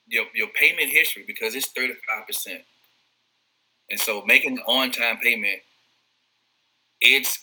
your 0.08 0.24
your 0.34 0.48
payment 0.48 0.90
history 0.90 1.22
because 1.24 1.54
it's 1.54 1.68
thirty 1.68 1.94
five 2.08 2.26
percent, 2.26 2.62
and 3.90 4.00
so 4.00 4.24
making 4.26 4.56
the 4.56 4.62
on 4.62 4.90
time 4.90 5.18
payment, 5.18 5.60
it's 7.00 7.38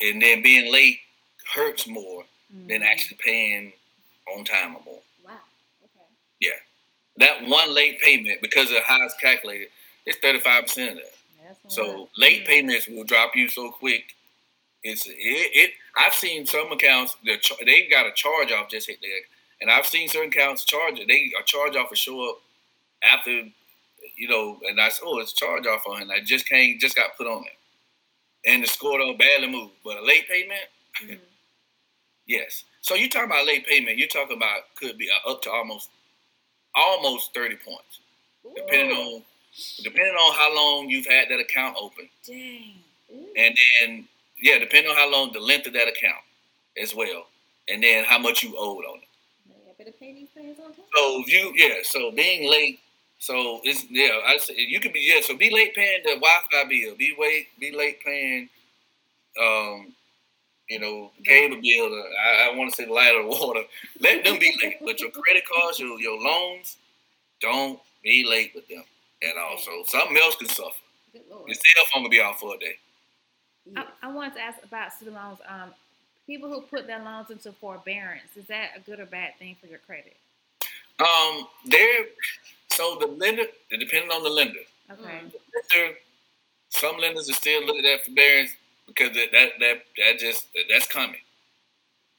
and 0.00 0.20
then 0.20 0.42
being 0.42 0.72
late 0.72 0.98
hurts 1.54 1.86
more 1.86 2.24
than 2.50 2.80
Mhm. 2.80 2.86
actually 2.86 3.18
paying 3.24 3.72
on 4.36 4.44
time 4.44 4.74
or 4.74 4.82
more. 4.84 5.02
Wow. 5.24 5.40
Okay. 5.84 6.58
That 7.18 7.46
one 7.46 7.74
late 7.74 8.00
payment 8.00 8.40
because 8.42 8.70
of 8.70 8.78
how 8.86 9.04
it's 9.04 9.14
calculated, 9.20 9.68
it's 10.06 10.18
thirty 10.18 10.40
five 10.40 10.64
percent 10.64 10.92
of 10.92 10.96
that. 10.96 11.12
That's 11.62 11.74
So 11.74 12.00
what- 12.02 12.08
late 12.16 12.46
payments 12.46 12.88
will 12.88 13.04
drop 13.04 13.36
you 13.36 13.48
so 13.48 13.70
quick. 13.70 14.14
It's 14.82 15.06
it. 15.06 15.12
it 15.16 15.70
I've 15.96 16.14
seen 16.14 16.46
some 16.46 16.70
accounts 16.72 17.16
that 17.24 17.42
char- 17.42 17.58
they 17.64 17.86
got 17.88 18.06
a 18.06 18.12
charge 18.12 18.52
off 18.52 18.68
just 18.70 18.88
hit 18.88 18.98
there, 19.02 19.20
and 19.60 19.70
I've 19.70 19.86
seen 19.86 20.08
certain 20.08 20.28
accounts 20.30 20.64
charge 20.64 20.98
it. 20.98 21.08
They 21.08 21.32
a 21.40 21.42
charge 21.44 21.76
off 21.76 21.90
will 21.90 21.96
show 21.96 22.30
up 22.30 22.42
after, 23.02 23.30
you 24.16 24.28
know, 24.28 24.60
and 24.68 24.80
I 24.80 24.88
said, 24.88 25.04
oh, 25.06 25.18
it's 25.20 25.32
charge 25.32 25.66
off 25.66 25.86
on, 25.86 25.98
it. 25.98 26.02
and 26.02 26.12
I 26.12 26.20
just 26.20 26.48
came, 26.48 26.78
just 26.80 26.96
got 26.96 27.16
put 27.16 27.26
on 27.26 27.44
it, 27.44 28.50
and 28.50 28.62
the 28.62 28.66
score 28.66 28.98
don't 28.98 29.18
badly 29.18 29.48
move, 29.48 29.70
but 29.84 29.96
a 29.98 30.02
late 30.04 30.28
payment, 30.28 30.60
Mhm. 31.02 31.18
yes. 32.26 32.64
So 32.80 32.94
you 32.94 33.08
talking 33.08 33.30
about 33.30 33.46
late 33.46 33.66
payment? 33.66 33.96
You're 33.98 34.08
talking 34.08 34.36
about 34.36 34.74
could 34.74 34.98
be 34.98 35.08
uh, 35.10 35.30
up 35.30 35.42
to 35.42 35.50
almost 35.50 35.88
almost 36.74 37.34
thirty 37.34 37.56
points, 37.56 38.00
depending 38.54 38.96
on 38.96 39.22
depending 39.82 40.14
on 40.14 40.34
how 40.34 40.54
long 40.54 40.88
you've 40.88 41.06
had 41.06 41.28
that 41.30 41.40
account 41.40 41.76
open. 41.80 42.08
Dang. 42.26 42.74
Ooh. 43.12 43.26
and 43.36 43.54
then 43.80 44.08
yeah, 44.42 44.58
depending 44.58 44.90
on 44.90 44.96
how 44.96 45.10
long 45.10 45.32
the 45.32 45.40
length 45.40 45.66
of 45.66 45.72
that 45.74 45.88
account 45.88 46.22
as 46.80 46.94
well, 46.94 47.26
and 47.68 47.82
then 47.82 48.04
how 48.04 48.18
much 48.18 48.42
you 48.42 48.54
owed 48.58 48.84
on 48.84 48.98
it. 48.98 49.08
Man, 49.48 49.56
I 49.68 49.72
better 49.78 49.96
pay 49.98 50.12
these 50.12 50.28
things 50.30 50.58
on 50.58 50.72
time. 50.72 50.84
So 50.94 51.22
you 51.26 51.52
yeah, 51.56 51.76
so 51.82 52.10
being 52.10 52.50
late, 52.50 52.80
so 53.18 53.60
it's 53.62 53.84
yeah, 53.90 54.20
I 54.26 54.38
say 54.38 54.54
you 54.56 54.80
can 54.80 54.92
be 54.92 55.00
yeah, 55.00 55.20
so 55.22 55.36
be 55.36 55.50
late 55.50 55.74
paying 55.74 56.02
the 56.04 56.14
Wi-Fi 56.14 56.64
bill, 56.64 56.96
be 56.96 57.14
wait, 57.16 57.48
be 57.58 57.70
late 57.76 58.04
paying, 58.04 58.48
um, 59.40 59.92
you 60.68 60.78
know, 60.80 61.10
the 61.18 61.24
cable 61.24 61.56
bill. 61.56 61.90
The, 61.90 62.02
I, 62.26 62.50
I 62.52 62.56
want 62.56 62.70
to 62.70 62.76
say 62.76 62.86
the 62.86 62.92
light 62.92 63.14
or 63.14 63.22
the 63.22 63.28
water. 63.44 63.62
Let 64.00 64.24
them 64.24 64.38
be 64.38 64.54
late, 64.62 64.76
but 64.84 65.00
your 65.00 65.10
credit 65.10 65.44
cards, 65.52 65.78
your 65.78 65.98
your 66.00 66.18
loans, 66.20 66.76
don't 67.40 67.78
be 68.02 68.24
late 68.28 68.52
with 68.54 68.66
them 68.68 68.84
at 69.22 69.36
all. 69.36 69.58
So 69.58 69.82
something 69.86 70.16
else 70.16 70.36
can 70.36 70.48
suffer. 70.48 70.70
Good 71.12 71.22
lord. 71.30 71.48
Your 71.48 71.54
cell 71.54 71.84
phone 71.92 72.02
will 72.02 72.10
be 72.10 72.20
off 72.20 72.40
for 72.40 72.54
a 72.54 72.58
day. 72.58 72.76
I, 73.76 73.86
I 74.02 74.12
wanted 74.12 74.34
to 74.34 74.40
ask 74.40 74.62
about 74.64 74.92
student 74.92 75.16
loans. 75.16 75.38
Um, 75.48 75.70
people 76.26 76.48
who 76.50 76.60
put 76.62 76.86
their 76.86 77.02
loans 77.02 77.30
into 77.30 77.52
forbearance, 77.52 78.36
is 78.36 78.46
that 78.46 78.70
a 78.76 78.80
good 78.80 79.00
or 79.00 79.06
bad 79.06 79.38
thing 79.38 79.56
for 79.60 79.66
your 79.66 79.78
credit? 79.78 80.16
Um, 80.98 81.46
there. 81.66 82.06
So 82.70 82.96
the 83.00 83.06
lender, 83.06 83.44
depending 83.70 84.10
on 84.10 84.22
the 84.22 84.30
lender, 84.30 84.60
Okay. 84.90 85.02
Mm. 85.02 85.32
lender, 85.72 85.96
some 86.68 86.98
lenders 86.98 87.30
are 87.30 87.34
still 87.34 87.64
looking 87.64 87.86
at 87.86 88.04
forbearance 88.04 88.50
because 88.86 89.10
that 89.14 89.32
that 89.32 89.50
that, 89.60 89.76
that 89.98 90.18
just 90.18 90.52
that, 90.54 90.64
that's 90.70 90.86
coming. 90.86 91.20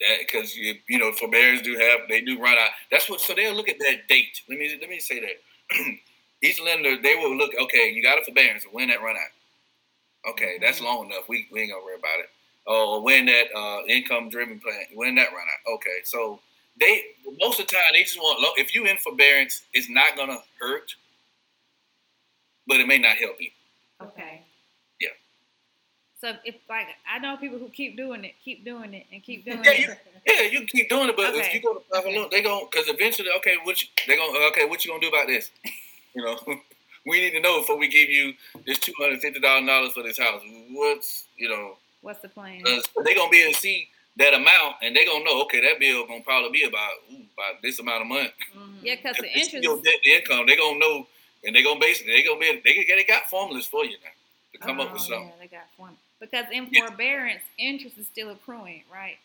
That 0.01 0.19
because 0.19 0.55
you 0.55 0.75
you 0.87 0.99
know 0.99 1.11
forbearance 1.13 1.61
do 1.61 1.77
have 1.77 2.01
they 2.09 2.21
do 2.21 2.39
run 2.39 2.57
out. 2.57 2.71
That's 2.91 3.09
what 3.09 3.21
so 3.21 3.33
they'll 3.33 3.55
look 3.55 3.69
at 3.69 3.79
that 3.79 4.07
date. 4.07 4.41
Let 4.49 4.59
me 4.59 4.77
let 4.79 4.89
me 4.89 4.99
say 4.99 5.19
that. 5.19 5.75
Each 6.43 6.61
lender 6.61 7.01
they 7.01 7.15
will 7.15 7.35
look. 7.35 7.51
Okay, 7.59 7.91
you 7.91 8.03
got 8.03 8.19
a 8.19 8.23
forbearance. 8.23 8.65
When 8.71 8.89
that 8.89 9.01
run 9.01 9.15
out? 9.15 10.31
Okay, 10.31 10.57
that's 10.59 10.81
long 10.81 11.05
enough. 11.05 11.29
We, 11.29 11.47
we 11.51 11.61
ain't 11.61 11.71
gonna 11.71 11.83
worry 11.83 11.97
about 11.99 12.19
it. 12.19 12.29
Oh, 12.67 13.01
when 13.01 13.27
that 13.27 13.45
uh, 13.55 13.81
income 13.87 14.29
driven 14.29 14.59
plan, 14.59 14.85
when 14.93 15.15
that 15.15 15.27
run 15.31 15.45
out? 15.45 15.73
Okay, 15.75 15.99
so 16.03 16.39
they 16.79 17.03
most 17.39 17.59
of 17.59 17.67
the 17.67 17.75
time 17.75 17.83
they 17.93 18.03
just 18.03 18.17
want. 18.17 18.39
If 18.57 18.73
you 18.73 18.85
in 18.85 18.97
forbearance, 18.97 19.63
it's 19.73 19.89
not 19.89 20.17
gonna 20.17 20.39
hurt, 20.59 20.95
but 22.67 22.79
it 22.79 22.87
may 22.87 22.97
not 22.97 23.17
help 23.17 23.35
you. 23.39 23.49
Okay. 24.01 24.41
So 26.25 26.33
if 26.43 26.55
like 26.67 26.87
I 27.07 27.19
know 27.19 27.37
people 27.37 27.59
who 27.59 27.69
keep 27.69 27.95
doing 27.95 28.23
it, 28.25 28.33
keep 28.43 28.65
doing 28.65 28.95
it, 28.95 29.05
and 29.13 29.21
keep 29.21 29.45
doing 29.45 29.59
Yeah, 29.63 29.71
it. 29.73 29.79
you- 29.81 29.95
Yeah, 30.25 30.41
you 30.41 30.65
keep 30.65 30.89
doing 30.89 31.07
it, 31.09 31.15
but 31.15 31.35
if 31.35 31.35
Okay. 31.35 31.51
you 31.53 31.61
go 31.61 31.75
to 31.75 31.81
private 31.81 32.07
Okay. 32.07 32.17
loan, 32.17 32.29
they 32.31 32.41
gon' 32.41 32.65
because 32.65 32.87
eventually, 32.89 33.29
okay, 33.37 33.57
what 33.61 33.79
you, 33.79 33.87
they 34.07 34.15
gon' 34.15 34.35
okay, 34.49 34.65
what 34.65 34.83
you 34.83 34.89
gonna 34.89 35.01
do 35.01 35.09
about 35.09 35.27
this? 35.27 35.51
You 36.15 36.23
know, 36.25 36.39
we 37.05 37.19
need 37.21 37.29
to 37.31 37.41
know 37.41 37.59
before 37.59 37.77
we 37.77 37.87
give 37.87 38.09
you 38.09 38.33
this 38.65 38.79
two 38.79 38.93
hundred 38.99 39.21
fifty 39.21 39.39
thousand 39.39 39.67
dollars 39.67 39.91
for 39.91 40.01
this 40.01 40.17
house. 40.17 40.41
What's 40.71 41.25
you 41.37 41.47
know, 41.47 41.77
What's 42.01 42.21
the 42.21 42.29
plan? 42.29 42.57
because 42.57 42.89
they 43.03 43.13
gonna 43.13 43.29
be 43.29 43.41
able 43.43 43.53
to 43.53 43.59
see 43.59 43.87
that 44.15 44.33
amount, 44.33 44.77
and 44.81 44.95
they 44.95 45.05
gonna 45.05 45.23
know, 45.23 45.43
okay, 45.43 45.61
that 45.61 45.79
bill 45.79 46.07
gonna 46.07 46.23
probably 46.23 46.49
be 46.49 46.63
about 46.63 46.93
ooh, 47.13 47.21
about 47.37 47.61
this 47.61 47.77
amount 47.77 48.01
of 48.01 48.07
money. 48.07 48.31
Mhm. 48.57 48.77
Yeah, 48.81 48.95
because 48.95 49.17
the 49.21 49.31
interest. 49.31 49.63
your 49.63 49.79
debt 49.83 50.01
to 50.03 50.09
income, 50.09 50.47
they 50.47 50.55
gonna 50.55 50.79
know, 50.79 51.05
and 51.43 51.55
they 51.55 51.61
gonna 51.61 51.79
basically 51.79 52.13
they 52.13 52.23
gonna 52.23 52.39
be 52.39 52.61
they 52.65 52.83
they 52.83 53.03
got 53.03 53.29
formulas 53.29 53.67
for 53.67 53.85
you 53.85 53.97
now 54.03 54.09
to 54.53 54.57
come 54.57 54.79
up 54.79 54.91
with 54.91 55.01
Oh, 55.03 55.05
something. 55.05 55.27
Yeah, 55.27 55.35
they 55.39 55.47
got 55.47 55.67
one. 55.77 55.95
Because 56.19 56.45
in 56.51 56.67
forbearance, 56.67 57.41
interest 57.57 57.97
is 57.97 58.07
still 58.07 58.31
accruing, 58.31 58.83
right? 58.91 59.17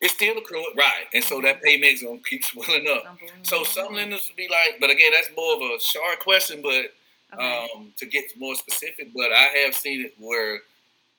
It's 0.00 0.14
still 0.14 0.36
accruing, 0.36 0.74
right? 0.76 1.04
And 1.14 1.22
so 1.22 1.40
that 1.42 1.62
payment's 1.62 2.02
gonna 2.02 2.18
keep 2.28 2.44
swelling 2.44 2.86
up. 2.88 3.16
So 3.42 3.62
some 3.64 3.94
lenders 3.94 4.28
would 4.28 4.36
be 4.36 4.48
like, 4.48 4.80
but 4.80 4.90
again, 4.90 5.12
that's 5.14 5.30
more 5.36 5.54
of 5.54 5.60
a 5.62 5.80
sharp 5.80 6.20
question, 6.20 6.60
but 6.62 6.92
Okay. 7.34 7.68
um, 7.74 7.94
to 7.96 8.04
get 8.04 8.24
more 8.36 8.54
specific. 8.54 9.08
But 9.14 9.32
I 9.32 9.44
have 9.64 9.74
seen 9.74 10.04
it 10.04 10.14
where 10.18 10.60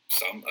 some, 0.10 0.44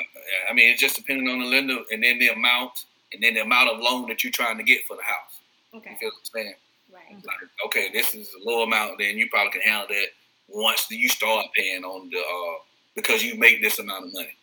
I 0.50 0.52
mean, 0.52 0.70
it's 0.72 0.80
just 0.80 0.96
depending 0.96 1.28
on 1.28 1.38
the 1.38 1.46
lender 1.46 1.78
and 1.92 2.02
then 2.02 2.18
the 2.18 2.30
amount 2.30 2.84
and 3.12 3.22
then 3.22 3.34
the 3.34 3.42
amount 3.42 3.68
of 3.68 3.78
loan 3.78 4.08
that 4.08 4.24
you're 4.24 4.32
trying 4.32 4.56
to 4.56 4.64
get 4.64 4.84
for 4.86 4.96
the 4.96 5.04
house. 5.04 5.38
Okay. 5.74 5.90
You 5.90 5.96
feel 5.98 6.08
what 6.08 6.14
I'm 6.18 6.42
saying? 6.42 6.54
Right. 6.92 7.24
Like, 7.24 7.36
okay, 7.66 7.90
this 7.92 8.12
is 8.14 8.34
a 8.34 8.48
low 8.48 8.62
amount, 8.64 8.98
then 8.98 9.16
you 9.16 9.28
probably 9.28 9.52
can 9.52 9.60
handle 9.60 9.86
that 9.88 10.06
once 10.48 10.90
you 10.90 11.08
start 11.08 11.46
paying 11.54 11.84
on 11.84 12.10
the 12.10 12.18
uh, 12.18 12.58
because 12.96 13.22
you 13.22 13.38
make 13.38 13.62
this 13.62 13.78
amount 13.78 14.06
of 14.06 14.12
money 14.14 14.34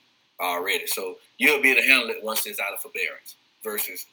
already. 0.41 0.87
So 0.87 1.17
you'll 1.37 1.61
be 1.61 1.71
able 1.71 1.81
to 1.81 1.87
handle 1.87 2.09
it 2.09 2.23
once 2.23 2.45
it's 2.45 2.59
out 2.59 2.73
of 2.73 2.79
forbearance. 2.79 3.35
Versus, 3.63 4.05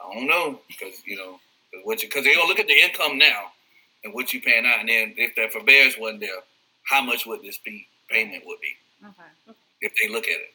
I 0.00 0.14
don't 0.14 0.28
know, 0.28 0.60
because 0.68 0.94
you 1.04 1.16
know, 1.16 1.40
what 1.82 2.00
you 2.02 2.08
because 2.08 2.22
they're 2.24 2.36
gonna 2.36 2.46
look 2.46 2.60
at 2.60 2.68
the 2.68 2.78
income 2.80 3.18
now 3.18 3.50
and 4.04 4.14
what 4.14 4.32
you 4.32 4.40
paying 4.40 4.64
out, 4.66 4.78
and 4.80 4.88
then 4.88 5.14
if 5.16 5.34
that 5.34 5.52
forbearance 5.52 5.96
wasn't 5.98 6.20
there, 6.20 6.38
how 6.84 7.02
much 7.02 7.26
would 7.26 7.42
this 7.42 7.58
be 7.58 7.88
payment 8.08 8.44
would 8.46 8.60
be 8.60 8.76
okay. 9.04 9.56
if 9.80 9.92
they 10.00 10.08
look 10.12 10.24
at 10.24 10.38
it. 10.40 10.54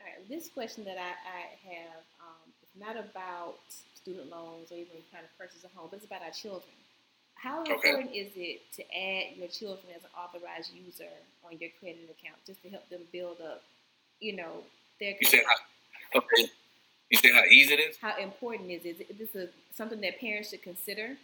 All 0.00 0.06
right. 0.06 0.28
This 0.28 0.48
question 0.48 0.84
that 0.84 0.96
I, 0.96 1.12
I 1.12 1.40
have 1.74 2.00
um, 2.22 2.48
is 2.62 2.80
not 2.80 2.96
about 2.96 3.56
student 3.94 4.30
loans 4.30 4.70
or 4.72 4.76
even 4.76 4.96
trying 5.10 5.24
to 5.24 5.34
purchase 5.38 5.64
a 5.64 5.68
home, 5.76 5.88
but 5.90 5.98
it's 5.98 6.06
about 6.06 6.22
our 6.22 6.30
children. 6.30 6.72
How 7.34 7.60
Okay. 7.62 7.72
important 7.74 8.14
is 8.14 8.32
it 8.36 8.62
to 8.76 8.82
add 8.96 9.36
your 9.36 9.48
children 9.48 9.92
as 9.94 10.02
an 10.04 10.10
authorized 10.16 10.72
user 10.72 11.10
on 11.44 11.58
your 11.58 11.70
credit 11.78 12.08
account 12.08 12.38
just 12.46 12.62
to 12.62 12.70
help 12.70 12.88
them 12.88 13.02
build 13.12 13.38
up, 13.42 13.62
you 14.20 14.36
know, 14.36 14.62
their 15.00 15.14
You 15.20 15.26
say 15.26 15.38
credit? 15.42 15.46
how 16.12 16.20
okay. 16.20 16.50
You 17.10 17.18
say 17.18 17.32
how 17.32 17.44
easy 17.44 17.74
it 17.74 17.80
is. 17.80 17.96
How 18.00 18.16
important 18.18 18.70
is 18.70 18.84
it? 18.84 19.06
Is 19.08 19.16
this 19.18 19.34
a, 19.34 19.48
something 19.74 20.00
that 20.00 20.20
parents 20.20 20.50
should 20.50 20.62
consider 20.62 21.16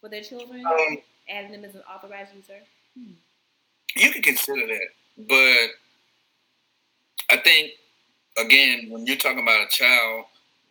for 0.00 0.08
their 0.08 0.22
children? 0.22 0.64
Um, 0.66 0.98
adding 1.28 1.52
them 1.52 1.64
as 1.64 1.74
an 1.74 1.82
authorized 1.92 2.34
user? 2.34 2.60
you 3.96 4.10
can 4.12 4.22
consider 4.22 4.66
that, 4.66 4.88
but 5.28 5.68
I 7.30 7.40
think 7.42 7.72
again 8.38 8.86
when 8.90 9.06
you're 9.06 9.16
talking 9.16 9.42
about 9.42 9.66
a 9.66 9.68
child 9.68 10.24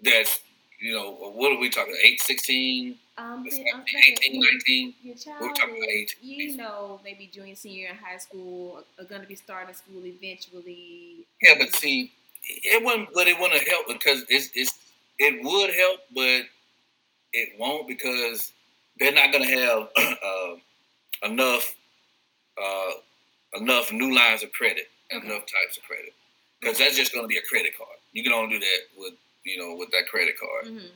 that's 0.04 0.40
you 0.80 0.94
know 0.94 1.12
what 1.12 1.52
are 1.52 1.60
we 1.60 1.70
talking 1.70 1.96
8 2.04 2.22
16 2.22 2.96
Um, 3.18 3.44
It's 3.48 3.58
like 3.58 3.66
I'm 3.74 3.84
thinking 3.86 4.18
18 4.24 4.42
19 4.42 4.94
your 5.02 5.16
child 5.16 5.38
We're 5.42 5.54
talking 5.54 5.78
about 5.78 5.90
is, 5.90 6.16
you 6.22 6.58
know, 6.58 7.00
maybe 7.04 7.30
junior, 7.34 7.56
senior 7.56 7.90
in 7.90 7.96
high 7.96 8.18
school, 8.18 8.84
are 9.00 9.06
going 9.06 9.22
to 9.22 9.28
be 9.28 9.36
starting 9.36 9.74
school 9.74 10.06
eventually. 10.06 11.26
yeah 11.42 11.56
but 11.58 11.74
see 11.76 12.12
it 12.48 12.84
wouldn't 12.84 13.10
but 13.14 13.28
it 13.28 13.40
wouldn't 13.40 13.68
help 13.68 13.88
because 13.88 14.24
it's, 14.30 14.50
it's 14.56 14.74
it 15.20 15.44
would 15.44 15.74
help 15.74 16.00
but 16.14 16.44
it 17.34 17.50
won't 17.60 17.88
because 17.88 18.52
they're 19.00 19.14
not 19.14 19.32
going 19.32 19.44
to 19.44 19.56
have 19.60 19.90
uh, 19.98 20.56
enough 21.28 21.76
uh, 22.62 22.92
enough 23.60 23.92
new 23.92 24.14
lines 24.16 24.44
of 24.44 24.52
credit 24.54 24.90
Okay. 25.14 25.26
enough 25.26 25.44
types 25.46 25.78
of 25.78 25.84
credit 25.84 26.14
because 26.62 26.78
that's 26.80 26.98
just 26.98 27.14
going 27.14 27.24
to 27.24 27.30
be 27.30 27.38
a 27.38 27.42
credit 27.50 27.78
card 27.78 27.98
you 28.14 28.24
can 28.24 28.34
only 28.34 28.56
do 28.56 28.60
that 28.60 28.80
with 28.98 29.14
you 29.46 29.58
know 29.58 29.76
with 29.76 29.90
that 29.92 30.08
credit 30.10 30.36
card 30.40 30.66
Mhm. 30.74 30.90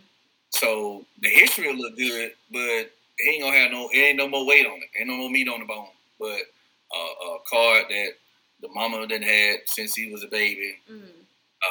So 0.52 1.06
the 1.22 1.30
history 1.30 1.68
will 1.68 1.80
look 1.82 1.98
good, 1.98 2.32
but 2.52 2.60
it 2.60 2.92
ain't 3.28 3.44
gonna 3.44 3.58
have 3.58 3.72
no, 3.72 3.90
it 3.94 3.98
ain't 3.98 4.18
no 4.18 4.28
more 4.28 4.46
weight 4.46 4.66
on 4.66 4.78
it. 4.78 4.90
Ain't 5.00 5.08
no 5.10 5.18
more 5.18 5.30
meat 5.30 5.48
on 5.48 5.60
the 5.60 5.66
bone. 5.66 5.88
But 6.20 6.40
uh, 6.96 7.26
a 7.26 7.38
card 7.50 7.86
that 7.90 8.10
the 8.62 8.68
mama 8.70 9.08
done 9.08 9.22
had 9.22 9.60
since 9.66 9.96
he 9.96 10.12
was 10.12 10.24
a 10.24 10.28
baby. 10.28 10.76
Mhm. 10.90 11.10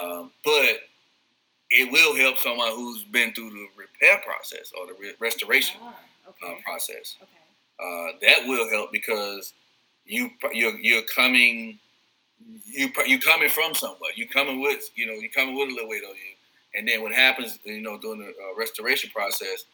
Um, 0.03 0.31
but 0.45 0.81
it 1.71 1.91
will 1.93 2.17
help 2.17 2.39
someone 2.39 2.71
who's 2.73 3.05
been 3.05 3.33
through 3.33 3.51
the 3.51 3.67
repair 3.77 4.19
process 4.25 4.73
or 4.79 4.87
the 4.87 4.95
re- 4.95 5.15
restoration 5.21 5.79
Ah, 5.83 5.95
uh, 6.27 6.31
okay. 6.51 6.63
process. 6.65 7.17
Okay. 7.23 7.31
Uh, 7.79 8.13
that 8.23 8.47
will 8.49 8.69
help 8.71 8.93
because 8.93 9.53
you 10.05 10.31
you're 10.53 10.79
you're 10.81 11.03
coming 11.03 11.79
you 12.65 12.91
you 13.07 13.19
coming 13.21 13.49
from 13.51 13.75
somewhere. 13.75 14.11
You 14.17 14.27
coming 14.29 14.61
with 14.61 14.91
you 14.97 15.07
know 15.07 15.13
you 15.15 15.31
coming 15.31 15.55
with 15.57 15.69
a 15.69 15.73
little 15.73 15.89
weight 15.89 16.03
on 16.05 16.11
you, 16.15 16.35
and 16.75 16.89
then 16.89 17.03
what 17.03 17.13
happens 17.13 17.59
you 17.65 17.81
know 17.81 17.99
during 17.99 18.21
the 18.21 18.29
uh, 18.29 18.57
restoration 18.59 19.11
process, 19.11 19.65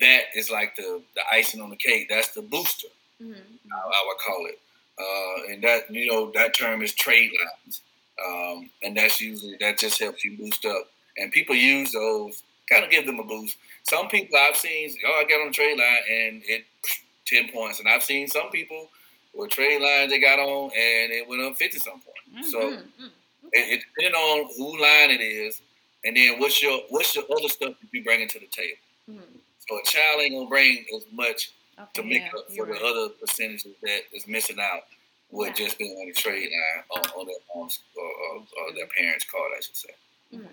that 0.00 0.22
is 0.34 0.50
like 0.50 0.76
the 0.76 1.02
the 1.14 1.22
icing 1.32 1.60
on 1.60 1.70
the 1.70 1.76
cake. 1.76 2.08
That's 2.08 2.32
the 2.32 2.42
booster. 2.42 2.88
Mhm. 3.20 3.34
I, 3.34 3.78
I 3.78 4.04
would 4.06 4.18
call 4.18 4.46
it, 4.46 4.58
uh, 4.98 5.52
and 5.52 5.62
that 5.64 5.90
you 5.90 6.06
know 6.06 6.30
that 6.34 6.54
term 6.54 6.82
is 6.82 6.92
trade 6.94 7.30
lines, 7.40 7.82
um, 8.24 8.70
and 8.82 8.96
that's 8.96 9.20
usually 9.20 9.56
that 9.60 9.78
just 9.78 10.00
helps 10.00 10.24
you 10.24 10.36
boost 10.36 10.64
up. 10.64 10.88
And 11.18 11.30
people 11.30 11.54
use 11.54 11.92
those 11.92 12.42
kind 12.68 12.84
of 12.84 12.90
give 12.90 13.06
them 13.06 13.18
a 13.18 13.24
boost. 13.24 13.56
Some 13.84 14.08
people 14.08 14.38
I've 14.38 14.56
seen, 14.56 14.94
oh, 15.06 15.22
I 15.24 15.28
got 15.28 15.40
on 15.40 15.48
the 15.48 15.52
trade 15.52 15.78
line 15.78 15.98
and 16.10 16.42
it 16.46 16.64
ten 17.26 17.48
points, 17.50 17.80
and 17.80 17.88
I've 17.88 18.02
seen 18.02 18.28
some 18.28 18.50
people 18.50 18.88
with 19.34 19.50
trade 19.50 19.80
lines 19.80 20.10
they 20.10 20.20
got 20.20 20.38
on 20.38 20.64
and 20.64 21.12
it 21.12 21.28
went 21.28 21.42
up 21.42 21.56
fifty 21.56 21.78
some 21.78 22.00
points. 22.00 22.28
Mm-hmm. 22.30 22.50
So 22.50 22.60
mm-hmm. 22.60 23.06
it, 23.52 23.80
it 23.80 23.82
depends 23.96 24.16
on 24.16 24.48
who 24.56 24.80
line 24.80 25.10
it 25.10 25.20
is, 25.20 25.60
and 26.04 26.16
then 26.16 26.38
what's 26.38 26.62
your 26.62 26.80
what's 26.90 27.14
your 27.14 27.24
other 27.24 27.48
stuff 27.48 27.74
that 27.80 27.88
you 27.92 28.02
bringing 28.02 28.28
to 28.28 28.38
the 28.38 28.46
table. 28.46 28.76
Mm-hmm. 29.10 29.38
So 29.68 29.78
a 29.78 29.82
child 29.84 30.20
ain't 30.22 30.34
gonna 30.34 30.48
bring 30.48 30.84
as 30.96 31.04
much 31.12 31.52
okay, 31.78 31.88
to 31.94 32.02
make 32.02 32.22
yeah, 32.22 32.38
up 32.38 32.50
for 32.50 32.66
the 32.66 32.72
right. 32.72 32.82
other 32.82 33.08
percentages 33.10 33.74
that 33.82 34.00
is 34.12 34.26
missing 34.26 34.58
out 34.60 34.82
with 35.30 35.48
yeah. 35.48 35.66
just 35.66 35.78
being 35.78 35.96
on 35.96 36.06
the 36.06 36.12
trade 36.12 36.50
line 36.50 36.84
on, 36.90 37.20
on 37.20 37.26
their 37.26 37.36
homes 37.48 37.80
or, 37.96 38.04
or, 38.04 38.36
or, 38.36 38.74
their 38.74 38.86
parents' 38.86 39.24
card, 39.24 39.50
I 39.56 39.60
should 39.60 39.76
say. 39.76 39.88
Mm-hmm. 40.34 40.46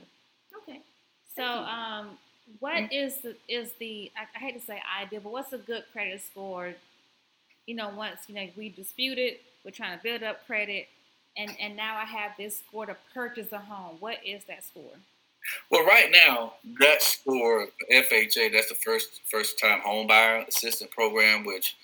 Okay. 0.57 0.81
So, 1.35 1.43
um, 1.43 2.17
what 2.59 2.76
mm-hmm. 2.76 2.93
is 2.93 3.17
the 3.17 3.35
is 3.47 3.71
the 3.80 4.11
I, 4.17 4.23
I, 4.35 4.39
hate 4.39 4.59
to 4.59 4.65
say 4.65 4.81
ideal, 5.01 5.21
but 5.23 5.31
what's 5.31 5.53
a 5.53 5.57
good 5.57 5.84
credit 5.91 6.21
score? 6.21 6.73
You 7.65 7.76
know, 7.76 7.89
once 7.95 8.21
you 8.27 8.35
know 8.35 8.47
we 8.55 8.69
disputed, 8.69 9.35
we're 9.63 9.71
trying 9.71 9.97
to 9.97 10.03
build 10.03 10.23
up 10.23 10.45
credit, 10.47 10.88
and 11.38 11.51
and 11.59 11.76
now 11.76 11.97
I 11.97 12.05
have 12.05 12.31
this 12.38 12.59
score 12.59 12.85
to 12.85 12.95
purchase 13.13 13.51
a 13.51 13.59
home. 13.59 13.97
What 13.99 14.17
is 14.26 14.43
that 14.45 14.63
score? 14.63 14.95
Well, 15.71 15.85
right 15.85 16.09
now, 16.11 16.53
that's 16.80 17.15
for 17.15 17.67
FHA, 17.91 18.51
that's 18.53 18.69
the 18.69 18.76
first 18.76 19.21
first 19.30 19.59
time 19.59 19.80
home 19.81 20.07
buyer 20.07 20.45
assistance 20.47 20.89
program, 20.93 21.45
which 21.45 21.76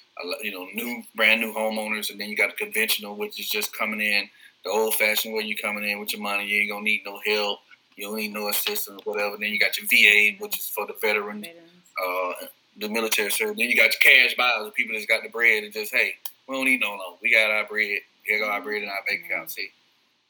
you 0.42 0.52
know, 0.52 0.68
new 0.74 1.04
brand 1.16 1.42
new 1.42 1.54
homeowners, 1.54 2.10
and 2.10 2.20
then 2.20 2.30
you 2.30 2.38
got 2.38 2.52
the 2.52 2.66
conventional, 2.66 3.16
which 3.16 3.40
is 3.40 3.50
just 3.50 3.76
coming 3.78 4.02
in 4.02 4.30
the 4.64 4.72
old 4.72 4.96
fashioned 4.96 5.36
way. 5.36 5.44
You 5.44 5.56
coming 5.56 5.88
in 5.88 6.00
with 6.00 6.14
your 6.14 6.22
money, 6.22 6.46
you 6.46 6.62
ain't 6.62 6.72
gonna 6.72 6.84
need 6.84 7.04
no 7.06 7.20
help, 7.26 7.60
you 7.96 8.08
don't 8.08 8.18
need 8.18 8.34
no 8.34 8.50
assistance, 8.50 9.02
whatever. 9.04 9.38
Then 9.38 9.50
you 9.50 9.60
got 9.60 9.78
your 9.78 9.88
VA, 9.88 10.38
which 10.40 10.58
is 10.58 10.70
for 10.70 10.88
the 10.88 10.96
veterans, 11.02 11.46
uh, 11.48 12.48
the 12.78 12.90
military 12.90 13.32
service. 13.32 13.58
Then 13.58 13.70
you 13.70 13.76
got 13.76 13.92
your 13.92 14.02
cash 14.02 14.36
buyers, 14.36 14.66
the 14.66 14.72
people 14.72 14.96
that's 14.96 15.06
got 15.06 15.24
the 15.24 15.30
bread, 15.30 15.64
and 15.64 15.74
just 15.74 15.94
hey, 15.94 16.14
we 16.48 16.56
don't 16.56 16.66
need 16.66 16.82
no 16.82 16.90
loan. 16.90 17.18
We 17.22 17.32
got 17.32 17.52
our 17.52 17.66
bread. 17.68 18.00
Here 18.24 18.40
go 18.40 18.50
our 18.50 18.62
bread 18.62 18.82
in 18.84 18.90
our 18.90 19.04
bank 19.08 19.26
account. 19.26 19.52
See, 19.52 19.70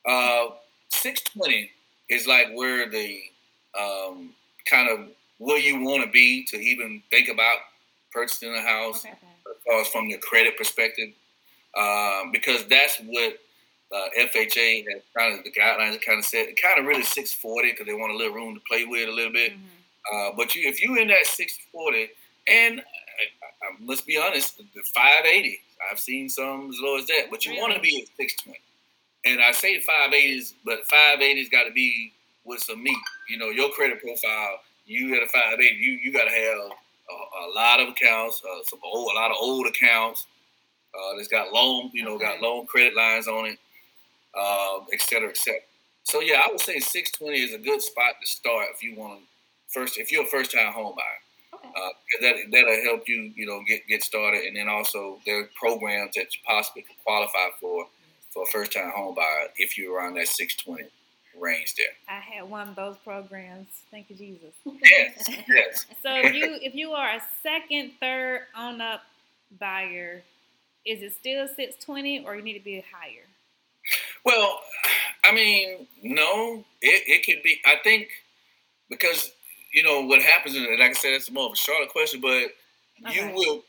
uh, 0.05 0.47
six 0.89 1.21
twenty 1.21 1.71
is 2.09 2.27
like 2.27 2.47
where 2.53 2.89
the 2.89 3.19
um, 3.79 4.31
kind 4.69 4.89
of 4.89 5.07
where 5.37 5.59
you 5.59 5.81
want 5.81 6.03
to 6.03 6.09
be 6.09 6.45
to 6.45 6.57
even 6.57 7.01
think 7.09 7.29
about 7.29 7.57
purchasing 8.11 8.55
a 8.55 8.61
house, 8.61 9.05
okay. 9.05 9.13
as 9.49 9.55
far 9.65 9.81
as 9.81 9.87
from 9.87 10.07
your 10.07 10.19
credit 10.19 10.57
perspective, 10.57 11.09
um, 11.77 12.31
because 12.31 12.65
that's 12.65 12.97
what 12.99 13.37
uh, 13.93 14.09
FHA 14.17 14.85
has 14.91 15.01
kind 15.15 15.37
of 15.37 15.43
the 15.43 15.51
guidelines 15.51 16.01
kind 16.01 16.19
of 16.19 16.25
said. 16.25 16.47
It 16.47 16.61
kind 16.61 16.79
of 16.79 16.85
really 16.85 17.03
640 17.03 17.71
because 17.71 17.85
they 17.85 17.93
want 17.93 18.13
a 18.13 18.15
little 18.15 18.33
room 18.33 18.55
to 18.55 18.61
play 18.67 18.85
with 18.85 19.09
a 19.09 19.11
little 19.11 19.33
bit. 19.33 19.51
Mm-hmm. 19.51 20.13
Uh, 20.13 20.31
but 20.37 20.55
you, 20.55 20.67
if 20.67 20.81
you're 20.81 20.97
in 20.97 21.07
that 21.09 21.25
640, 21.25 22.09
and 22.47 22.79
I, 22.79 23.65
I, 23.65 23.83
must 23.83 24.05
be 24.05 24.17
honest, 24.17 24.57
the 24.57 24.81
580, 24.93 25.59
I've 25.91 25.99
seen 25.99 26.29
some 26.29 26.69
as 26.69 26.77
low 26.79 26.97
as 26.97 27.07
that. 27.07 27.27
But 27.29 27.45
you 27.45 27.51
really? 27.51 27.61
want 27.61 27.73
to 27.73 27.79
be 27.79 28.01
at 28.01 28.07
620. 28.17 28.59
And 29.25 29.41
I 29.41 29.51
say 29.51 29.81
580s, 29.81 30.53
but 30.63 30.87
580s 30.87 31.51
got 31.51 31.63
to 31.63 31.71
be 31.71 32.13
with 32.43 32.61
some 32.61 32.83
meat. 32.83 32.97
You 33.29 33.37
know, 33.37 33.47
your 33.47 33.71
credit 33.71 34.01
profile, 34.01 34.59
you 34.85 35.15
at 35.15 35.23
a 35.23 35.27
580, 35.27 35.75
you 35.75 35.93
you 35.93 36.13
got 36.13 36.25
to 36.25 36.31
have 36.31 36.57
a, 36.57 37.13
a, 37.13 37.45
lot 37.55 37.79
of 37.79 37.89
accounts, 37.89 38.41
uh, 38.43 38.63
some 38.63 38.79
old, 38.83 39.11
a 39.11 39.15
lot 39.15 39.31
of 39.31 39.37
old 39.39 39.65
accounts. 39.67 40.27
Uh, 40.93 41.17
that's 41.17 41.27
got 41.27 41.51
loan, 41.51 41.91
you 41.93 42.05
know, 42.05 42.17
got 42.17 42.41
loan 42.41 42.65
credit 42.67 42.95
lines 42.95 43.27
on 43.27 43.45
it, 43.47 43.59
um, 44.39 44.85
et 44.93 45.01
cetera, 45.01 45.27
et 45.27 45.35
cetera. 45.35 45.59
So 46.03 46.21
yeah, 46.21 46.41
I 46.45 46.47
would 46.49 46.61
say 46.61 46.79
620 46.79 47.37
is 47.37 47.53
a 47.53 47.57
good 47.57 47.81
spot 47.81 48.13
to 48.21 48.27
start 48.27 48.67
if 48.73 48.81
you 48.81 48.95
want 48.95 49.19
to 49.19 49.25
first, 49.73 49.97
if 49.97 50.11
you're 50.11 50.23
a 50.23 50.27
first 50.27 50.53
time 50.53 50.71
home 50.71 50.95
buyer. 50.95 51.21
Uh, 51.75 51.89
that 52.21 52.35
that'll 52.51 52.83
help 52.83 53.09
you, 53.09 53.33
you 53.35 53.45
know, 53.45 53.59
get 53.67 53.85
get 53.87 54.03
started, 54.03 54.43
and 54.45 54.55
then 54.55 54.69
also 54.69 55.17
there 55.25 55.39
are 55.41 55.49
programs 55.59 56.13
that 56.15 56.33
you 56.33 56.39
possibly 56.45 56.83
can 56.83 56.95
qualify 57.03 57.47
for 57.59 57.87
for 58.35 58.43
a 58.43 58.47
first 58.47 58.73
time 58.73 58.91
home 58.93 59.15
buyer 59.15 59.47
if 59.57 59.77
you're 59.77 59.95
around 59.95 60.15
that 60.15 60.27
620 60.27 60.91
range 61.39 61.75
there. 61.75 61.87
I 62.07 62.19
had 62.19 62.49
one 62.49 62.69
of 62.69 62.75
those 62.75 62.97
programs. 62.97 63.67
Thank 63.89 64.09
you, 64.09 64.15
Jesus. 64.15 64.53
Yes, 64.83 65.29
yes. 65.47 65.85
so 66.03 66.15
if 66.15 66.33
you 66.33 66.57
if 66.61 66.75
you 66.75 66.91
are 66.91 67.15
a 67.15 67.21
second, 67.41 67.93
third 67.99 68.41
on 68.55 68.81
up 68.81 69.01
buyer, 69.59 70.23
is 70.85 71.01
it 71.01 71.13
still 71.13 71.47
six 71.47 71.75
twenty 71.83 72.23
or 72.23 72.35
you 72.35 72.43
need 72.43 72.57
to 72.57 72.63
be 72.63 72.83
higher? 72.93 73.25
Well, 74.23 74.59
I 75.23 75.33
mean, 75.33 75.87
no. 76.03 76.63
It 76.81 77.03
it 77.07 77.25
could 77.25 77.43
be. 77.43 77.59
I 77.65 77.77
think 77.83 78.09
because 78.89 79.31
you 79.73 79.83
know 79.83 80.01
what 80.01 80.21
happens, 80.21 80.55
and 80.55 80.65
like 80.79 80.91
I 80.91 80.93
said, 80.93 81.13
it's 81.13 81.31
more 81.31 81.47
of 81.47 81.53
a 81.53 81.57
shorter 81.57 81.87
question, 81.87 82.21
but 82.21 82.51
okay. 83.07 83.13
you 83.13 83.33
will. 83.33 83.63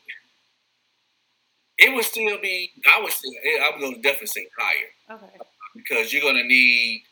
It 1.77 1.93
would 1.93 2.05
still 2.05 2.37
be. 2.41 2.71
I 2.87 3.01
would 3.01 3.11
say. 3.11 3.29
I'm 3.63 3.79
going 3.79 3.95
to 3.95 4.01
definitely 4.01 4.27
say 4.27 4.47
higher. 4.57 5.17
Okay. 5.17 5.37
Because 5.75 6.11
you're 6.11 6.21
going 6.21 6.37
to 6.37 6.43
need 6.43 7.03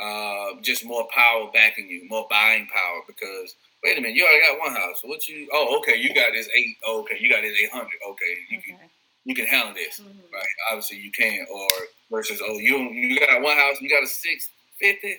uh, 0.00 0.60
just 0.62 0.84
more 0.84 1.06
power 1.14 1.50
backing 1.52 1.88
you, 1.88 2.06
more 2.08 2.26
buying 2.30 2.66
power. 2.66 3.00
Because 3.06 3.54
wait 3.82 3.96
a 3.96 4.00
minute, 4.00 4.16
you 4.16 4.24
already 4.24 4.42
got 4.46 4.58
one 4.58 4.74
house. 4.74 5.00
What 5.02 5.26
you? 5.26 5.48
Oh, 5.52 5.78
okay, 5.78 5.96
you 5.96 6.14
got 6.14 6.32
this 6.32 6.48
eight. 6.54 6.76
Oh, 6.84 7.00
okay, 7.00 7.16
you 7.18 7.30
got 7.30 7.42
this 7.42 7.56
eight 7.58 7.70
hundred. 7.70 7.98
Okay, 8.10 8.34
you 8.50 8.58
okay. 8.58 8.70
can 8.72 8.90
you 9.24 9.34
can 9.34 9.46
handle 9.46 9.74
this, 9.74 10.00
mm-hmm. 10.00 10.34
right? 10.34 10.44
Obviously, 10.70 10.98
you 10.98 11.10
can. 11.10 11.46
Or 11.50 11.68
versus, 12.10 12.42
oh, 12.44 12.58
you 12.58 12.76
you 12.90 13.18
got 13.18 13.40
one 13.40 13.56
house, 13.56 13.80
you 13.80 13.88
got 13.88 14.02
a 14.02 14.06
six 14.06 14.50
fifty. 14.78 15.16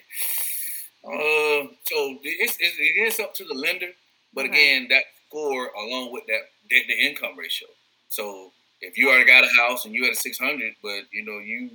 Uh, 1.04 1.66
so 1.90 2.20
it's, 2.22 2.58
it's 2.60 2.78
it 2.78 3.02
is 3.02 3.20
up 3.20 3.34
to 3.34 3.44
the 3.46 3.56
lender, 3.56 3.90
but 4.36 4.46
again, 4.46 4.88
that 4.90 5.04
score 5.28 5.72
along 5.74 6.12
with 6.14 6.26
that 6.28 6.42
the, 6.70 6.84
the 6.88 6.94
income 6.94 7.36
ratio. 7.36 7.68
So 8.10 8.52
if 8.82 8.98
you 8.98 9.10
already 9.10 9.26
got 9.26 9.44
a 9.44 9.62
house 9.62 9.86
and 9.86 9.94
you 9.94 10.04
had 10.04 10.14
a 10.14 10.16
six 10.18 10.38
hundred, 10.40 10.74
but 10.84 11.04
you 11.12 11.26
know 11.26 11.40
you 11.40 11.70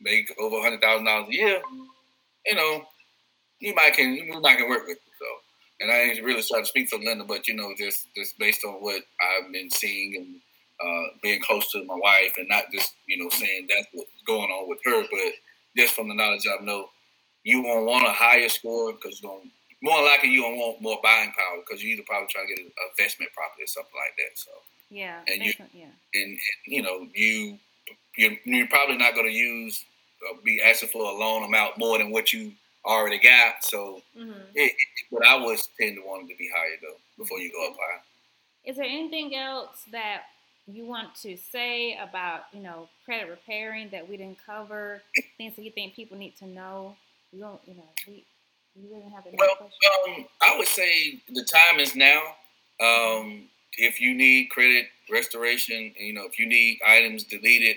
make 0.00 0.32
over 0.40 0.60
hundred 0.60 0.80
thousand 0.80 1.06
dollars 1.06 1.28
a 1.30 1.34
year, 1.34 1.60
you 2.46 2.54
know, 2.54 2.84
you 3.60 3.74
might 3.74 3.94
can 3.94 4.14
you 4.14 4.40
might 4.40 4.58
can 4.58 4.68
work 4.68 4.86
with 4.86 4.98
it. 4.98 5.02
So, 5.18 5.26
and 5.80 5.90
I 5.90 5.96
ain't 5.96 6.24
really 6.24 6.42
trying 6.42 6.62
to 6.62 6.68
speak 6.68 6.88
for 6.88 6.98
Linda, 6.98 7.24
but 7.24 7.48
you 7.48 7.54
know, 7.54 7.72
just 7.78 8.06
just 8.16 8.38
based 8.38 8.64
on 8.64 8.74
what 8.74 9.02
I've 9.20 9.52
been 9.52 9.70
seeing 9.70 10.16
and 10.16 10.36
uh, 10.80 11.08
being 11.22 11.40
close 11.42 11.70
to 11.72 11.84
my 11.84 11.96
wife, 11.96 12.34
and 12.38 12.48
not 12.48 12.64
just 12.72 12.94
you 13.06 13.22
know 13.22 13.30
saying 13.30 13.68
that's 13.68 13.88
what's 13.92 14.10
going 14.26 14.50
on 14.50 14.68
with 14.68 14.78
her, 14.84 15.02
but 15.10 15.32
just 15.76 15.94
from 15.94 16.08
the 16.08 16.14
knowledge 16.14 16.46
I 16.46 16.62
know, 16.64 16.90
you 17.44 17.62
won't 17.62 17.86
want 17.86 18.06
a 18.06 18.12
higher 18.12 18.48
score 18.48 18.92
because 18.92 19.20
going 19.20 19.50
more 19.82 20.02
likely 20.02 20.30
you 20.30 20.42
don't 20.42 20.58
want 20.58 20.82
more 20.82 20.98
buying 21.02 21.30
power 21.32 21.62
because 21.64 21.82
you 21.82 21.94
either 21.94 22.02
probably 22.06 22.28
try 22.28 22.42
to 22.42 22.48
get 22.48 22.58
an 22.64 22.72
investment 22.90 23.32
property 23.32 23.62
or 23.62 23.68
something 23.68 23.94
like 23.94 24.16
that. 24.18 24.34
So 24.38 24.50
yeah, 24.90 25.20
and 25.26 25.42
you 25.42 25.52
yeah, 25.74 25.86
and, 26.14 26.24
and 26.24 26.38
you 26.66 26.82
know 26.82 27.06
you 27.14 27.58
you're, 28.16 28.32
you're 28.44 28.66
probably 28.68 28.96
not 28.96 29.14
going 29.14 29.26
to 29.26 29.32
use 29.32 29.84
uh, 30.28 30.36
be 30.44 30.60
asking 30.62 30.88
for 30.88 31.02
a 31.02 31.14
loan 31.14 31.44
amount 31.44 31.78
more 31.78 31.98
than 31.98 32.10
what 32.10 32.32
you 32.32 32.52
already 32.84 33.18
got. 33.18 33.62
So, 33.64 34.02
mm-hmm. 34.18 34.32
it, 34.54 34.72
it, 34.72 34.76
but 35.12 35.24
I 35.24 35.36
would 35.36 35.58
tend 35.80 35.96
to 35.96 36.02
want 36.02 36.24
it 36.24 36.32
to 36.32 36.38
be 36.38 36.50
higher 36.54 36.76
though 36.82 36.96
before 37.16 37.38
you 37.38 37.52
go 37.52 37.68
apply. 37.68 38.00
Is 38.64 38.76
there 38.76 38.84
anything 38.84 39.36
else 39.36 39.84
that 39.92 40.22
you 40.66 40.84
want 40.84 41.14
to 41.22 41.36
say 41.36 41.96
about 41.96 42.42
you 42.52 42.60
know 42.60 42.88
credit 43.04 43.28
repairing 43.28 43.90
that 43.90 44.08
we 44.08 44.16
didn't 44.16 44.38
cover? 44.44 45.02
Things 45.36 45.54
that 45.56 45.62
you 45.62 45.70
think 45.70 45.94
people 45.94 46.18
need 46.18 46.36
to 46.38 46.46
know? 46.46 46.96
You 47.32 47.40
don't, 47.40 47.60
you 47.66 47.74
know, 47.74 47.88
we. 48.06 48.24
You 48.74 48.94
really 48.94 49.10
have 49.12 49.24
well, 49.36 49.56
um, 50.06 50.24
I 50.40 50.56
would 50.56 50.68
say 50.68 51.20
the 51.30 51.42
time 51.42 51.80
is 51.80 51.96
now. 51.96 52.22
Um, 52.80 53.48
if 53.76 54.00
you 54.00 54.14
need 54.14 54.50
credit 54.50 54.86
restoration, 55.10 55.92
you 55.98 56.12
know, 56.12 56.24
if 56.24 56.38
you 56.38 56.46
need 56.46 56.80
items 56.86 57.24
deleted, 57.24 57.76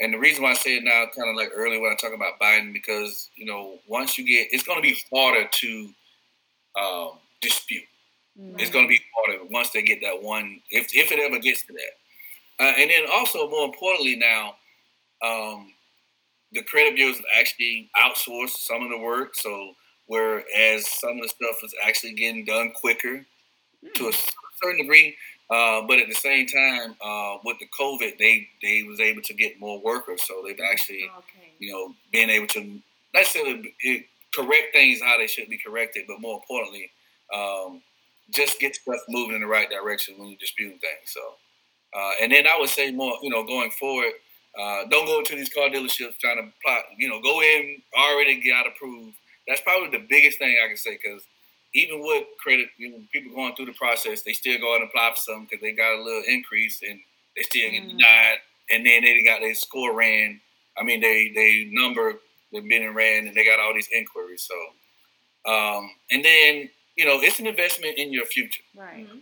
and 0.00 0.12
the 0.12 0.18
reason 0.18 0.42
why 0.42 0.50
I 0.50 0.54
say 0.54 0.76
it 0.76 0.84
now, 0.84 1.06
kind 1.16 1.30
of 1.30 1.36
like 1.36 1.50
earlier 1.54 1.80
when 1.80 1.92
I 1.92 1.96
talk 1.96 2.14
about 2.14 2.38
Biden, 2.40 2.72
because 2.72 3.30
you 3.36 3.46
know, 3.46 3.78
once 3.86 4.18
you 4.18 4.26
get, 4.26 4.48
it's 4.52 4.62
going 4.62 4.78
to 4.78 4.82
be 4.82 4.96
harder 5.12 5.48
to 5.50 5.88
um, 6.80 7.10
dispute. 7.40 7.84
Mm-hmm. 8.38 8.58
It's 8.60 8.70
going 8.70 8.84
to 8.84 8.88
be 8.88 9.00
harder 9.14 9.44
once 9.50 9.70
they 9.70 9.82
get 9.82 10.00
that 10.02 10.22
one, 10.22 10.60
if 10.70 10.94
if 10.94 11.12
it 11.12 11.18
ever 11.18 11.38
gets 11.38 11.62
to 11.64 11.72
that. 11.72 12.64
Uh, 12.64 12.72
and 12.78 12.90
then 12.90 13.04
also, 13.12 13.48
more 13.48 13.66
importantly, 13.66 14.16
now 14.16 14.54
um, 15.22 15.72
the 16.52 16.62
credit 16.62 16.96
bureaus 16.96 17.20
actually 17.38 17.90
outsource 17.96 18.50
some 18.50 18.82
of 18.82 18.90
the 18.90 18.98
work. 18.98 19.34
So 19.34 19.72
whereas 20.06 20.88
some 20.88 21.16
of 21.16 21.22
the 21.22 21.28
stuff 21.28 21.56
is 21.64 21.74
actually 21.84 22.14
getting 22.14 22.44
done 22.44 22.72
quicker 22.72 23.26
mm-hmm. 23.84 23.88
to 23.94 24.08
a 24.08 24.12
certain 24.62 24.78
degree, 24.80 25.16
uh, 25.50 25.82
but 25.86 25.98
at 25.98 26.08
the 26.08 26.14
same 26.14 26.46
time, 26.46 26.96
uh, 27.04 27.38
with 27.44 27.58
the 27.58 27.68
COVID, 27.78 28.18
they 28.18 28.48
they 28.62 28.82
was 28.82 29.00
able 29.00 29.22
to 29.22 29.34
get 29.34 29.60
more 29.60 29.80
workers, 29.80 30.22
so 30.22 30.42
they've 30.44 30.58
actually, 30.72 31.10
okay. 31.18 31.52
you 31.58 31.72
know, 31.72 31.94
been 32.12 32.30
able 32.30 32.48
to 32.48 32.60
not 32.60 32.80
necessarily 33.14 33.74
correct 34.34 34.72
things 34.72 35.00
how 35.00 35.16
they 35.18 35.26
should 35.26 35.48
be 35.48 35.58
corrected, 35.58 36.04
but 36.06 36.20
more 36.20 36.34
importantly, 36.34 36.90
um, 37.34 37.80
just 38.30 38.60
get 38.60 38.74
stuff 38.74 39.00
moving 39.08 39.36
in 39.36 39.40
the 39.40 39.46
right 39.46 39.70
direction 39.70 40.18
when 40.18 40.28
you're 40.28 40.38
disputing 40.38 40.78
things. 40.78 41.06
So, 41.06 41.20
uh, 41.96 42.12
and 42.20 42.32
then 42.32 42.46
I 42.46 42.58
would 42.58 42.68
say 42.68 42.90
more, 42.90 43.16
you 43.22 43.30
know, 43.30 43.44
going 43.44 43.70
forward, 43.70 44.12
uh, 44.58 44.84
don't 44.90 45.06
go 45.06 45.22
to 45.22 45.36
these 45.36 45.48
car 45.48 45.68
dealerships 45.68 46.18
trying 46.18 46.36
to 46.36 46.52
plot, 46.62 46.82
you 46.98 47.08
know, 47.08 47.20
go 47.20 47.40
in 47.42 47.82
already 47.96 48.40
got 48.48 48.66
approved. 48.66 49.16
That's 49.46 49.60
probably 49.60 49.96
the 49.96 50.04
biggest 50.08 50.38
thing 50.38 50.56
I 50.62 50.68
can 50.68 50.76
say 50.76 50.98
because 51.02 51.22
even 51.74 52.00
with 52.00 52.24
credit, 52.42 52.68
you 52.78 52.90
know, 52.90 52.98
people 53.12 53.34
going 53.34 53.54
through 53.54 53.66
the 53.66 53.72
process, 53.72 54.22
they 54.22 54.32
still 54.32 54.58
go 54.58 54.74
out 54.74 54.80
and 54.80 54.88
apply 54.88 55.10
for 55.14 55.20
something 55.20 55.48
because 55.50 55.62
they 55.62 55.72
got 55.72 55.98
a 55.98 56.02
little 56.02 56.22
increase, 56.26 56.80
and 56.82 56.98
they 57.36 57.42
still 57.42 57.70
get 57.70 57.82
mm. 57.82 57.90
denied, 57.90 58.38
and 58.70 58.86
then 58.86 59.02
they 59.02 59.22
got 59.22 59.40
their 59.40 59.54
score 59.54 59.94
ran. 59.94 60.40
I 60.78 60.84
mean, 60.84 61.00
they 61.00 61.32
they 61.34 61.68
number 61.70 62.20
they've 62.52 62.66
been 62.66 62.94
ran, 62.94 63.26
and 63.26 63.36
they 63.36 63.44
got 63.44 63.60
all 63.60 63.74
these 63.74 63.88
inquiries. 63.92 64.48
So, 64.48 65.52
um, 65.52 65.90
and 66.10 66.24
then 66.24 66.70
you 66.96 67.04
know, 67.04 67.20
it's 67.20 67.38
an 67.38 67.46
investment 67.46 67.98
in 67.98 68.12
your 68.12 68.24
future, 68.24 68.62
right? 68.74 69.06
Mm-hmm. 69.06 69.18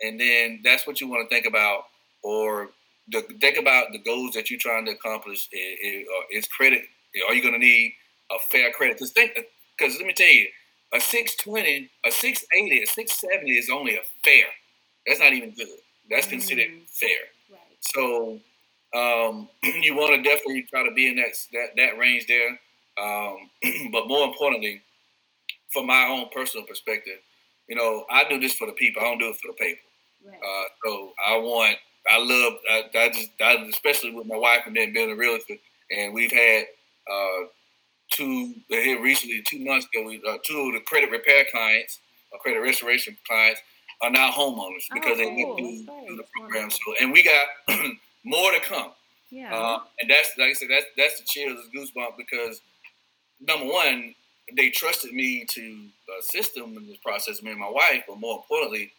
And 0.00 0.18
then 0.18 0.60
that's 0.64 0.86
what 0.86 1.00
you 1.00 1.08
want 1.08 1.28
to 1.28 1.34
think 1.34 1.46
about, 1.46 1.84
or 2.22 2.70
the, 3.08 3.22
think 3.40 3.58
about 3.58 3.92
the 3.92 3.98
goals 3.98 4.34
that 4.34 4.50
you're 4.50 4.58
trying 4.58 4.86
to 4.86 4.92
accomplish. 4.92 5.48
Is, 5.52 6.06
is 6.30 6.46
credit? 6.48 6.82
Are 7.28 7.34
you 7.34 7.42
going 7.42 7.54
to 7.54 7.60
need 7.60 7.94
a 8.30 8.36
fair 8.50 8.72
credit? 8.72 8.96
Because 8.96 9.12
think, 9.12 9.38
because 9.78 9.96
let 9.98 10.06
me 10.06 10.14
tell 10.14 10.26
you, 10.26 10.48
a 10.94 11.00
620, 11.00 11.90
a 12.04 12.10
680, 12.10 12.82
a 12.82 12.86
670 12.86 13.50
is 13.52 13.70
only 13.70 13.96
a 13.96 14.02
fair. 14.24 14.46
That's 15.06 15.20
not 15.20 15.32
even 15.32 15.52
good. 15.52 15.68
That's 16.10 16.26
considered 16.26 16.68
mm. 16.68 16.88
fair. 16.88 17.08
Right. 17.50 17.60
So 17.80 18.40
um, 18.94 19.48
you 19.62 19.96
want 19.96 20.14
to 20.14 20.22
definitely 20.22 20.62
try 20.62 20.84
to 20.84 20.92
be 20.92 21.08
in 21.08 21.16
that 21.16 21.32
that, 21.52 21.68
that 21.76 21.98
range 21.98 22.26
there. 22.26 22.58
Um, 23.02 23.50
but 23.92 24.06
more 24.06 24.26
importantly, 24.26 24.82
from 25.72 25.86
my 25.86 26.06
own 26.06 26.26
personal 26.34 26.66
perspective, 26.66 27.18
you 27.68 27.76
know, 27.76 28.04
I 28.10 28.24
do 28.28 28.38
this 28.38 28.54
for 28.54 28.66
the 28.66 28.74
people. 28.74 29.02
I 29.02 29.06
don't 29.06 29.18
do 29.18 29.30
it 29.30 29.36
for 29.36 29.48
the 29.48 29.54
paper. 29.54 29.80
Right. 30.26 30.36
Uh, 30.36 30.64
so 30.84 31.12
I 31.26 31.36
want, 31.38 31.78
I 32.08 32.18
love, 32.18 32.52
I, 32.70 32.98
I 32.98 33.08
just, 33.08 33.30
I, 33.40 33.54
especially 33.70 34.14
with 34.14 34.26
my 34.26 34.36
wife 34.36 34.62
and 34.66 34.76
then 34.76 34.92
being 34.92 35.10
a 35.10 35.16
realtor, 35.16 35.56
and 35.90 36.14
we've 36.14 36.30
had 36.30 36.64
uh, 37.10 37.46
two 38.12 38.54
here 38.68 39.02
recently, 39.02 39.42
two 39.42 39.64
months 39.64 39.86
ago, 39.92 40.06
we, 40.06 40.22
uh, 40.28 40.38
two 40.44 40.58
of 40.58 40.74
the 40.74 40.80
credit 40.86 41.10
repair 41.10 41.44
clients, 41.50 42.00
or 42.30 42.38
credit 42.38 42.60
restoration 42.60 43.16
clients, 43.26 43.60
are 44.00 44.10
now 44.10 44.30
homeowners 44.30 44.84
because 44.92 45.12
oh, 45.12 45.16
they 45.16 45.26
went 45.26 45.58
through, 45.58 46.06
through 46.06 46.16
the 46.16 46.24
program. 46.36 46.70
So, 46.70 46.78
and 47.00 47.12
we 47.12 47.22
got 47.22 47.46
more 48.24 48.52
to 48.52 48.60
come. 48.60 48.92
Yeah. 49.30 49.54
Uh, 49.54 49.80
and 50.00 50.10
that's 50.10 50.36
like 50.38 50.50
I 50.50 50.52
said, 50.52 50.68
that's 50.70 50.86
that's 50.96 51.20
the 51.20 51.26
chills, 51.26 51.58
goosebump 51.74 52.16
because 52.18 52.60
number 53.40 53.66
one, 53.66 54.14
they 54.56 54.70
trusted 54.70 55.12
me 55.12 55.46
to 55.50 55.86
assist 56.20 56.54
them 56.54 56.76
in 56.76 56.86
this 56.86 56.98
process, 56.98 57.42
me 57.42 57.50
and 57.50 57.60
my 57.60 57.70
wife. 57.70 58.04
But 58.06 58.20
more 58.20 58.36
importantly, 58.36 58.92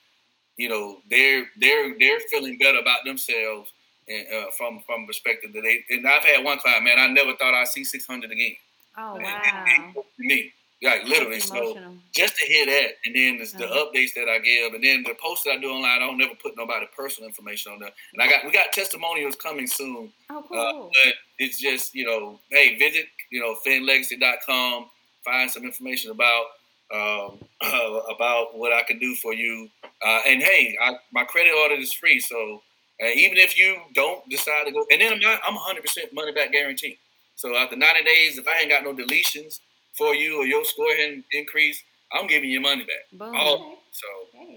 you 0.57 0.69
know, 0.69 0.97
they're 1.09 1.45
they're 1.59 1.97
they're 1.99 2.19
feeling 2.31 2.57
better 2.57 2.79
about 2.79 3.03
themselves 3.05 3.71
and 4.07 4.25
uh, 4.33 4.51
from 4.57 4.81
from 4.85 5.05
perspective 5.05 5.53
that 5.53 5.61
they. 5.61 5.83
And 5.95 6.07
I've 6.07 6.23
had 6.23 6.43
one 6.43 6.59
client, 6.59 6.83
man, 6.83 6.99
I 6.99 7.07
never 7.07 7.35
thought 7.35 7.53
I'd 7.53 7.67
see 7.67 7.83
six 7.83 8.07
hundred 8.07 8.31
again. 8.31 8.55
Oh 8.97 9.17
wow! 9.19 9.93
me, 10.19 10.53
like 10.83 11.03
literally. 11.05 11.39
So 11.39 11.75
just 12.13 12.35
to 12.37 12.45
hear 12.45 12.65
that, 12.65 12.89
and 13.05 13.15
then 13.15 13.37
the, 13.37 13.57
the 13.57 13.65
uh-huh. 13.65 13.85
updates 13.85 14.13
that 14.15 14.29
I 14.29 14.39
give, 14.39 14.73
and 14.73 14.83
then 14.83 15.03
the 15.03 15.15
posts 15.15 15.45
that 15.45 15.51
I 15.51 15.57
do 15.57 15.69
online, 15.69 15.97
I 15.97 15.99
don't 15.99 16.17
never 16.17 16.35
put 16.35 16.55
nobody 16.57 16.85
personal 16.95 17.27
information 17.27 17.71
on 17.71 17.79
there. 17.79 17.91
And 18.13 18.21
I 18.21 18.29
got 18.29 18.45
we 18.45 18.51
got 18.51 18.71
testimonials 18.71 19.35
coming 19.35 19.67
soon. 19.67 20.11
Oh 20.29 20.39
uh, 20.39 20.41
cool! 20.41 20.59
Uh, 20.59 20.89
but 21.05 21.13
it's 21.39 21.59
just 21.59 21.95
you 21.95 22.05
know, 22.05 22.39
hey, 22.51 22.77
visit 22.77 23.05
you 23.31 23.39
know 23.39 23.55
finlegacy.com, 23.65 24.87
find 25.23 25.49
some 25.49 25.63
information 25.63 26.11
about 26.11 26.45
um, 26.93 27.39
uh, 27.61 27.99
about 28.15 28.57
what 28.57 28.73
I 28.73 28.83
can 28.83 28.99
do 28.99 29.15
for 29.15 29.33
you. 29.33 29.69
Uh, 30.05 30.19
and 30.27 30.41
hey, 30.41 30.77
I, 30.81 30.95
my 31.11 31.23
credit 31.23 31.51
audit 31.51 31.79
is 31.79 31.93
free, 31.93 32.19
so 32.19 32.61
uh, 33.01 33.07
even 33.07 33.37
if 33.37 33.57
you 33.57 33.77
don't 33.93 34.27
decide 34.29 34.65
to 34.65 34.71
go, 34.71 34.85
and 34.91 35.01
then 35.01 35.13
I'm 35.13 35.19
not, 35.19 35.39
I'm 35.45 35.55
100 35.55 35.81
percent 35.81 36.13
money 36.13 36.31
back 36.31 36.51
guarantee. 36.51 36.99
So 37.35 37.55
after 37.55 37.75
90 37.75 38.03
days, 38.03 38.37
if 38.37 38.47
I 38.47 38.61
ain't 38.61 38.69
got 38.69 38.83
no 38.83 38.93
deletions 38.93 39.59
for 39.93 40.13
you 40.15 40.37
or 40.37 40.45
your 40.45 40.63
score 40.65 40.95
hadn't 40.95 41.25
increased, 41.31 41.83
I'm 42.11 42.27
giving 42.27 42.49
you 42.49 42.61
money 42.61 42.83
back. 42.83 43.19
Boom. 43.19 43.35
All, 43.35 43.77
so 43.91 44.07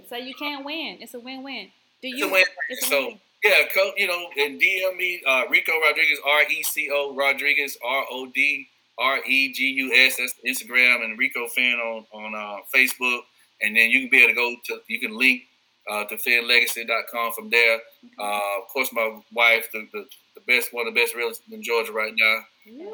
so 0.08 0.16
you 0.16 0.34
can't 0.34 0.64
win. 0.64 0.98
It's 1.00 1.14
a 1.14 1.20
win-win. 1.20 1.70
Do 2.02 2.08
you? 2.08 2.16
It's 2.16 2.24
a 2.24 2.28
win. 2.28 2.44
It's 2.68 2.86
a 2.86 2.88
so. 2.88 3.06
Win. 3.06 3.20
Yeah, 3.44 3.62
you 3.96 4.06
know, 4.08 4.26
and 4.38 4.60
DM 4.60 4.96
me, 4.96 5.22
uh, 5.26 5.42
Rico 5.50 5.72
Rodriguez, 5.80 6.18
R 6.26 6.42
E 6.50 6.62
C 6.62 6.88
O 6.90 7.14
Rodriguez, 7.14 7.76
R 7.84 8.04
O 8.10 8.26
D 8.26 8.66
R 8.98 9.18
E 9.24 9.52
G 9.52 9.66
U 9.66 9.92
S. 9.94 10.16
That's 10.16 10.34
Instagram 10.44 11.04
and 11.04 11.18
Rico 11.18 11.46
Fan 11.48 11.78
on 11.78 12.06
on 12.12 12.34
uh, 12.34 12.62
Facebook, 12.74 13.20
and 13.62 13.76
then 13.76 13.90
you 13.90 14.00
can 14.00 14.10
be 14.10 14.24
able 14.24 14.28
to 14.28 14.34
go 14.34 14.56
to 14.66 14.80
you 14.88 14.98
can 15.00 15.16
link 15.16 15.42
uh, 15.90 16.04
to 16.04 16.16
FinLegacy.com 16.16 17.32
from 17.32 17.50
there. 17.50 17.78
Uh, 18.18 18.40
of 18.62 18.68
course, 18.72 18.92
my 18.92 19.20
wife, 19.32 19.68
the, 19.72 19.86
the, 19.92 20.06
the 20.36 20.42
best 20.46 20.72
one 20.72 20.86
of 20.86 20.94
the 20.94 21.00
best 21.00 21.14
realtors 21.16 21.40
in 21.50 21.62
Georgia 21.62 21.92
right 21.92 22.14
now. 22.16 22.38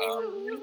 Um, 0.09 0.61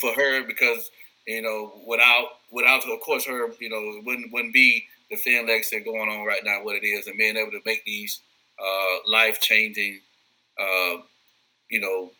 for 0.00 0.12
her 0.14 0.44
because 0.46 0.90
you 1.26 1.42
know 1.42 1.72
without 1.86 2.26
without 2.52 2.88
of 2.88 3.00
course 3.00 3.24
her 3.26 3.48
you 3.60 3.68
know 3.68 4.02
wouldn't 4.04 4.32
wouldn't 4.32 4.54
be 4.54 4.84
the 5.10 5.16
Fin 5.16 5.46
Legacy 5.46 5.80
going 5.80 6.08
on 6.08 6.24
right 6.24 6.42
now 6.44 6.62
what 6.62 6.76
it 6.76 6.86
is 6.86 7.06
and 7.06 7.18
being 7.18 7.36
able 7.36 7.50
to 7.50 7.60
make 7.66 7.84
these 7.84 8.20
uh, 8.58 8.98
life 9.10 9.40
changing 9.40 10.00
uh, 10.60 10.96
you 11.70 11.80
know 11.80 12.10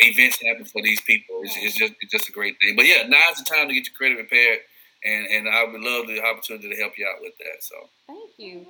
events 0.00 0.42
happen 0.44 0.64
for 0.64 0.82
these 0.82 1.00
people. 1.00 1.40
It's, 1.42 1.76
just 1.76 1.94
it's 2.00 2.12
just 2.12 2.28
a 2.28 2.32
great 2.32 2.56
thing. 2.60 2.76
But 2.76 2.86
yeah, 2.86 3.06
now's 3.08 3.36
the 3.38 3.44
time 3.44 3.68
to 3.68 3.74
get 3.74 3.86
your 3.86 3.94
credit 3.96 4.18
repaired, 4.18 4.58
and 5.04 5.26
and 5.26 5.48
I 5.48 5.64
would 5.64 5.80
love 5.80 6.06
the 6.06 6.22
opportunity 6.22 6.68
to 6.70 6.76
help 6.76 6.92
you 6.96 7.06
out 7.06 7.20
with 7.20 7.36
that. 7.38 7.62
So 7.62 7.74
thank 8.06 8.30
you. 8.36 8.66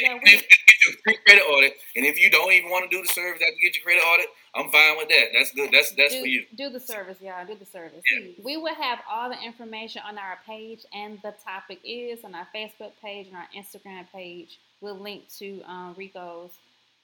Yeah, 0.00 0.18
we, 0.22 0.30
get 0.30 1.04
your 1.04 1.16
credit 1.26 1.42
audit, 1.42 1.74
and 1.96 2.06
if 2.06 2.18
you 2.18 2.30
don't 2.30 2.52
even 2.52 2.70
want 2.70 2.90
to 2.90 2.96
do 2.96 3.02
the 3.02 3.08
service 3.08 3.40
after 3.42 3.56
you 3.58 3.70
get 3.70 3.76
your 3.76 3.84
credit 3.84 4.02
audit, 4.02 4.26
I'm 4.54 4.70
fine 4.70 4.96
with 4.96 5.08
that. 5.08 5.26
That's 5.32 5.52
good. 5.52 5.70
That's 5.72 5.90
that's 5.92 6.14
do, 6.14 6.20
for 6.20 6.26
you. 6.26 6.44
Do 6.56 6.70
the 6.70 6.80
service, 6.80 7.18
y'all. 7.20 7.46
Do 7.46 7.54
the 7.54 7.66
service. 7.66 8.02
Yeah. 8.12 8.32
We 8.42 8.56
will 8.56 8.74
have 8.74 9.00
all 9.10 9.28
the 9.30 9.40
information 9.40 10.02
on 10.06 10.18
our 10.18 10.38
page, 10.46 10.84
and 10.92 11.18
the 11.22 11.34
topic 11.44 11.80
is 11.84 12.24
on 12.24 12.34
our 12.34 12.48
Facebook 12.54 12.92
page 13.02 13.28
and 13.28 13.36
our 13.36 13.48
Instagram 13.56 14.06
page. 14.12 14.58
We'll 14.80 14.98
link 14.98 15.24
to 15.38 15.62
um, 15.62 15.94
Rico's 15.96 16.52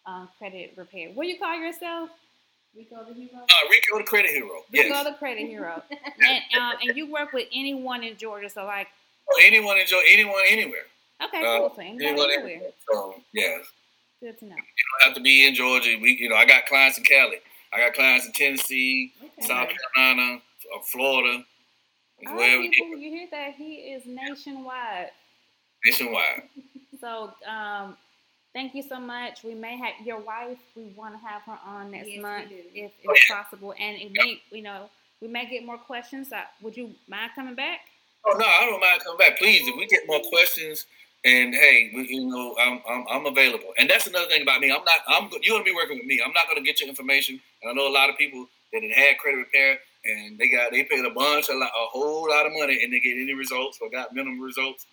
um, 0.06 0.28
credit 0.38 0.72
repair. 0.76 1.10
What 1.12 1.24
do 1.24 1.28
you 1.28 1.38
call 1.38 1.58
yourself? 1.58 2.10
Rico 2.76 3.04
the 3.08 3.14
hero. 3.14 3.30
Uh, 3.34 3.70
Rico 3.70 3.98
the 3.98 4.04
credit 4.04 4.30
hero. 4.30 4.62
Rico 4.72 4.88
yes. 4.88 5.04
the 5.04 5.12
credit 5.12 5.46
hero. 5.46 5.82
and 5.90 6.42
um, 6.60 6.74
and 6.82 6.96
you 6.96 7.10
work 7.10 7.32
with 7.32 7.48
anyone 7.54 8.02
in 8.02 8.16
Georgia, 8.16 8.50
so 8.50 8.64
like. 8.64 8.88
Oh, 9.32 9.40
anyone 9.42 9.76
in 9.78 9.86
Georgia, 9.86 10.06
anyone 10.08 10.42
anywhere. 10.48 10.86
Okay, 11.24 11.40
uh, 11.40 11.58
cool. 11.58 11.72
So 11.74 11.82
anyone 11.82 12.30
anywhere. 12.30 12.70
So 12.92 13.14
yeah. 13.32 13.58
Good 14.20 14.38
to 14.38 14.44
know. 14.46 14.54
You 14.54 14.84
don't 15.00 15.08
have 15.08 15.14
to 15.14 15.20
be 15.20 15.46
in 15.46 15.54
Georgia. 15.54 15.96
We, 16.00 16.16
you 16.18 16.28
know, 16.28 16.36
I 16.36 16.46
got 16.46 16.66
clients 16.66 16.96
in 16.96 17.04
Cali. 17.04 17.36
I 17.72 17.78
got 17.78 17.94
clients 17.94 18.26
in 18.26 18.32
Tennessee, 18.32 19.12
okay. 19.22 19.46
South 19.46 19.68
Carolina, 19.94 20.40
uh, 20.74 20.80
Florida. 20.90 21.44
All 22.26 22.34
right, 22.34 22.70
people, 22.72 22.96
you 22.96 23.10
hear 23.10 23.28
that? 23.30 23.54
He 23.56 23.74
is 23.74 24.04
nationwide. 24.06 25.10
Nationwide. 25.84 26.42
so, 27.00 27.34
um, 27.46 27.96
Thank 28.56 28.74
you 28.74 28.82
so 28.82 28.98
much. 28.98 29.44
We 29.44 29.52
may 29.52 29.76
have 29.76 29.94
your 30.02 30.18
wife. 30.18 30.56
We 30.74 30.84
want 30.96 31.12
to 31.12 31.20
have 31.20 31.42
her 31.42 31.58
on 31.66 31.90
next 31.90 32.08
yes, 32.08 32.22
month 32.22 32.46
if, 32.50 32.90
if 33.02 33.28
possible, 33.28 33.74
and 33.78 33.98
it 34.00 34.10
may 34.14 34.40
you 34.50 34.62
know 34.62 34.88
we 35.20 35.28
may 35.28 35.44
get 35.44 35.66
more 35.66 35.76
questions. 35.76 36.32
Uh, 36.32 36.40
would 36.62 36.74
you 36.74 36.92
mind 37.06 37.32
coming 37.34 37.54
back? 37.54 37.80
Oh 38.24 38.32
no, 38.32 38.46
I 38.46 38.64
don't 38.64 38.80
mind 38.80 39.02
coming 39.04 39.18
back. 39.18 39.36
Please, 39.36 39.68
if 39.68 39.76
we 39.76 39.86
get 39.86 40.06
more 40.06 40.20
questions, 40.30 40.86
and 41.22 41.54
hey, 41.54 41.92
we, 41.94 42.08
you 42.08 42.30
know, 42.30 42.56
I'm, 42.58 42.80
I'm, 42.88 43.04
I'm 43.10 43.26
available. 43.26 43.74
And 43.76 43.90
that's 43.90 44.06
another 44.06 44.28
thing 44.28 44.40
about 44.40 44.62
me. 44.62 44.72
I'm 44.72 44.84
not. 44.86 45.00
I'm 45.06 45.28
you're 45.42 45.56
gonna 45.56 45.62
be 45.62 45.74
working 45.74 45.98
with 45.98 46.06
me. 46.06 46.22
I'm 46.24 46.32
not 46.32 46.48
gonna 46.48 46.64
get 46.64 46.80
your 46.80 46.88
information. 46.88 47.38
And 47.62 47.70
I 47.70 47.74
know 47.74 47.86
a 47.86 47.92
lot 47.92 48.08
of 48.08 48.16
people 48.16 48.48
that 48.72 48.82
had 48.82 49.18
credit 49.18 49.36
repair 49.36 49.80
and 50.06 50.38
they 50.38 50.48
got 50.48 50.70
they 50.72 50.82
paid 50.84 51.04
a 51.04 51.10
bunch, 51.10 51.50
a, 51.50 51.54
lot, 51.54 51.68
a 51.68 51.86
whole 51.90 52.26
lot 52.30 52.46
of 52.46 52.52
money, 52.58 52.82
and 52.82 52.90
they 52.90 53.00
get 53.00 53.18
any 53.18 53.34
results 53.34 53.80
or 53.82 53.90
got 53.90 54.14
minimum 54.14 54.40
results 54.40 54.86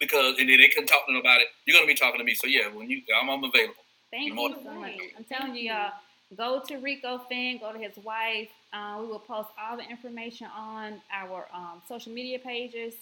because 0.00 0.38
and 0.38 0.48
then 0.48 0.58
they 0.58 0.68
couldn't 0.68 0.86
talk 0.86 1.06
to 1.06 1.12
them 1.12 1.20
about 1.20 1.40
it. 1.40 1.48
You're 1.66 1.76
gonna 1.76 1.86
be 1.86 1.94
talking 1.94 2.18
to 2.18 2.24
me. 2.24 2.34
So 2.34 2.46
yeah, 2.46 2.68
when 2.68 2.90
you 2.90 3.02
I'm, 3.20 3.28
I'm 3.30 3.44
available. 3.44 3.74
Thank 4.10 4.28
you 4.28 4.54
so 4.62 4.70
much. 4.72 4.92
I'm 5.16 5.24
telling 5.24 5.54
you, 5.56 5.70
y'all. 5.70 5.92
Go 6.36 6.60
to 6.66 6.76
Rico 6.78 7.18
Finn. 7.28 7.58
Go 7.58 7.72
to 7.72 7.78
his 7.78 7.96
wife. 7.98 8.48
Uh, 8.72 8.98
we 9.00 9.06
will 9.06 9.18
post 9.18 9.50
all 9.60 9.76
the 9.76 9.88
information 9.88 10.48
on 10.56 11.00
our 11.12 11.46
um, 11.54 11.82
social 11.88 12.12
media 12.12 12.38
pages. 12.38 12.94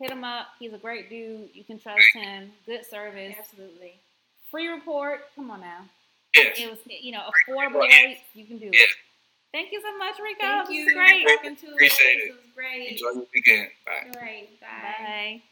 Hit 0.00 0.10
him 0.10 0.24
up. 0.24 0.48
He's 0.58 0.72
a 0.72 0.78
great 0.78 1.08
dude. 1.08 1.48
You 1.54 1.64
can 1.64 1.78
trust 1.78 2.04
him. 2.12 2.50
Good 2.66 2.84
service. 2.84 3.34
Absolutely. 3.38 3.94
Free 4.50 4.68
report. 4.68 5.20
Come 5.34 5.50
on 5.50 5.60
now. 5.60 5.84
Yes. 6.34 6.58
It 6.58 6.70
was, 6.70 6.78
you 6.86 7.12
know, 7.12 7.30
affordable 7.48 7.80
rates. 7.80 8.20
You 8.34 8.44
can 8.44 8.58
do 8.58 8.70
it. 8.72 8.88
Thank 9.52 9.72
you 9.72 9.80
so 9.80 9.96
much, 9.96 10.16
Rico. 10.22 10.40
Thank 10.40 10.70
you. 10.70 10.94
Great. 10.94 11.26
Talking 11.26 11.56
to 11.56 11.72
Appreciate 11.72 12.18
it. 12.18 12.28
It 12.28 12.32
was 12.32 12.40
great. 12.54 12.90
Enjoy 12.90 13.10
your 13.12 13.26
weekend. 13.34 13.68
Bye. 13.86 13.92
All 14.14 14.22
right. 14.22 14.60
Bye. 14.60 15.04
Bye. 15.04 15.42